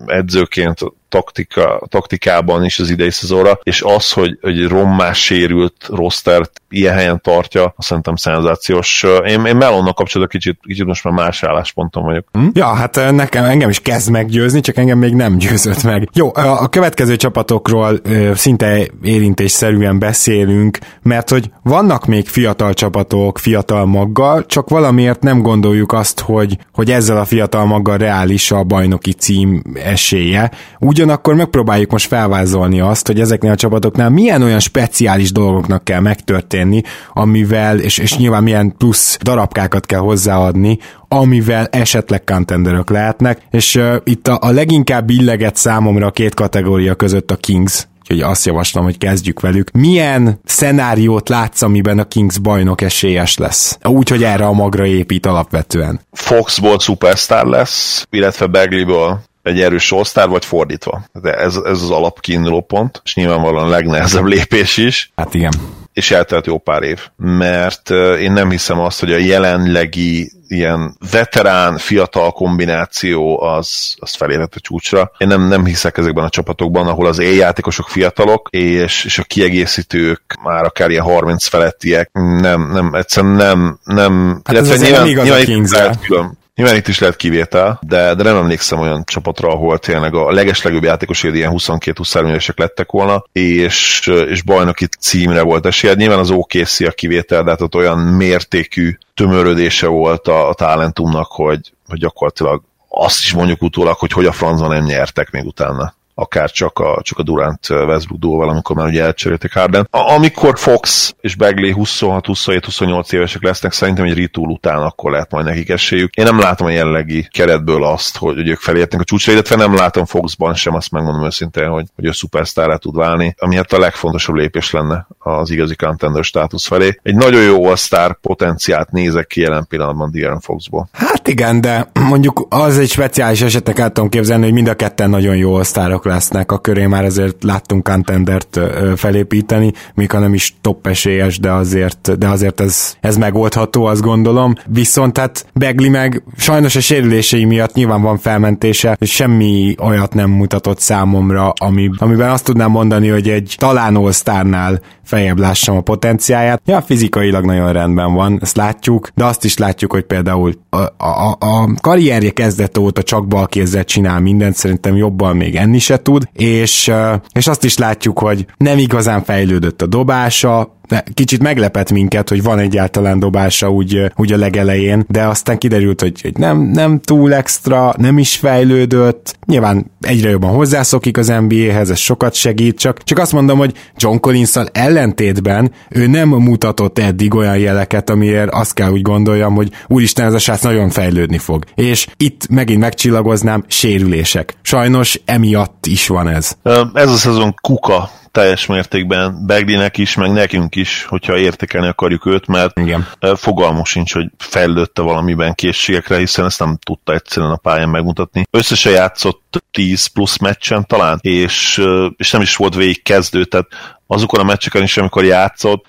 edzőként, 0.07 0.79
taktika, 1.09 1.83
taktikában 1.89 2.65
is 2.65 2.79
az 2.79 2.91
idei 2.91 3.11
szezonra, 3.11 3.59
és 3.63 3.83
az, 3.83 4.13
hogy, 4.13 4.39
hogy 4.41 4.67
rommás 4.67 5.25
sérült 5.25 5.75
rostert 5.89 6.61
ilyen 6.71 6.95
helyen 6.95 7.21
tartja, 7.23 7.75
azt 7.77 7.89
szerintem 7.89 8.17
szenzációs. 8.17 9.03
Én, 9.27 9.45
én 9.45 9.57
Melonnak 9.57 9.95
kapcsolatban 9.95 10.41
kicsit, 10.41 10.59
kicsit 10.63 10.87
most 10.87 11.05
már 11.05 11.15
más 11.15 11.43
állásponton 11.43 12.03
vagyok. 12.03 12.29
Hm? 12.33 12.47
Ja, 12.53 12.67
hát 12.67 13.11
nekem, 13.11 13.45
engem 13.45 13.69
is 13.69 13.81
kezd 13.81 14.11
meggyőzni, 14.11 14.61
csak 14.61 14.77
engem 14.77 14.99
még 14.99 15.15
nem 15.15 15.39
győzött 15.39 15.83
meg. 15.83 16.09
Jó, 16.13 16.31
a 16.35 16.69
következő 16.69 17.17
csapatokról 17.17 18.01
szinte 18.35 18.87
érintésszerűen 19.03 19.99
beszélünk, 19.99 20.79
mert 21.03 21.31
hogy 21.31 21.51
vannak 21.63 22.07
még 22.07 22.29
fiatal 22.29 22.75
csapatok, 22.75 23.39
fiatal 23.39 23.87
maggal, 23.87 24.47
csak 24.47 24.69
valamiért 24.69 25.23
nem 25.23 25.43
gondoljuk 25.43 25.93
azt, 25.93 26.21
hogy, 26.21 26.59
hogy 26.73 26.91
ezzel 26.91 27.17
a 27.17 27.25
fiatal 27.25 27.65
maggal 27.65 27.97
reális 27.97 28.51
a 28.51 28.63
bajnoki 28.63 29.13
cím 29.13 29.63
esélye. 29.75 30.51
Ugyanakkor 30.99 31.35
megpróbáljuk 31.35 31.91
most 31.91 32.07
felvázolni 32.07 32.81
azt, 32.81 33.07
hogy 33.07 33.21
ezeknél 33.21 33.51
a 33.51 33.55
csapatoknál 33.55 34.11
milyen 34.11 34.43
olyan 34.43 34.61
speciális 34.61 35.33
dolgoknak 35.33 35.85
kell 35.85 36.01
megtörténni, 36.01 36.81
történni, 36.81 36.83
amivel, 37.13 37.79
és, 37.79 37.99
és 37.99 38.17
nyilván 38.17 38.43
milyen 38.43 38.75
plusz 38.77 39.19
darabkákat 39.23 39.87
kell 39.87 40.01
hozzáadni, 40.01 40.79
amivel 41.09 41.67
esetleg 41.67 42.25
contenderök 42.25 42.91
lehetnek, 42.91 43.41
és 43.51 43.75
uh, 43.75 43.97
itt 44.05 44.29
a, 44.29 44.39
a 44.41 44.51
leginkább 44.51 45.11
illeget 45.11 45.57
számomra 45.57 46.07
a 46.07 46.11
két 46.11 46.35
kategória 46.35 46.95
között 46.95 47.31
a 47.31 47.37
Kings, 47.37 47.87
úgyhogy 48.01 48.21
azt 48.21 48.47
javaslom, 48.47 48.85
hogy 48.85 48.99
kezdjük 48.99 49.41
velük. 49.41 49.71
Milyen 49.71 50.41
szenáriót 50.45 51.29
látsz, 51.29 51.63
amiben 51.63 51.99
a 51.99 52.05
Kings 52.05 52.39
bajnok 52.39 52.81
esélyes 52.81 53.37
lesz? 53.37 53.79
Úgy, 53.85 54.09
hogy 54.09 54.25
erre 54.25 54.47
a 54.47 54.53
magra 54.53 54.87
épít 54.87 55.27
alapvetően. 55.27 56.01
Foxból 56.13 56.79
superstar 56.79 57.47
lesz, 57.47 58.07
illetve 58.11 58.47
Bagley-ból 58.47 59.27
egy 59.49 59.61
erős 59.61 59.93
all 59.93 60.27
vagy 60.27 60.45
fordítva. 60.45 61.03
De 61.13 61.33
ez, 61.33 61.57
ez 61.57 61.83
az 61.83 61.91
alapkiinduló 61.91 62.61
pont, 62.61 63.01
és 63.05 63.15
nyilvánvalóan 63.15 63.67
a 63.67 63.71
legnehezebb 63.71 64.25
lépés 64.25 64.77
is. 64.77 65.13
Hát 65.17 65.35
igen 65.35 65.53
és 65.99 66.11
eltelt 66.11 66.47
jó 66.47 66.59
pár 66.59 66.83
év, 66.83 67.01
mert 67.17 67.91
én 68.21 68.33
nem 68.33 68.51
hiszem 68.51 68.81
azt, 68.81 69.01
hogy 69.01 69.13
a 69.13 69.17
jelenlegi 69.17 70.33
ilyen 70.49 70.97
veterán, 71.11 71.79
fiatal 71.79 72.31
kombináció 72.31 73.43
az, 73.43 73.95
az 73.99 74.15
felérhet 74.15 74.55
a 74.55 74.61
csúcsra. 74.61 75.11
Én 75.19 75.29
nem, 75.29 75.49
nem 75.49 75.65
hiszek 75.65 75.97
ezekben 75.97 76.25
a 76.25 76.29
csapatokban, 76.29 76.87
ahol 76.87 77.07
az 77.07 77.19
éljátékosok 77.19 77.89
fiatalok, 77.89 78.49
és, 78.51 79.05
és 79.05 79.19
a 79.19 79.23
kiegészítők 79.23 80.23
már 80.43 80.65
akár 80.65 80.91
ilyen 80.91 81.05
30 81.05 81.47
felettiek, 81.47 82.11
nem, 82.13 82.71
nem, 82.73 82.95
egyszerűen 82.95 83.35
nem, 83.35 83.79
nem, 83.85 84.41
hát 84.45 84.57
ez 84.57 84.83
nyilván, 84.83 85.07
nyilván 85.07 85.41
a 85.41 85.45
Kings 85.45 85.71
külön, 86.07 86.38
Nyilván 86.59 86.77
itt 86.77 86.89
is 86.89 86.99
lehet 86.99 87.17
kivétel, 87.17 87.79
de, 87.83 88.15
de 88.15 88.23
nem 88.23 88.37
emlékszem 88.37 88.81
olyan 88.81 89.05
csapatra, 89.05 89.49
ahol 89.49 89.79
tényleg 89.79 90.15
a 90.15 90.31
legeslegjobb 90.31 90.83
játékos 90.83 91.23
ilyen 91.23 91.53
22-23 91.55 92.29
évesek 92.29 92.59
lettek 92.59 92.91
volna, 92.91 93.25
és, 93.33 94.07
és 94.29 94.43
bajnoki 94.43 94.87
címre 95.01 95.43
volt 95.43 95.67
esélye. 95.67 95.95
Nyilván 95.95 96.19
az 96.19 96.31
OKC 96.31 96.81
a 96.81 96.91
kivétel, 96.91 97.43
de 97.43 97.51
hát 97.51 97.61
ott 97.61 97.75
olyan 97.75 97.99
mértékű 97.99 98.97
tömörödése 99.15 99.87
volt 99.87 100.29
a, 100.29 100.49
a 100.49 100.55
talentumnak, 100.55 101.27
hogy, 101.31 101.73
hogy 101.89 101.99
gyakorlatilag 101.99 102.63
azt 102.89 103.23
is 103.23 103.33
mondjuk 103.33 103.63
utólag, 103.63 103.97
hogy 103.97 104.13
hogy 104.13 104.27
a 104.27 104.33
francban 104.33 104.69
nem 104.69 104.85
nyertek 104.85 105.31
még 105.31 105.45
utána 105.45 105.95
akár 106.19 106.51
csak 106.51 106.79
a, 106.79 107.01
csak 107.03 107.19
a 107.19 107.23
Durant 107.23 107.69
Westbrook 107.71 108.21
duóval, 108.21 108.49
amikor 108.49 108.77
már 108.77 108.87
ugye 108.87 109.03
elcserélték 109.03 109.55
Harden. 109.55 109.89
A, 109.91 109.99
amikor 109.99 110.59
Fox 110.59 111.15
és 111.21 111.35
Bagley 111.35 111.73
26-27-28 111.77 113.13
évesek 113.13 113.43
lesznek, 113.43 113.73
szerintem 113.73 114.05
egy 114.05 114.15
ritool 114.15 114.49
után 114.49 114.83
akkor 114.83 115.11
lehet 115.11 115.31
majd 115.31 115.45
nekik 115.45 115.69
esélyük. 115.69 116.15
Én 116.15 116.25
nem 116.25 116.39
látom 116.39 116.67
a 116.67 116.71
jelenlegi 116.71 117.29
keretből 117.31 117.85
azt, 117.85 118.17
hogy, 118.17 118.35
hogy 118.35 118.49
ők 118.49 118.59
felértnek 118.59 119.01
a 119.01 119.05
csúcsra, 119.05 119.33
illetve 119.33 119.57
nem 119.57 119.75
látom 119.75 120.05
Foxban 120.05 120.55
sem, 120.55 120.75
azt 120.75 120.91
megmondom 120.91 121.25
őszintén, 121.25 121.69
hogy, 121.69 121.87
hogy 121.95 122.07
a 122.07 122.13
szupersztárra 122.13 122.79
tud 122.79 122.97
válni, 122.97 123.35
ami 123.39 123.57
hát 123.57 123.73
a 123.73 123.79
legfontosabb 123.79 124.35
lépés 124.35 124.71
lenne 124.71 125.07
az 125.19 125.51
igazi 125.51 125.75
contender 125.75 126.25
státusz 126.25 126.67
felé. 126.67 126.99
Egy 127.03 127.15
nagyon 127.15 127.43
jó 127.43 127.67
all 127.67 128.19
potenciált 128.21 128.91
nézek 128.91 129.27
ki 129.27 129.41
jelen 129.41 129.67
pillanatban 129.69 130.11
De'Aaron 130.15 130.41
Foxból. 130.41 130.89
Hát 130.93 131.29
igen, 131.29 131.61
de 131.61 131.91
mondjuk 131.93 132.47
az 132.49 132.79
egy 132.79 132.91
speciális 132.91 133.41
esetnek 133.41 133.79
el 133.79 133.93
tudom 133.93 134.09
képzelni, 134.09 134.45
hogy 134.45 134.53
mind 134.53 134.69
a 134.69 134.75
ketten 134.75 135.11
nagyon 135.11 135.37
jó 135.37 135.55
all 135.55 135.65
lesznek, 136.09 136.53
a 136.53 136.59
köré 136.59 136.87
már 136.87 137.05
azért 137.05 137.43
láttunk 137.43 137.89
contendert 137.89 138.61
felépíteni, 138.97 139.73
még 139.95 140.11
ha 140.11 140.19
nem 140.19 140.35
is 140.35 140.55
top 140.61 140.87
esélyes, 140.87 141.39
de 141.39 141.51
azért, 141.51 142.19
de 142.19 142.29
azért 142.29 142.61
ez, 142.61 142.97
ez 143.01 143.17
megoldható, 143.17 143.85
azt 143.85 144.01
gondolom. 144.01 144.55
Viszont 144.67 145.19
hát 145.19 145.47
Begli 145.55 145.89
meg 145.89 146.23
sajnos 146.37 146.77
a 146.77 146.81
sérülései 146.81 147.45
miatt 147.45 147.75
nyilván 147.75 148.03
van 148.03 148.19
felmentése, 148.19 148.97
és 149.01 149.11
semmi 149.11 149.75
olyat 149.83 150.15
nem 150.15 150.31
mutatott 150.31 150.79
számomra, 150.79 151.53
ami, 151.61 151.91
amiben 151.97 152.31
azt 152.31 152.45
tudnám 152.45 152.71
mondani, 152.71 153.09
hogy 153.09 153.29
egy 153.29 153.55
talán 153.59 153.97
all 153.97 154.81
feljebb 155.05 155.39
lássam 155.39 155.77
a 155.77 155.81
potenciáját. 155.81 156.63
Ja, 156.65 156.83
fizikailag 156.83 157.45
nagyon 157.45 157.73
rendben 157.73 158.15
van, 158.15 158.39
ezt 158.43 158.57
látjuk, 158.57 159.09
de 159.15 159.25
azt 159.25 159.45
is 159.45 159.57
látjuk, 159.57 159.93
hogy 159.93 160.03
például 160.03 160.53
a, 160.71 161.05
a, 161.05 161.37
a 161.39 161.75
karrierje 161.81 162.31
kezdete 162.31 162.81
óta 162.81 163.03
csak 163.03 163.27
balkézzel 163.27 163.85
csinál 163.85 164.21
mindent, 164.21 164.55
szerintem 164.55 164.97
jobban 164.97 165.37
még 165.37 165.57
enni 165.57 165.79
se 165.79 165.97
tud, 165.99 166.29
és, 166.33 166.93
és 167.33 167.47
azt 167.47 167.65
is 167.65 167.77
látjuk, 167.79 168.19
hogy 168.19 168.47
nem 168.57 168.79
igazán 168.79 169.23
fejlődött 169.23 169.83
a 169.83 169.87
dobása, 169.87 170.78
kicsit 171.15 171.43
meglepett 171.43 171.91
minket, 171.91 172.29
hogy 172.29 172.43
van 172.43 172.59
egyáltalán 172.59 173.19
dobása 173.19 173.71
úgy, 173.71 174.13
úgy 174.17 174.33
a 174.33 174.37
legelején, 174.37 175.05
de 175.09 175.27
aztán 175.27 175.59
kiderült, 175.59 176.01
hogy, 176.01 176.21
hogy 176.21 176.37
nem, 176.37 176.59
nem 176.59 177.01
túl 177.01 177.35
extra, 177.35 177.95
nem 177.97 178.19
is 178.19 178.37
fejlődött, 178.37 179.39
nyilván 179.47 179.91
egyre 180.01 180.31
jobban 180.31 180.51
hozzászokik 180.51 181.19
az 181.19 181.27
NBA-hez, 181.27 181.91
ez 181.91 181.99
sokat 181.99 182.35
segít, 182.35 182.79
csak, 182.79 183.03
csak 183.05 183.19
azt 183.19 183.33
mondom, 183.33 183.59
hogy 183.59 183.75
John 183.97 184.17
collins 184.17 184.57
ellentétben 184.73 185.73
ő 185.89 186.07
nem 186.07 186.29
mutatott 186.29 186.99
eddig 186.99 187.35
olyan 187.35 187.59
jeleket, 187.59 188.11
amiért 188.11 188.51
azt 188.51 188.75
kell 188.75 188.91
úgy 188.91 189.03
gondoljam, 189.03 189.55
hogy 189.55 189.71
úristen, 189.87 190.27
ez 190.27 190.33
a 190.33 190.39
srác 190.39 190.63
nagyon 190.63 190.91
fejlődni 190.91 191.39
fog. 191.39 191.65
És 191.75 192.07
itt 192.17 192.49
megint 192.49 192.81
megcsillagoznám, 192.81 193.65
sérülések. 193.67 194.55
Sajnos 194.63 195.21
emiatt 195.25 195.87
is 195.87 196.07
van 196.07 196.29
ez. 196.29 196.57
Ez 196.95 197.11
a 197.11 197.17
szezon 197.17 197.55
kuka 197.61 198.11
teljes 198.33 198.67
mértékben 198.67 199.47
Begdinek 199.47 199.99
is, 199.99 200.15
meg 200.15 200.33
nekünk 200.33 200.77
is, 200.77 201.05
hogyha 201.05 201.37
értékelni 201.37 201.87
akarjuk 201.87 202.27
őt, 202.27 202.47
mert 202.47 202.79
Igen. 202.79 203.09
fogalmunk 203.37 203.87
sincs, 203.87 204.13
hogy 204.13 204.31
fejlődte 204.39 205.03
valamiben 205.03 205.55
készségekre, 205.55 206.17
hiszen 206.19 206.45
ezt 206.45 206.59
nem 206.59 206.77
tudta 206.85 207.13
egyszerűen 207.13 207.53
a 207.53 207.57
pályán 207.57 207.89
megmutatni. 207.89 208.47
Összesen 208.51 208.93
játszott 208.93 209.63
10 209.71 210.07
plusz 210.07 210.39
meccsen 210.39 210.87
talán, 210.87 211.19
és, 211.21 211.83
és 212.17 212.31
nem 212.31 212.43
is 212.43 212.57
volt 212.57 212.75
végig 212.75 213.03
kezdő, 213.03 213.45
tehát 213.45 213.67
azokon 214.07 214.41
a 214.41 214.45
meccseken 214.45 214.83
is, 214.83 214.97
amikor 214.97 215.25
játszott, 215.25 215.87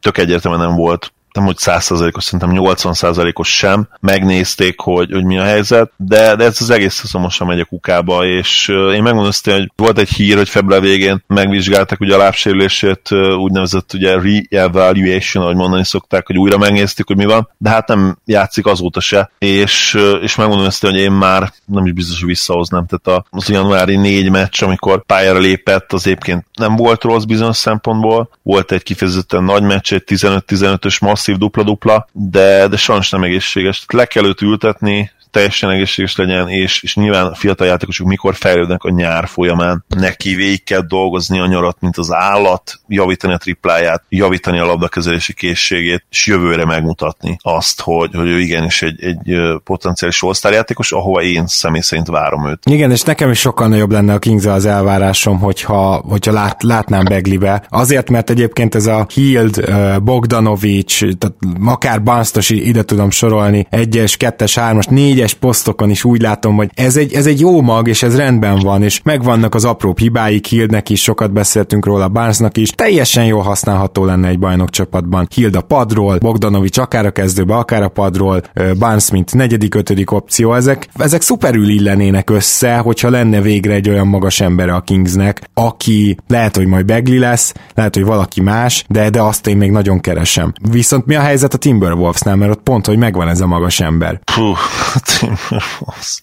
tök 0.00 0.18
egyértelműen 0.18 0.66
nem 0.66 0.76
volt 0.76 1.12
nem 1.32 1.44
hogy 1.44 1.56
100%-os, 1.58 2.24
szerintem 2.24 2.50
80%-os 2.54 3.56
sem, 3.56 3.88
megnézték, 4.00 4.80
hogy, 4.80 5.10
hogy 5.12 5.24
mi 5.24 5.38
a 5.38 5.42
helyzet, 5.42 5.92
de, 5.96 6.36
de 6.36 6.44
ez 6.44 6.56
az 6.60 6.70
egész 6.70 6.94
szezon 6.94 7.20
most 7.22 7.44
megy 7.44 7.60
a 7.60 7.64
kukába, 7.64 8.24
és 8.26 8.68
én 8.68 9.02
megmondom 9.02 9.24
azt, 9.24 9.50
hogy 9.50 9.72
volt 9.76 9.98
egy 9.98 10.08
hír, 10.08 10.36
hogy 10.36 10.48
február 10.48 10.80
végén 10.80 11.24
megvizsgáltak 11.26 12.00
ugye 12.00 12.14
a 12.14 12.18
lábsérülését, 12.18 13.08
úgynevezett 13.38 13.92
ugye 13.92 14.14
re-evaluation, 14.20 15.42
ahogy 15.42 15.56
mondani 15.56 15.84
szokták, 15.84 16.26
hogy 16.26 16.38
újra 16.38 16.58
megnézték, 16.58 17.06
hogy 17.06 17.16
mi 17.16 17.24
van, 17.24 17.48
de 17.58 17.70
hát 17.70 17.88
nem 17.88 18.18
játszik 18.24 18.66
azóta 18.66 19.00
se, 19.00 19.30
és, 19.38 19.98
és 20.22 20.34
megmondom 20.34 20.66
azt, 20.66 20.84
hogy 20.84 20.96
én 20.96 21.12
már 21.12 21.52
nem 21.64 21.86
is 21.86 21.92
biztos, 21.92 22.18
hogy 22.18 22.28
visszahoznám, 22.28 22.86
tehát 22.86 23.24
az 23.30 23.48
januári 23.48 23.96
négy 23.96 24.30
meccs, 24.30 24.62
amikor 24.62 25.04
pályára 25.04 25.38
lépett, 25.38 25.92
az 25.92 26.06
egyébként 26.06 26.46
nem 26.54 26.76
volt 26.76 27.02
rossz 27.02 27.24
bizonyos 27.24 27.56
szempontból, 27.56 28.30
volt 28.42 28.72
egy 28.72 28.82
kifejezetten 28.82 29.44
nagy 29.44 29.62
meccs, 29.62 29.92
egy 29.92 30.02
15-15-ös 30.06 31.00
masszív 31.20 31.36
dupla-dupla, 31.36 32.06
de, 32.12 32.68
de 32.68 32.76
sajnos 32.76 33.10
nem 33.10 33.22
egészséges. 33.22 33.84
Le 33.92 34.04
kell 34.04 34.24
őt 34.24 34.40
ültetni, 34.40 35.10
teljesen 35.30 35.70
egészséges 35.70 36.16
legyen, 36.16 36.48
és, 36.48 36.82
és 36.82 36.94
nyilván 36.94 37.26
a 37.26 37.34
fiatal 37.34 37.66
játékosok 37.66 38.06
mikor 38.06 38.34
fejlődnek 38.34 38.82
a 38.82 38.90
nyár 38.90 39.28
folyamán, 39.28 39.84
neki 39.88 40.34
végig 40.34 40.64
kell 40.64 40.80
dolgozni 40.80 41.40
a 41.40 41.46
nyarat, 41.46 41.76
mint 41.80 41.96
az 41.96 42.12
állat, 42.12 42.80
javítani 42.88 43.32
a 43.32 43.36
tripláját, 43.36 44.02
javítani 44.08 44.58
a 44.58 44.66
labdakezelési 44.66 45.34
készségét, 45.34 46.04
és 46.10 46.26
jövőre 46.26 46.64
megmutatni 46.64 47.36
azt, 47.42 47.80
hogy, 47.80 48.10
hogy 48.14 48.28
ő 48.28 48.40
igenis 48.40 48.82
egy, 48.82 49.04
egy 49.04 49.38
potenciális 49.64 50.22
all 50.22 50.52
játékos, 50.52 50.92
ahova 50.92 51.22
én 51.22 51.46
személy 51.46 51.80
szerint 51.80 52.06
várom 52.06 52.48
őt. 52.48 52.62
Igen, 52.70 52.90
és 52.90 53.02
nekem 53.02 53.30
is 53.30 53.38
sokkal 53.38 53.68
nagyobb 53.68 53.90
lenne 53.90 54.14
a 54.14 54.18
kings 54.18 54.44
az 54.46 54.64
elvárásom, 54.64 55.38
hogyha, 55.38 56.02
hogyha 56.08 56.32
lát, 56.32 56.62
látnám 56.62 57.04
Beglibe. 57.04 57.66
Azért, 57.68 58.10
mert 58.10 58.30
egyébként 58.30 58.74
ez 58.74 58.86
a 58.86 59.06
Hild, 59.14 59.64
Bogdanovics, 60.02 60.98
tehát 60.98 61.36
akár 61.64 62.02
Banstos 62.02 62.50
ide 62.50 62.82
tudom 62.82 63.10
sorolni, 63.10 63.66
egyes, 63.70 64.16
kettes, 64.16 64.54
hármas, 64.54 64.86
négyes 65.20 65.34
posztokon 65.34 65.90
is 65.90 66.04
úgy 66.04 66.22
látom, 66.22 66.56
hogy 66.56 66.70
ez 66.74 66.96
egy, 66.96 67.12
ez 67.12 67.26
egy 67.26 67.40
jó 67.40 67.60
mag, 67.60 67.88
és 67.88 68.02
ez 68.02 68.16
rendben 68.16 68.58
van, 68.58 68.82
és 68.82 69.00
megvannak 69.02 69.54
az 69.54 69.64
apró 69.64 69.94
hibái, 69.98 70.40
Hildnek 70.48 70.88
is 70.88 71.02
sokat 71.02 71.32
beszéltünk 71.32 71.86
róla, 71.86 72.08
Barnesnak 72.08 72.56
is, 72.56 72.70
teljesen 72.70 73.24
jól 73.24 73.42
használható 73.42 74.04
lenne 74.04 74.28
egy 74.28 74.38
bajnok 74.38 74.70
csapatban. 74.70 75.26
Hild 75.34 75.54
a 75.54 75.60
padról, 75.60 76.18
Bogdanovics 76.18 76.78
akár 76.78 77.06
a 77.06 77.10
kezdőbe, 77.10 77.54
akár 77.54 77.82
a 77.82 77.88
padról, 77.88 78.42
Barnes 78.78 79.10
mint 79.10 79.34
negyedik, 79.34 79.74
ötödik 79.74 80.10
opció, 80.10 80.54
ezek, 80.54 80.88
ezek 80.94 81.20
szuperül 81.20 81.68
illenének 81.68 82.30
össze, 82.30 82.76
hogyha 82.76 83.10
lenne 83.10 83.40
végre 83.40 83.74
egy 83.74 83.88
olyan 83.88 84.06
magas 84.06 84.40
ember 84.40 84.68
a 84.68 84.80
Kingsnek, 84.80 85.50
aki 85.54 86.16
lehet, 86.28 86.56
hogy 86.56 86.66
majd 86.66 86.84
Begli 86.84 87.18
lesz, 87.18 87.54
lehet, 87.74 87.94
hogy 87.94 88.04
valaki 88.04 88.40
más, 88.40 88.84
de, 88.88 89.10
de 89.10 89.20
azt 89.20 89.46
én 89.46 89.56
még 89.56 89.70
nagyon 89.70 90.00
keresem. 90.00 90.52
Viszont 90.70 91.06
mi 91.06 91.14
a 91.14 91.20
helyzet 91.20 91.54
a 91.54 91.58
Timberwolvesnál, 91.58 92.36
mert 92.36 92.50
ott 92.50 92.62
pont, 92.62 92.86
hogy 92.86 92.98
megvan 92.98 93.28
ez 93.28 93.40
a 93.40 93.46
magas 93.46 93.80
ember. 93.80 94.20
Puh. 94.34 94.58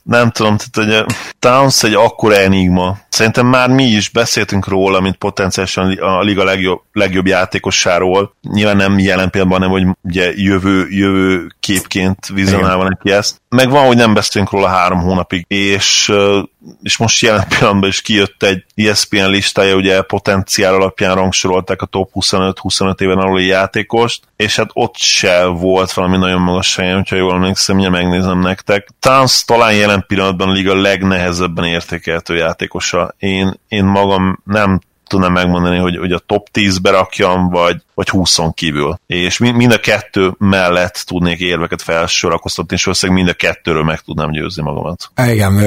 Nem 0.03 0.31
tudom, 0.31 0.57
tehát 0.57 1.05
hogy 1.05 1.15
Towns 1.39 1.83
egy 1.83 1.93
akkora 1.93 2.35
enigma. 2.35 2.97
Szerintem 3.09 3.47
már 3.47 3.69
mi 3.69 3.83
is 3.83 4.09
beszéltünk 4.09 4.67
róla, 4.67 4.99
mint 4.99 5.15
potenciálisan 5.15 5.97
a 5.97 6.21
liga 6.21 6.43
legjobb, 6.43 6.81
legjobb 6.93 7.25
játékossáról. 7.25 8.35
Nyilván 8.41 8.75
nem 8.75 8.99
jelen 8.99 9.29
pillanatban, 9.29 9.61
hanem 9.61 9.83
hogy 9.83 9.97
ugye 10.01 10.31
jövő, 10.35 10.87
jövő 10.89 11.47
képként 11.59 12.27
vizionálva 12.33 12.83
neki 12.83 13.11
ezt. 13.11 13.41
Meg 13.49 13.69
van, 13.69 13.85
hogy 13.85 13.95
nem 13.95 14.13
beszélünk 14.13 14.51
róla 14.51 14.67
három 14.67 14.99
hónapig, 14.99 15.45
és, 15.47 16.13
és 16.81 16.97
most 16.97 17.21
jelen 17.21 17.47
pillanatban 17.47 17.89
is 17.89 18.01
kijött 18.01 18.43
egy 18.43 18.65
ESPN 18.75 19.25
listája, 19.25 19.75
ugye 19.75 20.01
potenciál 20.01 20.73
alapján 20.73 21.15
rangsorolták 21.15 21.81
a 21.81 21.85
top 21.85 22.11
25-25 22.13 23.01
éven 23.01 23.17
aluli 23.17 23.45
játékost, 23.45 24.23
és 24.35 24.55
hát 24.55 24.69
ott 24.73 24.95
se 24.95 25.45
volt 25.45 25.93
valami 25.93 26.17
nagyon 26.17 26.41
magas 26.41 26.75
helyen, 26.75 26.95
hogyha 26.95 27.15
jól 27.15 27.33
emlékszem, 27.33 27.75
mindjárt 27.75 28.03
megnézem 28.03 28.39
nektek. 28.39 28.87
Towns 28.99 29.45
talán 29.45 29.73
jelen 29.73 30.03
pillanatban 30.07 30.49
a 30.49 30.53
liga 30.53 30.81
legnehezebben 30.81 31.65
értékelhető 31.65 32.35
játékosa. 32.35 33.13
Én, 33.17 33.59
én 33.67 33.85
magam 33.85 34.41
nem 34.43 34.79
tudnám 35.07 35.31
megmondani, 35.31 35.77
hogy, 35.77 35.97
hogy 35.97 36.11
a 36.11 36.19
top 36.19 36.47
10-be 36.53 36.89
rakjam, 36.89 37.49
vagy, 37.49 37.81
vagy 37.97 38.09
20 38.09 38.37
kívül. 38.53 38.99
És 39.05 39.37
mind 39.37 39.71
a 39.71 39.79
kettő 39.79 40.35
mellett 40.37 41.03
tudnék 41.05 41.39
érveket 41.39 41.81
felsorakoztatni, 41.81 42.75
és 42.75 42.83
valószínűleg 42.83 43.23
mind 43.23 43.35
a 43.35 43.37
kettőről 43.37 43.83
meg 43.83 43.99
tudnám 43.99 44.31
győzni 44.31 44.63
magamat. 44.63 45.11
Igen, 45.27 45.57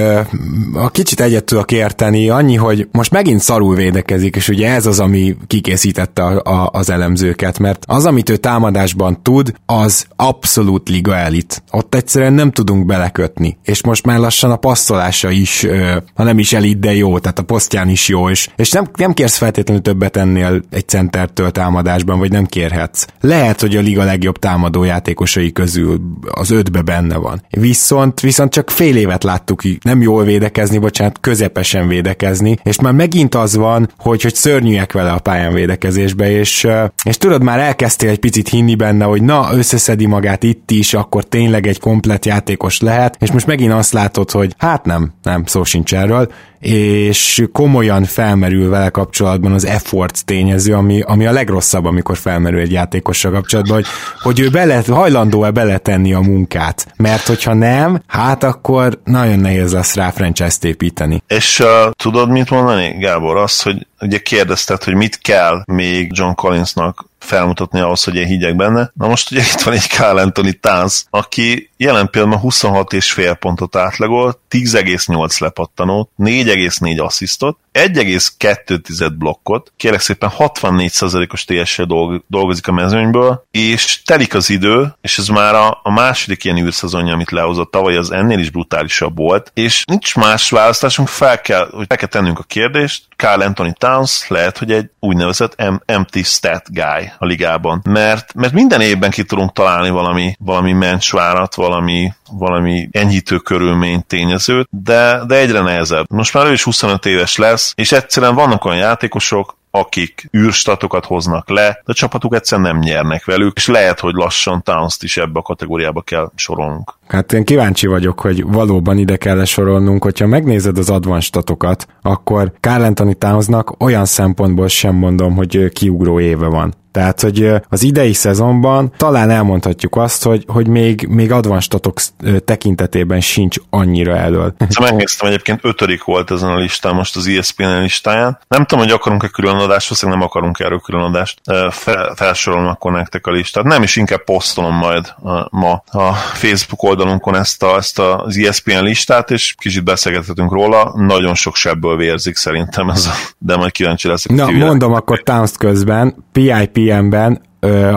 a 0.74 0.90
kicsit 0.90 1.20
egyet 1.20 1.44
tudok 1.44 1.72
érteni, 1.72 2.28
annyi, 2.28 2.56
hogy 2.56 2.88
most 2.92 3.10
megint 3.10 3.40
szarul 3.40 3.74
védekezik, 3.74 4.36
és 4.36 4.48
ugye 4.48 4.70
ez 4.70 4.86
az, 4.86 5.00
ami 5.00 5.36
kikészítette 5.46 6.22
a, 6.22 6.42
a, 6.42 6.70
az 6.72 6.90
elemzőket, 6.90 7.58
mert 7.58 7.84
az, 7.86 8.06
amit 8.06 8.28
ő 8.28 8.36
támadásban 8.36 9.22
tud, 9.22 9.52
az 9.66 10.06
abszolút 10.16 10.88
liga 10.88 11.16
elit. 11.16 11.62
Ott 11.70 11.94
egyszerűen 11.94 12.32
nem 12.32 12.50
tudunk 12.50 12.86
belekötni, 12.86 13.58
és 13.62 13.82
most 13.82 14.06
már 14.06 14.18
lassan 14.18 14.50
a 14.50 14.56
passzolása 14.56 15.30
is, 15.30 15.66
ha 16.14 16.24
nem 16.24 16.38
is 16.38 16.52
elit, 16.52 16.78
de 16.78 16.94
jó, 16.94 17.18
tehát 17.18 17.38
a 17.38 17.42
posztján 17.42 17.88
is 17.88 18.08
jó, 18.08 18.30
és, 18.30 18.48
és 18.56 18.70
nem, 18.70 18.88
nem 18.94 19.12
kérsz 19.12 19.36
feltétlenül 19.36 19.82
többet 19.82 20.16
ennél 20.16 20.60
egy 20.70 20.88
centertől 20.88 21.50
támadásban, 21.50 22.18
vagy 22.20 22.32
nem 22.32 22.46
kérhetsz. 22.46 23.06
Lehet, 23.20 23.60
hogy 23.60 23.76
a 23.76 23.80
liga 23.80 24.04
legjobb 24.04 24.38
támadó 24.38 24.84
játékosai 24.84 25.52
közül 25.52 26.00
az 26.30 26.50
ötbe 26.50 26.82
benne 26.82 27.16
van. 27.16 27.42
Viszont, 27.50 28.20
viszont 28.20 28.52
csak 28.52 28.70
fél 28.70 28.96
évet 28.96 29.24
láttuk 29.24 29.62
nem 29.82 30.02
jól 30.02 30.24
védekezni, 30.24 30.78
bocsánat, 30.78 31.20
közepesen 31.20 31.88
védekezni, 31.88 32.58
és 32.62 32.80
már 32.80 32.92
megint 32.92 33.34
az 33.34 33.56
van, 33.56 33.90
hogy, 33.98 34.22
hogy 34.22 34.34
szörnyűek 34.34 34.92
vele 34.92 35.10
a 35.10 35.18
pályán 35.18 35.52
védekezésbe, 35.52 36.30
és, 36.30 36.66
és 37.04 37.16
tudod, 37.16 37.42
már 37.42 37.58
elkezdtél 37.58 38.08
egy 38.08 38.18
picit 38.18 38.48
hinni 38.48 38.74
benne, 38.74 39.04
hogy 39.04 39.22
na, 39.22 39.48
összeszedi 39.52 40.06
magát 40.06 40.42
itt 40.42 40.70
is, 40.70 40.94
akkor 40.94 41.24
tényleg 41.24 41.66
egy 41.66 41.80
komplet 41.80 42.26
játékos 42.26 42.80
lehet, 42.80 43.16
és 43.20 43.32
most 43.32 43.46
megint 43.46 43.72
azt 43.72 43.92
látod, 43.92 44.30
hogy 44.30 44.54
hát 44.58 44.84
nem, 44.84 45.12
nem, 45.22 45.44
szó 45.46 45.64
sincs 45.64 45.94
erről, 45.94 46.32
és 46.60 47.42
komolyan 47.52 48.04
felmerül 48.04 48.68
vele 48.68 48.88
kapcsolatban 48.88 49.52
az 49.52 49.66
effort 49.66 50.24
tényező, 50.24 50.74
ami, 50.74 51.00
ami 51.00 51.26
a 51.26 51.32
legrosszabb, 51.32 51.84
amikor 51.84 52.16
felmerül 52.16 52.60
egy 52.60 52.72
játékossal 52.72 53.32
kapcsolatban, 53.32 53.74
hogy, 53.74 53.86
hogy 54.22 54.40
ő 54.40 54.48
bele, 54.48 54.82
hajlandó-e 54.88 55.50
beletenni 55.50 56.12
a 56.12 56.20
munkát, 56.20 56.86
mert 56.96 57.26
hogyha 57.26 57.54
nem, 57.54 58.02
hát 58.06 58.42
akkor 58.42 59.00
nagyon 59.04 59.38
nehéz 59.38 59.72
lesz 59.72 59.94
rá 59.94 60.10
franchise-t 60.10 60.64
építeni. 60.64 61.22
És 61.26 61.58
uh, 61.60 61.90
tudod 61.96 62.30
mit 62.30 62.50
mondani, 62.50 62.96
Gábor? 62.98 63.36
Az, 63.36 63.62
hogy 63.62 63.86
ugye 64.00 64.18
kérdezted, 64.18 64.84
hogy 64.84 64.94
mit 64.94 65.18
kell 65.18 65.62
még 65.66 66.10
John 66.14 66.34
Collinsnak 66.34 67.09
felmutatni 67.24 67.80
ahhoz, 67.80 68.04
hogy 68.04 68.16
én 68.16 68.26
higgyek 68.26 68.56
benne. 68.56 68.90
Na 68.94 69.08
most 69.08 69.30
ugye 69.30 69.40
itt 69.40 69.60
van 69.60 69.74
egy 69.74 69.86
Kyle 69.88 70.22
Anthony 70.22 70.60
Tánz, 70.60 71.06
aki 71.10 71.70
jelen 71.76 72.10
pillanatban 72.10 72.42
26 72.42 72.92
és 72.92 73.12
fél 73.12 73.34
pontot 73.34 73.76
átlagolt, 73.76 74.38
10,8 74.50 75.40
lepattanót, 75.40 76.10
4,4 76.18 77.04
asszisztot, 77.04 77.58
1,2 77.72 79.12
blokkot, 79.18 79.72
kérek 79.76 80.00
szépen 80.00 80.30
64%-os 80.38 81.44
ts 81.44 81.80
dolgozik 82.28 82.66
a 82.66 82.72
mezőnyből, 82.72 83.46
és 83.50 84.02
telik 84.02 84.34
az 84.34 84.50
idő, 84.50 84.94
és 85.00 85.18
ez 85.18 85.26
már 85.26 85.54
a, 85.54 85.80
a 85.82 85.90
második 85.92 86.44
ilyen 86.44 86.56
űrszezonja, 86.56 87.12
amit 87.12 87.30
lehozott 87.30 87.70
tavaly, 87.70 87.96
az 87.96 88.10
ennél 88.10 88.38
is 88.38 88.50
brutálisabb 88.50 89.16
volt, 89.16 89.50
és 89.54 89.84
nincs 89.84 90.16
más 90.16 90.50
választásunk, 90.50 91.08
fel 91.08 91.40
kell, 91.40 91.68
hogy 91.70 91.86
fel 91.88 91.96
kell 91.96 92.08
tennünk 92.08 92.38
a 92.38 92.42
kérdést, 92.42 93.04
Carl 93.16 93.42
Anthony 93.42 93.74
Towns 93.78 94.28
lehet, 94.28 94.58
hogy 94.58 94.72
egy 94.72 94.90
úgynevezett 95.00 95.62
empty 95.84 96.22
stat 96.22 96.72
guy 96.72 97.09
a 97.18 97.24
ligában, 97.24 97.80
mert, 97.84 98.34
mert 98.34 98.52
minden 98.52 98.80
évben 98.80 99.10
ki 99.10 99.24
tudunk 99.24 99.52
találni 99.52 99.90
valami, 99.90 100.34
valami 100.38 100.72
mencsvárat, 100.72 101.54
valami, 101.54 102.12
valami 102.30 102.88
enyhítő 102.92 103.36
körülmény 103.36 104.04
tényezőt, 104.06 104.68
de, 104.70 105.20
de 105.26 105.36
egyre 105.36 105.60
nehezebb. 105.60 106.04
Most 106.10 106.34
már 106.34 106.46
ő 106.46 106.52
is 106.52 106.62
25 106.62 107.06
éves 107.06 107.36
lesz, 107.36 107.72
és 107.76 107.92
egyszerűen 107.92 108.34
vannak 108.34 108.64
olyan 108.64 108.78
játékosok, 108.78 109.58
akik 109.70 110.28
űrstatokat 110.36 111.04
hoznak 111.04 111.48
le, 111.48 111.82
de 111.84 111.92
csapatuk 111.92 112.34
egyszerűen 112.34 112.72
nem 112.72 112.78
nyernek 112.78 113.24
velük, 113.24 113.56
és 113.56 113.66
lehet, 113.66 114.00
hogy 114.00 114.14
lassan 114.14 114.62
towns 114.62 114.96
is 115.00 115.16
ebbe 115.16 115.38
a 115.38 115.42
kategóriába 115.42 116.00
kell 116.02 116.30
sorolnunk. 116.34 116.94
Hát 117.08 117.32
én 117.32 117.44
kíváncsi 117.44 117.86
vagyok, 117.86 118.20
hogy 118.20 118.44
valóban 118.44 118.98
ide 118.98 119.16
kell 119.16 119.44
sorolnunk, 119.44 120.02
hogyha 120.02 120.26
megnézed 120.26 120.78
az 120.78 120.90
advanced 120.90 121.22
statokat, 121.22 121.86
akkor 122.02 122.52
Carl 122.60 122.82
Anthony 122.82 123.18
Townsnak 123.18 123.82
olyan 123.82 124.04
szempontból 124.04 124.68
sem 124.68 124.94
mondom, 124.94 125.34
hogy 125.34 125.68
kiugró 125.68 126.20
éve 126.20 126.46
van. 126.46 126.74
Tehát, 126.92 127.20
hogy 127.20 127.52
az 127.68 127.82
idei 127.82 128.12
szezonban 128.12 128.92
talán 128.96 129.30
elmondhatjuk 129.30 129.96
azt, 129.96 130.24
hogy, 130.24 130.44
hogy 130.46 130.66
még, 130.66 131.06
még 131.08 131.32
advanstatok 131.32 132.00
tekintetében 132.44 133.20
sincs 133.20 133.56
annyira 133.70 134.16
elől. 134.16 134.54
Szóval 134.68 134.90
megnéztem, 134.90 135.28
egyébként 135.28 135.60
ötödik 135.62 136.04
volt 136.04 136.30
ezen 136.30 136.50
a 136.50 136.58
listán, 136.58 136.94
most 136.94 137.16
az 137.16 137.26
ESPN 137.26 137.64
listáján. 137.64 138.38
Nem 138.48 138.64
tudom, 138.64 138.84
hogy 138.84 138.92
akarunk-e 138.92 139.28
különadást, 139.28 139.88
valószínűleg 139.88 140.20
nem 140.20 140.28
akarunk 140.28 140.58
erről 140.58 140.80
különadást. 140.80 141.40
Fel, 141.70 142.12
felsorolom 142.14 142.66
akkor 142.66 142.92
nektek 142.92 143.26
a 143.26 143.30
listát. 143.30 143.64
Nem 143.64 143.82
is 143.82 143.96
inkább 143.96 144.24
posztolom 144.24 144.74
majd 144.74 145.06
a, 145.22 145.48
ma 145.50 145.82
a 145.86 146.12
Facebook 146.12 146.82
oldalunkon 146.82 147.36
ezt, 147.36 147.62
a, 147.62 147.76
ezt 147.76 147.98
az 147.98 148.36
ESPN 148.36 148.82
listát, 148.82 149.30
és 149.30 149.54
kicsit 149.58 149.84
beszélgethetünk 149.84 150.52
róla. 150.52 150.92
Nagyon 150.96 151.34
sok 151.34 151.56
sebből 151.56 151.96
vérzik 151.96 152.36
szerintem 152.36 152.88
ez 152.88 153.06
a, 153.06 153.12
de 153.38 153.56
majd 153.56 153.72
kíváncsi 153.72 154.08
leszek. 154.08 154.32
Na, 154.32 154.50
mondom 154.50 154.92
akkor 154.92 155.22
Towns 155.22 155.52
közben, 155.58 156.24
PIP 156.32 156.78
OPM-ben 156.80 157.40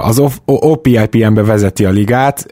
az 0.01 0.21
OPIPM-be 0.45 1.43
vezeti 1.43 1.85
a 1.85 1.89
ligát 1.89 2.45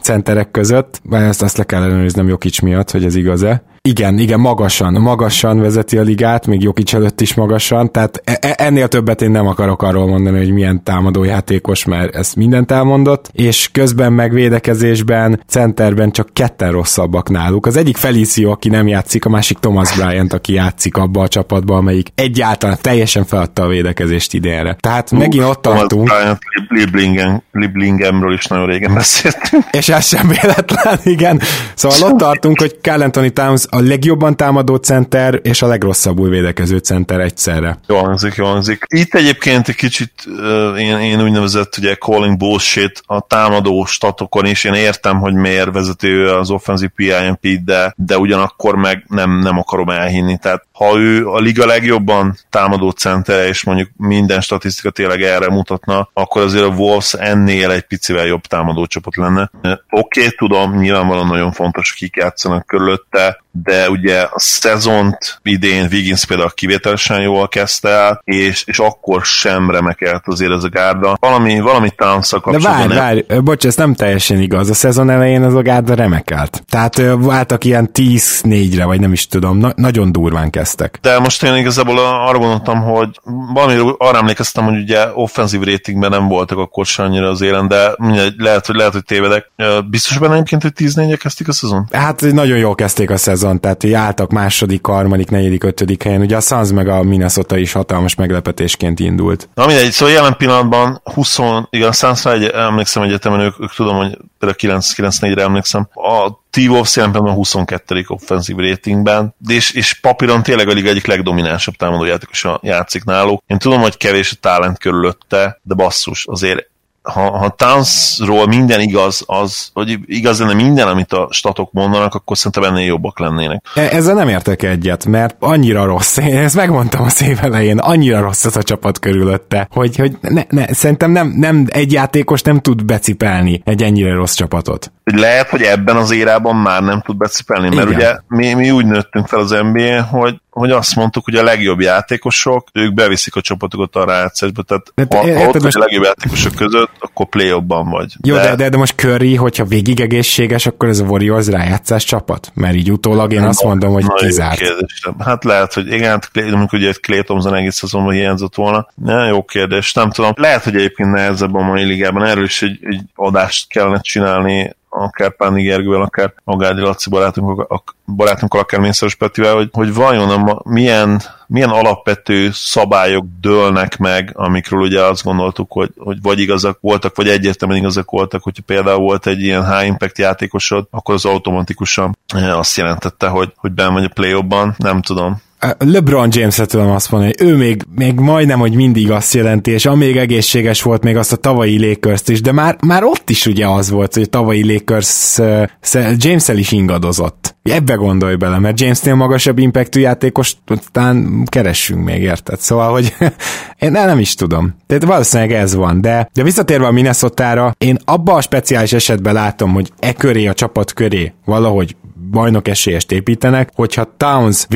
centerek 0.00 0.50
között, 0.50 1.02
ezt 1.10 1.42
azt 1.42 1.56
le 1.56 1.64
kell 1.64 1.82
ellenőriznem 1.82 2.28
Jokic 2.28 2.60
miatt, 2.60 2.90
hogy 2.90 3.04
ez 3.04 3.14
igaz-e. 3.14 3.62
Igen, 3.88 4.18
igen, 4.18 4.40
magasan, 4.40 4.92
magasan 4.92 5.60
vezeti 5.60 5.96
a 5.96 6.02
ligát, 6.02 6.46
még 6.46 6.62
Jokic 6.62 6.92
előtt 6.92 7.20
is 7.20 7.34
magasan, 7.34 7.92
tehát 7.92 8.22
e, 8.24 8.38
e, 8.40 8.54
ennél 8.58 8.88
többet 8.88 9.22
én 9.22 9.30
nem 9.30 9.46
akarok 9.46 9.82
arról 9.82 10.06
mondani, 10.06 10.38
hogy 10.38 10.50
milyen 10.52 10.82
támadó 10.82 11.24
játékos, 11.24 11.84
mert 11.84 12.14
ezt 12.14 12.36
mindent 12.36 12.70
elmondott, 12.70 13.30
és 13.32 13.68
közben 13.72 14.12
megvédekezésben, 14.12 15.42
centerben 15.46 16.10
csak 16.10 16.28
ketten 16.32 16.72
rosszabbak 16.72 17.28
náluk. 17.28 17.66
Az 17.66 17.76
egyik 17.76 17.96
Felicio, 17.96 18.50
aki 18.50 18.68
nem 18.68 18.88
játszik, 18.88 19.24
a 19.24 19.28
másik 19.28 19.58
Thomas 19.58 19.96
Bryant, 19.96 20.32
aki 20.32 20.52
játszik 20.52 20.96
abba 20.96 21.22
a 21.22 21.28
csapatba, 21.28 21.76
amelyik 21.76 22.08
egyáltalán 22.14 22.78
teljesen 22.80 23.24
feladta 23.24 23.62
a 23.62 23.68
védekezést 23.68 24.34
idénre. 24.34 24.76
Tehát 24.80 25.12
uh, 25.12 25.18
megint 25.18 25.44
ott 25.44 25.62
tartunk. 25.62 26.04
Bryant, 26.04 26.38
Liblingen, 26.68 27.42
Liblingemről 27.52 28.32
is 28.32 28.46
nagyon 28.46 28.66
régen 28.66 28.94
beszéltünk. 29.02 29.64
És 29.70 29.88
ez 29.88 30.06
sem 30.06 30.28
véletlen, 30.28 30.98
igen. 31.04 31.40
Szóval 31.74 32.10
ott 32.10 32.18
tartunk, 32.18 32.60
hogy 32.60 32.76
Carl 32.80 33.02
Anthony 33.02 33.32
Towns 33.32 33.70
a 33.74 33.80
legjobban 33.80 34.36
támadó 34.36 34.76
center 34.76 35.40
és 35.42 35.62
a 35.62 35.66
legrosszabbul 35.66 36.28
védekező 36.28 36.78
center 36.78 37.20
egyszerre. 37.20 37.78
Jó 37.88 37.96
hangzik, 37.96 38.34
jó 38.34 38.44
hangzik. 38.44 38.84
Itt 38.88 39.14
egyébként 39.14 39.68
egy 39.68 39.74
kicsit 39.74 40.12
uh, 40.26 40.80
én, 40.80 40.98
én 40.98 41.22
úgynevezett 41.22 41.76
ugye 41.78 41.94
calling 41.94 42.36
bullshit 42.36 43.02
a 43.06 43.20
támadó 43.20 43.84
statokon 43.84 44.46
is. 44.46 44.64
Én 44.64 44.74
értem, 44.74 45.18
hogy 45.18 45.34
miért 45.34 45.72
vezető 45.72 46.28
az 46.28 46.50
offensive 46.50 46.92
PIMP, 46.94 47.64
de, 47.64 47.94
de 47.96 48.18
ugyanakkor 48.18 48.76
meg 48.76 49.04
nem, 49.08 49.38
nem 49.38 49.58
akarom 49.58 49.88
elhinni. 49.88 50.38
Tehát 50.38 50.66
ha 50.82 50.98
ő 50.98 51.28
a 51.28 51.38
liga 51.38 51.66
legjobban 51.66 52.36
támadó 52.50 52.90
centere, 52.90 53.48
és 53.48 53.64
mondjuk 53.64 53.90
minden 53.96 54.40
statisztika 54.40 54.90
tényleg 54.90 55.22
erre 55.22 55.48
mutatna, 55.48 56.08
akkor 56.12 56.42
azért 56.42 56.64
a 56.64 56.68
Wolves 56.68 57.14
ennél 57.14 57.70
egy 57.70 57.82
picivel 57.82 58.26
jobb 58.26 58.46
támadó 58.46 58.86
csapat 58.86 59.16
lenne. 59.16 59.50
Oké, 59.62 59.76
okay, 59.90 60.30
tudom, 60.36 60.78
nyilvánvalóan 60.78 61.26
nagyon 61.26 61.52
fontos, 61.52 61.94
kik 61.94 62.16
játszanak 62.16 62.66
körülötte, 62.66 63.42
de 63.52 63.90
ugye 63.90 64.20
a 64.20 64.38
szezont 64.38 65.40
idén 65.42 65.88
Wiggins 65.90 66.24
például 66.24 66.50
kivételesen 66.54 67.20
jól 67.20 67.48
kezdte 67.48 67.88
el, 67.88 68.20
és, 68.24 68.64
és 68.66 68.78
akkor 68.78 69.24
sem 69.24 69.70
remekelt 69.70 70.22
azért 70.26 70.52
ez 70.52 70.64
a 70.64 70.68
gárda. 70.68 71.16
Valami, 71.20 71.60
valami 71.60 71.90
tánca 71.90 72.42
De 72.50 72.58
várj, 72.58 72.86
nem... 72.86 72.96
várj, 72.96 73.20
bocs, 73.40 73.64
ez 73.64 73.76
nem 73.76 73.94
teljesen 73.94 74.40
igaz. 74.40 74.70
A 74.70 74.74
szezon 74.74 75.10
elején 75.10 75.44
ez 75.44 75.54
a 75.54 75.62
gárda 75.62 75.94
remekelt. 75.94 76.62
Tehát 76.68 77.02
váltak 77.16 77.64
ilyen 77.64 77.90
10-4-re, 77.94 78.84
vagy 78.84 79.00
nem 79.00 79.12
is 79.12 79.26
tudom, 79.26 79.58
na- 79.58 79.72
nagyon 79.76 80.12
durván 80.12 80.50
kezdtek. 80.76 80.98
De 81.02 81.18
most 81.18 81.42
én 81.42 81.54
igazából 81.54 81.98
arra 81.98 82.38
gondoltam, 82.38 82.82
hogy 82.82 83.20
valami 83.52 83.94
arra 83.98 84.18
emlékeztem, 84.18 84.64
hogy 84.64 84.78
ugye 84.78 85.06
offenzív 85.14 85.62
ratingben 85.62 86.10
nem 86.10 86.28
voltak 86.28 86.58
akkor 86.58 86.86
sem 86.86 87.04
annyira 87.04 87.28
az 87.28 87.40
élen, 87.40 87.68
de 87.68 87.94
mindegy, 87.96 88.34
lehet, 88.36 88.66
hogy, 88.66 88.74
lehet, 88.74 88.92
hogy 88.92 89.04
tévedek. 89.04 89.50
Biztos 89.90 90.18
benne 90.18 90.34
egyébként, 90.34 90.62
hogy 90.62 90.72
10-4 90.76 91.18
kezdték 91.22 91.48
a 91.48 91.52
szezon? 91.52 91.88
Hát 91.92 92.20
nagyon 92.20 92.58
jól 92.58 92.74
kezdték 92.74 93.10
a 93.10 93.16
szezon 93.16 93.60
tehát 93.60 93.84
így 93.84 93.92
álltak 93.92 94.30
második, 94.30 94.86
harmadik, 94.86 95.30
negyedik, 95.30 95.64
ötödik 95.64 96.02
helyen. 96.02 96.20
Ugye 96.20 96.36
a 96.36 96.40
Suns 96.40 96.72
meg 96.72 96.88
a 96.88 97.02
Minnesota 97.02 97.56
is 97.56 97.72
hatalmas 97.72 98.14
meglepetésként 98.14 99.00
indult. 99.00 99.48
Na 99.54 99.66
mindegy, 99.66 99.90
szóval 99.90 100.14
jelen 100.14 100.36
pillanatban 100.36 101.00
20, 101.14 101.38
igen, 101.70 101.88
a 101.88 101.92
suns 101.92 102.26
egy, 102.26 102.44
emlékszem 102.44 103.02
egyetemen, 103.02 103.40
ők, 103.40 103.60
ők 103.60 103.74
tudom, 103.74 103.96
hogy 103.96 104.18
például 104.38 104.80
9-4-re 104.80 105.42
emlékszem. 105.42 105.88
A 105.94 106.41
T-Wolves 106.52 106.96
jelen 106.96 107.10
pillanatban 107.10 107.36
22. 107.36 108.04
offenzív 108.06 108.56
ratingben, 108.56 109.34
és, 109.48 109.70
és 109.70 109.94
papíron 109.94 110.42
tényleg 110.42 110.68
a 110.68 110.72
liga 110.72 110.88
egyik 110.88 111.06
legdominánsabb 111.06 111.74
támadójátékosa 111.74 112.60
játszik 112.62 113.04
náluk. 113.04 113.42
Én 113.46 113.58
tudom, 113.58 113.80
hogy 113.80 113.96
kevés 113.96 114.32
a 114.32 114.36
talent 114.40 114.78
körülötte, 114.78 115.60
de 115.62 115.74
basszus, 115.74 116.26
azért 116.26 116.70
ha, 117.02 117.38
ha 117.38 117.48
Townsról 117.48 118.46
minden 118.46 118.80
igaz, 118.80 119.22
az, 119.26 119.70
hogy 119.74 119.98
igaz 120.06 120.40
lenne 120.40 120.54
minden, 120.54 120.88
amit 120.88 121.12
a 121.12 121.28
statok 121.30 121.72
mondanak, 121.72 122.14
akkor 122.14 122.36
szerintem 122.36 122.62
ennél 122.64 122.86
jobbak 122.86 123.18
lennének. 123.18 123.64
E, 123.74 123.80
ezzel 123.80 124.14
nem 124.14 124.28
értek 124.28 124.62
egyet, 124.62 125.04
mert 125.04 125.36
annyira 125.38 125.84
rossz, 125.84 126.16
én 126.16 126.36
ezt 126.36 126.54
megmondtam 126.54 127.02
a 127.02 127.08
szév 127.08 127.38
elején, 127.42 127.78
annyira 127.78 128.20
rossz 128.20 128.44
ez 128.44 128.56
a 128.56 128.62
csapat 128.62 128.98
körülötte, 128.98 129.68
hogy, 129.70 129.96
hogy 129.96 130.16
ne, 130.20 130.42
ne, 130.48 130.72
szerintem 130.72 131.10
nem, 131.10 131.28
nem 131.36 131.66
egy 131.70 131.92
játékos 131.92 132.42
nem 132.42 132.60
tud 132.60 132.84
becipelni 132.84 133.62
egy 133.64 133.82
ennyire 133.82 134.14
rossz 134.14 134.34
csapatot. 134.34 134.92
Lehet, 135.04 135.48
hogy 135.48 135.62
ebben 135.62 135.96
az 135.96 136.10
érában 136.10 136.56
már 136.56 136.82
nem 136.82 137.00
tud 137.00 137.16
becipelni, 137.16 137.74
mert 137.74 137.90
Igen. 137.90 137.98
ugye 137.98 138.16
mi, 138.26 138.52
mi 138.52 138.70
úgy 138.70 138.86
nőttünk 138.86 139.26
fel 139.26 139.38
az 139.38 139.50
NBA, 139.50 140.02
hogy 140.02 140.40
hogy 140.52 140.70
azt 140.70 140.96
mondtuk, 140.96 141.24
hogy 141.24 141.34
a 141.34 141.42
legjobb 141.42 141.80
játékosok, 141.80 142.68
ők 142.72 142.94
beviszik 142.94 143.36
a 143.36 143.40
csapatokat 143.40 143.96
a 143.96 144.04
rájátszásba, 144.04 144.62
tehát 144.62 144.92
de, 144.94 145.16
ha, 145.16 145.38
ha 145.38 145.48
ott 145.48 145.62
most... 145.62 145.76
a 145.76 145.78
legjobb 145.78 146.02
játékosok 146.02 146.54
között, 146.54 146.90
akkor 146.98 147.26
play 147.26 147.54
vagy. 147.66 148.14
Jó, 148.22 148.34
de, 148.34 148.54
de, 148.54 148.68
de 148.68 148.76
most 148.76 148.94
Curry, 148.94 149.34
hogyha 149.36 149.64
végig 149.64 150.00
egészséges, 150.00 150.66
akkor 150.66 150.88
ez 150.88 150.98
a 150.98 151.04
Warriors 151.04 151.46
rájátszás 151.46 152.04
csapat? 152.04 152.50
Mert 152.54 152.74
így 152.74 152.92
utólag 152.92 153.32
én 153.32 153.42
azt 153.42 153.64
mondom, 153.64 153.92
hogy 153.92 154.04
kizárt. 154.14 154.58
Kérdés. 154.58 155.08
Hát 155.18 155.44
lehet, 155.44 155.72
hogy 155.72 155.92
igen, 155.92 156.22
amikor 156.52 156.78
ugye 156.78 156.92
Clay 156.92 157.22
Thompson 157.22 157.54
egész 157.54 157.76
szezonban 157.76 158.14
hiányzott 158.14 158.54
volna. 158.54 158.88
Ne, 158.94 159.26
jó 159.26 159.44
kérdés, 159.44 159.92
nem 159.92 160.10
tudom. 160.10 160.32
Lehet, 160.36 160.64
hogy 160.64 160.76
egyébként 160.76 161.12
nehezebb 161.12 161.54
a 161.54 161.60
mai 161.60 161.84
ligában, 161.84 162.24
erről 162.24 162.44
is 162.44 162.62
egy, 162.62 162.78
egy 162.82 163.00
adást 163.14 163.68
kellene 163.68 164.00
csinálni, 164.00 164.76
akár 164.94 165.36
Páni 165.36 165.62
Gergővel, 165.62 166.02
akár 166.02 166.32
Magádi 166.44 166.80
Laci 166.80 167.10
barátunkkal, 167.10 167.82
barátunkkal 168.06 168.60
akár 168.60 168.80
Ménszeres 168.80 169.14
Petivel, 169.14 169.54
hogy, 169.54 169.68
hogy 169.72 169.94
vajon 169.94 170.30
a, 170.30 170.60
milyen, 170.64 171.22
milyen 171.46 171.68
alapvető 171.68 172.50
szabályok 172.52 173.24
dőlnek 173.40 173.98
meg, 173.98 174.30
amikről 174.34 174.80
ugye 174.80 175.02
azt 175.02 175.24
gondoltuk, 175.24 175.72
hogy, 175.72 175.90
hogy 175.96 176.22
vagy 176.22 176.40
igazak 176.40 176.78
voltak, 176.80 177.16
vagy 177.16 177.28
egyértelműen 177.28 177.80
igazak 177.80 178.10
voltak, 178.10 178.42
hogyha 178.42 178.62
például 178.66 178.98
volt 178.98 179.26
egy 179.26 179.42
ilyen 179.42 179.76
high 179.76 179.86
impact 179.86 180.18
játékosod, 180.18 180.86
akkor 180.90 181.14
az 181.14 181.24
automatikusan 181.24 182.18
eh, 182.34 182.58
azt 182.58 182.76
jelentette, 182.76 183.28
hogy, 183.28 183.52
hogy 183.56 183.72
benn 183.72 183.92
vagy 183.92 184.04
a 184.04 184.10
play 184.14 184.44
nem 184.76 185.02
tudom. 185.02 185.42
LeBron 185.78 186.28
James-et 186.30 186.68
tudom 186.68 186.90
azt 186.90 187.10
mondani, 187.10 187.32
ő 187.38 187.56
még, 187.56 187.82
még 187.94 188.14
majdnem, 188.14 188.58
hogy 188.58 188.74
mindig 188.74 189.10
azt 189.10 189.34
jelenti, 189.34 189.70
és 189.70 189.86
amíg 189.86 190.16
egészséges 190.16 190.82
volt 190.82 191.02
még 191.02 191.16
azt 191.16 191.32
a 191.32 191.36
tavalyi 191.36 191.88
lakers 191.88 192.22
is, 192.26 192.40
de 192.40 192.52
már, 192.52 192.76
már 192.86 193.04
ott 193.04 193.30
is 193.30 193.46
ugye 193.46 193.66
az 193.66 193.90
volt, 193.90 194.14
hogy 194.14 194.22
a 194.22 194.26
tavalyi 194.26 194.72
Lakers 194.72 195.38
uh, 195.38 195.68
James-el 196.16 196.56
is 196.56 196.72
ingadozott. 196.72 197.54
Ebbe 197.62 197.94
gondolj 197.94 198.34
bele, 198.34 198.58
mert 198.58 198.80
Jamesnél 198.80 199.14
magasabb 199.14 199.58
impactű 199.58 200.00
játékos 200.00 200.56
talán 200.92 201.44
keressünk 201.44 202.04
még, 202.04 202.22
érted? 202.22 202.60
Szóval, 202.60 202.90
hogy 202.90 203.14
én 203.78 203.90
nem 203.90 204.18
is 204.18 204.34
tudom. 204.34 204.76
Tehát 204.86 205.04
valószínűleg 205.04 205.52
ez 205.52 205.74
van, 205.74 206.00
de, 206.00 206.28
de 206.32 206.42
visszatérve 206.42 206.86
a 206.86 206.90
minnesota 206.90 207.74
én 207.78 207.98
abban 208.04 208.36
a 208.36 208.40
speciális 208.40 208.92
esetben 208.92 209.34
látom, 209.34 209.72
hogy 209.72 209.92
e 209.98 210.12
köré, 210.12 210.46
a 210.46 210.54
csapat 210.54 210.92
köré 210.92 211.32
valahogy 211.44 211.96
bajnok 212.30 212.68
esélyest 212.68 213.12
építenek, 213.12 213.70
hogyha 213.74 214.14
Towns 214.16 214.66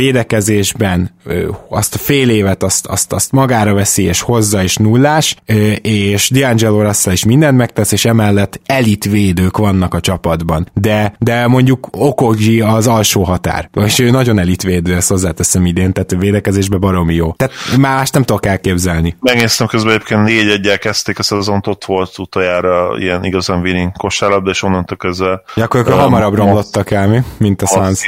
védekezésben 0.77 1.15
azt 1.69 1.94
a 1.94 1.98
fél 1.98 2.31
évet 2.31 2.62
azt, 2.62 2.86
azt, 2.86 3.12
azt 3.12 3.32
magára 3.32 3.74
veszi 3.74 4.03
és 4.03 4.20
hozza 4.20 4.62
és 4.62 4.77
nullás, 4.77 5.36
és 5.82 6.31
D'Angelo 6.35 6.82
Russell 6.82 7.12
is 7.12 7.24
mindent 7.24 7.57
megtesz, 7.57 7.93
és 7.93 8.05
emellett 8.05 8.61
elit 8.66 9.05
védők 9.05 9.57
vannak 9.57 9.94
a 9.94 10.01
csapatban. 10.01 10.70
De, 10.74 11.15
de 11.19 11.47
mondjuk 11.47 11.89
Okogi 11.90 12.61
az 12.61 12.86
alsó 12.86 13.23
határ, 13.23 13.69
és 13.85 13.98
ő 13.98 14.11
nagyon 14.11 14.39
elit 14.39 14.62
védő, 14.62 14.94
ezt 14.94 15.09
hozzáteszem 15.09 15.66
idén, 15.66 15.93
tehát 15.93 16.12
a 16.12 16.16
védekezésben 16.16 16.81
baromi 16.81 17.15
jó. 17.15 17.32
Tehát 17.32 17.55
más 17.78 18.11
nem 18.11 18.23
tudok 18.23 18.47
elképzelni. 18.47 19.16
Megnéztem 19.20 19.66
közben 19.66 19.93
egyébként 19.93 20.23
négy 20.23 20.48
egyel 20.48 20.78
kezdték 20.78 21.19
a 21.19 21.23
szezont, 21.23 21.66
ott 21.66 21.85
volt 21.85 22.19
utoljára 22.19 22.98
ilyen 22.98 23.24
igazán 23.24 23.61
winning 23.61 23.93
kosárlabda, 23.93 24.51
és 24.51 24.62
onnantól 24.62 24.97
közben... 24.97 25.43
Ja, 25.55 25.65
akkor 25.65 25.89
um, 25.89 25.98
hamarabb 25.98 26.35
romlottak 26.35 26.90
el, 26.90 27.09
mi? 27.09 27.23
mint 27.39 27.62
a 27.62 27.66
Suns. 27.66 28.01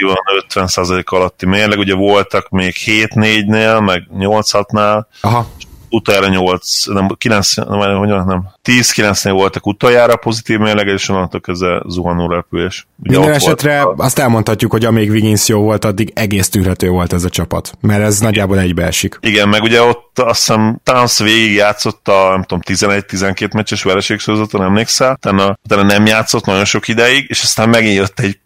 50% 0.54 1.04
alatti 1.04 1.46
mérleg, 1.46 1.78
ugye 1.78 1.94
voltak 1.94 2.48
még 2.58 2.74
7-4-nél, 2.86 3.84
meg 3.84 4.08
8-6-nál, 4.18 5.06
Aha 5.20 5.46
utoljára 5.90 6.28
8, 6.28 6.86
nem, 6.86 7.08
9, 7.18 7.54
nem, 7.54 7.78
nem, 7.78 8.26
nem 8.26 8.48
10-9-nél 8.64 9.32
voltak 9.32 9.66
utoljára 9.66 10.16
pozitív 10.16 10.58
mérleg, 10.58 10.86
és 10.86 11.08
onnantól 11.08 11.40
kezdve 11.40 11.82
zuhanó 11.88 12.28
repülés. 12.28 12.86
Ugye 13.02 13.18
Minden 13.18 13.34
esetre 13.34 13.82
volt, 13.82 14.00
azt 14.00 14.18
elmondhatjuk, 14.18 14.70
hogy 14.70 14.84
amíg 14.84 15.10
Wiggins 15.10 15.48
jó 15.48 15.60
volt, 15.60 15.84
addig 15.84 16.12
egész 16.14 16.48
tűrhető 16.48 16.88
volt 16.88 17.12
ez 17.12 17.24
a 17.24 17.28
csapat, 17.28 17.72
mert 17.80 18.02
ez 18.02 18.14
Igen. 18.14 18.26
nagyjából 18.26 18.58
egybeesik. 18.58 19.18
Igen, 19.20 19.48
meg 19.48 19.62
ugye 19.62 19.82
ott 19.82 20.18
azt 20.18 20.38
hiszem 20.38 20.80
Towns 20.82 21.18
végig 21.18 21.54
játszott 21.54 22.08
a, 22.08 22.28
nem 22.30 22.42
tudom, 22.42 22.60
11-12 22.66 23.54
meccses 23.54 23.82
vereségsorozaton, 23.82 24.62
emlékszel? 24.62 25.12
Utána, 25.12 25.58
utána 25.64 25.82
nem 25.82 26.06
játszott 26.06 26.44
nagyon 26.44 26.64
sok 26.64 26.88
ideig, 26.88 27.24
és 27.28 27.42
aztán 27.42 27.68
megint 27.68 27.94
jött 27.94 28.20
egy 28.20 28.38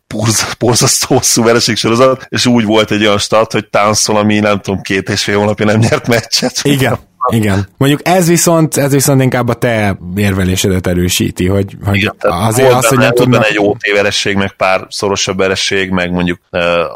borzasztó 0.59 1.15
hosszú 1.15 1.43
vereségsorozat, 1.43 2.27
és 2.29 2.47
úgy 2.47 2.65
volt 2.65 2.91
egy 2.91 3.07
olyan 3.07 3.19
start, 3.19 3.53
hogy 3.53 3.69
Tánszol, 3.69 4.17
ami 4.17 4.39
nem 4.39 4.61
tudom, 4.61 4.81
két 4.81 5.09
és 5.09 5.25
fél 5.25 5.39
hónapja 5.39 5.65
nem 5.65 5.79
nyert 5.79 6.09
meccset. 6.09 6.61
Igen, 6.63 6.99
igen. 7.29 7.69
Mondjuk 7.77 8.01
ez 8.05 8.29
viszont, 8.29 8.77
ez 8.77 8.93
viszont 8.93 9.23
inkább 9.23 9.49
a 9.49 9.55
te 9.55 9.99
érvelésedet 10.17 10.87
erősíti, 10.87 11.47
hogy, 11.47 11.77
hogy 11.85 11.97
Igen, 11.97 12.15
azért 12.21 12.73
az, 12.73 12.87
hogy 12.87 12.99
nem 12.99 13.13
tudnak... 13.13 13.47
egy 13.47 13.59
OT 13.59 13.93
veresség, 13.95 14.37
meg 14.37 14.53
pár 14.57 14.87
szorosabb 14.89 15.37
veresség, 15.37 15.91
meg 15.91 16.11
mondjuk 16.11 16.41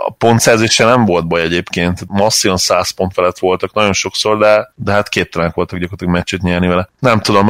a 0.07 0.13
pontszerzése 0.19 0.85
nem 0.85 1.05
volt 1.05 1.27
baj 1.27 1.41
egyébként. 1.41 2.01
Masszívan 2.07 2.57
100 2.57 2.91
pont 2.91 3.13
felett 3.13 3.39
voltak 3.39 3.75
nagyon 3.75 3.93
sokszor, 3.93 4.39
de, 4.39 4.73
de 4.75 4.93
hát 4.93 5.09
képtelenek 5.09 5.55
voltak 5.55 5.79
gyakorlatilag 5.79 6.15
meccset 6.15 6.43
nyerni 6.43 6.67
vele. 6.67 6.89
Nem 6.99 7.21
tudom, 7.21 7.49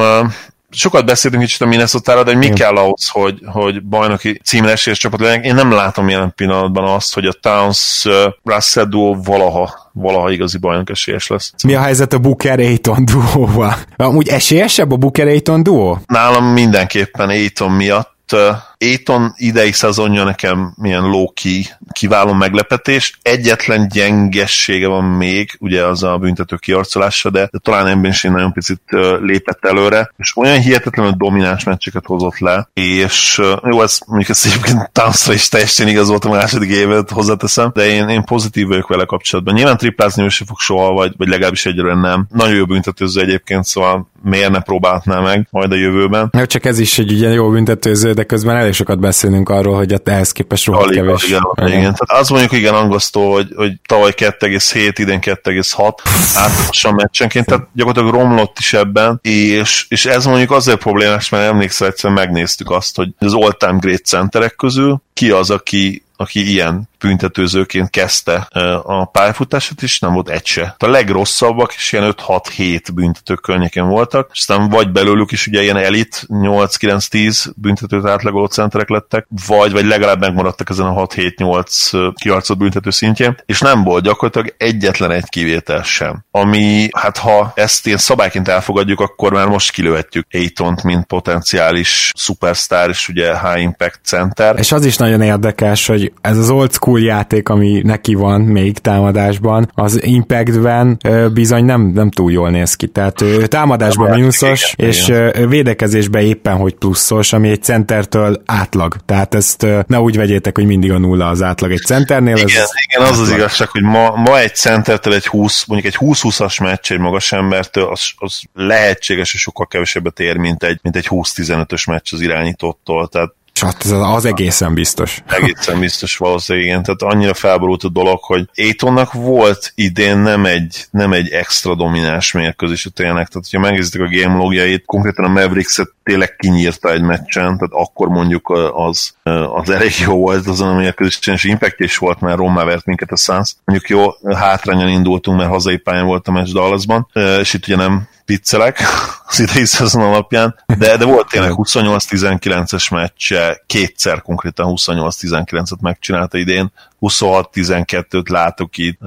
sokat 0.69 1.05
beszéltünk 1.05 1.43
kicsit 1.43 1.61
a 1.61 1.65
minnesota 1.65 2.23
de 2.23 2.29
hogy 2.29 2.37
mi 2.37 2.45
Igen. 2.45 2.57
kell 2.57 2.75
ahhoz, 2.75 3.07
hogy, 3.11 3.39
hogy 3.45 3.83
bajnoki 3.83 4.41
címre 4.43 4.71
esélyes 4.71 4.99
csapat 4.99 5.19
legyen. 5.19 5.43
Én 5.43 5.55
nem 5.55 5.71
látom 5.71 6.09
jelen 6.09 6.33
pillanatban 6.35 6.83
azt, 6.83 7.13
hogy 7.13 7.25
a 7.25 7.33
Towns 7.41 8.05
uh, 8.05 8.13
Russell 8.43 8.85
duo 8.85 9.15
valaha 9.23 9.91
valaha 9.93 10.31
igazi 10.31 10.57
bajnok 10.57 10.89
esélyes 10.89 11.27
lesz. 11.27 11.53
Mi 11.63 11.75
a 11.75 11.81
helyzet 11.81 12.13
a 12.13 12.19
Booker 12.19 12.59
Aiton 12.59 13.05
duóval? 13.05 13.75
Amúgy 13.95 14.27
esélyesebb 14.27 14.91
a 14.91 14.95
Booker 14.95 15.27
Aiton 15.27 15.63
duó? 15.63 15.99
Nálam 16.05 16.45
mindenképpen 16.45 17.29
Aiton 17.29 17.71
miatt 17.71 18.35
Aiton 18.79 19.33
idei 19.35 19.71
szezonja 19.71 20.23
nekem 20.23 20.73
milyen 20.75 21.03
low-key 21.03 21.67
kiváló 21.91 22.33
meglepetés. 22.33 23.19
Egyetlen 23.21 23.87
gyengessége 23.87 24.87
van 24.87 25.03
még, 25.03 25.55
ugye 25.59 25.85
az 25.85 26.03
a 26.03 26.17
büntető 26.17 26.55
kiarcolása, 26.55 27.29
de, 27.29 27.49
de 27.51 27.57
talán 27.61 27.87
ebben 27.87 28.11
is 28.11 28.21
nagyon 28.21 28.53
picit 28.53 28.81
lépett 29.21 29.65
előre, 29.65 30.11
és 30.17 30.37
olyan 30.37 30.59
hihetetlenül 30.59 31.11
domináns 31.11 31.63
meccseket 31.63 32.05
hozott 32.05 32.39
le, 32.39 32.69
és 32.73 33.41
jó, 33.63 33.81
ez 33.81 33.99
mondjuk 34.05 34.29
ez 34.29 34.43
egyébként 34.45 34.89
Townsra 34.91 35.33
is 35.33 35.47
teljesen 35.47 35.87
igaz 35.87 36.07
volt 36.07 36.25
a 36.25 36.29
második 36.29 36.69
évet, 36.69 37.09
hozzáteszem, 37.09 37.71
de 37.73 37.85
én, 37.85 38.09
én 38.09 38.23
pozitív 38.23 38.67
vagyok 38.67 38.87
vele 38.87 39.05
kapcsolatban. 39.05 39.53
Nyilván 39.53 39.77
triplázni 39.77 40.23
ő 40.23 40.27
fog 40.29 40.59
soha, 40.59 40.91
vagy, 40.91 41.13
vagy 41.17 41.27
legalábbis 41.27 41.65
egyre 41.65 41.95
nem. 41.95 42.27
Nagyon 42.33 42.55
jó 42.55 42.65
büntetőző 42.65 43.21
egyébként, 43.21 43.63
szóval 43.63 44.09
miért 44.23 44.51
ne 44.51 44.59
próbáltná 44.59 45.19
meg 45.19 45.47
majd 45.51 45.71
a 45.71 45.75
jövőben. 45.75 46.29
Ja, 46.37 46.45
csak 46.45 46.65
ez 46.65 46.79
is 46.79 46.99
egy 46.99 47.11
ugye 47.11 47.29
jó 47.29 47.49
büntetőző, 47.49 48.13
de 48.13 48.23
közben 48.23 48.55
elég 48.67 48.79
sokat 48.79 48.99
beszélünk 48.99 49.49
arról, 49.49 49.75
hogy 49.75 50.01
ehhez 50.03 50.31
képest 50.31 50.65
rohadt 50.65 50.91
kevés. 50.91 51.23
Igen, 51.23 51.41
igen. 51.55 51.67
igen. 51.67 51.81
Tehát 51.81 52.21
az 52.21 52.29
mondjuk 52.29 52.51
igen 52.51 52.73
angasztó, 52.73 53.33
hogy, 53.33 53.47
hogy 53.55 53.71
tavaly 53.87 54.11
2,7, 54.15 54.93
idén 54.95 55.19
2,6 55.21 55.93
átlagosan 56.35 56.93
meccsenként, 56.93 57.45
tehát 57.45 57.67
gyakorlatilag 57.73 58.15
romlott 58.15 58.55
is 58.59 58.73
ebben, 58.73 59.19
és, 59.21 59.85
és 59.89 60.05
ez 60.05 60.25
mondjuk 60.25 60.51
azért 60.51 60.79
problémás, 60.79 61.29
mert 61.29 61.51
emlékszel 61.51 61.87
egyszer 61.87 62.11
megnéztük 62.11 62.71
azt, 62.71 62.95
hogy 62.95 63.09
az 63.19 63.33
all-time 63.33 63.77
great 63.79 64.05
centerek 64.05 64.55
közül 64.55 65.01
ki 65.13 65.29
az, 65.29 65.49
aki 65.49 66.01
aki 66.19 66.51
ilyen 66.51 66.89
büntetőzőként 66.99 67.89
kezdte 67.89 68.47
a 68.83 69.05
pályafutását, 69.05 69.81
és 69.81 69.99
nem 69.99 70.13
volt 70.13 70.29
egy 70.29 70.45
se. 70.45 70.75
A 70.77 70.87
legrosszabbak 70.87 71.75
is 71.75 71.91
ilyen 71.91 72.15
5-6-7 72.27 72.81
büntető 72.93 73.33
környéken 73.33 73.87
voltak, 73.87 74.29
és 74.33 74.39
aztán 74.39 74.69
vagy 74.69 74.91
belőlük 74.91 75.31
is 75.31 75.47
ugye 75.47 75.61
ilyen 75.61 75.77
elit 75.77 76.25
8-9-10 76.29 77.45
büntetőt 77.55 78.05
átlagoló 78.05 78.45
centerek 78.45 78.89
lettek, 78.89 79.27
vagy, 79.47 79.71
vagy 79.71 79.85
legalább 79.85 80.19
megmaradtak 80.19 80.69
ezen 80.69 80.85
a 80.85 81.05
6-7-8 81.07 82.13
kiarcolt 82.15 82.59
büntető 82.59 82.89
szintjén, 82.89 83.37
és 83.45 83.59
nem 83.59 83.83
volt 83.83 84.03
gyakorlatilag 84.03 84.55
egyetlen 84.57 85.11
egy 85.11 85.29
kivétel 85.29 85.83
sem. 85.83 86.25
Ami, 86.31 86.87
hát 86.91 87.17
ha 87.17 87.51
ezt 87.55 87.85
ilyen 87.85 87.97
szabályként 87.97 88.47
elfogadjuk, 88.47 88.99
akkor 88.99 89.33
már 89.33 89.47
most 89.47 89.71
kilőhetjük 89.71 90.27
Aitont, 90.31 90.83
mint 90.83 91.05
potenciális 91.05 92.11
superstar, 92.15 92.89
és 92.89 93.09
ugye 93.09 93.39
high 93.39 93.61
impact 93.61 93.99
center. 94.03 94.55
És 94.59 94.71
az 94.71 94.85
is 94.85 94.97
nagyon 94.97 95.21
érdekes, 95.21 95.87
hogy 95.87 96.13
ez 96.21 96.37
az 96.37 96.49
old 96.49 96.71
school 96.71 96.86
játék, 96.95 97.49
ami 97.49 97.81
neki 97.83 98.13
van 98.13 98.41
még 98.41 98.77
támadásban, 98.77 99.71
az 99.73 100.03
Impactben 100.03 100.97
bizony 101.33 101.65
nem, 101.65 101.81
nem 101.81 102.09
túl 102.09 102.31
jól 102.31 102.49
néz 102.49 102.75
ki. 102.75 102.87
Tehát 102.87 103.23
támadásban 103.47 104.17
mínuszos, 104.17 104.73
és 104.75 105.13
védekezésben 105.49 106.21
éppen 106.21 106.55
hogy 106.55 106.75
pluszos, 106.75 107.33
ami 107.33 107.49
egy 107.49 107.63
centertől 107.63 108.41
átlag. 108.45 108.95
Tehát 109.05 109.35
ezt 109.35 109.65
ne 109.87 109.99
úgy 109.99 110.17
vegyétek, 110.17 110.57
hogy 110.57 110.65
mindig 110.65 110.91
a 110.91 110.97
nulla 110.97 111.27
az 111.27 111.41
átlag 111.41 111.71
egy 111.71 111.81
centernél. 111.85 112.35
Igen, 112.35 112.61
ez 112.61 112.69
igen 112.89 113.07
az 113.11 113.19
az 113.19 113.31
igazság, 113.31 113.69
hogy 113.69 113.83
ma, 113.83 114.15
ma 114.15 114.39
egy 114.39 114.55
centertől 114.55 115.13
egy 115.13 115.27
20, 115.27 115.65
mondjuk 115.65 115.93
egy 115.93 115.99
20-20-as 116.07 116.63
meccs 116.63 116.91
egy 116.91 116.99
magas 116.99 117.31
embertől, 117.31 117.89
az, 117.91 118.11
az 118.17 118.41
lehetséges, 118.53 119.31
hogy 119.31 119.39
sokkal 119.39 119.67
kevesebbet 119.67 120.19
ér, 120.19 120.37
mint 120.37 120.63
egy, 120.63 120.79
mint 120.81 120.95
egy 120.95 121.07
20-15-ös 121.09 121.87
meccs 121.87 122.13
az 122.13 122.21
irányítottól. 122.21 123.07
Tehát 123.07 123.33
Hát 123.61 123.85
ez 123.85 123.91
az 123.91 124.25
egészen 124.25 124.73
biztos. 124.73 125.23
Egészen 125.27 125.79
biztos 125.79 126.17
valószínűleg, 126.17 126.67
igen. 126.67 126.83
Tehát 126.83 127.01
annyira 127.01 127.33
felborult 127.33 127.83
a 127.83 127.89
dolog, 127.89 128.19
hogy 128.23 128.49
Aitonnak 128.55 129.13
volt 129.13 129.71
idén 129.75 130.17
nem 130.17 130.45
egy, 130.45 130.85
nem 130.91 131.13
egy 131.13 131.29
extra 131.29 131.75
domináns 131.75 132.31
mérkőzés 132.31 132.87
tényleg. 132.93 133.27
Tehát, 133.27 133.33
hogyha 133.33 133.59
megnézitek 133.59 134.01
a 134.01 134.09
game 134.09 134.37
logjait, 134.37 134.85
konkrétan 134.85 135.25
a 135.25 135.27
Mavericks-et 135.27 135.89
tényleg 136.03 136.35
kinyírta 136.35 136.91
egy 136.91 137.01
meccsen, 137.01 137.43
tehát 137.43 137.87
akkor 137.87 138.07
mondjuk 138.07 138.49
az, 138.73 139.13
az 139.55 139.69
elég 139.69 139.93
jó 139.99 140.17
volt 140.17 140.47
azon 140.47 140.67
a 140.67 140.75
mérkőzésen, 140.75 141.33
és 141.33 141.43
impact 141.43 141.79
is 141.79 141.97
volt, 141.97 142.19
mert 142.19 142.37
Roma 142.37 142.65
vert 142.65 142.85
minket 142.85 143.11
a 143.11 143.15
Suns. 143.15 143.55
Mondjuk 143.65 143.89
jó, 143.89 144.33
hátrányan 144.35 144.89
indultunk, 144.89 145.37
mert 145.37 145.49
hazai 145.49 145.77
pályán 145.77 146.05
volt 146.05 146.27
a 146.27 146.31
meccs 146.31 146.51
Dallasban, 146.51 147.07
és 147.39 147.53
itt 147.53 147.67
ugye 147.67 147.75
nem 147.75 148.07
viccelek 148.27 148.79
az 149.29 149.39
idei 149.39 149.65
szezon 149.65 150.01
alapján, 150.01 150.55
de, 150.77 150.97
de 150.97 151.05
volt 151.05 151.29
tényleg 151.29 151.51
28-19-es 151.55 152.91
meccse, 152.91 153.63
kétszer 153.65 154.21
konkrétan 154.21 154.73
28-19-et 154.75 155.79
megcsinálta 155.81 156.37
idén, 156.37 156.71
26-12-t 157.01 158.29
látok 158.29 158.77
itt, 158.77 158.99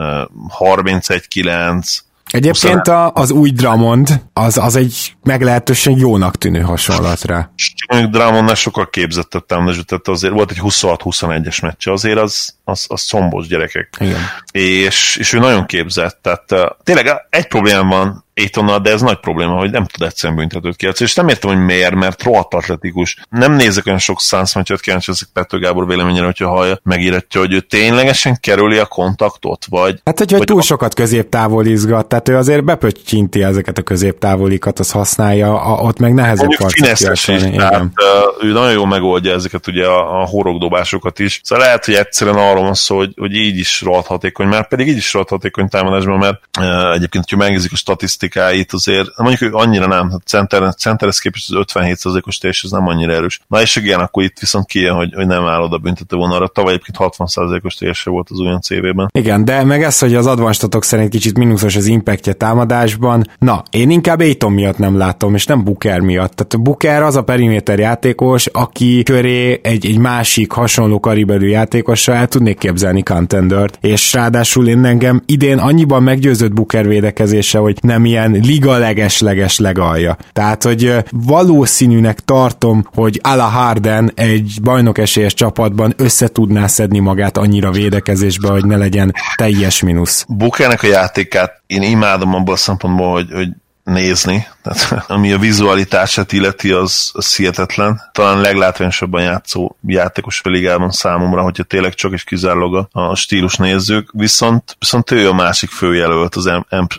31-9, 0.58 2.00
Egyébként 2.30 2.88
a, 2.88 3.12
az 3.12 3.30
új 3.30 3.50
Dramond 3.50 4.22
az, 4.32 4.58
az 4.58 4.76
egy 4.76 5.16
meglehetősen 5.22 5.98
jónak 5.98 6.36
tűnő 6.36 6.60
hasonlat 6.60 7.24
rá. 7.24 7.50
Mondjuk 7.88 8.12
Dramondnál 8.12 8.54
sokkal 8.54 8.90
képzettebb 8.90 9.46
támadás, 9.46 9.80
tehát 9.86 10.08
azért 10.08 10.32
volt 10.32 10.50
egy 10.50 10.60
26-21-es 10.60 11.62
meccse, 11.62 11.92
azért 11.92 12.18
az, 12.18 12.54
az, 12.64 12.84
az 12.88 13.00
szombos 13.00 13.46
gyerekek. 13.46 13.96
Igen. 13.98 14.20
És, 14.52 15.16
és 15.16 15.32
ő 15.32 15.38
nagyon 15.38 15.66
képzett, 15.66 16.18
tehát 16.22 16.74
tényleg 16.82 17.10
egy 17.30 17.48
problémám 17.48 17.88
van 17.88 18.24
Aitonnal, 18.40 18.78
de 18.80 18.90
ez 18.90 19.00
nagy 19.00 19.20
probléma, 19.20 19.54
hogy 19.54 19.70
nem 19.70 19.84
tud 19.84 20.06
egyszerűen 20.06 20.38
büntetőt 20.38 20.76
kiadni, 20.76 21.04
és 21.04 21.14
nem 21.14 21.28
értem, 21.28 21.50
hogy 21.50 21.64
miért, 21.64 21.94
mert 21.94 22.22
rohadt 22.22 22.54
atletikus. 22.54 23.16
Nem 23.30 23.52
nézek 23.52 23.86
olyan 23.86 23.98
sok 23.98 24.20
szánsz 24.20 24.54
meccset, 24.54 24.80
kíváncsi 24.80 25.10
ezek 25.10 25.28
Pető 25.32 25.58
Gábor 25.58 25.86
véleményére, 25.86 26.24
hogyha 26.24 26.48
hallja, 26.48 26.78
megíratja, 26.82 27.40
hogy 27.40 27.52
ő 27.52 27.60
ténylegesen 27.60 28.38
kerüli 28.40 28.78
a 28.78 28.86
kontaktot, 28.86 29.66
vagy... 29.68 30.00
Hát, 30.04 30.18
hogy, 30.18 30.32
hogy 30.32 30.44
túl 30.44 30.58
a... 30.58 30.62
sokat 30.62 30.94
középtávol 30.94 31.66
izgat, 31.66 32.06
tehát 32.06 32.28
ő 32.28 32.36
azért 32.36 32.64
bepöccinti 32.64 33.42
ezeket 33.42 33.78
a 33.78 33.82
középtávolikat, 33.82 34.78
az 34.78 34.90
használja, 34.90 35.60
a, 35.60 35.82
ott 35.82 35.98
meg 35.98 36.14
nehezebb 36.14 36.50
fineszes 36.50 37.28
is, 37.28 37.42
tehát 37.42 37.82
uh, 37.82 38.44
ő 38.44 38.52
nagyon 38.52 38.72
jól 38.72 38.86
megoldja 38.86 39.32
ezeket 39.32 39.66
ugye 39.66 39.86
a, 39.86 40.20
a 40.20 40.24
horogdobásokat 40.24 41.18
is. 41.18 41.40
Szóval 41.44 41.64
lehet, 41.64 41.84
hogy 41.84 41.94
egyszerűen 41.94 42.36
arról 42.36 42.62
van 42.62 42.74
szó, 42.74 42.96
hogy, 42.96 43.12
hogy 43.16 43.34
így 43.34 43.58
is 43.58 43.82
rohadt 43.82 44.06
hatékony, 44.06 44.46
mert 44.46 44.68
pedig 44.68 44.88
így 44.88 44.96
is 44.96 45.12
rohadt 45.12 45.30
hatékony 45.30 45.68
támadásban, 45.68 46.18
mert 46.18 46.40
uh, 46.58 46.94
egyébként, 46.94 47.30
ha 47.30 47.36
megnézzük 47.36 47.72
a 47.72 47.76
statisztikát, 47.76 48.29
statisztikáit 48.30 48.72
azért, 48.72 49.08
mondjuk 49.16 49.52
hogy 49.52 49.62
annyira 49.66 49.86
nem, 49.86 50.10
hát 50.10 50.20
center, 50.26 50.74
centerhez 50.74 51.18
képest 51.18 51.54
az 51.54 51.64
57%-os 51.72 52.38
teljes, 52.38 52.64
ez 52.64 52.70
nem 52.70 52.86
annyira 52.86 53.12
erős. 53.12 53.40
Na 53.48 53.60
és 53.60 53.76
igen, 53.76 54.00
akkor 54.00 54.22
itt 54.22 54.38
viszont 54.40 54.66
kijön, 54.66 54.94
hogy, 54.94 55.12
hogy 55.14 55.26
nem 55.26 55.44
áll 55.44 55.60
oda 55.60 55.78
büntető 55.78 56.16
vonalra. 56.16 56.48
Tavaly 56.48 56.72
egyébként 56.72 57.12
60%-os 57.16 57.74
teljes 57.74 58.02
volt 58.02 58.28
az 58.30 58.40
olyan 58.40 58.60
CV-ben. 58.60 59.10
Igen, 59.12 59.44
de 59.44 59.64
meg 59.64 59.82
ez, 59.82 59.98
hogy 59.98 60.14
az 60.14 60.26
advanstatok 60.26 60.84
szerint 60.84 61.10
kicsit 61.10 61.38
mínuszos 61.38 61.76
az 61.76 61.86
impactje 61.86 62.32
támadásban, 62.32 63.24
na, 63.38 63.62
én 63.70 63.90
inkább 63.90 64.20
Aiton 64.20 64.52
miatt 64.52 64.78
nem 64.78 64.96
látom, 64.96 65.34
és 65.34 65.46
nem 65.46 65.64
Booker 65.64 66.00
miatt. 66.00 66.32
Tehát 66.32 66.64
Booker 66.64 67.02
az 67.02 67.16
a 67.16 67.22
periméter 67.22 67.78
játékos, 67.78 68.46
aki 68.46 69.02
köré 69.02 69.60
egy, 69.62 69.86
egy 69.86 69.98
másik 69.98 70.52
hasonló 70.52 71.00
karibelű 71.00 71.48
játékossal 71.48 72.14
el 72.14 72.28
tudnék 72.28 72.58
képzelni 72.58 73.02
contendert, 73.02 73.78
és 73.80 74.12
ráadásul 74.12 74.68
én 74.68 74.84
engem 74.84 75.22
idén 75.26 75.58
annyiban 75.58 76.02
meggyőzött 76.02 76.52
Booker 76.52 76.88
védekezése, 76.88 77.58
hogy 77.58 77.78
nem 77.80 78.04
ilyen 78.04 78.19
ilyen 78.20 78.42
liga 78.44 78.78
leges-leges 78.78 79.58
legalja. 79.58 80.16
Tehát, 80.32 80.62
hogy 80.62 80.94
valószínűnek 81.10 82.20
tartom, 82.20 82.88
hogy 82.94 83.20
Ala 83.22 83.44
Harden 83.44 84.12
egy 84.14 84.58
bajnok 84.62 84.98
esélyes 84.98 85.34
csapatban 85.34 85.94
össze 85.96 86.28
tudná 86.28 86.66
szedni 86.66 86.98
magát 86.98 87.36
annyira 87.36 87.70
védekezésbe, 87.70 88.48
hogy 88.48 88.64
ne 88.64 88.76
legyen 88.76 89.14
teljes 89.36 89.82
mínusz. 89.82 90.24
Bukernek 90.28 90.82
a 90.82 90.86
játékát 90.86 91.62
én 91.66 91.82
imádom 91.82 92.34
abból 92.34 92.54
a 92.54 92.56
szempontból, 92.56 93.12
hogy, 93.12 93.28
hogy 93.32 93.48
nézni, 93.90 94.46
tehát 94.62 95.04
ami 95.10 95.32
a 95.32 95.38
vizualitását 95.38 96.32
illeti, 96.32 96.70
az, 96.70 97.10
az 97.12 97.36
hihetetlen. 97.36 98.00
Talán 98.12 98.40
leglátványosabban 98.40 99.22
játszó 99.22 99.76
játékos 99.86 100.40
a 100.44 100.48
ligában 100.48 100.90
számomra, 100.90 101.42
hogyha 101.42 101.62
tényleg 101.62 101.94
csak 101.94 102.12
is 102.12 102.24
kizárólag 102.24 102.88
a, 102.92 103.14
stílus 103.14 103.56
nézzük, 103.56 104.10
viszont, 104.12 104.76
viszont 104.78 105.10
ő 105.10 105.28
a 105.28 105.34
másik 105.34 105.70
főjelölt, 105.70 106.34
az 106.34 106.50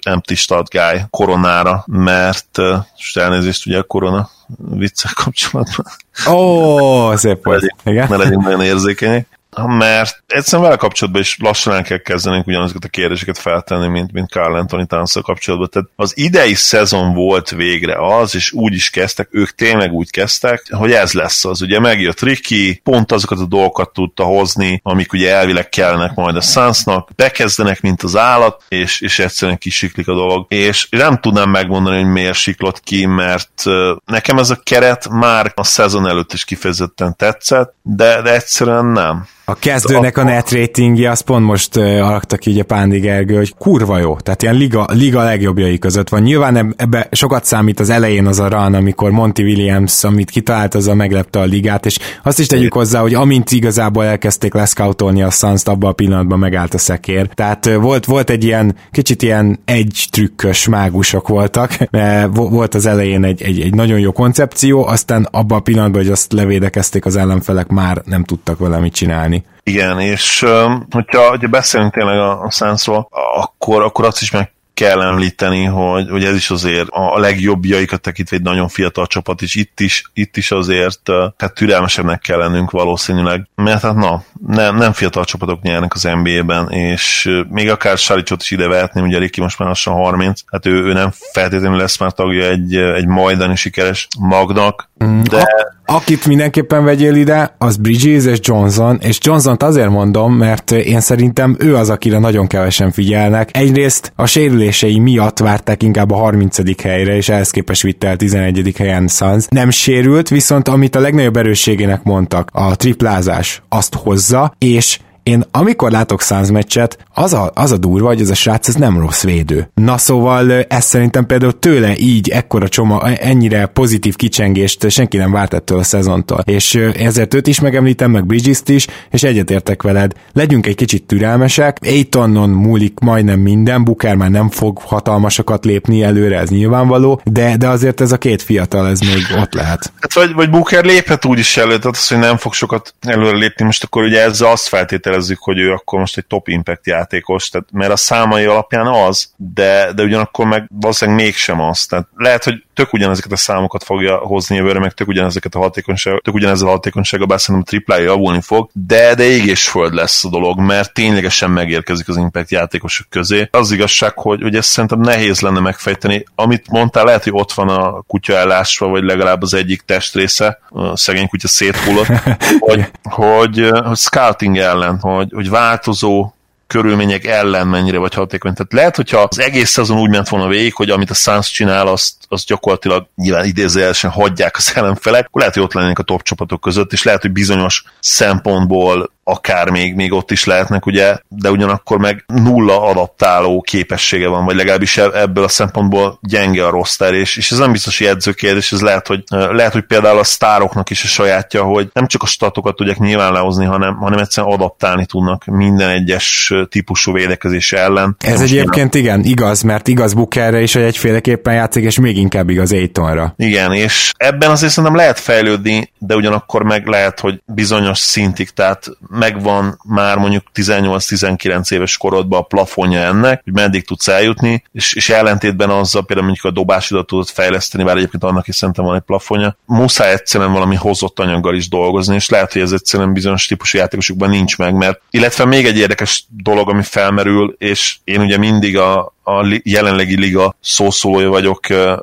Empty 0.01 0.33
Start 0.33 0.69
Guy 0.69 1.01
koronára, 1.09 1.83
mert, 1.87 2.59
és 2.97 3.15
elnézést 3.15 3.65
ugye 3.65 3.77
a 3.77 3.83
korona 3.83 4.29
viccel 4.57 5.11
kapcsolatban. 5.15 5.85
Ó, 6.29 6.33
oh, 6.33 7.15
szép 7.15 7.43
volt. 7.43 7.75
Igen. 7.83 8.07
Ne 8.09 8.15
legyünk 8.15 8.43
nagyon 8.43 8.61
érzékenyek 8.61 9.39
mert 9.57 10.23
egyszerűen 10.27 10.67
vele 10.67 10.79
kapcsolatban 10.79 11.21
is 11.21 11.37
lassan 11.39 11.73
el 11.73 11.83
kell 11.83 11.97
kezdenünk 11.97 12.47
ugyanazokat 12.47 12.83
a 12.83 12.87
kérdéseket 12.87 13.37
feltenni, 13.37 13.87
mint, 13.87 14.11
mint 14.11 14.29
Carl 14.29 14.55
Anthony 14.55 14.87
towns 14.87 15.13
kapcsolatban. 15.21 15.69
Tehát 15.69 15.89
az 15.95 16.17
idei 16.17 16.53
szezon 16.53 17.13
volt 17.13 17.49
végre 17.49 18.17
az, 18.17 18.35
és 18.35 18.51
úgy 18.51 18.73
is 18.73 18.89
kezdtek, 18.89 19.27
ők 19.31 19.49
tényleg 19.49 19.91
úgy 19.91 20.09
kezdtek, 20.09 20.63
hogy 20.69 20.91
ez 20.91 21.13
lesz 21.13 21.45
az. 21.45 21.61
Ugye 21.61 21.79
megjött 21.79 22.21
Ricky, 22.21 22.79
pont 22.83 23.11
azokat 23.11 23.39
a 23.39 23.45
dolgokat 23.45 23.93
tudta 23.93 24.23
hozni, 24.23 24.79
amik 24.83 25.13
ugye 25.13 25.35
elvileg 25.35 25.69
kellnek 25.69 26.15
majd 26.15 26.35
a 26.35 26.41
Sunsnak, 26.41 27.09
bekezdenek, 27.15 27.81
mint 27.81 28.03
az 28.03 28.15
állat, 28.15 28.63
és, 28.67 29.01
és 29.01 29.19
egyszerűen 29.19 29.57
kisiklik 29.57 30.07
a 30.07 30.13
dolog. 30.13 30.45
És 30.49 30.87
nem 30.89 31.19
tudnám 31.19 31.49
megmondani, 31.49 32.01
hogy 32.01 32.11
miért 32.11 32.37
siklott 32.37 32.79
ki, 32.79 33.05
mert 33.05 33.63
nekem 34.05 34.37
ez 34.37 34.49
a 34.49 34.61
keret 34.63 35.09
már 35.09 35.51
a 35.55 35.63
szezon 35.63 36.07
előtt 36.07 36.33
is 36.33 36.43
kifejezetten 36.43 37.15
tetszett, 37.15 37.73
de, 37.81 38.21
de 38.21 38.33
egyszerűen 38.33 38.85
nem. 38.85 39.27
A 39.51 39.55
kezdőnek 39.59 40.17
a 40.17 40.23
net 40.23 40.51
ratingje, 40.51 41.09
azt 41.09 41.21
pont 41.21 41.45
most 41.45 41.75
uh, 41.75 41.83
alakta 41.83 42.37
ki 42.37 42.51
ugye 42.51 42.63
Pándi 42.63 42.99
Gergő, 42.99 43.35
hogy 43.35 43.53
kurva 43.57 43.97
jó, 43.97 44.15
tehát 44.15 44.41
ilyen 44.41 44.55
liga, 44.55 44.85
liga 44.91 45.23
legjobbjai 45.23 45.79
között 45.79 46.09
van. 46.09 46.21
Nyilván 46.21 46.73
ebbe 46.77 47.07
sokat 47.11 47.45
számít 47.45 47.79
az 47.79 47.89
elején 47.89 48.25
az 48.25 48.39
a 48.39 48.47
run, 48.47 48.73
amikor 48.73 49.11
Monty 49.11 49.41
Williams, 49.41 50.03
amit 50.03 50.29
kitalált, 50.29 50.75
az 50.75 50.87
a 50.87 50.93
meglepte 50.93 51.39
a 51.39 51.43
ligát, 51.43 51.85
és 51.85 51.97
azt 52.23 52.39
is 52.39 52.47
tegyük 52.47 52.73
hozzá, 52.73 53.01
hogy 53.01 53.13
amint 53.13 53.51
igazából 53.51 54.05
elkezdték 54.05 54.53
leszkautolni 54.53 55.21
a 55.21 55.29
suns 55.29 55.63
abban 55.63 55.89
a 55.89 55.93
pillanatban 55.93 56.39
megállt 56.39 56.73
a 56.73 56.77
szekér. 56.77 57.27
Tehát 57.27 57.73
volt, 57.73 58.05
volt 58.05 58.29
egy 58.29 58.43
ilyen, 58.43 58.75
kicsit 58.91 59.21
ilyen 59.21 59.59
egy 59.65 60.07
trükkös 60.11 60.67
mágusok 60.67 61.27
voltak, 61.27 61.77
mert 61.91 62.35
volt 62.35 62.75
az 62.75 62.85
elején 62.85 63.23
egy, 63.23 63.41
egy, 63.41 63.59
egy 63.59 63.73
nagyon 63.73 63.99
jó 63.99 64.11
koncepció, 64.11 64.85
aztán 64.85 65.27
abban 65.31 65.57
a 65.57 65.61
pillanatban, 65.61 66.01
hogy 66.01 66.11
azt 66.11 66.33
levédekezték 66.33 67.05
az 67.05 67.15
ellenfelek, 67.15 67.67
már 67.67 68.01
nem 68.05 68.23
tudtak 68.23 68.59
vele 68.59 68.79
mit 68.79 68.93
csinálni. 68.93 69.40
Igen, 69.63 69.99
és 69.99 70.45
hogyha, 70.89 71.29
hogyha 71.29 71.47
beszélünk 71.47 71.93
tényleg 71.93 72.17
a, 72.17 72.43
a 72.43 72.49
Saintsról, 72.49 73.07
akkor, 73.35 73.83
akkor 73.83 74.05
azt 74.05 74.21
is 74.21 74.31
meg 74.31 74.51
kell 74.81 75.01
említeni, 75.01 75.63
hogy, 75.63 76.09
hogy 76.09 76.23
ez 76.23 76.35
is 76.35 76.49
azért 76.49 76.87
a 76.89 77.19
legjobbjaikat 77.19 78.01
tekintve 78.01 78.35
egy 78.35 78.41
nagyon 78.41 78.67
fiatal 78.67 79.07
csapat, 79.07 79.41
és 79.41 79.55
itt 79.55 79.79
is, 79.79 80.03
itt 80.13 80.37
is 80.37 80.51
azért 80.51 81.01
tehát 81.03 81.53
türelmesebbnek 81.53 82.19
kell 82.19 82.37
lennünk 82.37 82.71
valószínűleg, 82.71 83.47
mert 83.55 83.81
hát 83.81 83.95
na, 83.95 84.23
nem, 84.47 84.75
nem 84.75 84.93
fiatal 84.93 85.25
csapatok 85.25 85.61
nyernek 85.61 85.93
az 85.93 86.03
NBA-ben, 86.23 86.69
és 86.69 87.29
még 87.49 87.69
akár 87.69 87.97
Saricsot 87.97 88.41
is 88.41 88.51
ide 88.51 88.67
vehetném, 88.67 89.03
ugye 89.03 89.17
Riki 89.17 89.41
most 89.41 89.59
már 89.59 89.67
lassan 89.67 89.93
30, 89.93 90.41
hát 90.45 90.65
ő, 90.65 90.83
ő 90.83 90.93
nem 90.93 91.11
feltétlenül 91.31 91.77
lesz 91.77 91.97
már 91.97 92.11
tagja 92.11 92.45
egy, 92.45 92.75
egy 92.75 93.07
majdani 93.07 93.55
sikeres 93.55 94.07
magnak, 94.19 94.89
mm, 95.03 95.21
de... 95.21 95.37
A- 95.37 95.79
akit 95.85 96.25
mindenképpen 96.25 96.83
vegyél 96.83 97.15
ide, 97.15 97.55
az 97.57 97.77
Bridges 97.77 98.25
és 98.25 98.39
Johnson, 98.41 98.99
és 99.01 99.17
johnson 99.21 99.55
azért 99.59 99.89
mondom, 99.89 100.33
mert 100.33 100.71
én 100.71 100.99
szerintem 100.99 101.55
ő 101.59 101.75
az, 101.75 101.89
akire 101.89 102.19
nagyon 102.19 102.47
kevesen 102.47 102.91
figyelnek. 102.91 103.49
Egyrészt 103.53 104.13
a 104.15 104.25
sérülései 104.71 104.99
miatt 104.99 105.39
várták 105.39 105.83
inkább 105.83 106.11
a 106.11 106.15
30. 106.15 106.81
helyre, 106.81 107.15
és 107.15 107.29
ehhez 107.29 107.49
képest 107.49 107.81
vitte 107.81 108.07
el 108.07 108.15
11. 108.15 108.73
helyen 108.77 109.07
Suns. 109.07 109.45
Nem 109.49 109.69
sérült, 109.69 110.29
viszont 110.29 110.67
amit 110.67 110.95
a 110.95 110.99
legnagyobb 110.99 111.37
erősségének 111.37 112.03
mondtak, 112.03 112.49
a 112.53 112.75
triplázás 112.75 113.61
azt 113.69 113.95
hozza, 113.95 114.53
és 114.57 114.99
én 115.23 115.43
amikor 115.51 115.91
látok 115.91 116.21
Suns 116.21 116.51
meccset, 116.51 116.97
az 117.21 117.33
a, 117.33 117.51
az 117.53 117.71
a 117.71 117.77
durva, 117.77 118.07
hogy 118.07 118.21
ez 118.21 118.29
a 118.29 118.33
srác 118.33 118.67
ez 118.67 118.75
nem 118.75 118.99
rossz 118.99 119.23
védő. 119.23 119.69
Na 119.73 119.97
szóval 119.97 120.51
ez 120.51 120.85
szerintem 120.85 121.25
például 121.25 121.59
tőle 121.59 121.97
így 121.97 122.29
ekkora 122.29 122.67
csoma, 122.67 123.09
ennyire 123.09 123.65
pozitív 123.65 124.15
kicsengést 124.15 124.89
senki 124.89 125.17
nem 125.17 125.31
várt 125.31 125.53
ettől 125.53 125.79
a 125.79 125.83
szezontól. 125.83 126.39
És 126.45 126.75
ezért 126.75 127.33
őt 127.33 127.47
is 127.47 127.59
megemlítem, 127.59 128.11
meg 128.11 128.25
Bridges-t 128.25 128.69
is, 128.69 128.87
és 129.09 129.23
egyetértek 129.23 129.81
veled. 129.81 130.13
Legyünk 130.33 130.65
egy 130.67 130.75
kicsit 130.75 131.03
türelmesek, 131.03 131.77
Aitonnon 131.81 132.49
múlik 132.49 132.99
majdnem 132.99 133.39
minden, 133.39 133.83
Booker 133.83 134.15
már 134.15 134.29
nem 134.29 134.49
fog 134.49 134.77
hatalmasokat 134.77 135.65
lépni 135.65 136.03
előre, 136.03 136.39
ez 136.39 136.49
nyilvánvaló, 136.49 137.21
de, 137.23 137.57
de 137.57 137.67
azért 137.67 138.01
ez 138.01 138.11
a 138.11 138.17
két 138.17 138.41
fiatal, 138.41 138.87
ez 138.87 138.99
még 138.99 139.41
ott 139.41 139.53
lehet. 139.53 139.91
Hát 139.99 140.13
vagy, 140.13 140.33
vagy 140.33 140.49
Booker 140.49 140.83
léphet 140.83 141.25
úgy 141.25 141.39
is 141.39 141.57
elő, 141.57 141.77
tehát 141.77 141.95
az, 141.95 142.07
hogy 142.07 142.17
nem 142.17 142.37
fog 142.37 142.53
sokat 142.53 142.93
előre 142.99 143.37
lépni, 143.37 143.65
most 143.65 143.83
akkor 143.83 144.03
ugye 144.03 144.21
ezzel 144.21 144.51
azt 144.51 144.67
feltételezzük, 144.67 145.39
hogy 145.39 145.59
ő 145.59 145.71
akkor 145.71 145.99
most 145.99 146.17
egy 146.17 146.25
top 146.25 146.47
impact 146.47 146.87
játékos, 147.11 147.49
tehát, 147.49 147.67
mert 147.71 147.91
a 147.91 147.95
számai 147.95 148.45
alapján 148.45 148.87
az, 148.87 149.33
de, 149.35 149.93
de 149.93 150.03
ugyanakkor 150.03 150.45
meg 150.45 150.69
valószínűleg 150.79 151.23
mégsem 151.23 151.61
az. 151.61 151.85
Tehát 151.85 152.07
lehet, 152.15 152.43
hogy 152.43 152.63
tök 152.73 152.93
ugyanezeket 152.93 153.31
a 153.31 153.35
számokat 153.35 153.83
fogja 153.83 154.17
hozni 154.17 154.55
jövőre, 154.55 154.79
meg 154.79 154.91
tök 154.91 155.07
ugyanezeket 155.07 155.55
a 155.55 155.59
hatékonyság, 155.59 156.19
tök 156.19 156.33
ugyanezzel 156.33 156.67
a 156.67 156.71
hatékonysággal, 156.71 157.27
bár 157.27 157.39
szerintem 157.39 157.63
a 157.67 157.69
triplája 157.69 158.03
javulni 158.03 158.41
fog, 158.41 158.69
de, 158.73 159.15
de 159.15 159.23
ég 159.23 159.45
és 159.45 159.69
föld 159.69 159.93
lesz 159.93 160.23
a 160.23 160.29
dolog, 160.29 160.59
mert 160.59 160.93
ténylegesen 160.93 161.51
megérkezik 161.51 162.07
az 162.07 162.17
impact 162.17 162.51
játékosok 162.51 163.09
közé. 163.09 163.47
Az 163.51 163.71
igazság, 163.71 164.17
hogy, 164.17 164.41
hogy 164.41 164.55
ezt 164.55 164.69
szerintem 164.69 164.99
nehéz 164.99 165.41
lenne 165.41 165.59
megfejteni. 165.59 166.25
Amit 166.35 166.69
mondtál, 166.69 167.05
lehet, 167.05 167.23
hogy 167.23 167.33
ott 167.35 167.51
van 167.51 167.69
a 167.69 168.01
kutya 168.01 168.33
ellásva, 168.33 168.87
vagy 168.87 169.03
legalább 169.03 169.41
az 169.41 169.53
egyik 169.53 169.81
testrésze, 169.81 170.59
a 170.69 170.97
szegény 170.97 171.27
kutya 171.27 171.47
széthullott, 171.47 172.07
hogy, 172.59 172.91
hogy, 173.03 173.69
hogy 173.83 173.97
scouting 173.97 174.57
ellen, 174.57 174.99
hogy, 174.99 175.31
hogy 175.33 175.49
változó 175.49 176.31
körülmények 176.71 177.25
ellen 177.25 177.67
mennyire 177.67 177.97
vagy 177.97 178.13
hatékony. 178.13 178.53
Tehát 178.53 178.73
lehet, 178.73 178.95
hogyha 178.95 179.19
az 179.19 179.39
egész 179.39 179.69
szezon 179.69 179.99
úgy 179.99 180.09
ment 180.09 180.29
volna 180.29 180.47
végig, 180.47 180.73
hogy 180.73 180.89
amit 180.89 181.09
a 181.09 181.13
Suns 181.13 181.51
csinál, 181.51 181.87
azt, 181.87 182.13
azt 182.27 182.45
gyakorlatilag 182.45 183.07
nyilván 183.15 183.45
idézőjelesen 183.45 184.11
hagyják 184.11 184.57
az 184.57 184.71
ellenfelek, 184.75 185.25
akkor 185.25 185.39
lehet, 185.39 185.55
hogy 185.55 185.63
ott 185.63 185.73
lennének 185.73 185.99
a 185.99 186.03
top 186.03 186.23
csapatok 186.23 186.61
között, 186.61 186.91
és 186.91 187.03
lehet, 187.03 187.21
hogy 187.21 187.31
bizonyos 187.31 187.83
szempontból 187.99 189.11
akár 189.31 189.69
még, 189.69 189.95
még 189.95 190.13
ott 190.13 190.31
is 190.31 190.45
lehetnek, 190.45 190.85
ugye, 190.85 191.17
de 191.27 191.51
ugyanakkor 191.51 191.97
meg 191.97 192.23
nulla 192.27 192.81
adaptáló 192.81 193.61
képessége 193.61 194.27
van, 194.27 194.45
vagy 194.45 194.55
legalábbis 194.55 194.97
e- 194.97 195.11
ebből 195.13 195.43
a 195.43 195.47
szempontból 195.47 196.19
gyenge 196.21 196.65
a 196.65 196.69
roster, 196.69 197.13
és, 197.13 197.37
és 197.37 197.51
ez 197.51 197.57
nem 197.57 197.71
biztos, 197.71 197.97
hogy 197.97 198.07
edzőkérdés, 198.07 198.71
ez 198.71 198.81
lehet, 198.81 199.07
hogy, 199.07 199.23
lehet, 199.29 199.73
hogy 199.73 199.83
például 199.83 200.19
a 200.19 200.23
sztároknak 200.23 200.89
is 200.89 201.03
a 201.03 201.07
sajátja, 201.07 201.63
hogy 201.63 201.89
nem 201.93 202.07
csak 202.07 202.23
a 202.23 202.25
statokat 202.25 202.75
tudják 202.75 202.97
nyilván 202.97 203.31
lehozni, 203.31 203.65
hanem, 203.65 203.95
hanem 203.95 204.19
egyszerűen 204.19 204.53
adaptálni 204.53 205.05
tudnak 205.05 205.45
minden 205.45 205.89
egyes 205.89 206.53
típusú 206.69 207.13
védekezés 207.13 207.73
ellen. 207.73 208.15
Ez 208.19 208.39
Most 208.39 208.51
egyébként 208.51 208.95
igen, 208.95 209.23
igaz, 209.23 209.61
mert 209.61 209.87
igaz 209.87 210.13
Bookerre 210.13 210.61
is, 210.61 210.73
hogy 210.73 210.83
egyféleképpen 210.83 211.53
játszik, 211.53 211.83
és 211.83 211.99
még 211.99 212.17
inkább 212.17 212.49
igaz 212.49 212.71
Aitonra. 212.71 213.33
Igen, 213.37 213.73
és 213.73 214.11
ebben 214.17 214.49
azért 214.49 214.71
szerintem 214.71 214.99
lehet 214.99 215.19
fejlődni, 215.19 215.91
de 215.97 216.15
ugyanakkor 216.15 216.63
meg 216.63 216.85
lehet, 216.85 217.19
hogy 217.19 217.41
bizonyos 217.45 217.99
szintig, 217.99 218.49
tehát 218.49 218.85
megvan 219.21 219.79
már 219.83 220.17
mondjuk 220.17 220.43
18-19 220.53 221.71
éves 221.71 221.97
korodban 221.97 222.39
a 222.39 222.43
plafonja 222.43 222.99
ennek, 222.99 223.41
hogy 223.43 223.53
meddig 223.53 223.85
tudsz 223.85 224.07
eljutni, 224.07 224.63
és, 224.71 224.93
és 224.93 225.09
ellentétben 225.09 225.69
azzal 225.69 226.05
például 226.05 226.27
mondjuk 226.27 226.51
a 226.51 226.55
dobásidat 226.59 227.07
tudod 227.07 227.27
fejleszteni, 227.27 227.83
bár 227.83 227.97
egyébként 227.97 228.23
annak 228.23 228.47
is 228.47 228.55
szerintem 228.55 228.85
van 228.85 228.95
egy 228.95 229.01
plafonja, 229.01 229.57
muszáj 229.65 230.11
egyszerűen 230.11 230.51
valami 230.51 230.75
hozott 230.75 231.19
anyaggal 231.19 231.55
is 231.55 231.69
dolgozni, 231.69 232.15
és 232.15 232.29
lehet, 232.29 232.53
hogy 232.53 232.61
ez 232.61 232.71
egyszerűen 232.71 233.13
bizonyos 233.13 233.45
típusú 233.45 233.77
játékosokban 233.77 234.29
nincs 234.29 234.57
meg, 234.57 234.73
mert 234.73 235.01
illetve 235.09 235.45
még 235.45 235.65
egy 235.65 235.77
érdekes 235.77 236.25
dolog, 236.29 236.69
ami 236.69 236.83
felmerül, 236.83 237.55
és 237.57 237.97
én 238.03 238.21
ugye 238.21 238.37
mindig 238.37 238.77
a, 238.77 239.13
a 239.23 239.59
jelenlegi 239.63 240.19
liga 240.19 240.55
szószólója 240.61 241.29
vagyok, 241.29 241.59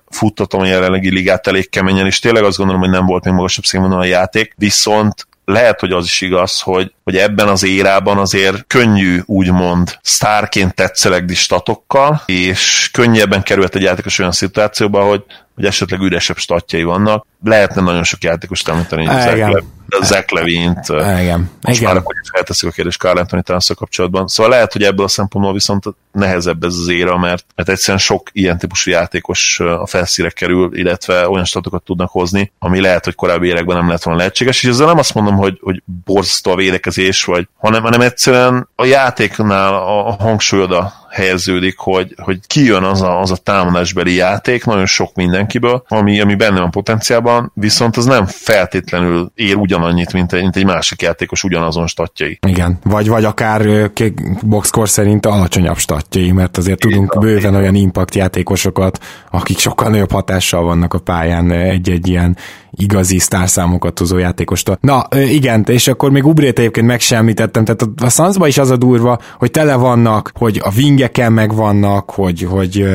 futtatom 0.08 0.60
a 0.60 0.66
jelenlegi 0.66 1.10
ligát 1.10 1.46
elég 1.46 1.70
keményen, 1.70 2.06
és 2.06 2.18
tényleg 2.18 2.44
azt 2.44 2.56
gondolom, 2.56 2.80
hogy 2.80 2.90
nem 2.90 3.06
volt 3.06 3.24
még 3.24 3.34
magasabb 3.34 3.64
színvonalú 3.64 4.00
a 4.00 4.04
játék, 4.04 4.54
viszont 4.56 5.26
lehet, 5.48 5.80
hogy 5.80 5.92
az 5.92 6.04
is 6.04 6.20
igaz, 6.20 6.60
hogy, 6.60 6.92
hogy 7.04 7.16
ebben 7.16 7.48
az 7.48 7.64
érában 7.64 8.18
azért 8.18 8.64
könnyű 8.66 9.20
úgymond 9.24 9.98
sztárként 10.02 10.74
tetszelegni 10.74 11.34
statokkal, 11.34 12.22
és 12.26 12.90
könnyebben 12.92 13.42
került 13.42 13.74
egy 13.74 13.82
játékos 13.82 14.18
olyan 14.18 14.32
szituációba, 14.32 15.02
hogy, 15.02 15.24
hogy 15.58 15.66
esetleg 15.66 16.00
üresebb 16.00 16.36
statjai 16.36 16.82
vannak. 16.82 17.26
Lehetne 17.44 17.82
nagyon 17.82 18.04
sok 18.04 18.22
játékos 18.22 18.60
említeni, 18.60 19.08
Zach 20.02 20.32
Levint. 20.32 20.88
Igen. 20.88 21.50
Most 21.62 21.80
Igen. 21.80 21.88
már 21.88 21.96
akkor 21.96 22.14
felteszik 22.32 22.68
a 22.68 22.72
kérdést 22.72 22.98
Carl 22.98 23.18
Anthony 23.18 23.42
towns 23.42 23.70
kapcsolatban. 23.76 24.26
Szóval 24.26 24.52
lehet, 24.52 24.72
hogy 24.72 24.82
ebből 24.82 25.04
a 25.04 25.08
szempontból 25.08 25.52
viszont 25.52 25.84
nehezebb 26.12 26.64
ez 26.64 26.74
az 26.74 26.88
éra, 26.88 27.18
mert, 27.18 27.44
mert 27.54 27.68
egyszerűen 27.68 27.98
sok 27.98 28.28
ilyen 28.32 28.58
típusú 28.58 28.90
játékos 28.90 29.60
a 29.60 29.86
felszíre 29.86 30.30
kerül, 30.30 30.78
illetve 30.78 31.28
olyan 31.28 31.44
statokat 31.44 31.82
tudnak 31.82 32.10
hozni, 32.10 32.52
ami 32.58 32.80
lehet, 32.80 33.04
hogy 33.04 33.14
korábbi 33.14 33.48
években 33.48 33.76
nem 33.76 33.88
lett 33.88 34.02
volna 34.02 34.18
lehetséges, 34.18 34.62
és 34.62 34.68
ezzel 34.68 34.86
nem 34.86 34.98
azt 34.98 35.14
mondom, 35.14 35.36
hogy, 35.36 35.58
hogy 35.62 35.82
borzasztó 36.04 36.50
a 36.50 36.56
védekezés, 36.56 37.24
vagy, 37.24 37.48
hanem, 37.56 37.82
hanem 37.82 38.00
egyszerűen 38.00 38.68
a 38.74 38.84
játéknál 38.84 39.74
a 39.74 40.16
hangsúlyod 40.18 40.72
a 40.72 40.92
helyeződik, 41.10 41.78
hogy, 41.78 42.14
hogy 42.22 42.38
kijön 42.46 42.82
az 42.82 43.02
a, 43.02 43.20
az 43.20 43.30
a 43.30 43.36
támadásbeli 43.36 44.14
játék, 44.14 44.64
nagyon 44.64 44.86
sok 44.86 45.14
mindenkiből, 45.14 45.84
ami, 45.88 46.20
ami 46.20 46.34
benne 46.34 46.60
van 46.60 46.70
potenciálban, 46.70 47.52
viszont 47.54 47.96
az 47.96 48.04
nem 48.04 48.26
feltétlenül 48.26 49.30
ér 49.34 49.56
ugyanannyit, 49.56 50.12
mint 50.12 50.32
egy, 50.32 50.42
mint 50.42 50.56
egy 50.56 50.64
másik 50.64 51.02
játékos 51.02 51.44
ugyanazon 51.44 51.86
statjai. 51.86 52.38
Igen, 52.46 52.78
vagy, 52.82 53.08
vagy 53.08 53.24
akár 53.24 53.90
boxkor 54.42 54.88
szerint 54.88 55.26
alacsonyabb 55.26 55.78
statjai, 55.78 56.32
mert 56.32 56.56
azért 56.56 56.78
tudunk 56.78 57.14
Igen, 57.14 57.28
bőven 57.28 57.54
olyan 57.54 57.74
impact 57.74 58.14
játékosokat, 58.14 58.98
akik 59.30 59.58
sokkal 59.58 59.88
nagyobb 59.88 60.12
hatással 60.12 60.62
vannak 60.62 60.94
a 60.94 60.98
pályán 60.98 61.50
egy-egy 61.50 62.08
ilyen 62.08 62.36
igazi 62.70 63.18
sztárszámokat 63.18 63.98
hozó 63.98 64.18
játékostól. 64.18 64.78
Na, 64.80 65.06
igen, 65.10 65.64
és 65.68 65.88
akkor 65.88 66.10
még 66.10 66.26
Ubrét 66.26 66.58
egyébként 66.58 66.86
megsemmítettem, 66.86 67.64
tehát 67.64 67.86
a 68.02 68.08
Sunsba 68.08 68.46
is 68.46 68.58
az 68.58 68.70
a 68.70 68.76
durva, 68.76 69.18
hogy 69.38 69.50
tele 69.50 69.74
vannak, 69.74 70.30
hogy 70.34 70.60
a 70.64 70.70
vingeken 70.98 71.32
megvannak, 71.32 72.10
hogy, 72.10 72.46
hogy 72.50 72.86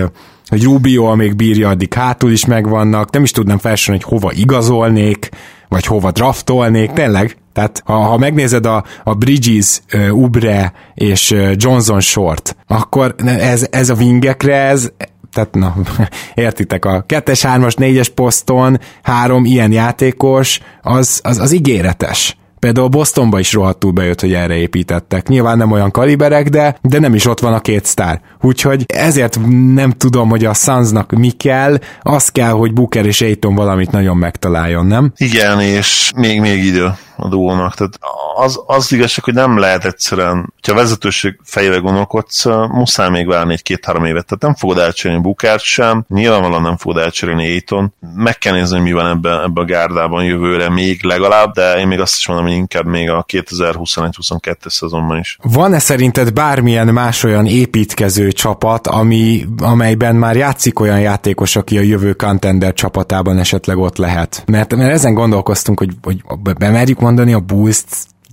hogy 0.48 0.64
Rubio, 0.64 1.16
még 1.16 1.36
bírja, 1.36 1.70
addig 1.70 1.94
hátul 1.94 2.32
is 2.32 2.46
megvannak, 2.46 3.12
nem 3.12 3.24
is 3.24 3.32
tudnám 3.32 3.58
felsorolni, 3.58 4.04
hogy 4.04 4.14
hova 4.14 4.32
igazolnék, 4.34 5.30
vagy 5.70 5.86
hova 5.86 6.12
draftolnék, 6.12 6.92
tényleg, 6.92 7.38
tehát 7.54 7.82
ha, 7.86 7.94
ha 7.94 8.18
megnézed 8.18 8.66
a, 8.66 8.84
a 9.04 9.14
Bridges, 9.14 9.82
Ubre 10.12 10.74
és 10.94 11.36
Johnson 11.54 12.00
short, 12.00 12.56
akkor 12.68 13.16
ez, 13.26 13.68
ez 13.72 13.90
a 13.90 13.94
wingekre, 13.94 14.56
ez, 14.56 14.92
tehát 15.34 15.54
na, 15.54 15.76
értitek, 16.34 16.86
a 16.86 17.04
kettes, 17.08 17.42
hármas, 17.42 17.76
négyes 17.76 18.10
poszton 18.10 18.80
három 19.04 19.46
ilyen 19.46 19.72
játékos, 19.72 20.60
az, 20.82 21.20
az, 21.24 21.38
az 21.38 21.52
ígéretes. 21.52 22.38
Például 22.64 22.88
Bostonba 22.88 23.40
is 23.40 23.54
rohadtul 23.54 23.92
bejött, 23.92 24.22
hogy 24.22 24.34
erre 24.34 24.56
építettek. 24.56 25.28
Nyilván 25.28 25.58
nem 25.58 25.72
olyan 25.72 25.92
kaliberek, 25.92 26.50
de, 26.50 26.78
de 26.82 27.00
nem 27.00 27.14
is 27.14 27.26
ott 27.26 27.40
van 27.40 27.54
a 27.54 27.60
két 27.60 27.86
sztár. 27.86 28.22
Úgyhogy 28.42 28.86
ezért 28.88 29.40
nem 29.74 29.92
tudom, 29.92 30.30
hogy 30.30 30.46
a 30.46 30.54
Sunsnak 30.54 31.12
mi 31.12 31.30
kell, 31.30 31.78
az 32.02 32.30
kell, 32.30 32.52
hogy 32.52 32.74
Booker 32.74 33.06
és 33.06 33.22
Aiton 33.22 33.56
valamit 33.56 33.92
nagyon 33.92 34.18
megtaláljon, 34.18 34.86
nem? 34.86 35.14
Igen, 35.18 35.62
és 35.62 36.12
még, 36.16 36.40
még 36.40 36.64
idő 36.64 36.92
a 37.16 37.28
duónak. 37.28 37.76
Tehát 37.76 38.00
az, 38.36 38.62
az 38.66 38.92
igazság, 38.92 39.24
hogy 39.24 39.34
nem 39.34 39.58
lehet 39.58 39.86
egyszerűen, 39.86 40.54
ha 40.68 40.72
a 40.72 40.76
vezetőség 40.76 41.40
fejével 41.44 41.80
gondolkodsz, 41.80 42.46
muszáj 42.70 43.10
még 43.10 43.28
várni 43.28 43.54
egy-két-három 43.54 44.06
évet. 44.06 44.26
Tehát 44.26 44.42
nem 44.42 44.56
fogod 44.56 44.78
elcserélni 44.78 45.24
Bukert 45.24 45.64
sem, 45.64 46.06
nyilvánvalóan 46.08 46.62
nem 46.62 46.78
fogod 46.78 46.98
elcserélni 46.98 47.48
Aiton. 47.48 47.94
Meg 48.16 48.38
kell 48.38 48.54
nézni, 48.54 48.76
hogy 48.76 48.86
mi 48.86 48.92
van 48.92 49.08
ebbe, 49.08 49.42
ebbe 49.42 49.62
a 49.62 49.66
gárdában 49.66 50.24
jövőre 50.24 50.70
még 50.70 51.04
legalább, 51.04 51.54
de 51.54 51.80
én 51.80 51.88
még 51.88 52.00
azt 52.00 52.18
is 52.18 52.28
mondom, 52.28 52.46
hogy 52.46 52.56
inkább 52.56 52.86
még 52.86 53.10
a 53.10 53.26
2021-22 53.28 54.70
szezonban 54.70 55.18
is. 55.20 55.38
Van-e 55.42 55.80
szerinted 55.80 56.34
bármilyen 56.34 56.88
más 56.88 57.24
olyan 57.24 57.46
építkező 57.46 58.32
csapat, 58.32 58.88
ami, 58.88 59.46
amelyben 59.58 60.16
már 60.16 60.36
játszik 60.36 60.80
olyan 60.80 61.00
játékos, 61.00 61.56
aki 61.56 61.78
a 61.78 61.82
jövő 61.82 62.14
contender 62.14 62.74
csapatában 62.74 63.38
esetleg 63.38 63.78
ott 63.78 63.98
lehet? 63.98 64.44
Mert, 64.46 64.76
mert 64.76 64.92
ezen 64.92 65.14
gondolkoztunk, 65.14 65.80
hogy, 65.80 65.92
hogy 66.02 66.22
bemerjük 66.58 67.00
mondani 67.04 67.34
a 67.34 67.40
bulls 67.40 67.84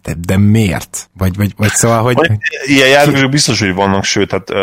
de, 0.03 0.15
de 0.27 0.37
miért? 0.37 1.11
Vagy, 1.19 1.37
vagy, 1.37 1.53
vagy 1.57 1.71
szóval, 1.71 2.03
hogy... 2.03 2.17
Ilyen 2.65 2.89
játékosok 2.89 3.31
biztos, 3.31 3.61
hogy 3.61 3.75
vannak, 3.75 4.05
sőt, 4.05 4.31
hát 4.31 4.51
uh, 4.51 4.59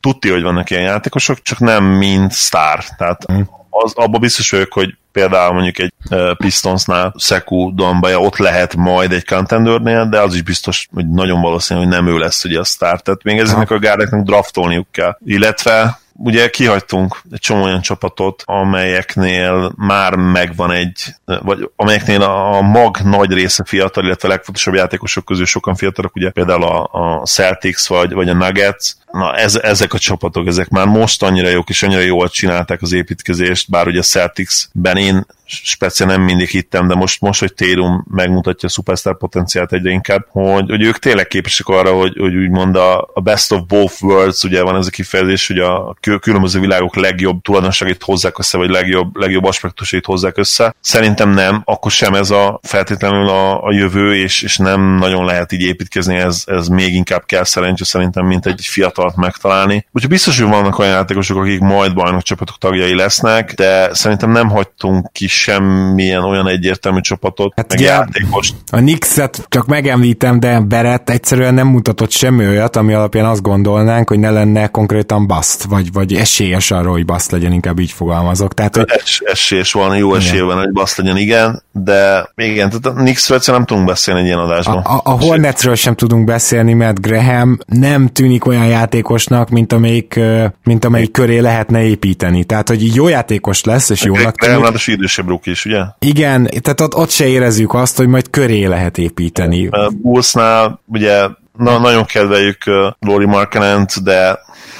tudti, 0.00 0.28
hogy 0.28 0.42
vannak 0.42 0.70
ilyen 0.70 0.82
játékosok, 0.82 1.42
csak 1.42 1.58
nem 1.58 1.84
mint 1.84 2.32
sztár. 2.32 2.84
Tehát 2.96 3.24
hmm. 3.26 3.48
az, 3.70 3.92
abban 3.94 4.20
biztos 4.20 4.50
vagyok, 4.50 4.72
hogy 4.72 4.96
például 5.12 5.52
mondjuk 5.52 5.78
egy 5.78 5.92
uh, 6.10 6.36
Pistonsnál 6.36 7.14
Seku 7.18 7.74
Dombaja 7.74 8.20
ott 8.20 8.36
lehet 8.36 8.76
majd 8.76 9.12
egy 9.12 9.26
contendernél, 9.26 10.08
de 10.08 10.20
az 10.20 10.34
is 10.34 10.42
biztos, 10.42 10.88
hogy 10.94 11.10
nagyon 11.10 11.40
valószínű, 11.40 11.80
hogy 11.80 11.88
nem 11.88 12.06
ő 12.06 12.18
lesz 12.18 12.44
ugye 12.44 12.58
a 12.58 12.64
sztár. 12.64 13.00
Tehát 13.00 13.22
még 13.22 13.38
ezeknek 13.38 13.70
a 13.70 13.78
gárdeknek 13.78 14.22
draftolniuk 14.22 14.86
kell. 14.90 15.16
Illetve 15.24 16.00
ugye 16.20 16.50
kihagytunk 16.50 17.20
egy 17.30 17.40
csomó 17.40 17.62
olyan 17.62 17.80
csapatot, 17.80 18.42
amelyeknél 18.46 19.72
már 19.76 20.14
megvan 20.14 20.70
egy, 20.72 21.14
vagy 21.24 21.70
amelyeknél 21.76 22.22
a 22.22 22.60
mag 22.60 22.96
nagy 23.04 23.32
része 23.32 23.64
fiatal, 23.66 24.04
illetve 24.04 24.28
a 24.28 24.30
legfontosabb 24.30 24.74
játékosok 24.74 25.24
közül 25.24 25.46
sokan 25.46 25.74
fiatalok, 25.74 26.16
ugye 26.16 26.30
például 26.30 26.62
a, 26.62 26.88
a 26.92 27.26
Celtics 27.26 27.86
vagy, 27.86 28.12
vagy 28.12 28.28
a 28.28 28.34
Nuggets, 28.34 28.92
na 29.10 29.34
ez, 29.34 29.56
ezek 29.56 29.94
a 29.94 29.98
csapatok, 29.98 30.46
ezek 30.46 30.68
már 30.68 30.86
most 30.86 31.22
annyira 31.22 31.48
jók 31.48 31.68
és 31.68 31.82
annyira 31.82 32.00
jól 32.00 32.28
csinálták 32.28 32.82
az 32.82 32.92
építkezést, 32.92 33.70
bár 33.70 33.86
ugye 33.86 33.98
a 33.98 34.02
Celtics-ben 34.02 34.96
én 34.96 35.26
speciál 35.48 36.08
nem 36.08 36.22
mindig 36.22 36.48
hittem, 36.48 36.88
de 36.88 36.94
most, 36.94 37.20
most 37.20 37.40
hogy 37.40 37.54
Térum 37.54 38.06
megmutatja 38.10 38.68
a 38.68 38.72
superstar 38.72 39.16
potenciált 39.16 39.72
egyre 39.72 39.90
inkább, 39.90 40.26
hogy, 40.28 40.68
hogy 40.68 40.82
ők 40.82 40.98
tényleg 40.98 41.26
képesek 41.26 41.66
arra, 41.66 41.92
hogy, 41.92 42.16
hogy 42.18 42.34
úgymond 42.34 42.76
a, 42.76 43.10
a 43.14 43.20
best 43.20 43.52
of 43.52 43.60
both 43.66 44.02
worlds, 44.02 44.42
ugye 44.42 44.62
van 44.62 44.76
ez 44.76 44.86
a 44.86 44.90
kifejezés, 44.90 45.46
hogy 45.46 45.58
a 45.58 45.96
különböző 46.20 46.60
világok 46.60 46.96
legjobb 46.96 47.42
tulajdonságait 47.42 48.02
hozzák 48.02 48.38
össze, 48.38 48.58
vagy 48.58 48.70
legjobb, 48.70 49.16
legjobb 49.16 49.44
aspektusait 49.44 50.04
hozzák 50.04 50.38
össze. 50.38 50.74
Szerintem 50.80 51.30
nem, 51.30 51.62
akkor 51.64 51.90
sem 51.90 52.14
ez 52.14 52.30
a 52.30 52.60
feltétlenül 52.62 53.28
a, 53.28 53.64
a 53.64 53.72
jövő, 53.72 54.16
és, 54.16 54.42
és 54.42 54.56
nem 54.56 54.80
nagyon 54.80 55.24
lehet 55.24 55.52
így 55.52 55.62
építkezni, 55.62 56.16
ez, 56.16 56.42
ez 56.46 56.68
még 56.68 56.94
inkább 56.94 57.26
kell 57.26 57.44
szerencsé 57.44 57.84
szerintem, 57.84 58.26
mint 58.26 58.46
egy 58.46 58.64
fiatalt 58.64 59.16
megtalálni. 59.16 59.86
Úgyhogy 59.92 60.10
biztos, 60.10 60.40
hogy 60.40 60.48
vannak 60.48 60.78
olyan 60.78 60.92
játékosok, 60.92 61.38
akik 61.38 61.60
majd 61.60 61.94
bajnok 61.94 62.22
csapatok 62.22 62.58
tagjai 62.58 62.94
lesznek, 62.94 63.54
de 63.54 63.94
szerintem 63.94 64.30
nem 64.30 64.48
hagytunk 64.48 65.12
ki 65.12 65.26
semmilyen 65.38 66.24
olyan 66.24 66.48
egyértelmű 66.48 67.00
csapatot, 67.00 67.52
hát 67.56 67.68
meg 67.68 67.80
játékost. 67.80 68.54
A 68.70 68.76
Knicks-et 68.76 69.46
csak 69.48 69.66
megemlítem, 69.66 70.40
de 70.40 70.60
Berett 70.60 71.10
egyszerűen 71.10 71.54
nem 71.54 71.66
mutatott 71.66 72.10
semmi 72.10 72.46
olyat, 72.46 72.76
ami 72.76 72.92
alapján 72.92 73.24
azt 73.24 73.42
gondolnánk, 73.42 74.08
hogy 74.08 74.18
ne 74.18 74.30
lenne 74.30 74.66
konkrétan 74.66 75.26
bust, 75.26 75.62
vagy, 75.62 75.92
vagy 75.92 76.14
esélyes 76.14 76.70
arra, 76.70 76.90
hogy 76.90 77.04
bust 77.04 77.30
legyen, 77.30 77.52
inkább 77.52 77.78
így 77.78 77.92
fogalmazok. 77.92 78.54
Tehát, 78.54 78.76
hogy... 78.76 78.84
Es, 78.88 79.22
esélyes 79.24 79.72
van, 79.72 79.96
jó 79.96 80.14
esély 80.14 80.40
van, 80.40 80.58
hogy 80.58 80.72
bust 80.72 80.96
legyen, 80.96 81.16
igen, 81.16 81.62
de 81.72 82.30
igen, 82.34 82.68
tehát 82.68 82.86
a 82.86 82.92
Knicksről 82.92 83.40
nem 83.46 83.64
tudunk 83.64 83.86
beszélni 83.86 84.20
egy 84.20 84.26
ilyen 84.26 84.38
adásban. 84.38 84.76
A, 84.76 84.94
a, 84.94 85.00
a 85.04 85.10
Hornetsről 85.10 85.74
sem 85.74 85.94
tudunk 85.94 86.24
beszélni, 86.24 86.72
mert 86.72 87.00
Graham 87.00 87.58
nem 87.66 88.08
tűnik 88.08 88.46
olyan 88.46 88.66
játékosnak, 88.66 89.48
mint 89.48 89.72
amelyik, 89.72 90.20
mint 90.64 90.84
amelyik 90.84 91.10
köré 91.10 91.38
lehetne 91.38 91.82
építeni. 91.82 92.44
Tehát, 92.44 92.68
hogy 92.68 92.94
jó 92.94 93.08
játékos 93.08 93.64
lesz, 93.64 93.90
és 93.90 94.02
jónak 94.02 94.36
tűnik. 94.36 94.56
Graham 94.56 94.74
idősebb 94.86 95.27
rookie 95.28 95.52
is, 95.52 95.64
ugye? 95.64 95.82
Igen, 95.98 96.44
tehát 96.60 96.80
ott, 96.80 96.94
ott 96.94 97.10
se 97.10 97.26
érezzük 97.26 97.74
azt, 97.74 97.96
hogy 97.96 98.08
majd 98.08 98.30
köré 98.30 98.64
lehet 98.64 98.98
építeni. 98.98 99.68
Bullsnál 100.02 100.80
ugye 100.86 101.28
na, 101.58 101.78
nagyon 101.78 102.04
kedveljük 102.04 102.62
uh, 102.66 102.74
Lori 103.00 103.26
Markenent, 103.26 104.02
de 104.02 104.38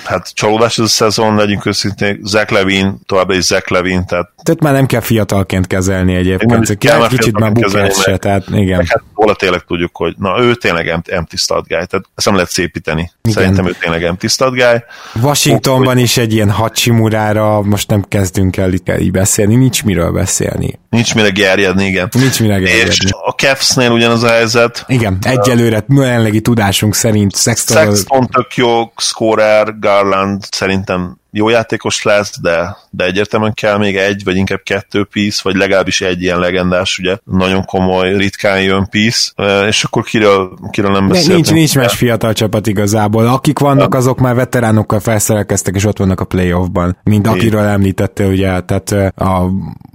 hát 0.08 0.34
csalódás 0.34 0.78
ez 0.78 0.84
a 0.84 0.88
szezon, 0.88 1.34
legyünk 1.34 1.66
őszintén, 1.66 2.20
Zach 2.22 2.52
Levin, 2.52 2.98
továbbra 3.06 3.34
is 3.34 3.44
Zach 3.44 3.70
Levin, 3.72 4.06
tehát... 4.06 4.30
Tehát 4.42 4.60
már 4.60 4.72
nem 4.72 4.86
kell 4.86 5.00
fiatalként 5.00 5.66
kezelni 5.66 6.14
egyébként, 6.14 6.78
kell 6.78 7.02
egy 7.02 7.08
kicsit 7.08 7.38
már 7.38 7.52
bukás 7.52 7.94
se, 7.94 8.16
tehát 8.16 8.44
igen. 8.52 8.78
Hát 8.78 9.02
volna 9.14 9.34
tényleg 9.34 9.60
tudjuk, 9.60 9.96
hogy 9.96 10.14
na 10.18 10.40
ő 10.40 10.54
tényleg 10.54 10.88
empty 11.06 11.36
stud 11.36 11.66
guy, 11.66 11.86
tehát 11.86 12.06
ezt 12.14 12.26
nem 12.26 12.34
lehet 12.34 12.50
szépíteni. 12.50 13.10
Igen. 13.22 13.36
Szerintem 13.36 13.66
ő 13.66 13.76
tényleg 13.80 14.04
empty 14.04 14.26
stud 14.26 14.54
guy. 14.54 14.82
Washingtonban 15.22 15.98
is 15.98 16.16
egy 16.16 16.32
ilyen 16.32 16.50
hacsimurára 16.50 17.62
most 17.62 17.88
nem 17.88 18.04
kezdünk 18.08 18.56
el 18.56 18.72
itt 18.72 18.92
így 19.00 19.10
beszélni, 19.10 19.54
nincs 19.54 19.84
miről 19.84 20.12
beszélni. 20.12 20.78
Nincs 20.90 21.14
mire 21.14 21.28
gerjedni, 21.28 21.84
igen. 21.84 22.08
Nincs 22.12 22.40
mire 22.40 22.58
gerjedni. 22.58 22.94
És 23.04 23.10
a 23.24 23.30
Cavs-nél 23.30 23.90
ugyanaz 23.90 24.22
a 24.22 24.28
helyzet. 24.28 24.84
Igen, 24.88 25.18
egyelőre 25.22 25.84
jelenlegi 25.88 26.40
tudásunk 26.40 26.94
szerint 26.94 27.36
Sexton... 27.36 27.76
Sexton 27.76 28.26
tök 28.26 28.54
jó, 28.54 28.92
scorer, 28.96 29.78
Garland 29.98 30.42
szerintem 30.50 31.16
jó 31.30 31.48
játékos 31.48 32.02
lesz, 32.02 32.40
de, 32.40 32.76
de 32.90 33.04
egyértelműen 33.04 33.54
kell 33.54 33.78
még 33.78 33.96
egy, 33.96 34.24
vagy 34.24 34.36
inkább 34.36 34.60
kettő 34.62 35.04
piece, 35.04 35.40
vagy 35.42 35.56
legalábbis 35.56 36.00
egy 36.00 36.22
ilyen 36.22 36.38
legendás, 36.38 36.98
ugye? 36.98 37.16
Nagyon 37.24 37.64
komoly, 37.64 38.16
ritkán 38.16 38.62
jön 38.62 38.88
piece, 38.90 39.30
és 39.66 39.84
akkor 39.84 40.04
kiről, 40.04 40.58
kiről 40.70 40.90
nem 40.90 41.08
beszéltünk. 41.08 41.34
Nincs, 41.34 41.52
nincs 41.52 41.76
más 41.76 41.94
fiatal 41.94 42.32
csapat 42.32 42.66
igazából. 42.66 43.26
Akik 43.26 43.58
vannak, 43.58 43.94
azok 43.94 44.18
már 44.18 44.34
veteránokkal 44.34 45.00
felszerelkeztek, 45.00 45.74
és 45.74 45.84
ott 45.84 45.98
vannak 45.98 46.20
a 46.20 46.24
playoffban, 46.24 46.96
mint 47.02 47.26
akiről 47.26 47.64
említette, 47.64 48.26
ugye, 48.26 48.60
tehát 48.60 49.12
a, 49.16 49.50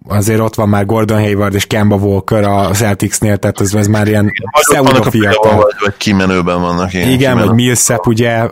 azért 0.07 0.39
ott 0.39 0.55
van 0.55 0.69
már 0.69 0.85
Gordon 0.85 1.19
Hayward 1.19 1.53
és 1.53 1.65
Kemba 1.65 1.95
Walker 1.95 2.43
a 2.43 2.69
Celticsnél, 2.69 3.38
tehát 3.38 3.61
ez, 3.61 3.73
ez 3.73 3.88
már 3.88 4.07
ilyen 4.07 4.31
pseudo 4.59 5.01
fiatal. 5.01 5.55
Vagy, 5.55 5.73
vagy 5.84 5.97
kimenőben 5.97 6.61
vannak. 6.61 6.93
Ilyen 6.93 7.07
igen, 7.07 7.17
kimenő. 7.17 7.45
vagy 7.45 7.55
Millsap 7.55 8.07
ugye, 8.07 8.47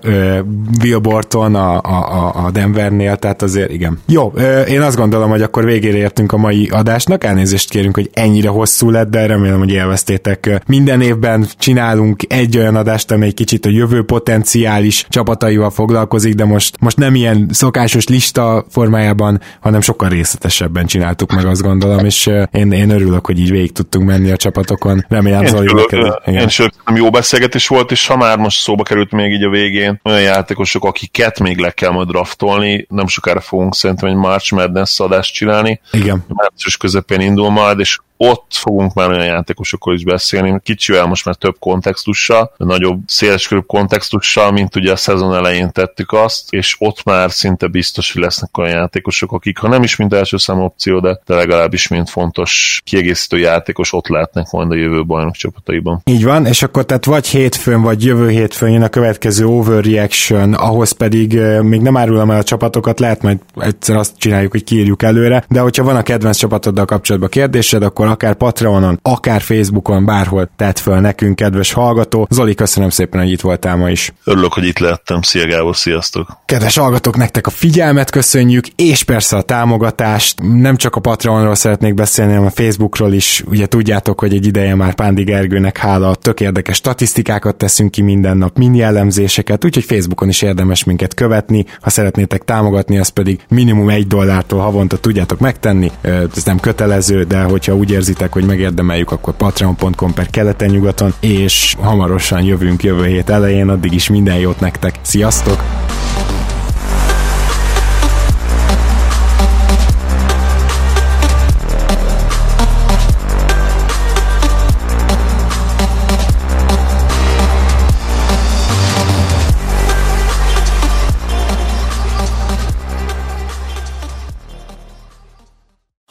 Bill 0.80 0.98
Borton 0.98 1.56
a, 1.56 1.82
a, 1.82 2.46
a 2.46 2.52
Denvernél, 2.52 3.16
tehát 3.16 3.42
azért 3.42 3.72
igen. 3.72 4.00
Jó, 4.08 4.34
én 4.68 4.82
azt 4.82 4.98
gondolom, 4.98 5.30
hogy 5.30 5.42
akkor 5.42 5.66
végére 5.66 5.98
értünk 5.98 6.32
a 6.32 6.38
mai 6.38 6.70
adásnak, 6.72 7.24
elnézést 7.24 7.70
kérünk, 7.70 7.96
hogy 7.96 8.10
ennyire 8.14 8.50
hosszú 8.50 8.90
lett, 8.90 9.10
de 9.10 9.26
remélem, 9.26 9.60
hogy 9.60 9.72
élveztétek. 9.72 10.62
Minden 10.68 11.02
évben 11.02 11.48
csinálunk 11.58 12.22
egy 12.28 12.58
olyan 12.58 12.76
adást, 12.76 13.12
amely 13.12 13.32
kicsit 13.32 13.66
a 13.66 13.70
jövő 13.70 14.04
potenciális 14.04 15.06
csapataival 15.10 15.70
foglalkozik, 15.70 16.34
de 16.34 16.46
most, 16.46 16.76
most 16.80 16.98
nem 16.98 17.16
ilyen 17.16 17.48
szokásos 17.52 18.08
lista 18.08 18.66
formájában, 18.70 19.42
hanem 19.60 19.82
sokkal 19.82 20.10
részletesebben 20.10 20.86
csináltuk 20.86 21.32
meg 21.32 21.41
azt 21.48 21.62
gondolom, 21.62 22.06
és 22.06 22.30
én, 22.52 22.72
én 22.72 22.90
örülök, 22.90 23.26
hogy 23.26 23.40
így 23.40 23.52
végig 23.52 23.72
tudtunk 23.72 24.06
menni 24.06 24.32
a 24.32 24.38
csapatokon. 24.38 25.06
Remélem, 25.10 25.46
Zoli. 25.46 25.86
Én 26.26 26.46
is 26.46 26.62
jó 26.96 27.10
beszélgetés 27.10 27.68
volt, 27.68 27.92
és 27.92 28.08
ha 28.08 28.18
már 28.18 28.38
most 28.38 28.62
szóba 28.62 28.84
került 28.84 29.12
még 29.12 29.32
így 29.32 29.44
a 29.44 29.50
végén, 29.50 30.00
olyan 30.04 30.22
játékosok, 30.22 30.86
akiket 30.86 31.40
még 31.40 31.58
le 31.58 31.72
kell 31.72 31.92
majd 31.92 32.08
draftolni, 32.08 32.86
nem 32.90 33.08
sokára 33.08 33.40
fogunk 33.40 33.76
szerintem 33.76 34.10
egy 34.10 34.16
March 34.16 34.54
Madness 34.54 35.00
adást 35.00 35.34
csinálni. 35.34 35.82
Igen. 35.92 36.26
Március 36.28 36.78
közepén 36.78 37.20
indul 37.20 37.50
majd, 37.50 37.80
és 37.80 38.00
ott 38.24 38.46
fogunk 38.50 38.94
már 38.94 39.10
olyan 39.10 39.26
játékosokról 39.26 39.96
is 39.96 40.04
beszélni, 40.04 40.60
kicsivel 40.64 41.06
most 41.06 41.26
már 41.26 41.36
több 41.36 41.56
kontextussal, 41.60 42.54
nagyobb, 42.58 43.00
széleskörűbb 43.06 43.66
kontextussal, 43.66 44.52
mint 44.52 44.76
ugye 44.76 44.92
a 44.92 44.96
szezon 44.96 45.36
elején 45.36 45.72
tettük 45.72 46.12
azt, 46.12 46.54
és 46.54 46.76
ott 46.80 47.04
már 47.04 47.32
szinte 47.32 47.68
biztos, 47.68 48.14
hogy 48.14 48.22
lesznek 48.22 48.58
olyan 48.58 48.72
játékosok, 48.72 49.32
akik 49.32 49.58
ha 49.58 49.68
nem 49.68 49.84
is 49.84 49.96
mint 49.96 50.14
első 50.14 50.38
szám 50.38 50.60
opció, 50.60 51.00
de, 51.00 51.20
de 51.26 51.36
legalábbis 51.36 51.88
mint 51.88 52.10
fontos 52.10 52.82
kiegészítő 52.84 53.38
játékos 53.38 53.94
ott 53.94 54.08
lehetnek 54.08 54.52
majd 54.52 54.72
a 54.72 54.76
jövő 54.76 55.06
bajnok 55.06 55.36
csapataiban. 55.36 56.02
Így 56.06 56.24
van, 56.24 56.46
és 56.46 56.64
akkor 56.64 56.86
tehát 56.86 57.06
vagy 57.06 57.28
hétfőn, 57.28 57.82
vagy 57.82 58.06
jövő 58.06 58.30
hétfőn 58.30 58.72
jön 58.72 58.82
a 58.82 58.90
következő 58.90 59.46
overreaction, 59.46 60.54
ahhoz 60.54 60.92
pedig 60.92 61.40
még 61.62 61.82
nem 61.82 61.98
árulom 61.98 62.32
el 62.32 62.40
a 62.40 62.44
csapatokat, 62.44 63.00
lehet 63.00 63.22
majd 63.22 63.40
egyszer 63.56 63.96
azt 63.96 64.18
csináljuk, 64.18 64.52
hogy 64.52 64.64
kiírjuk 64.64 65.04
előre, 65.04 65.44
de 65.50 65.60
hogyha 65.60 65.84
van 65.84 65.96
a 65.96 66.04
kedvenc 66.04 66.38
csapatoddal 66.38 66.86
kapcsolatban 66.86 67.30
kérdésed, 67.30 67.84
akkor 67.84 68.10
akár 68.12 68.34
Patreonon, 68.34 69.00
akár 69.02 69.42
Facebookon, 69.42 70.06
bárhol 70.06 70.50
tett 70.56 70.80
föl 70.80 71.00
nekünk, 71.00 71.36
kedves 71.36 71.74
hallgató. 71.74 72.28
Zoli, 72.30 72.56
köszönöm 72.56 72.90
szépen, 72.90 73.22
hogy 73.22 73.32
itt 73.32 73.42
voltál 73.42 73.76
ma 73.76 73.90
is. 73.90 74.14
Örülök, 74.24 74.54
hogy 74.54 74.66
itt 74.66 74.80
lehettem. 74.80 75.22
Szia 75.22 75.48
Gábor, 75.48 75.76
sziasztok! 75.76 76.38
Kedves 76.46 76.78
hallgatók, 76.78 77.18
nektek 77.18 77.48
a 77.48 77.50
figyelmet 77.50 78.10
köszönjük, 78.10 78.68
és 78.68 79.04
persze 79.04 79.38
a 79.38 79.42
támogatást. 79.42 80.40
Nem 80.42 80.76
csak 80.76 80.96
a 80.96 81.00
Patreonról 81.00 81.56
szeretnék 81.56 81.94
beszélni, 81.94 82.32
hanem 82.32 82.48
a 82.48 82.52
Facebookról 82.52 83.14
is. 83.14 83.44
Ugye 83.48 83.66
tudjátok, 83.66 84.20
hogy 84.20 84.34
egy 84.34 84.46
ideje 84.46 84.76
már 84.76 84.94
Pándi 84.94 85.24
Gergőnek 85.24 85.78
hála, 85.78 86.16
tök 86.16 86.40
érdekes 86.40 86.76
statisztikákat 86.76 87.56
teszünk 87.56 87.92
ki 87.92 88.02
minden 88.02 88.38
nap, 88.38 88.58
mini 88.58 88.82
elemzéseket, 88.82 89.66
úgyhogy 89.66 89.84
Facebookon 89.84 90.30
is 90.30 90.42
érdemes 90.42 90.84
minket 90.84 91.14
követni. 91.14 91.66
Ha 91.82 91.90
szeretnétek 91.90 92.44
támogatni, 92.44 92.98
az 92.98 93.10
pedig 93.10 93.40
minimum 93.50 93.90
egy 93.90 94.08
dollártól 94.08 94.60
havonta 94.60 94.98
tudjátok 94.98 95.40
megtenni. 95.40 95.92
Ez 96.02 96.44
nem 96.44 96.60
kötelező, 96.60 97.24
de 97.24 97.42
hogyha 97.42 97.76
úgy 97.76 97.92
érzitek, 98.02 98.34
hogy 98.34 98.46
megérdemeljük, 98.46 99.12
akkor 99.12 99.34
patreon.com 99.34 100.14
per 100.14 100.30
keleten-nyugaton, 100.30 101.14
és 101.20 101.76
hamarosan 101.80 102.44
jövünk 102.44 102.84
jövő 102.84 103.06
hét 103.06 103.30
elején, 103.30 103.70
addig 103.70 103.94
is 103.94 104.10
minden 104.10 104.38
jót 104.38 104.60
nektek. 104.60 105.00
Sziasztok! 105.02 105.64